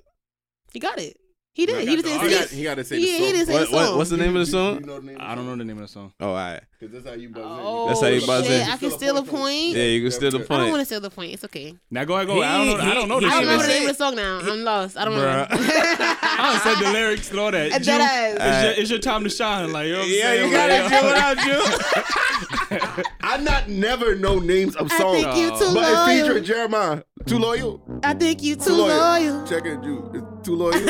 He 0.73 0.79
got 0.79 0.99
it. 0.99 1.17
He 1.57 1.65
did. 1.65 1.75
I 1.75 1.79
He 1.81 1.85
got 1.87 1.95
just 1.95 2.03
the 2.03 2.09
didn't 2.11 2.21
He 2.21 2.29
say. 2.29 2.39
got, 2.39 2.49
he 2.49 2.63
got 2.63 2.75
to 2.75 2.83
say 2.83 2.99
He- 2.99 3.05
the 3.05 3.11
he 3.11 3.17
song. 3.17 3.31
didn't 3.33 3.45
say 3.47 3.53
What, 3.53 3.69
the 3.69 3.75
what, 3.75 3.85
song. 3.87 3.97
what's 3.97 4.09
the 4.11 4.17
name 4.17 4.35
of 4.35 4.45
the 4.45 4.51
song? 4.51 4.73
do 4.75 4.79
you 4.81 4.85
know 4.85 4.99
the 4.99 5.05
name 5.07 5.15
of 5.15 5.21
I 5.23 5.35
don't 5.35 5.45
know 5.47 5.55
the 5.55 5.65
name 5.65 5.77
of 5.77 5.81
the 5.81 5.87
song. 5.87 6.13
Oh, 6.19 6.27
all 6.29 6.35
right. 6.35 6.61
Because 6.79 6.93
that's 6.93 7.07
how 7.07 7.13
you 7.19 7.29
buzz 7.29 7.43
in. 7.43 7.49
Oh, 7.49 7.87
That's 7.87 8.01
how 8.01 8.07
you 8.07 8.25
buzz 8.27 8.45
shit. 8.45 8.61
in. 8.61 8.69
I 8.69 8.77
can 8.77 8.91
steal 8.91 9.17
a 9.17 9.23
point. 9.23 9.75
Yeah, 9.75 9.83
you 9.85 10.01
can 10.03 10.11
steal 10.11 10.29
the 10.29 10.37
point. 10.37 10.51
I 10.51 10.57
don't 10.57 10.69
want 10.69 10.81
to 10.81 10.85
steal 10.85 10.99
the 11.01 11.09
point. 11.09 11.33
It's 11.33 11.43
okay. 11.45 11.73
Now 11.89 12.03
go 12.05 12.13
ahead, 12.13 12.27
go. 12.27 12.43
I 12.43 12.57
don't 12.63 12.77
know. 12.77 12.83
I 12.83 12.93
don't 12.93 13.07
know 13.09 13.17
he- 13.19 13.25
the 13.25 13.31
I 13.31 13.31
don't 13.31 13.39
shit. 13.41 13.49
remember 13.49 13.63
the 13.65 13.73
name 13.73 13.89
of 13.89 13.97
the 13.97 14.03
song 14.03 14.15
now. 14.15 14.39
I'm 14.39 14.63
lost. 14.63 14.95
I 14.97 15.05
don't 15.05 15.15
Bruh. 15.15 15.49
know. 15.49 15.57
I 15.59 16.61
don't 16.63 16.75
said 16.75 16.85
the 16.85 16.91
lyrics 16.93 17.31
and 17.31 17.39
all 17.39 17.49
that. 17.49 17.71
Dead 17.71 17.83
Ju- 17.83 17.91
It's, 17.91 18.63
your, 18.63 18.71
it's 18.83 18.89
your 18.91 18.99
time 18.99 19.23
to 19.23 19.29
shine. 19.31 19.71
Like, 19.73 19.87
you 19.87 19.93
know 19.93 19.99
what 19.99 20.05
I'm 20.07 20.13
Yeah, 20.13 20.21
saying? 20.21 20.45
you 20.45 20.55
got 20.55 20.69
Like, 20.69 20.85
it, 20.85 20.89
Drew. 20.91 21.05
What 21.07 21.17
up, 21.17 22.97
Drew? 22.97 23.03
I 23.21 23.37
not 23.37 23.69
never 23.69 24.15
know 24.15 24.37
names 24.39 24.75
of 24.75 24.91
songs. 24.91 25.23
I 25.25 25.33
think 25.33 25.37
you 25.37 25.49
too 25.57 25.73
but 25.73 25.83
it's 25.91 26.05
featuring 26.05 26.29
loyal. 26.33 26.43
Jeremiah. 26.43 27.01
Too 27.25 27.39
loyal. 27.39 27.81
I 28.03 28.13
think 28.13 28.43
you 28.43 28.55
too 28.55 28.73
loyal. 28.73 29.45
Check 29.47 29.65
it, 29.65 29.81
Drew. 29.81 30.11
It's 30.13 30.45
too 30.47 30.55
loyal. 30.55 30.73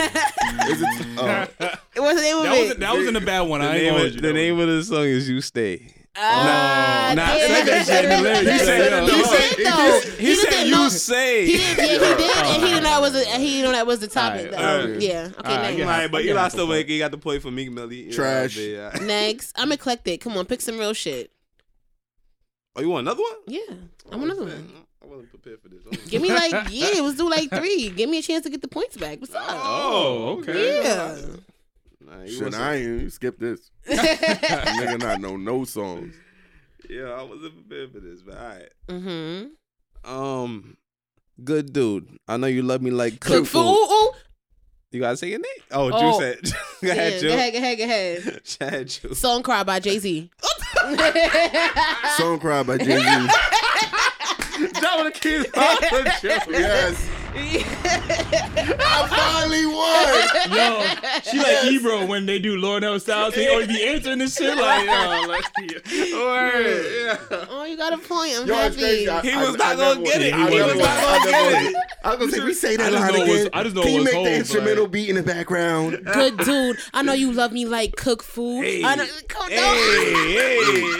Is 0.69 0.81
it? 0.81 1.19
Uh, 1.19 1.47
What's 1.95 2.15
the 2.19 2.21
name 2.21 2.37
of 2.37 2.43
That 2.43 2.51
was 2.59 2.69
it? 2.71 2.79
that 2.79 2.93
wasn't 2.95 3.17
a 3.17 3.21
bad 3.21 3.41
one. 3.41 3.61
The 3.61 3.67
I 3.67 3.77
name, 3.77 3.95
of, 3.95 4.21
the 4.21 4.33
name 4.33 4.59
of 4.59 4.67
the 4.67 4.83
song 4.83 5.03
is 5.05 5.29
"You 5.29 5.41
Stay." 5.41 5.93
Ah, 6.19 7.13
Nah, 7.15 7.25
damn, 7.25 7.39
say 7.47 7.63
that 7.65 7.85
shit 7.85 8.05
in. 8.05 8.25
He 8.45 8.51
He 8.51 8.57
said 8.57 8.65
said. 8.65 9.03
He 9.03 9.23
said 9.23 9.57
He 9.57 9.63
though. 9.63 10.01
He, 10.17 10.35
said 10.35 10.65
"You 10.65 10.71
know- 10.71 10.89
say." 10.89 11.45
He 11.45 11.51
did, 11.57 11.77
yeah, 11.77 11.83
he 11.85 11.87
did, 11.99 12.37
and 12.37 12.47
he 12.63 12.69
didn't 12.69 12.73
know 12.83 12.89
that 12.89 13.01
was 13.01 13.15
a, 13.15 13.25
he 13.37 13.47
didn't 13.51 13.65
know 13.65 13.71
that 13.73 13.85
was 13.87 13.99
the 13.99 14.07
topic. 14.07 14.45
Alright, 14.47 14.51
though. 14.51 14.81
alright. 14.83 15.01
Yeah, 15.01 15.29
okay, 15.39 15.51
Alright, 15.51 15.77
next. 15.77 15.81
All 15.81 15.87
right, 15.87 16.11
but 16.11 16.17
I 16.17 16.21
get 16.23 16.29
Eli 16.31 16.41
half 16.41 16.47
a 16.47 16.51
still 16.51 16.67
making. 16.67 16.93
He 16.93 16.99
got 16.99 17.11
the 17.11 17.17
point 17.19 17.41
for 17.43 17.51
Meek 17.51 17.71
Millie. 17.71 18.11
Trash. 18.11 18.57
yeah. 18.57 18.89
Next, 19.01 19.53
I'm 19.59 19.71
eclectic. 19.71 20.21
Come 20.21 20.35
on, 20.37 20.45
pick 20.45 20.61
some 20.61 20.79
real 20.79 20.93
shit. 20.93 21.31
Oh, 22.75 22.81
you 22.81 22.89
want 22.89 23.01
another 23.07 23.21
one? 23.21 23.33
Yeah, 23.47 23.59
I'm 24.11 24.23
another 24.23 24.43
one. 24.43 24.69
I 25.07 25.09
wasn't 25.09 25.29
prepared 25.29 25.61
for 25.61 25.69
this. 25.69 26.07
Give 26.09 26.21
me 26.21 26.29
like 26.33 26.51
yeah, 26.71 26.99
let's 27.01 27.17
do 27.17 27.29
like 27.29 27.49
three. 27.49 27.89
Give 27.89 28.09
me 28.09 28.17
a 28.19 28.21
chance 28.21 28.43
to 28.43 28.49
get 28.49 28.61
the 28.61 28.67
points 28.67 28.97
back. 28.97 29.19
What's 29.21 29.33
up? 29.33 29.43
Oh, 29.47 30.39
okay. 30.39 30.83
Yeah. 30.83 31.15
Nah, 32.01 32.21
you 32.23 32.31
shit, 32.33 32.43
wasn't- 32.45 32.63
I 32.63 32.75
ain't. 32.75 33.01
You 33.03 33.09
skip 33.09 33.39
this. 33.39 33.71
Nigga 33.87 34.99
not 34.99 35.21
know 35.21 35.37
no 35.37 35.63
songs. 35.63 36.13
Yeah, 36.89 37.09
I 37.11 37.23
wasn't 37.23 37.53
prepared 37.67 37.91
for 37.93 37.99
this, 37.99 38.21
but 38.21 38.37
all 38.37 38.47
right. 38.47 38.69
mm-hmm. 38.89 40.09
Um, 40.13 40.77
good 41.43 41.73
dude. 41.73 42.07
I 42.27 42.37
know 42.37 42.47
you 42.47 42.63
love 42.63 42.81
me 42.81 42.91
like 42.91 43.19
Cook 43.19 43.45
food. 43.45 43.59
Ooh, 43.59 43.93
ooh. 43.93 44.11
You 44.91 45.01
gotta 45.01 45.17
say 45.17 45.27
your 45.29 45.39
name. 45.39 45.63
Oh, 45.71 45.89
Oh. 45.91 45.99
Drew 45.99 46.19
said. 46.21 46.41
go 46.81 46.91
ahead, 46.91 47.13
Yeah, 47.13 47.19
Drew. 47.19 47.29
go 47.29 47.35
ahead, 47.35 47.53
go 47.53 47.59
ahead, 47.59 47.77
go 47.77 47.83
ahead. 47.83 48.41
Go 48.59 48.65
ahead, 48.67 49.17
Song 49.17 49.43
Cry 49.43 49.63
by 49.63 49.79
Jay 49.79 49.99
Z. 49.99 50.29
Song 52.17 52.39
cry 52.39 52.63
by 52.63 52.77
Jay 52.77 52.99
Z. 52.99 53.27
That 54.97 55.03
would 55.03 55.13
have 55.13 56.21
killed 56.21 56.43
Drew. 56.45 56.53
yes. 56.53 57.16
I 57.35 59.07
finally 59.09 59.65
won. 59.65 60.57
Yo, 60.57 61.21
she 61.31 61.37
like 61.37 61.65
Ebro 61.65 62.05
when 62.05 62.25
they 62.25 62.39
do 62.39 62.57
Lord 62.57 62.81
knows 62.83 63.03
Styles. 63.03 63.35
He 63.35 63.47
always 63.47 63.67
be 63.67 63.83
answering 63.83 64.19
this 64.19 64.35
shit 64.35 64.55
like, 64.57 64.85
yo, 64.85 65.23
let's 65.27 65.47
see. 65.59 66.13
Word. 66.13 66.85
Yeah. 67.29 67.45
oh, 67.49 67.65
you 67.65 67.77
got 67.77 67.93
a 67.93 67.97
point. 67.97 68.33
I'm 68.37 68.47
Yo, 68.47 68.53
happy. 68.55 69.09
I- 69.09 69.21
He 69.21 69.35
was 69.35 69.55
I 69.59 69.75
not 69.75 69.77
gonna 69.77 70.03
get 70.03 70.21
it. 70.21 70.33
I 70.33 70.49
He 70.49 70.61
was 70.61 70.75
not 70.77 71.03
gonna 71.03 71.31
get 71.31 71.65
it. 71.71 71.75
I 72.03 72.09
was 72.15 72.19
gonna 72.19 72.31
say, 72.31 72.39
we 72.43 72.53
say 72.53 72.75
that 72.77 72.91
just 72.91 73.01
line 73.03 73.13
know 73.13 73.23
it 73.25 73.27
was- 73.29 73.39
again. 73.41 73.49
I 73.53 73.63
just 73.63 73.75
know 73.75 73.81
Can 73.83 73.93
you 73.93 74.03
make 74.03 74.13
Hov, 74.13 74.23
the 74.23 74.29
like- 74.31 74.39
instrumental 74.39 74.87
beat 74.87 75.09
in 75.09 75.15
the 75.15 75.23
background? 75.23 75.99
Good 76.13 76.37
dude. 76.37 76.77
I 76.93 77.01
know 77.01 77.13
you 77.13 77.31
love 77.33 77.51
me 77.51 77.65
like 77.65 77.95
cook 77.95 78.23
food. 78.23 78.63
Hey. 78.63 78.83
I 78.83 78.95
know, 78.95 79.05
come, 79.27 79.49
Hey, 79.49 79.55
don't, 79.57 79.75
hey, 79.75 80.57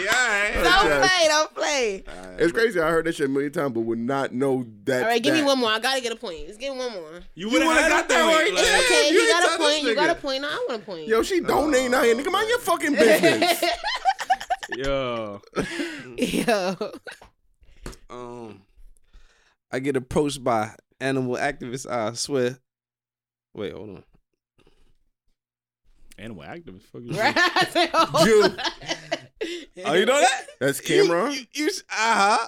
all 0.08 0.28
right. 0.28 0.64
don't 0.64 1.00
play, 1.00 1.28
don't 1.28 1.54
play. 1.54 2.04
It's 2.38 2.52
crazy. 2.52 2.80
I 2.80 2.90
heard 2.90 3.06
that 3.06 3.14
shit 3.14 3.26
a 3.26 3.28
million 3.28 3.52
times, 3.52 3.72
but 3.72 3.80
would 3.80 3.98
not 3.98 4.32
know 4.32 4.66
that. 4.84 5.02
All 5.02 5.08
right, 5.08 5.22
give 5.22 5.34
me 5.34 5.42
one 5.42 5.58
more. 5.58 5.70
I 5.70 5.78
gotta 5.80 6.00
get 6.00 6.12
a 6.12 6.16
point. 6.16 6.27
Point. 6.28 6.46
Let's 6.46 6.58
get 6.58 6.74
one 6.76 6.92
more. 6.92 7.10
You 7.34 7.46
You 7.46 7.50
would 7.50 7.62
would've 7.66 7.82
have 7.82 7.90
got 7.90 8.08
that 8.08 8.24
point. 8.24 8.36
right 8.38 8.54
Like, 8.54 8.64
there. 8.64 8.78
Okay, 8.84 9.10
you 9.12 9.20
he 9.20 9.28
ain't 9.28 9.40
got 9.42 9.54
a 9.54 9.58
point. 9.58 9.82
You 9.82 9.94
got 9.94 10.10
a 10.10 10.14
point. 10.20 10.42
No, 10.42 10.48
I 10.48 10.66
want 10.68 10.82
a 10.82 10.84
point. 10.84 11.06
Yo, 11.08 11.22
she 11.22 11.40
donating 11.40 11.94
out 11.94 12.04
here, 12.04 12.14
nigga. 12.14 12.30
Mind 12.30 12.48
your 12.48 12.58
fucking 12.60 12.92
business. 12.94 13.64
Yo, 14.76 15.40
Yo. 16.16 16.76
Um, 18.10 18.62
I 19.70 19.80
get 19.80 19.96
approached 19.96 20.42
by 20.42 20.74
animal 21.00 21.36
activists. 21.36 21.86
I 21.90 22.12
swear. 22.14 22.58
Wait, 23.54 23.72
hold 23.72 23.90
on. 23.90 24.04
animal 26.18 26.42
activist. 26.44 26.82
Fuck 26.84 27.02
is 27.02 27.16
Right? 27.18 27.34
that? 27.34 27.90
Oh. 27.92 28.24
Drew. 28.24 29.84
Oh, 29.84 29.92
you 29.94 30.06
know 30.06 30.20
that? 30.20 30.46
That's 30.58 30.80
Cam'ron. 30.80 31.34
You, 31.34 31.44
you, 31.52 31.70
uh 31.90 32.38
huh. 32.38 32.46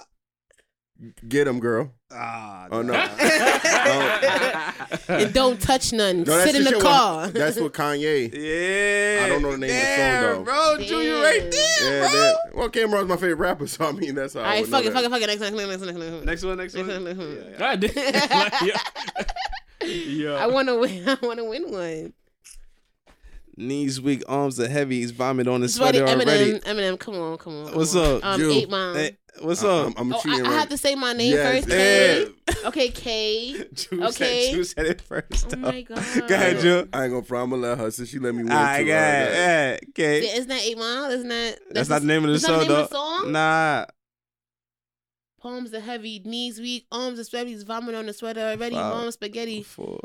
Get 1.27 1.47
him, 1.47 1.59
girl. 1.59 1.91
Ah, 2.11 2.67
Oh, 2.71 2.81
no. 2.83 2.93
and 5.07 5.33
don't 5.33 5.59
touch 5.59 5.91
none. 5.93 6.23
No, 6.23 6.43
Sit 6.45 6.55
in 6.55 6.63
the 6.63 6.71
the 6.71 6.79
car. 6.79 7.25
with- 7.25 7.33
That's 7.33 7.59
what 7.59 7.73
Kanye. 7.73 8.29
Yeah. 8.31 9.25
I 9.25 9.29
don't 9.29 9.41
know 9.41 9.51
the 9.53 9.57
name 9.57 9.69
of 9.71 9.75
the 9.75 9.81
song, 9.81 9.97
Damn, 9.97 10.23
though. 10.23 10.43
bro. 10.43 10.75
Drew, 10.85 10.99
you 10.99 11.23
right 11.23 11.51
there, 11.51 12.03
Yeah, 12.03 12.09
bro. 12.11 12.19
that, 12.19 12.35
well, 12.55 12.69
Cam'ron's 12.69 13.07
my 13.07 13.15
favorite 13.15 13.35
rapper, 13.35 13.65
so 13.73 13.85
I 13.85 13.91
mean 13.93 14.13
that's 14.15 14.33
how. 14.35 14.41
All 14.41 14.45
I 14.45 14.61
would 14.61 14.69
fuck 14.69 14.83
know 14.83 14.89
it, 14.89 14.93
that. 14.93 14.93
fuck 14.93 15.05
it, 15.05 15.09
fuck 15.11 15.21
it. 15.21 15.27
Next, 15.27 15.39
next, 15.41 15.55
next, 15.55 15.67
next, 15.67 15.81
next, 15.81 15.97
next. 15.97 16.25
Next 16.25 16.43
one, 16.43 16.57
next 16.57 16.75
one. 16.75 16.87
Next 16.87 16.93
one, 16.99 17.03
next 17.05 17.17
one. 17.17 17.35
Yeah, 17.35 17.49
yeah. 17.49 17.57
God 17.57 17.79
damn. 17.79 18.39
Like, 18.39 19.31
yo. 19.81 19.87
Yo. 19.87 20.35
I 20.35 20.47
want 20.47 20.67
to 20.67 20.77
win. 20.77 21.09
I 21.09 21.17
want 21.25 21.39
to 21.39 21.45
win 21.45 21.71
one. 21.71 22.13
Knees 23.57 23.99
weak, 23.99 24.23
arms 24.27 24.59
are 24.59 24.67
heavy. 24.69 25.01
He's 25.01 25.11
vomit 25.11 25.47
on 25.47 25.61
his 25.61 25.75
Sweaty 25.75 25.99
sweater 25.99 26.21
already. 26.21 26.53
Eminem. 26.53 26.63
Eminem, 26.63 26.99
come 26.99 27.15
on, 27.15 27.37
come 27.37 27.53
on. 27.61 27.67
come 27.67 27.75
What's 27.75 27.95
on. 27.95 28.17
up, 28.17 28.25
Um, 28.25 28.41
eight 28.49 28.69
mile. 28.69 28.93
Hey, 28.95 29.17
what's 29.41 29.63
up? 29.63 29.87
I'm, 29.87 29.93
I'm 29.97 30.13
oh, 30.13 30.17
I, 30.17 30.21
cheating. 30.21 30.45
I 30.45 30.49
right. 30.49 30.59
have 30.59 30.69
to 30.69 30.77
say 30.77 30.95
my 30.95 31.13
name 31.13 31.31
Yes. 31.33 31.65
first. 31.65 31.69
K. 31.69 32.19
Yeah. 32.23 32.67
Okay, 32.67 32.89
K. 32.89 33.53
Drew 33.73 34.03
Okay. 34.05 34.45
said, 34.47 34.53
Drew 34.53 34.63
said 34.63 34.85
it 34.87 35.01
first. 35.01 35.53
Oh 35.53 35.57
my 35.57 35.81
god. 35.81 35.97
Go 36.27 36.35
ahead, 36.35 36.59
Drew. 36.59 36.87
I 36.93 37.03
ain't 37.03 37.11
gonna 37.13 37.23
front. 37.23 37.43
I'm 37.45 37.49
gonna 37.51 37.61
let 37.61 37.77
her 37.77 37.91
since 37.91 38.09
she 38.09 38.19
let 38.19 38.33
me 38.35 38.43
win. 38.43 38.51
All 38.51 38.57
right, 38.63 38.79
too. 38.79 38.85
go 38.85 38.91
All 38.93 38.97
right, 38.97 39.07
ahead. 39.07 39.27
go 39.27 39.33
ahead. 39.33 39.79
Yeah, 39.81 39.89
okay. 39.89 40.25
Yeah, 40.27 40.33
isn't 40.33 40.47
that 40.49 40.61
Eight 40.63 40.77
Mile? 40.77 41.11
Isn't 41.11 41.29
that? 41.29 41.59
That's 41.71 41.89
not 41.89 42.01
the 42.01 42.07
name 42.07 42.23
of 42.23 42.27
the 42.27 42.31
that's 42.33 42.45
song, 42.45 42.51
not 42.53 42.59
the 42.59 42.63
name 42.65 42.75
though. 42.75 42.83
of 42.83 42.89
the 42.89 42.95
song? 42.95 43.31
Nah. 43.31 43.85
Palms 45.41 45.73
are 45.73 45.79
heavy, 45.79 46.21
knees 46.23 46.59
weak, 46.59 46.85
arms 46.91 47.17
are 47.19 47.23
sweaty, 47.23 47.55
vomit 47.63 47.95
on 47.95 48.05
the 48.05 48.13
sweater 48.13 48.41
already, 48.41 48.75
Wow. 48.75 48.91
mom 48.91 49.11
spaghetti. 49.11 49.63
Four, 49.63 49.99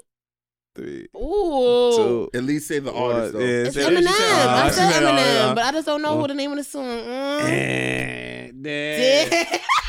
three, 0.77 1.09
Ooh. 1.17 1.93
two. 1.97 2.31
At 2.35 2.45
least 2.45 2.69
say 2.69 2.79
the 2.79 2.93
one. 2.93 3.03
artist 3.17 3.33
though. 3.33 3.41
Yeah, 3.41 3.47
It's 3.67 3.75
say- 3.75 3.83
Eminem. 3.83 3.99
she 3.99 4.13
said- 4.13 4.47
I 4.49 4.67
oh, 4.67 4.71
said 4.71 4.87
she 4.89 4.93
said, 4.95 5.03
Eminem, 5.03 5.17
yeah. 5.17 5.55
but 5.55 5.65
I 5.65 5.73
just 5.73 5.87
don't 5.87 6.03
know 6.03 6.11
Oh. 6.11 6.17
what 6.17 6.29
the 6.29 6.35
name 6.35 6.53
of 6.53 6.59
the 6.59 6.65
song. 6.65 6.85
Mm. 6.85 7.41
Eh, 7.49 8.51
damn. 8.61 9.61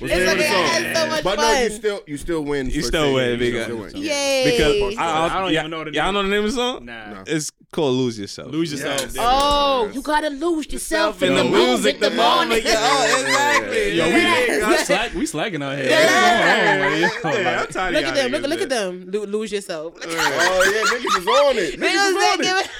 Yeah. 0.00 0.06
It's 0.06 0.14
the 0.14 0.16
name 0.16 0.28
of 0.28 0.34
okay. 0.40 0.46
I 0.48 0.66
had 0.66 0.96
so 0.96 1.06
much 1.08 1.24
But 1.24 1.36
fun. 1.36 1.54
no, 1.54 1.62
you 1.62 1.70
still 1.70 2.00
you 2.06 2.16
still 2.16 2.44
win. 2.44 2.70
You 2.70 2.82
still 2.82 3.14
win, 3.14 3.30
it. 3.30 3.38
big 3.38 3.54
You 3.54 3.62
still 3.62 3.76
win. 3.78 3.96
Yay. 3.96 4.42
Because 4.44 4.98
I, 4.98 5.02
I 5.04 5.36
I, 5.36 5.40
don't 5.40 5.52
yeah, 5.52 5.60
even 5.60 5.70
know 5.70 5.84
the 5.84 5.92
Y'all 5.92 6.12
know 6.12 6.22
the 6.22 6.28
name 6.28 6.44
of 6.44 6.50
the 6.50 6.52
song? 6.52 6.84
Nah. 6.84 7.10
No. 7.14 7.24
It's 7.26 7.50
called 7.72 7.94
Lose 7.96 8.18
Yourself. 8.18 8.50
Lose 8.52 8.70
yourself. 8.72 9.00
Yes. 9.00 9.12
there. 9.14 9.24
Oh, 9.26 9.90
you 9.92 10.02
gotta 10.02 10.28
lose 10.30 10.72
yourself 10.72 11.22
in 11.22 11.34
the 11.34 11.44
music 11.44 11.98
the 12.00 12.10
morning. 12.10 12.62
Oh, 12.64 13.20
exactly. 13.20 13.96
Yo, 13.96 14.04
we, 14.06 14.10
Yeah. 14.20 14.68
we, 14.70 14.76
slack, 14.78 15.14
we 15.14 15.26
slacking 15.26 15.62
out 15.62 15.76
here. 15.78 15.86
Yeah. 15.88 17.00
What's 17.02 17.20
going 17.22 17.36
on, 17.36 17.42
man? 17.44 17.52
Yeah, 17.54 17.60
I'm 17.62 17.66
tired 17.68 17.94
Look 17.94 18.04
at 18.04 18.14
them. 18.14 18.30
Look, 18.32 18.42
look 18.50 18.60
at 18.60 18.68
them. 18.68 19.10
Lose 19.10 19.52
yourself. 19.52 19.94
Oh 20.02 20.08
yeah, 20.08 20.82
niggas 20.98 21.20
is 21.20 21.26
on 21.26 21.58
it. 21.58 21.80
Niggas 21.80 21.94
Niggas 21.94 22.40
is 22.40 22.46
on 22.48 22.58
it. 22.60 22.70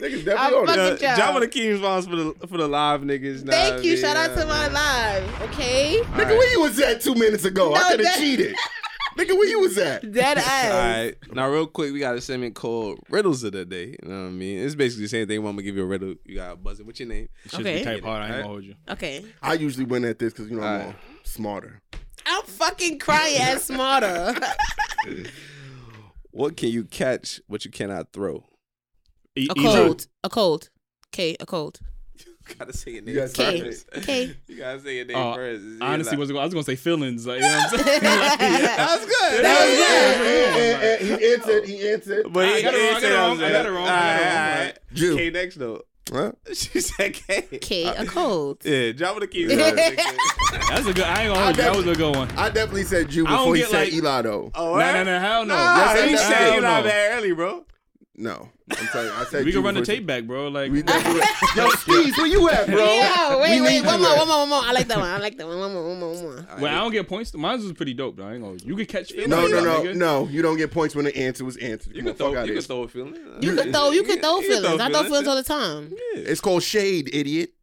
It. 0.00 0.12
Niggas 0.12 0.18
I'm 0.18 0.24
definitely 0.24 0.56
on 0.58 0.62
it. 0.62 0.66
fucking- 0.66 0.80
Uh, 0.82 0.90
Good 0.90 1.00
job. 1.00 1.16
John 1.16 1.34
with 1.34 1.42
the 1.44 1.48
King 1.48 1.70
response 1.72 2.06
for 2.06 2.16
the 2.16 2.34
for 2.48 2.56
the 2.58 2.68
live 2.68 3.00
niggas. 3.02 3.44
nah, 3.44 3.52
Thank 3.52 3.84
you. 3.84 3.92
man. 3.94 4.00
Shout 4.02 4.16
out 4.16 4.36
to 4.38 4.46
my 4.46 4.68
live. 4.68 5.42
Okay. 5.42 6.00
Nigga, 6.02 6.28
where 6.28 6.52
you 6.52 6.60
was 6.62 6.78
at 6.80 7.00
two 7.00 7.14
minutes 7.14 7.44
ago? 7.44 7.74
I 7.74 7.78
No, 7.80 7.88
could 7.90 8.00
have 8.00 8.14
that- 8.14 8.18
cheated. 8.18 8.54
Nigga, 9.18 9.36
where 9.36 9.48
you 9.48 9.58
was 9.60 9.76
at? 9.76 10.10
Dead 10.12 10.38
All 10.38 10.44
ass. 10.44 10.72
right, 10.72 11.14
now 11.34 11.50
real 11.50 11.66
quick, 11.66 11.92
we 11.92 11.98
got 11.98 12.14
a 12.14 12.20
segment 12.20 12.54
called 12.54 13.00
Riddles 13.10 13.42
of 13.42 13.52
the 13.52 13.64
Day. 13.64 13.96
You 14.02 14.08
know 14.08 14.20
what 14.22 14.28
I 14.28 14.30
mean? 14.30 14.60
It's 14.64 14.76
basically 14.76 15.04
the 15.06 15.08
same 15.08 15.26
thing. 15.26 15.38
I'm 15.38 15.44
gonna 15.44 15.62
give 15.62 15.76
you 15.76 15.82
a 15.82 15.86
riddle. 15.86 16.14
You 16.24 16.36
got 16.36 16.50
to 16.50 16.56
buzz 16.56 16.78
it. 16.80 16.86
What's 16.86 17.00
your 17.00 17.08
name? 17.08 17.28
Shit 17.46 17.60
Okay. 17.60 17.78
be 17.80 17.84
type 17.84 18.04
hard. 18.04 18.22
I 18.22 18.26
ain't 18.26 18.34
gonna 18.36 18.46
hold 18.46 18.64
you. 18.64 18.74
Okay. 18.88 19.24
I 19.42 19.54
usually 19.54 19.84
win 19.84 20.04
at 20.04 20.18
this 20.20 20.32
because 20.32 20.48
you 20.48 20.56
know 20.56 20.62
I'm 20.62 20.80
Alright. 20.80 20.86
all 20.86 20.94
smarter. 21.24 21.82
I'm 22.24 22.42
fucking 22.44 22.98
crying 23.00 23.36
as 23.40 23.64
smarter. 23.64 24.34
What 26.32 26.56
can 26.56 26.68
you 26.68 26.84
catch, 26.84 27.40
what 27.48 27.64
you 27.64 27.70
cannot 27.72 28.12
throw? 28.12 28.44
E- 29.44 29.48
a 29.50 29.54
cold. 29.54 30.06
A 30.24 30.28
cold. 30.28 30.70
Okay, 31.14 31.36
a 31.40 31.46
cold. 31.46 31.78
You 32.50 32.56
gotta 32.58 32.72
say 32.76 32.90
your 32.92 33.02
name 33.02 33.16
uh, 33.16 33.20
You 33.20 33.28
gotta 33.28 33.64
first. 33.64 33.88
Okay. 33.98 34.34
You 34.48 34.56
gotta 34.56 34.80
say 34.80 34.96
your 34.96 35.04
name 35.04 35.16
Oh, 35.16 35.34
first. 35.34 35.62
Honestly, 35.80 36.12
You're 36.16 36.18
was 36.20 36.30
I 36.32 36.44
was 36.44 36.52
gonna 36.52 36.64
say 36.64 36.74
feelings. 36.74 37.24
Like, 37.24 37.36
you 37.36 37.42
know 37.42 37.56
what 37.58 37.72
I'm 37.72 37.78
saying? 37.86 38.00
that 38.02 38.98
was 38.98 39.06
good. 39.06 39.44
That 39.44 39.60
was 39.66 40.56
And, 40.56 40.82
and, 40.82 41.12
and 41.12 41.20
he 41.20 41.32
answered. 41.32 41.64
He 41.68 41.88
answered. 41.90 42.32
But 42.32 42.46
I 42.46 42.56
he 42.56 42.62
got 42.62 42.74
it 42.74 42.78
wrong, 42.80 42.96
I 42.96 43.00
got 43.00 43.06
it 43.06 43.14
wrong, 43.14 43.40
I 43.40 43.50
got 43.52 43.66
it 43.66 43.70
wrong, 43.70 43.86
I 43.86 43.90
got 43.92 44.16
it 44.16 44.24
wrong. 44.24 44.66
right, 44.66 44.72
all 45.02 45.08
right. 45.10 45.18
K 45.18 45.30
next 45.30 45.56
though. 45.56 45.82
Huh? 46.12 46.32
She 46.54 46.80
said 46.80 47.12
K. 47.14 47.46
Okay, 47.54 47.84
a 47.84 48.04
cold. 48.04 48.64
Yeah, 48.64 48.90
drop 48.92 49.14
with 49.20 49.30
the 49.30 49.36
key. 49.36 49.44
That's 49.44 50.86
a 50.86 50.92
good. 50.92 51.04
I 51.04 51.22
ain't 51.22 51.32
gonna 51.32 51.44
hold 51.44 51.56
you. 51.56 51.62
That 51.62 51.76
was 51.76 51.86
a 51.86 51.94
good 51.94 52.16
one. 52.16 52.30
I 52.32 52.48
definitely 52.50 52.82
said 52.84 53.10
Jew 53.10 53.26
I 53.28 53.30
don't 53.30 53.38
before 53.42 53.54
he 53.54 53.60
get, 53.62 53.70
said 53.70 53.84
like- 53.84 53.92
Eli 53.92 54.22
though. 54.22 54.50
Oh, 54.56 54.76
No, 54.76 54.92
no, 54.92 55.04
no, 55.04 55.18
hell 55.20 55.44
no. 55.46 55.54
Nah, 55.54 55.76
Yes, 55.76 56.10
he 56.10 56.16
said 56.16 56.32
hell 56.34 56.54
you 56.56 56.60
not 56.62 56.82
no. 56.82 56.90
that 56.90 57.12
early, 57.12 57.32
bro. 57.32 57.64
No, 58.20 58.48
I'm 58.70 58.86
telling 58.88 59.06
you. 59.08 59.12
I 59.14 59.24
said 59.24 59.44
We 59.46 59.52
can 59.52 59.62
run 59.62 59.74
the 59.74 59.82
tape 59.84 60.04
back, 60.06 60.24
bro. 60.24 60.48
Like, 60.48 60.70
We 60.70 60.82
definitely- 60.82 61.20
Yo, 61.56 61.68
Steez, 61.70 62.16
where 62.18 62.26
you 62.26 62.48
at, 62.50 62.66
bro? 62.66 62.84
Yeah, 62.84 63.36
We 63.36 63.40
wait, 63.42 63.50
need 63.54 63.62
wait, 63.62 63.84
one 63.86 64.02
more, 64.02 64.16
one 64.16 64.28
more, 64.28 64.38
one 64.40 64.48
more. 64.50 64.60
I 64.62 64.72
like 64.72 64.88
that 64.88 64.98
one. 64.98 65.08
I 65.08 65.18
like 65.18 65.38
that 65.38 65.46
one. 65.46 65.58
One 65.58 65.72
more, 65.72 65.88
one 65.88 65.98
more, 66.00 66.12
one 66.14 66.22
more. 66.22 66.46
well, 66.60 66.66
I 66.74 66.78
don't 66.78 66.92
get 66.92 67.08
points. 67.08 67.32
Mine 67.32 67.62
was 67.62 67.72
pretty 67.72 67.94
dope, 67.94 68.16
though. 68.18 68.26
I 68.26 68.34
ain't 68.34 68.42
gonna. 68.42 68.58
You 68.62 68.76
could 68.76 68.88
catch. 68.88 69.10
feelings, 69.12 69.30
No, 69.30 69.46
no, 69.46 69.64
no, 69.64 69.80
nigga. 69.82 69.96
no. 69.96 70.28
You 70.28 70.42
don't 70.42 70.58
get 70.58 70.70
points 70.70 70.94
when 70.94 71.06
the 71.06 71.16
answer 71.16 71.44
was 71.46 71.56
answered. 71.56 71.96
You 71.96 72.02
Come 72.02 72.14
can 72.14 72.26
on, 72.26 72.32
throw, 72.34 72.44
you 72.44 72.50
of 72.50 72.56
can 72.56 72.62
throw 72.62 72.82
a 72.82 72.88
feeling. 72.88 73.14
You 73.40 73.56
can 73.56 73.72
throw, 73.72 73.90
you 73.90 74.02
can 74.04 74.20
throw 74.20 74.40
You 74.40 74.48
can 74.50 74.62
feelings. 74.62 74.80
I 74.82 74.90
throw 74.90 75.02
feelings 75.04 75.26
all 75.28 75.36
the 75.36 75.42
time. 75.42 75.90
Yeah. 76.14 76.22
It's 76.26 76.40
called 76.42 76.62
shade, 76.62 77.08
idiot. 77.14 77.54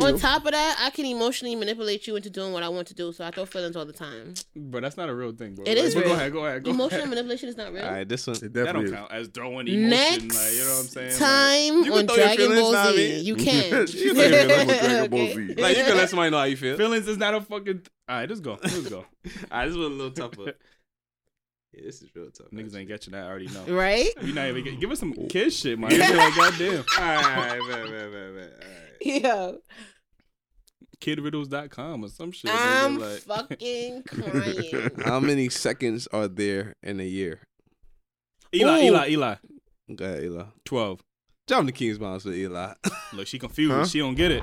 On 0.00 0.18
top 0.18 0.44
of 0.44 0.52
that, 0.52 0.76
I 0.80 0.90
can 0.90 1.06
emotionally 1.06 1.54
manipulate 1.56 2.06
you 2.06 2.16
into 2.16 2.28
doing 2.28 2.52
what 2.52 2.62
I 2.62 2.68
want 2.68 2.88
to 2.88 2.94
do. 2.94 3.12
So 3.12 3.24
I 3.24 3.30
throw 3.30 3.46
feelings 3.46 3.74
all 3.76 3.86
the 3.86 3.92
time. 3.92 4.34
But 4.54 4.82
that's 4.82 4.96
not 4.96 5.08
a 5.08 5.14
real 5.14 5.32
thing, 5.32 5.54
bro. 5.54 5.64
It 5.64 5.76
Like, 5.76 5.78
is 5.78 5.94
real. 5.96 6.04
Go 6.08 6.12
ahead, 6.14 6.32
go 6.32 6.44
ahead, 6.44 6.64
go 6.64 6.70
Emotional 6.70 6.98
ahead. 7.00 7.08
manipulation 7.10 7.48
is 7.48 7.56
not 7.56 7.72
real. 7.72 7.84
All 7.84 7.92
right, 7.92 8.08
this 8.08 8.26
one. 8.26 8.36
It 8.36 8.40
That 8.40 8.52
definitely 8.52 8.72
don't 8.72 8.84
is. 8.84 8.92
count 8.92 9.12
as 9.12 9.28
throwing 9.28 9.68
emotion. 9.68 9.88
Next 9.88 10.34
like, 10.36 10.52
you 10.52 10.58
know 10.64 10.70
what 10.74 10.80
I'm 10.80 10.86
saying? 10.88 11.18
Time 11.18 11.84
You 11.84 11.92
can 11.92 11.92
on 11.92 12.06
Dragon 12.16 12.36
feelings, 12.36 12.60
Ball 12.60 12.72
nah, 12.72 12.82
I 12.82 12.92
Z, 12.92 12.96
mean. 12.96 13.24
you 13.24 13.36
can. 13.44 13.46
You 13.46 13.70
can 13.70 13.86
throw 13.86 14.04
your 14.04 14.14
feelings 14.14 14.52
on 14.52 14.66
Dragon 14.66 15.10
Ball 15.10 15.26
Z. 15.28 15.54
Like 15.62 15.76
you 15.78 15.84
can 15.84 15.96
let 15.96 16.10
somebody 16.10 16.30
know 16.30 16.38
how 16.38 16.44
you 16.44 16.56
feel. 16.56 16.76
feelings 16.76 17.08
is 17.08 17.16
not 17.16 17.34
a 17.34 17.40
fucking. 17.40 17.82
All 18.08 18.16
right, 18.16 18.28
let's 18.28 18.40
go. 18.40 18.58
Let's 18.62 18.88
go. 18.88 18.98
All 18.98 19.04
right, 19.50 19.66
this 19.66 19.76
was 19.76 19.86
a 19.86 19.90
little 19.90 20.10
tougher. 20.10 20.52
Yeah, 21.72 21.82
this 21.84 22.02
is 22.02 22.08
real 22.14 22.30
tough. 22.30 22.46
Niggas 22.50 22.76
ain't 22.76 22.88
getting 22.88 23.12
that. 23.12 23.24
I 23.24 23.28
already 23.28 23.48
know. 23.48 23.64
Right? 23.68 24.08
We 24.22 24.32
not 24.32 24.48
even 24.48 24.64
get, 24.64 24.80
give 24.80 24.90
us 24.90 25.00
some 25.00 25.12
kid 25.28 25.52
shit, 25.52 25.78
man. 25.78 25.90
It's 25.92 26.14
like 26.14 26.34
goddamn. 26.34 26.84
All 26.98 27.04
right, 27.04 27.58
man, 27.68 27.90
man, 27.90 28.10
man, 28.10 28.34
man. 28.34 28.50
All 28.52 28.68
right. 28.68 28.87
Yeah. 29.04 29.52
Kidriddles.com 31.00 32.04
or 32.04 32.08
some 32.08 32.32
shit. 32.32 32.50
I'm 32.52 32.98
like. 32.98 33.20
fucking 33.20 34.02
crying. 34.08 34.90
How 35.04 35.20
many 35.20 35.48
seconds 35.48 36.08
are 36.12 36.26
there 36.26 36.74
in 36.82 36.98
a 36.98 37.04
year? 37.04 37.40
Eli, 38.52 38.80
Ooh. 38.80 38.82
Eli, 38.86 39.08
Eli. 39.10 39.34
Go 39.94 40.04
ahead, 40.04 40.24
Eli. 40.24 40.44
Twelve. 40.64 41.00
Jump 41.46 41.66
the 41.66 41.72
King's 41.72 41.98
Bounce 41.98 42.24
with 42.24 42.34
Eli. 42.34 42.72
Look, 43.12 43.26
she 43.28 43.38
confused. 43.38 43.72
Huh? 43.74 43.86
She 43.86 44.00
don't 44.00 44.16
get 44.16 44.32
it. 44.32 44.42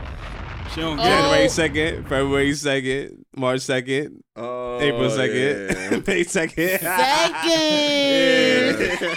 She 0.74 0.82
don't 0.82 0.98
Oh. 1.00 1.04
get 1.04 1.10
January 1.22 1.50
second, 1.50 2.04
February 2.08 2.54
second, 2.56 3.26
March 3.36 3.62
second, 3.62 4.24
Oh, 4.36 4.80
April 4.80 5.10
second, 5.10 5.36
yeah. 5.36 6.00
May 6.08 6.24
second. 6.24 6.80
Second. 6.80 7.50
Yeah. 7.50 9.16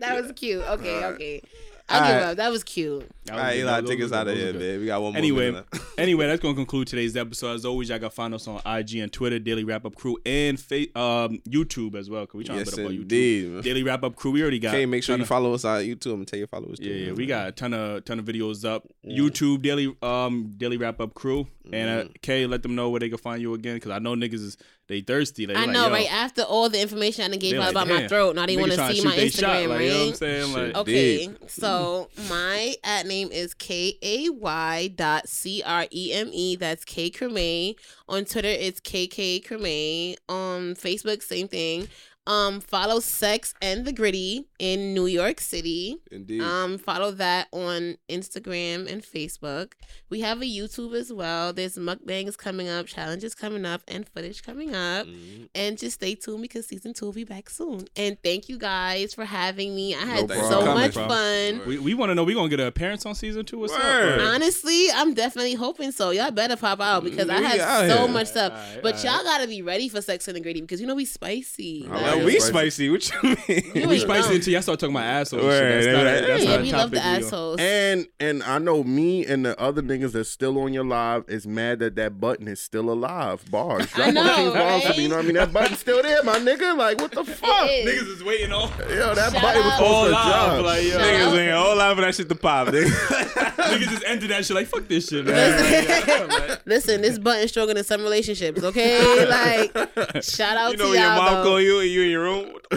That 0.00 0.22
was 0.22 0.32
cute. 0.36 0.62
Okay, 0.62 0.96
Alright. 0.96 1.14
okay. 1.14 1.42
I'll 1.90 2.00
give 2.06 2.10
Alright. 2.16 2.30
up. 2.30 2.36
That 2.36 2.50
was 2.50 2.64
cute. 2.64 3.02
it. 3.02 3.10
That 3.24 3.32
All 3.32 3.36
was 3.38 3.44
right, 3.44 3.54
good. 3.54 3.60
Eli, 3.62 3.80
Those 3.80 3.90
take 3.90 4.00
us 4.02 4.12
out 4.12 4.28
of 4.28 4.36
here, 4.36 4.52
was 4.52 4.62
man. 4.62 4.80
We 4.80 4.86
got 4.86 5.02
one 5.02 5.12
more. 5.12 5.18
Anyway, 5.18 5.62
anyway, 5.98 6.26
that's 6.26 6.42
gonna 6.42 6.54
conclude 6.54 6.86
today's 6.88 7.16
episode. 7.16 7.54
As 7.54 7.64
always, 7.64 7.88
y'all 7.88 7.98
can 7.98 8.10
find 8.10 8.34
us 8.34 8.46
on 8.46 8.60
IG 8.66 8.96
and 8.96 9.12
Twitter, 9.12 9.38
Daily 9.38 9.64
Wrap 9.64 9.86
Up 9.86 9.94
Crew, 9.94 10.18
and 10.26 10.60
fa- 10.60 10.98
um, 10.98 11.38
YouTube 11.48 11.94
as 11.94 12.10
well. 12.10 12.26
Cause 12.26 12.34
we 12.34 12.44
trying 12.44 12.58
yes, 12.58 12.70
to 12.70 12.76
put 12.76 12.84
up 12.84 12.90
on 12.90 12.92
YouTube. 12.96 13.00
indeed. 13.02 13.62
Daily 13.64 13.82
Wrap 13.82 14.04
Up 14.04 14.16
Crew. 14.16 14.30
We 14.32 14.42
already 14.42 14.58
got. 14.58 14.74
Okay, 14.74 14.86
make 14.86 15.02
sure 15.02 15.16
you 15.16 15.22
of- 15.22 15.28
follow 15.28 15.54
us 15.54 15.64
on 15.64 15.80
YouTube 15.82 16.14
and 16.14 16.28
tell 16.28 16.38
your 16.38 16.48
followers. 16.48 16.78
Yeah, 16.80 16.88
too, 16.92 16.94
yeah, 16.98 17.06
man. 17.06 17.14
we 17.16 17.26
got 17.26 17.48
a 17.48 17.52
ton 17.52 17.72
of 17.74 18.04
ton 18.04 18.18
of 18.18 18.24
videos 18.24 18.64
up. 18.68 18.86
Yeah. 19.02 19.18
YouTube 19.22 19.62
daily 19.62 19.94
um 20.02 20.52
daily 20.56 20.76
wrap 20.76 21.00
up 21.00 21.14
crew 21.14 21.46
and 21.72 21.90
uh, 21.90 22.04
Mhm. 22.04 22.20
Kay, 22.22 22.46
let 22.46 22.62
them 22.62 22.74
know 22.74 22.90
where 22.90 23.00
they 23.00 23.08
can 23.08 23.18
find 23.18 23.40
you 23.42 23.54
again 23.54 23.76
because 23.76 23.90
I 23.90 23.98
know 23.98 24.14
niggas 24.14 24.34
is 24.34 24.56
they 24.88 25.02
thirsty. 25.02 25.46
Like, 25.46 25.56
I 25.56 25.66
know, 25.66 25.90
right? 25.90 26.10
After 26.12 26.42
all 26.42 26.68
the 26.68 26.80
information 26.80 27.32
I 27.32 27.36
gave 27.36 27.60
out 27.60 27.70
about 27.70 27.88
my 27.88 28.08
throat, 28.08 28.34
now 28.36 28.46
they 28.46 28.56
want 28.56 28.72
to 28.72 28.92
see 28.94 29.04
my 29.04 29.14
they 29.14 29.28
shot, 29.28 29.50
Instagram, 29.50 29.68
like, 29.68 29.80
You 29.82 29.88
know 29.88 29.94
what 29.94 30.00
I'm 30.02 30.06
right? 30.08 30.16
saying? 30.16 30.52
Like, 30.52 30.76
Okay, 30.76 31.30
so 31.46 32.08
my 32.28 32.74
at 32.82 33.06
name 33.06 33.30
is 33.30 33.54
K 33.54 33.98
A 34.02 34.30
Y 34.30 34.88
dot 34.96 35.28
C 35.28 35.62
R 35.64 35.86
E 35.92 36.12
M 36.12 36.30
E. 36.32 36.56
That's 36.56 36.84
K 36.84 37.10
Creme. 37.10 37.74
On 38.08 38.24
Twitter, 38.24 38.48
it's 38.48 38.80
KK 38.80 39.44
Creme. 39.46 40.16
On 40.30 40.74
Facebook, 40.74 41.22
same 41.22 41.46
thing. 41.48 41.88
Um, 42.28 42.60
follow 42.60 43.00
Sex 43.00 43.54
and 43.62 43.84
the 43.86 43.92
Gritty 43.92 44.44
in 44.58 44.92
New 44.92 45.06
York 45.06 45.40
City. 45.40 45.96
Indeed. 46.12 46.42
Um, 46.42 46.76
follow 46.76 47.10
that 47.12 47.48
on 47.52 47.96
Instagram 48.10 48.86
and 48.90 49.02
Facebook. 49.02 49.72
We 50.10 50.20
have 50.20 50.42
a 50.42 50.44
YouTube 50.44 50.94
as 50.94 51.10
well. 51.12 51.52
There's 51.54 51.76
mukbangs 51.78 52.36
coming 52.36 52.68
up, 52.68 52.86
challenges 52.86 53.34
coming 53.34 53.64
up, 53.64 53.80
and 53.88 54.06
footage 54.08 54.42
coming 54.42 54.74
up. 54.74 55.06
Mhm. 55.06 55.48
And 55.54 55.78
just 55.78 55.94
stay 55.94 56.14
tuned 56.14 56.42
because 56.42 56.66
season 56.66 56.92
two 56.92 57.06
will 57.06 57.12
be 57.12 57.24
back 57.24 57.48
soon. 57.48 57.86
And 57.96 58.16
thank 58.22 58.48
you 58.50 58.58
guys 58.58 59.14
for 59.14 59.24
having 59.24 59.74
me. 59.74 59.94
I 59.94 60.00
had 60.04 60.28
problem. 60.28 60.50
so 60.50 60.58
Coming, 60.60 60.74
much 60.74 60.94
bro. 60.94 61.08
fun. 61.08 61.60
We, 61.66 61.78
we 61.78 61.94
want 61.94 62.10
to 62.10 62.14
know 62.14 62.24
we 62.24 62.34
gonna 62.34 62.48
get 62.50 62.60
an 62.60 62.66
appearance 62.66 63.06
on 63.06 63.14
season 63.14 63.46
two. 63.46 63.58
What's 63.58 63.72
Word. 63.72 64.20
up? 64.20 64.34
Honestly, 64.34 64.88
I'm 64.92 65.14
definitely 65.14 65.54
hoping 65.54 65.92
so. 65.92 66.10
Y'all 66.10 66.30
better 66.30 66.56
pop 66.56 66.80
out 66.80 67.04
because 67.04 67.28
I 67.30 67.38
We 67.40 67.46
had 67.46 67.88
so 67.90 67.98
here. 68.04 68.08
much 68.08 68.26
stuff. 68.28 68.52
Alright, 68.52 68.82
But 68.82 68.94
alright. 68.96 69.04
y'all 69.04 69.24
gotta 69.24 69.46
be 69.48 69.62
ready 69.62 69.88
for 69.88 70.02
Sex 70.02 70.28
and 70.28 70.36
the 70.36 70.40
Gritty 70.40 70.60
because 70.60 70.80
you 70.80 70.86
know 70.86 70.94
we 70.94 71.06
spicy. 71.06 71.84
Like, 71.88 72.17
Now 72.20 72.26
we 72.26 72.40
spicy. 72.40 72.90
What 72.90 73.10
you 73.10 73.22
mean? 73.22 73.36
You 73.74 73.88
we 73.88 73.94
ain't 73.94 74.02
spicy 74.02 74.28
know. 74.30 74.34
until 74.36 74.52
y'all 74.52 74.62
start 74.62 74.80
talking 74.80 74.94
about 74.96 75.04
assholes. 75.04 75.42
Word, 75.42 75.82
Shit, 75.82 75.84
that's 75.84 75.96
not, 75.96 76.04
right. 76.04 76.26
that's 76.28 76.44
yeah, 76.44 76.50
not 76.56 76.62
we 76.62 76.72
love 76.72 76.90
the 76.90 76.96
topic 76.98 77.20
we 77.20 77.24
assholes. 77.26 77.60
And 77.60 78.06
and 78.20 78.42
I 78.42 78.58
know 78.58 78.82
me 78.84 79.26
and 79.26 79.44
the 79.44 79.60
other 79.60 79.82
niggas 79.82 80.12
that's 80.12 80.28
still 80.28 80.58
on 80.60 80.72
your 80.72 80.84
live 80.84 81.24
is 81.28 81.46
mad 81.46 81.78
that 81.80 81.96
that 81.96 82.20
button 82.20 82.48
is 82.48 82.60
still 82.60 82.90
alive. 82.90 83.44
Bars. 83.50 83.88
I 83.94 84.10
Drop 84.10 84.14
know, 84.14 84.20
on 84.30 84.34
King's 84.36 84.52
Bars 84.54 84.84
right? 84.84 84.96
me, 84.96 85.02
You 85.02 85.08
know 85.08 85.16
what 85.16 85.24
I 85.24 85.26
mean? 85.26 85.34
That 85.36 85.52
button's 85.52 85.78
still 85.80 86.02
there, 86.02 86.22
my 86.24 86.38
nigga. 86.38 86.76
Like 86.76 87.00
what 87.00 87.12
the 87.12 87.24
fuck? 87.24 87.68
It 87.68 87.86
is. 87.88 88.02
Niggas 88.02 88.16
is 88.16 88.24
waiting 88.24 88.52
on. 88.52 88.70
Yo, 88.90 89.14
that 89.14 89.32
Shout 89.32 89.42
button 89.42 89.62
was 89.62 89.72
out. 89.72 89.78
supposed 89.78 89.82
All 89.82 90.04
to 90.04 90.10
live, 90.10 90.52
drop. 90.52 90.64
like, 90.64 90.82
yo. 90.84 90.90
Shout 90.90 91.00
Niggas 91.00 91.26
out. 91.32 91.38
ain't 91.38 91.52
all 91.52 91.76
live 91.76 91.96
for 91.96 92.02
that 92.02 92.14
shit 92.14 92.28
to 92.28 92.34
pop. 92.34 92.68
nigga. 92.68 92.84
Niggas 93.68 93.88
just 93.90 94.04
ended 94.06 94.30
that 94.30 94.44
shit 94.46 94.54
like 94.54 94.66
fuck 94.66 94.86
this 94.88 95.08
shit, 95.08 95.26
man. 95.26 96.58
Listen, 96.64 97.00
this 97.02 97.18
button's 97.18 97.50
stronger 97.50 97.74
than 97.74 97.84
some 97.84 98.02
relationships, 98.02 98.62
okay? 98.62 98.88
Like, 99.28 100.22
shout 100.22 100.56
out 100.56 100.70
to 100.70 100.72
you 100.72 100.76
know 100.78 100.84
to 100.84 100.90
when 100.90 100.98
your 101.00 101.08
y'all. 101.08 101.16
mom 101.16 101.34
though. 101.34 101.42
call 101.44 101.60
you 101.60 101.80
and 101.80 101.90
you 101.90 102.00
in 102.08 102.12
your 102.12 102.22
room. 102.24 102.44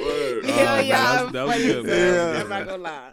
Word. 0.00 0.44
Yo, 0.44 0.54
Oh, 0.58 0.78
y'all 0.78 0.82
that 0.88 1.22
was- 1.24 1.32
that 1.32 1.46
was 1.46 1.56
good, 1.56 1.86
as 1.86 1.92
hell. 2.14 2.32
man. 2.32 2.42
I'm 2.42 2.48
not 2.48 2.66
gonna 2.66 2.82
lie. 2.82 3.10